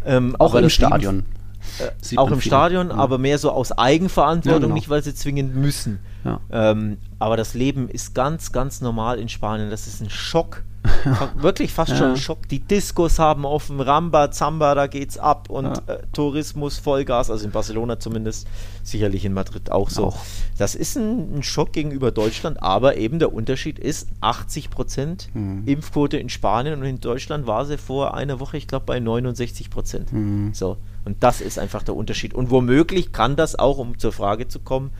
Ähm, 0.05 0.35
auch 0.39 0.55
im 0.55 0.69
Stadion. 0.69 1.17
Leben, 1.17 1.38
äh, 1.79 2.17
auch 2.17 2.31
im 2.31 2.41
Stadion, 2.41 2.89
ja. 2.89 2.95
aber 2.95 3.17
mehr 3.17 3.37
so 3.37 3.51
aus 3.51 3.71
Eigenverantwortung, 3.71 4.61
ja, 4.61 4.67
genau. 4.67 4.75
nicht 4.75 4.89
weil 4.89 5.03
sie 5.03 5.13
zwingend 5.13 5.55
müssen. 5.55 5.99
Ja. 6.23 6.39
Ähm, 6.51 6.97
aber 7.17 7.37
das 7.37 7.53
Leben 7.53 7.89
ist 7.89 8.13
ganz, 8.15 8.51
ganz 8.51 8.81
normal 8.81 9.19
in 9.19 9.29
Spanien. 9.29 9.69
Das 9.69 9.87
ist 9.87 10.01
ein 10.01 10.09
Schock. 10.09 10.63
Wirklich 11.35 11.73
fast 11.73 11.95
schon 11.97 12.11
ein 12.11 12.17
Schock. 12.17 12.47
Die 12.47 12.59
Diskos 12.59 13.19
haben 13.19 13.45
offen, 13.45 13.79
Ramba, 13.81 14.31
Zamba, 14.31 14.75
da 14.75 14.87
geht's 14.87 15.17
ab 15.17 15.49
und 15.49 15.65
äh, 15.65 15.99
Tourismus 16.13 16.77
Vollgas, 16.77 17.29
also 17.29 17.45
in 17.45 17.51
Barcelona 17.51 17.99
zumindest, 17.99 18.47
sicherlich 18.83 19.25
in 19.25 19.33
Madrid 19.33 19.71
auch 19.71 19.89
so. 19.89 20.07
Auch. 20.07 20.17
Das 20.57 20.75
ist 20.75 20.95
ein, 20.95 21.37
ein, 21.37 21.43
Schock 21.43 21.73
gegenüber 21.73 22.11
Deutschland, 22.11 22.63
aber 22.63 22.97
eben 22.97 23.19
der 23.19 23.33
Unterschied 23.33 23.77
ist 23.77 24.07
80 24.21 24.69
Prozent 24.69 25.29
mhm. 25.33 25.63
Impfquote 25.65 26.17
in 26.17 26.29
Spanien 26.29 26.79
und 26.79 26.85
in 26.85 26.99
Deutschland 26.99 27.45
war 27.45 27.65
sie 27.65 27.77
vor 27.77 28.13
einer 28.13 28.39
Woche, 28.39 28.57
ich 28.57 28.67
glaube, 28.67 28.85
bei 28.85 28.99
69 28.99 29.69
Prozent. 29.69 30.13
Mhm. 30.13 30.53
So. 30.53 30.77
Und 31.09 31.23
das 31.23 31.41
ist 31.41 31.57
einfach 31.57 31.81
der 31.81 31.95
Unterschied. 31.95 32.35
Und 32.35 32.51
womöglich 32.51 33.11
kann 33.11 33.35
das 33.35 33.57
auch, 33.57 33.79
um 33.79 33.97
zur 33.97 34.11
Frage 34.11 34.47
zu 34.47 34.59
kommen, 34.59 34.91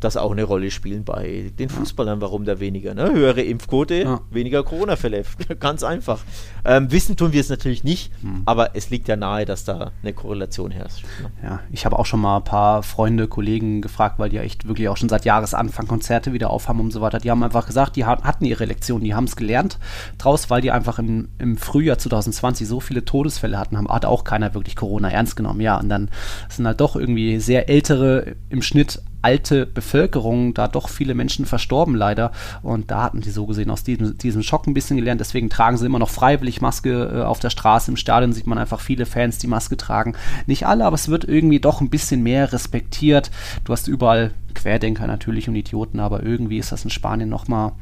das 0.00 0.16
auch 0.16 0.32
eine 0.32 0.44
Rolle 0.44 0.70
spielen 0.70 1.04
bei 1.04 1.52
den 1.58 1.68
Fußballern, 1.68 2.20
warum 2.20 2.44
da 2.44 2.60
weniger. 2.60 2.94
Ne? 2.94 3.10
Höhere 3.12 3.42
Impfquote, 3.42 3.94
ja. 3.94 4.20
weniger 4.30 4.62
Corona-Fälle. 4.62 5.24
Ganz 5.60 5.82
einfach. 5.82 6.20
Ähm, 6.64 6.90
wissen 6.90 7.16
tun 7.16 7.32
wir 7.32 7.40
es 7.40 7.48
natürlich 7.48 7.84
nicht, 7.84 8.12
hm. 8.20 8.42
aber 8.44 8.74
es 8.74 8.90
liegt 8.90 9.08
ja 9.08 9.16
nahe, 9.16 9.44
dass 9.44 9.64
da 9.64 9.92
eine 10.02 10.12
Korrelation 10.12 10.70
herrscht. 10.70 11.04
Ne? 11.22 11.30
Ja, 11.42 11.60
ich 11.70 11.86
habe 11.86 11.98
auch 11.98 12.06
schon 12.06 12.20
mal 12.20 12.38
ein 12.38 12.44
paar 12.44 12.82
Freunde, 12.82 13.28
Kollegen 13.28 13.80
gefragt, 13.80 14.18
weil 14.18 14.28
die 14.28 14.36
ja 14.36 14.42
echt 14.42 14.68
wirklich 14.68 14.88
auch 14.88 14.96
schon 14.96 15.08
seit 15.08 15.24
Jahresanfang 15.24 15.86
Konzerte 15.86 16.32
wieder 16.32 16.50
aufhaben 16.50 16.80
und 16.80 16.92
so 16.92 17.00
weiter. 17.00 17.18
Die 17.18 17.30
haben 17.30 17.42
einfach 17.42 17.66
gesagt, 17.66 17.96
die 17.96 18.04
hatten 18.04 18.44
ihre 18.44 18.64
Lektion, 18.64 19.02
die 19.02 19.14
haben 19.14 19.24
es 19.24 19.36
gelernt 19.36 19.78
draus, 20.18 20.50
weil 20.50 20.60
die 20.60 20.70
einfach 20.70 20.98
im, 20.98 21.28
im 21.38 21.56
Frühjahr 21.56 21.98
2020 21.98 22.66
so 22.66 22.80
viele 22.80 23.04
Todesfälle 23.04 23.58
hatten, 23.58 23.76
haben, 23.76 23.88
hat 23.88 24.04
auch 24.04 24.24
keiner 24.24 24.54
wirklich 24.54 24.76
Corona 24.76 25.10
ernst 25.10 25.36
genommen. 25.36 25.60
Ja, 25.60 25.78
und 25.78 25.88
dann 25.88 26.10
sind 26.48 26.66
halt 26.66 26.80
doch 26.80 26.96
irgendwie 26.96 27.40
sehr 27.40 27.68
ältere 27.68 28.36
im 28.50 28.62
Schnitt 28.62 29.00
alte 29.22 29.66
Bevölkerung, 29.66 30.54
da 30.54 30.68
doch 30.68 30.88
viele 30.88 31.14
Menschen 31.14 31.46
verstorben 31.46 31.94
leider. 31.94 32.32
Und 32.62 32.90
da 32.90 33.02
hatten 33.02 33.20
die 33.20 33.30
so 33.30 33.46
gesehen 33.46 33.70
aus 33.70 33.82
diesem, 33.82 34.16
diesem 34.18 34.42
Schock 34.42 34.66
ein 34.66 34.74
bisschen 34.74 34.96
gelernt. 34.96 35.20
Deswegen 35.20 35.50
tragen 35.50 35.76
sie 35.76 35.86
immer 35.86 35.98
noch 35.98 36.10
freiwillig 36.10 36.60
Maske 36.60 37.12
äh, 37.12 37.22
auf 37.22 37.40
der 37.40 37.50
Straße. 37.50 37.90
Im 37.90 37.96
Stadion 37.96 38.32
sieht 38.32 38.46
man 38.46 38.58
einfach 38.58 38.80
viele 38.80 39.06
Fans, 39.06 39.38
die 39.38 39.46
Maske 39.48 39.76
tragen. 39.76 40.14
Nicht 40.46 40.66
alle, 40.66 40.84
aber 40.84 40.94
es 40.94 41.08
wird 41.08 41.24
irgendwie 41.24 41.60
doch 41.60 41.80
ein 41.80 41.90
bisschen 41.90 42.22
mehr 42.22 42.52
respektiert. 42.52 43.30
Du 43.64 43.72
hast 43.72 43.88
überall 43.88 44.32
Querdenker 44.54 45.06
natürlich 45.06 45.48
und 45.48 45.54
Idioten, 45.54 46.00
aber 46.00 46.22
irgendwie 46.22 46.58
ist 46.58 46.72
das 46.72 46.84
in 46.84 46.90
Spanien 46.90 47.28
nochmal, 47.28 47.72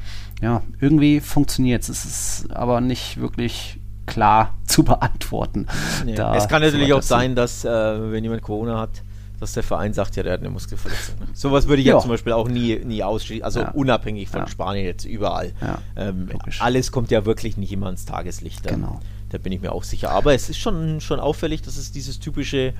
ja, 0.42 0.62
irgendwie 0.80 1.20
funktioniert 1.20 1.82
es. 1.82 1.88
Es 1.88 2.04
ist 2.04 2.52
aber 2.52 2.80
nicht 2.80 3.20
wirklich 3.20 3.78
klar 4.06 4.54
zu 4.66 4.82
beantworten. 4.82 5.66
Nee. 6.04 6.12
es 6.12 6.48
kann 6.48 6.62
natürlich 6.62 6.92
auch 6.92 7.02
sein, 7.02 7.34
dass 7.34 7.64
äh, 7.64 7.68
wenn 8.12 8.24
jemand 8.24 8.42
Corona 8.42 8.78
hat, 8.80 9.02
dass 9.40 9.52
der 9.52 9.62
Verein 9.62 9.92
sagt, 9.92 10.16
ja, 10.16 10.22
der 10.22 10.34
hat 10.34 10.40
eine 10.40 10.50
Muskelverletzung. 10.50 11.18
Ne? 11.20 11.26
Sowas 11.34 11.66
würde 11.66 11.82
ich 11.82 11.88
ja. 11.88 11.94
ja 11.94 12.00
zum 12.00 12.10
Beispiel 12.10 12.32
auch 12.32 12.48
nie, 12.48 12.78
nie 12.84 13.02
ausschließen, 13.02 13.44
also 13.44 13.60
ja. 13.60 13.70
unabhängig 13.72 14.28
von 14.28 14.40
ja. 14.40 14.48
Spanien 14.48 14.84
jetzt 14.84 15.04
überall. 15.04 15.52
Ähm, 15.96 16.28
alles 16.60 16.92
kommt 16.92 17.10
ja 17.10 17.24
wirklich 17.24 17.56
nicht 17.56 17.72
immer 17.72 17.90
ins 17.90 18.04
Tageslicht. 18.04 18.64
Da, 18.64 18.70
genau. 18.70 19.00
da 19.30 19.38
bin 19.38 19.52
ich 19.52 19.60
mir 19.60 19.72
auch 19.72 19.84
sicher. 19.84 20.10
Aber 20.10 20.34
es 20.34 20.48
ist 20.48 20.58
schon, 20.58 21.00
schon 21.00 21.20
auffällig, 21.20 21.62
dass 21.62 21.76
es 21.76 21.92
dieses 21.92 22.20
typische 22.20 22.72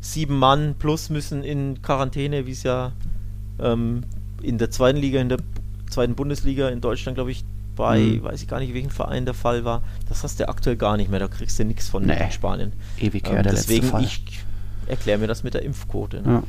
sieben 0.00 0.38
Mann 0.38 0.74
plus 0.78 1.10
müssen 1.10 1.44
in 1.44 1.82
Quarantäne, 1.82 2.46
wie 2.46 2.52
es 2.52 2.62
ja 2.62 2.92
ähm, 3.58 4.02
in 4.42 4.58
der 4.58 4.70
zweiten 4.70 4.98
Liga, 4.98 5.20
in 5.20 5.28
der 5.28 5.38
zweiten 5.90 6.14
Bundesliga 6.14 6.68
in 6.68 6.80
Deutschland, 6.80 7.16
glaube 7.16 7.30
ich, 7.30 7.44
bei, 7.76 7.98
mhm. 7.98 8.24
weiß 8.24 8.42
ich 8.42 8.48
gar 8.48 8.60
nicht, 8.60 8.74
welchen 8.74 8.90
Verein 8.90 9.24
der 9.24 9.34
Fall 9.34 9.64
war. 9.64 9.82
Das 10.08 10.24
hast 10.24 10.40
du 10.40 10.48
aktuell 10.48 10.76
gar 10.76 10.96
nicht 10.96 11.10
mehr, 11.10 11.20
da 11.20 11.28
kriegst 11.28 11.58
du 11.58 11.64
nichts 11.64 11.88
von 11.88 12.04
nee. 12.04 12.30
Spanien. 12.30 12.72
Ewig 12.98 13.26
her, 13.28 13.38
ähm, 13.38 13.42
der 13.42 13.52
deswegen 13.52 13.82
letzte 13.82 13.92
Fall. 13.92 14.04
ich 14.04 14.44
erkläre 14.90 15.18
mir 15.18 15.26
das 15.26 15.42
mit 15.42 15.54
der 15.54 15.62
Impfquote. 15.62 16.22
Ne? 16.22 16.32
Ja 16.32 16.42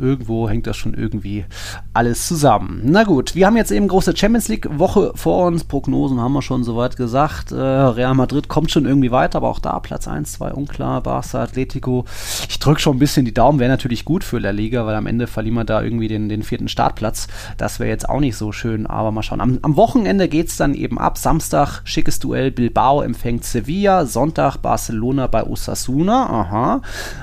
irgendwo 0.00 0.48
hängt 0.48 0.66
das 0.66 0.76
schon 0.76 0.94
irgendwie 0.94 1.44
alles 1.92 2.26
zusammen. 2.26 2.80
Na 2.84 3.04
gut, 3.04 3.34
wir 3.34 3.46
haben 3.46 3.56
jetzt 3.56 3.70
eben 3.70 3.88
große 3.88 4.16
Champions 4.16 4.48
League 4.48 4.68
Woche 4.78 5.12
vor 5.14 5.46
uns. 5.46 5.64
Prognosen 5.64 6.20
haben 6.20 6.32
wir 6.32 6.42
schon 6.42 6.64
soweit 6.64 6.96
gesagt. 6.96 7.52
Äh, 7.52 7.56
Real 7.56 8.14
Madrid 8.14 8.48
kommt 8.48 8.70
schon 8.70 8.86
irgendwie 8.86 9.10
weiter, 9.10 9.38
aber 9.38 9.48
auch 9.48 9.58
da 9.58 9.78
Platz 9.80 10.08
1, 10.08 10.32
2 10.32 10.52
unklar. 10.52 11.02
Barca, 11.02 11.42
Atletico. 11.42 12.04
Ich 12.48 12.58
drücke 12.58 12.80
schon 12.80 12.96
ein 12.96 12.98
bisschen 12.98 13.24
die 13.24 13.34
Daumen. 13.34 13.58
Wäre 13.58 13.70
natürlich 13.70 14.04
gut 14.04 14.24
für 14.24 14.38
La 14.38 14.50
Liga, 14.50 14.86
weil 14.86 14.94
am 14.94 15.06
Ende 15.06 15.26
verlieren 15.26 15.54
wir 15.54 15.64
da 15.64 15.82
irgendwie 15.82 16.08
den, 16.08 16.28
den 16.28 16.42
vierten 16.42 16.68
Startplatz. 16.68 17.28
Das 17.56 17.78
wäre 17.78 17.90
jetzt 17.90 18.08
auch 18.08 18.20
nicht 18.20 18.36
so 18.36 18.52
schön, 18.52 18.86
aber 18.86 19.12
mal 19.12 19.22
schauen. 19.22 19.40
Am, 19.40 19.58
am 19.62 19.76
Wochenende 19.76 20.28
geht 20.28 20.48
es 20.48 20.56
dann 20.56 20.74
eben 20.74 20.98
ab. 20.98 21.18
Samstag 21.18 21.82
schickes 21.84 22.18
Duell 22.18 22.50
Bilbao 22.50 23.02
empfängt 23.02 23.44
Sevilla. 23.44 24.06
Sonntag 24.06 24.58
Barcelona 24.58 25.26
bei 25.26 25.44
Osasuna. 25.44 26.26
Aha. 26.28 26.82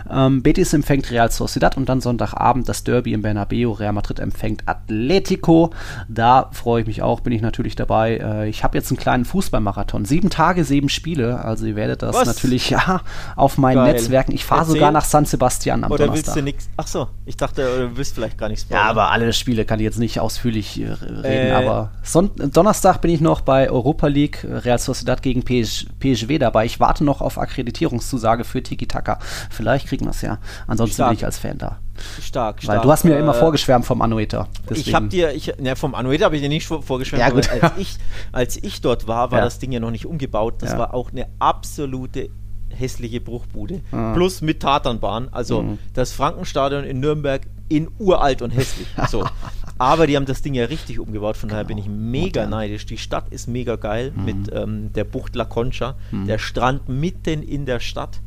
Ähm, 0.09 0.43
Betis 0.43 0.73
empfängt 0.73 1.11
Real 1.11 1.32
Sociedad 1.32 1.77
und 1.77 1.89
dann 1.89 2.01
Sonntag 2.01 2.20
Sonntagabend 2.22 2.69
das 2.69 2.84
Derby 2.84 3.13
im 3.13 3.22
Bernabeu. 3.22 3.72
Real 3.72 3.93
Madrid 3.93 4.19
empfängt 4.19 4.67
Atletico. 4.67 5.72
Da 6.07 6.49
freue 6.51 6.82
ich 6.82 6.88
mich 6.88 7.01
auch, 7.01 7.22
bin 7.22 7.34
ich 7.34 7.41
natürlich 7.41 7.76
dabei. 7.76 8.17
Äh, 8.17 8.49
ich 8.49 8.63
habe 8.63 8.78
jetzt 8.78 8.91
einen 8.91 8.97
kleinen 8.97 9.26
Fußballmarathon. 9.26 10.05
Sieben 10.05 10.30
Tage, 10.30 10.63
sieben 10.63 10.89
Spiele. 10.89 11.43
Also 11.43 11.65
ihr 11.65 11.76
werdet 11.76 12.01
das 12.01 12.15
Was? 12.15 12.28
natürlich 12.28 12.69
ja 12.69 13.01
auf 13.36 13.57
meinen 13.57 13.78
Geil. 13.78 13.93
Netzwerken. 13.93 14.34
Ich 14.34 14.45
fahre 14.45 14.65
sogar 14.65 14.91
nach 14.91 15.05
San 15.05 15.26
Sebastian 15.26 15.84
am 15.84 15.91
Oder 15.91 16.05
Donnerstag. 16.05 16.28
willst 16.28 16.38
du 16.38 16.43
nichts? 16.43 16.69
Ach 16.78 16.88
so, 16.88 17.07
ich 17.26 17.38
dachte, 17.38 17.89
du 17.89 17.97
willst 17.97 18.15
vielleicht 18.15 18.38
gar 18.38 18.49
nichts 18.49 18.67
Ja, 18.69 18.84
aber 18.84 19.11
alle 19.11 19.34
Spiele 19.34 19.65
kann 19.65 19.80
ich 19.80 19.84
jetzt 19.84 19.99
nicht 19.99 20.19
ausführlich 20.19 20.80
äh, 20.80 20.91
reden. 20.91 21.24
Äh. 21.24 21.51
Aber 21.51 21.91
Son 22.03 22.32
Donnerstag 22.36 23.01
bin 23.01 23.11
ich 23.11 23.22
noch 23.22 23.41
bei 23.41 23.69
Europa 23.69 24.07
League 24.07 24.45
Real 24.47 24.80
Sociedad 24.80 25.22
gegen 25.22 25.43
PS 25.43 25.86
PSV 25.99 26.38
dabei. 26.39 26.65
Ich 26.65 26.80
warte 26.80 27.03
noch 27.03 27.22
auf 27.22 27.38
Akkreditierungszusage 27.38 28.43
für 28.43 28.61
Tiki 28.61 28.88
Taka. 28.88 29.19
Vielleicht 29.49 29.88
kriegen 29.88 30.05
wir 30.05 30.11
es 30.11 30.22
ja. 30.22 30.38
Ansonsten 30.67 30.95
Stark. 30.95 31.09
bin 31.09 31.17
ich 31.17 31.26
als 31.26 31.39
Fan 31.39 31.57
da. 31.57 31.80
Stark, 32.22 32.62
stark. 32.62 32.78
Weil 32.78 32.84
du 32.84 32.91
hast 32.91 33.04
mir 33.04 33.12
ja 33.12 33.20
immer 33.20 33.36
äh, 33.36 33.39
vorgeschwärmt 33.39 33.86
vom 33.86 34.02
Anueta. 34.02 34.47
Ich 34.70 34.93
habe 34.93 35.08
dir, 35.08 35.34
ich, 35.34 35.58
ne, 35.58 35.76
vom 35.76 35.95
Anueta 35.95 36.26
habe 36.26 36.36
ich 36.36 36.41
dir 36.41 36.49
nicht 36.49 36.66
vorgeschwärmt, 36.66 37.22
ja, 37.22 37.30
gut. 37.30 37.49
als, 37.49 37.74
ich, 37.78 37.97
als 38.32 38.58
ich 38.64 38.82
dort 38.82 39.08
war, 39.08 39.32
war 39.32 39.39
ja. 39.39 39.45
das 39.45 39.60
Ding 39.60 39.72
ja 39.72 39.80
noch 39.80 39.91
nicht 39.91 40.06
umgebaut. 40.06 40.56
Das 40.60 40.78
war 40.78 40.93
auch 40.93 41.12
eine 41.12 41.28
absolute 41.39 42.30
hässliche 42.70 43.22
Bruchbude. 43.22 43.82
Mhm. 43.91 44.14
Plus 44.14 44.41
mit 44.41 44.62
Tatanbahn. 44.62 45.30
Also 45.32 45.64
mhm. 45.64 45.78
das 45.93 46.12
Frankenstadion 46.12 46.84
in 46.84 46.99
Nürnberg 46.99 47.41
in 47.70 47.89
uralt 47.99 48.41
und 48.41 48.52
hässlich. 48.52 48.88
So. 49.10 49.26
Aber 49.78 50.06
die 50.06 50.16
haben 50.16 50.26
das 50.26 50.41
Ding 50.41 50.54
ja 50.54 50.66
richtig 50.66 50.99
umgebaut, 50.99 51.38
von 51.38 51.49
genau. 51.49 51.62
daher 51.62 51.68
bin 51.68 51.78
ich 51.78 51.88
mega 51.88 52.45
neidisch. 52.45 52.86
Die 52.86 52.97
Stadt 52.97 53.30
ist 53.30 53.47
mega 53.47 53.78
geil 53.78 54.12
mhm. 54.16 54.26
mit 54.26 54.54
ähm, 54.54 54.93
der 54.93 55.06
Bucht 55.06 55.36
La 55.36 55.45
Concha, 55.45 55.95
mhm. 56.12 56.28
der 56.28 56.38
Strand 56.38 56.88
mitten 56.88 57.41
in 57.41 57.66
der 57.66 57.80
Stadt. 57.80 58.20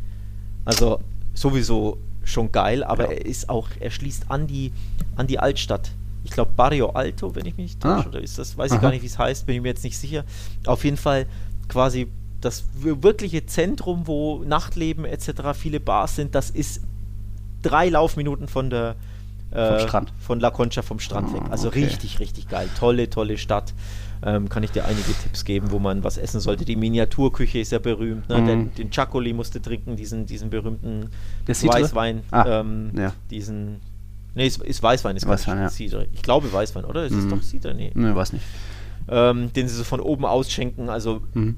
Also 0.65 1.01
sowieso 1.33 1.99
schon 2.25 2.53
geil, 2.53 2.83
aber 2.85 3.05
ja. 3.05 3.13
er 3.13 3.27
ist 3.27 3.49
auch, 3.49 3.69
er 3.81 3.91
schließt 3.91 4.31
an 4.31 4.47
die, 4.47 4.73
an 5.17 5.27
die 5.27 5.39
Altstadt. 5.39 5.91
Ich 6.25 6.31
glaube 6.31 6.53
Barrio 6.57 6.91
Alto, 6.91 7.35
wenn 7.35 7.45
ich 7.45 7.57
mich 7.57 7.67
nicht 7.67 7.81
täusche, 7.81 8.07
ah. 8.07 8.09
oder 8.09 8.21
ist 8.21 8.39
das, 8.39 8.57
weiß 8.57 8.71
Aha. 8.71 8.77
ich 8.77 8.83
gar 8.83 8.91
nicht, 8.91 9.03
wie 9.03 9.07
es 9.07 9.19
heißt, 9.19 9.47
bin 9.47 9.57
ich 9.57 9.63
mir 9.63 9.69
jetzt 9.69 9.85
nicht 9.85 9.99
sicher. 9.99 10.25
Auf 10.67 10.85
jeden 10.85 10.97
Fall 10.97 11.27
quasi 11.69 12.09
das 12.41 12.65
wirkliche 12.75 13.47
Zentrum, 13.47 14.07
wo 14.07 14.43
Nachtleben 14.45 15.05
etc. 15.05 15.55
viele 15.55 15.81
Bars 15.81 16.17
sind, 16.17 16.35
das 16.35 16.51
ist 16.51 16.83
drei 17.63 17.89
Laufminuten 17.89 18.49
von 18.49 18.71
der 18.71 18.97
äh, 19.51 19.87
von 20.19 20.41
La 20.41 20.51
Concha 20.51 20.83
vom 20.83 20.99
Strand 20.99 21.29
ah, 21.31 21.35
weg. 21.35 21.43
Also 21.51 21.69
okay. 21.69 21.85
richtig, 21.85 22.19
richtig 22.19 22.49
geil. 22.49 22.69
Tolle, 22.79 23.09
tolle 23.09 23.39
Stadt 23.39 23.73
ähm, 24.23 24.49
kann 24.49 24.63
ich 24.63 24.71
dir 24.71 24.85
einige 24.85 25.13
Tipps 25.23 25.45
geben, 25.45 25.71
wo 25.71 25.79
man 25.79 26.05
was 26.05 26.19
essen 26.19 26.41
sollte. 26.41 26.65
Die 26.65 26.77
Miniaturküche 26.77 27.59
ist 27.59 27.73
ja 27.73 27.79
berühmt. 27.79 28.29
Ne? 28.29 28.41
Mm. 28.41 28.47
Den, 28.47 28.75
den 28.75 28.91
Chacoli 28.91 29.33
musste 29.33 29.61
trinken, 29.61 29.97
diesen, 29.97 30.27
diesen 30.27 30.51
berühmten 30.51 31.11
Weißwein. 31.47 32.23
Ah, 32.31 32.61
ähm, 32.61 32.91
ja. 32.97 33.13
Diesen. 33.31 33.81
Nee, 34.35 34.47
ist, 34.47 34.63
ist 34.63 34.83
Weißwein, 34.83 35.17
ist 35.17 35.27
Weißwein, 35.27 35.59
ja. 35.59 35.69
Cidre. 35.69 36.07
Ich 36.13 36.23
glaube 36.23 36.53
Weißwein, 36.53 36.85
oder? 36.85 37.05
Ist 37.05 37.13
es 37.13 37.25
mm. 37.25 37.31
doch 37.31 37.43
Cidre? 37.43 37.75
Nee. 37.75 37.93
Nee, 37.95 38.15
weiß 38.15 38.33
nicht. 38.33 38.45
Ähm, 39.09 39.53
den 39.53 39.69
sie 39.69 39.75
so 39.75 39.85
von 39.85 40.01
oben 40.01 40.25
ausschenken. 40.25 40.89
Also 40.89 41.23
mm 41.35 41.53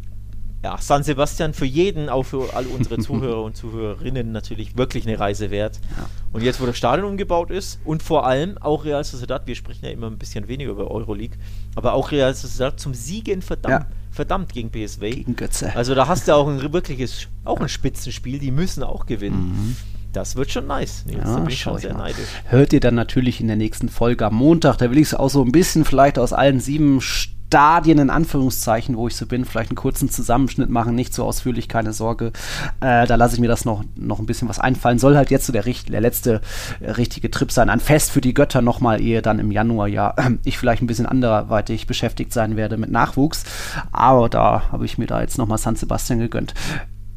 ja, 0.66 0.76
San 0.80 1.04
Sebastian 1.04 1.54
für 1.54 1.64
jeden, 1.64 2.08
auch 2.08 2.24
für 2.24 2.52
alle 2.54 2.66
unsere 2.68 2.98
Zuhörer 3.06 3.42
und 3.44 3.56
Zuhörerinnen 3.56 4.32
natürlich 4.32 4.76
wirklich 4.76 5.06
eine 5.06 5.18
Reise 5.18 5.52
wert. 5.52 5.78
Ja. 5.96 6.08
Und 6.32 6.42
jetzt, 6.42 6.60
wo 6.60 6.66
das 6.66 6.76
Stadion 6.76 7.08
umgebaut 7.08 7.52
ist 7.52 7.78
und 7.84 8.02
vor 8.02 8.26
allem 8.26 8.58
auch 8.58 8.84
Real 8.84 9.04
Sociedad, 9.04 9.46
wir 9.46 9.54
sprechen 9.54 9.84
ja 9.84 9.92
immer 9.92 10.08
ein 10.08 10.18
bisschen 10.18 10.48
weniger 10.48 10.72
über 10.72 10.90
Euroleague, 10.90 11.38
aber 11.76 11.92
auch 11.92 12.10
Real 12.10 12.34
Sociedad 12.34 12.80
zum 12.80 12.94
Siegen 12.94 13.42
verdammt, 13.42 13.84
ja. 13.84 13.96
verdammt 14.10 14.52
gegen 14.52 14.72
PSV. 14.72 15.00
Gegen 15.02 15.36
Götze. 15.36 15.74
Also 15.76 15.94
da 15.94 16.08
hast 16.08 16.26
du 16.26 16.34
auch 16.34 16.48
ein 16.48 16.72
wirkliches, 16.72 17.28
auch 17.44 17.60
ein 17.60 17.68
Spitzenspiel, 17.68 18.40
die 18.40 18.50
müssen 18.50 18.82
auch 18.82 19.06
gewinnen. 19.06 19.52
Mhm. 19.52 19.76
Das 20.12 20.34
wird 20.34 20.50
schon 20.50 20.66
nice. 20.66 21.04
Nee, 21.06 21.18
ja, 21.18 21.38
bin 21.38 21.48
ich 21.48 21.60
schon 21.60 21.78
sehr 21.78 21.92
mal. 21.92 22.08
neidisch. 22.08 22.26
Hört 22.46 22.72
ihr 22.72 22.80
dann 22.80 22.96
natürlich 22.96 23.40
in 23.40 23.46
der 23.46 23.56
nächsten 23.56 23.88
Folge 23.88 24.26
am 24.26 24.34
Montag. 24.34 24.78
Da 24.78 24.90
will 24.90 24.98
ich 24.98 25.08
es 25.08 25.14
auch 25.14 25.28
so 25.28 25.44
ein 25.44 25.52
bisschen 25.52 25.84
vielleicht 25.84 26.18
aus 26.18 26.32
allen 26.32 26.58
sieben 26.58 27.00
St 27.00 27.35
Stadien 27.48 27.98
in 27.98 28.10
Anführungszeichen, 28.10 28.96
wo 28.96 29.06
ich 29.06 29.16
so 29.16 29.24
bin, 29.24 29.44
vielleicht 29.44 29.70
einen 29.70 29.76
kurzen 29.76 30.10
Zusammenschnitt 30.10 30.68
machen, 30.68 30.94
nicht 30.94 31.14
so 31.14 31.24
ausführlich, 31.24 31.68
keine 31.68 31.92
Sorge. 31.92 32.32
Äh, 32.80 33.06
da 33.06 33.14
lasse 33.14 33.34
ich 33.34 33.40
mir 33.40 33.48
das 33.48 33.64
noch, 33.64 33.84
noch 33.94 34.18
ein 34.18 34.26
bisschen 34.26 34.48
was 34.48 34.58
einfallen. 34.58 34.98
Soll 34.98 35.16
halt 35.16 35.30
jetzt 35.30 35.46
so 35.46 35.52
der, 35.52 35.62
der 35.62 36.00
letzte 36.00 36.40
äh, 36.80 36.90
richtige 36.90 37.30
Trip 37.30 37.52
sein. 37.52 37.70
Ein 37.70 37.80
Fest 37.80 38.10
für 38.10 38.20
die 38.20 38.34
Götter 38.34 38.62
nochmal, 38.62 39.00
ehe 39.00 39.22
dann 39.22 39.38
im 39.38 39.52
Januar 39.52 39.86
ja 39.86 40.14
äh, 40.16 40.30
ich 40.44 40.58
vielleicht 40.58 40.82
ein 40.82 40.88
bisschen 40.88 41.06
anderweitig 41.06 41.86
beschäftigt 41.86 42.32
sein 42.32 42.56
werde 42.56 42.76
mit 42.76 42.90
Nachwuchs. 42.90 43.44
Aber 43.92 44.28
da 44.28 44.72
habe 44.72 44.84
ich 44.84 44.98
mir 44.98 45.06
da 45.06 45.20
jetzt 45.20 45.38
nochmal 45.38 45.58
San 45.58 45.76
Sebastian 45.76 46.18
gegönnt. 46.18 46.52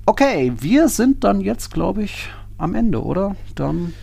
Okay, 0.05 0.53
wir 0.59 0.89
sind 0.89 1.23
dann 1.23 1.41
jetzt, 1.41 1.73
glaube 1.73 2.03
ich, 2.03 2.29
am 2.57 2.75
Ende, 2.75 3.03
oder? 3.03 3.35
Dann 3.55 3.93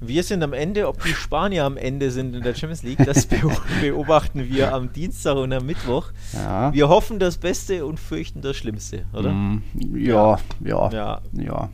wir 0.00 0.22
sind 0.22 0.42
am 0.42 0.52
Ende, 0.52 0.88
ob 0.88 1.02
die 1.02 1.12
Spanier 1.14 1.64
am 1.64 1.76
Ende 1.76 2.10
sind 2.10 2.34
in 2.34 2.42
der 2.42 2.54
Champions 2.54 2.82
League, 2.82 3.04
das 3.04 3.26
beobachten 3.80 4.48
wir 4.48 4.72
am 4.72 4.92
Dienstag 4.92 5.36
und 5.36 5.52
am 5.52 5.66
Mittwoch. 5.66 6.06
Ja. 6.32 6.72
Wir 6.72 6.88
hoffen 6.88 7.18
das 7.18 7.38
Beste 7.38 7.84
und 7.84 7.98
fürchten 7.98 8.40
das 8.40 8.56
Schlimmste, 8.56 9.04
oder? 9.12 9.30
Mm, 9.30 9.62
ja, 9.94 10.38
ja, 10.64 10.90
ja, 10.90 11.20
ja. 11.32 11.68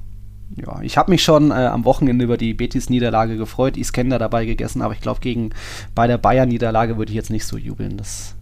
ja. 0.56 0.82
ich 0.82 0.96
habe 0.96 1.10
mich 1.10 1.22
schon 1.22 1.50
äh, 1.50 1.54
am 1.54 1.84
Wochenende 1.84 2.24
über 2.24 2.36
die 2.36 2.54
Betis-Niederlage 2.54 3.36
gefreut, 3.36 3.76
Iskender 3.76 4.18
dabei 4.18 4.46
gegessen, 4.46 4.80
aber 4.80 4.94
ich 4.94 5.00
glaube, 5.00 5.20
gegen 5.20 5.50
bei 5.94 6.06
der 6.06 6.18
Bayern-Niederlage 6.18 6.96
würde 6.96 7.10
ich 7.10 7.16
jetzt 7.16 7.30
nicht 7.30 7.46
so 7.46 7.58
jubeln. 7.58 7.98
Das 7.98 8.36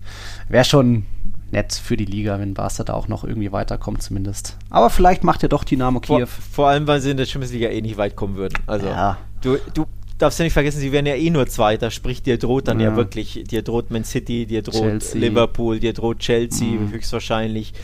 wäre 0.48 0.64
schon 0.64 1.06
nett 1.50 1.74
für 1.74 1.96
die 1.96 2.04
Liga, 2.04 2.38
wenn 2.38 2.54
Barca 2.54 2.84
da 2.84 2.94
auch 2.94 3.08
noch 3.08 3.24
irgendwie 3.24 3.52
weiterkommt 3.52 4.02
zumindest. 4.02 4.56
Aber 4.70 4.90
vielleicht 4.90 5.24
macht 5.24 5.42
ja 5.42 5.48
doch 5.48 5.64
Dynamo 5.64 6.00
Kiew. 6.00 6.26
Vor, 6.26 6.26
vor 6.26 6.68
allem, 6.68 6.86
weil 6.86 7.00
sie 7.00 7.10
in 7.10 7.16
der 7.16 7.26
Champions 7.26 7.52
League 7.52 7.70
eh 7.70 7.80
nicht 7.82 7.98
weit 7.98 8.16
kommen 8.16 8.36
würden. 8.36 8.58
Also 8.66 8.86
ja. 8.86 9.18
Du, 9.42 9.58
du 9.74 9.86
darfst 10.18 10.38
ja 10.38 10.44
nicht 10.44 10.52
vergessen, 10.52 10.80
sie 10.80 10.92
werden 10.92 11.06
ja 11.06 11.14
eh 11.14 11.30
nur 11.30 11.46
Zweiter, 11.46 11.90
sprich 11.90 12.22
dir 12.22 12.38
droht 12.38 12.68
dann 12.68 12.80
ja, 12.80 12.90
ja 12.90 12.96
wirklich, 12.96 13.44
dir 13.44 13.62
droht 13.62 13.90
Man 13.90 14.04
City, 14.04 14.46
dir 14.46 14.62
droht 14.62 14.82
Chelsea. 14.82 15.20
Liverpool, 15.20 15.80
dir 15.80 15.92
droht 15.92 16.20
Chelsea 16.20 16.68
mhm. 16.68 16.92
höchstwahrscheinlich. 16.92 17.74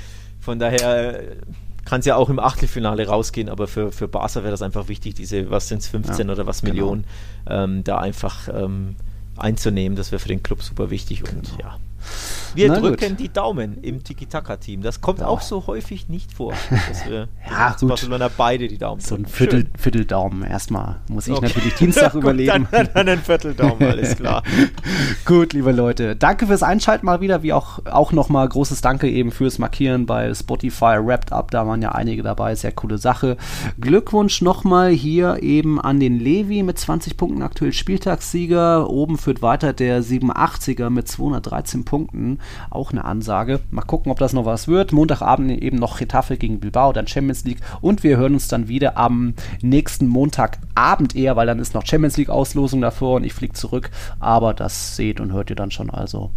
Von 0.41 0.59
daher 0.59 1.21
äh, 1.21 1.37
kann 1.85 2.01
es 2.01 2.07
ja 2.07 2.17
auch 2.17 2.29
im 2.29 2.39
Achtelfinale 2.39 3.07
rausgehen, 3.07 3.49
aber 3.49 3.67
für, 3.67 3.91
für 3.93 4.09
Barca 4.09 4.43
wäre 4.43 4.51
das 4.51 4.63
einfach 4.63 4.89
wichtig, 4.89 5.15
diese, 5.15 5.51
was 5.51 5.69
sind 5.69 5.79
es, 5.79 5.89
15 5.89 6.29
ja, 6.29 6.33
oder 6.33 6.47
was 6.47 6.61
genau. 6.61 6.73
Millionen, 6.73 7.05
ähm, 7.49 7.83
da 7.83 7.99
einfach 7.99 8.49
ähm, 8.49 8.95
einzunehmen. 9.37 9.97
Das 9.97 10.13
wäre 10.13 10.21
für 10.21 10.29
den 10.29 10.43
Club 10.43 10.63
super 10.63 10.91
wichtig 10.91 11.25
und 11.25 11.57
genau. 11.57 11.59
ja. 11.61 11.79
Wir 12.55 12.69
Na 12.69 12.81
drücken 12.81 13.11
gut. 13.11 13.21
die 13.21 13.33
Daumen 13.33 13.79
im 13.83 14.03
Tiki-Taka-Team. 14.03 14.83
Das 14.83 15.01
kommt 15.01 15.21
ja. 15.21 15.27
auch 15.27 15.41
so 15.41 15.67
häufig 15.67 16.09
nicht 16.09 16.33
vor. 16.33 16.53
Dass 16.89 17.07
wir 17.07 17.29
ja, 17.49 17.77
gut. 17.79 17.89
Barcelona 17.89 18.31
beide 18.35 18.69
die 18.69 18.79
Daumen 18.79 19.01
So 19.01 19.15
ein 19.15 19.27
Viertel, 19.27 19.67
Vierteldaumen. 19.79 20.43
Erstmal 20.45 20.97
muss 21.09 21.27
ich 21.27 21.35
okay. 21.35 21.47
natürlich 21.47 21.75
Dienstag 21.75 22.15
überleben. 22.15 22.67
Dann, 22.71 22.89
dann 22.95 23.09
ein 23.09 23.21
Vierteldaumen, 23.21 23.89
alles 23.89 24.17
klar. 24.17 24.43
gut, 25.25 25.53
liebe 25.53 25.73
Leute. 25.73 26.17
Danke 26.17 26.47
fürs 26.47 26.63
Einschalten 26.63 27.07
mal 27.07 27.21
wieder. 27.21 27.43
Wie 27.43 27.53
auch, 27.53 27.85
auch 27.87 28.13
nochmal 28.13 28.49
großes 28.49 28.81
Danke 28.81 29.09
eben 29.09 29.31
fürs 29.31 29.59
Markieren 29.59 30.07
bei 30.07 30.33
Spotify 30.35 30.99
Wrapped 31.01 31.33
Up. 31.33 31.51
Da 31.51 31.67
waren 31.67 31.83
ja 31.83 31.93
einige 31.93 32.23
dabei. 32.23 32.55
Sehr 32.55 32.73
coole 32.73 32.99
Sache. 32.99 33.37
Glückwunsch 33.81 34.41
nochmal 34.43 34.91
hier 34.91 35.43
eben 35.43 35.81
an 35.81 36.01
den 36.01 36.19
Levi 36.19 36.63
mit 36.63 36.79
20 36.79 37.17
Punkten 37.17 37.43
aktuell 37.43 37.73
Spieltagssieger. 37.73 38.89
Oben 38.89 39.19
führt 39.19 39.43
weiter 39.43 39.73
der 39.73 40.03
87er 40.03 40.91
mit 40.91 41.09
213 41.09 41.85
Punkten 41.85 41.88
auch 42.71 42.93
eine 42.93 43.05
Ansage. 43.05 43.61
Mal 43.71 43.83
gucken, 43.83 44.13
ob 44.13 44.19
das 44.19 44.33
noch 44.33 44.45
was 44.45 44.69
wird. 44.69 44.93
Montagabend 44.93 45.51
eben 45.51 45.79
noch 45.79 45.99
Getafe 45.99 46.37
gegen 46.37 46.61
Bilbao, 46.61 46.93
dann 46.93 47.07
Champions 47.07 47.45
League 47.45 47.61
und 47.81 48.03
wir 48.03 48.17
hören 48.17 48.35
uns 48.35 48.49
dann 48.49 48.69
wieder 48.69 48.97
am 48.97 49.35
nächsten 49.63 50.07
Montagabend 50.07 51.15
eher, 51.15 51.37
weil 51.37 51.47
dann 51.47 51.59
ist 51.59 51.75
noch 51.75 51.87
Champions 51.87 52.17
League 52.17 52.31
Auslosung 52.31 52.81
davor 52.81 53.17
und 53.17 53.25
ich 53.25 53.35
fliege 53.35 53.55
zurück. 53.55 53.91
Aber 54.21 54.55
das 54.55 54.97
seht 54.97 55.21
und 55.21 55.33
hört 55.33 55.51
ihr 55.51 55.57
dann 55.57 55.71
schon 55.71 55.91
also. 55.91 56.31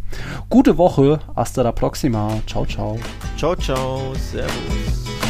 Gute 0.49 0.77
Woche, 0.77 1.19
hasta 1.35 1.61
la 1.61 1.71
próxima. 1.71 2.29
Ciao, 2.47 2.65
ciao. 2.65 2.97
Ciao, 3.37 3.55
ciao. 3.55 4.13
Servus. 4.15 5.20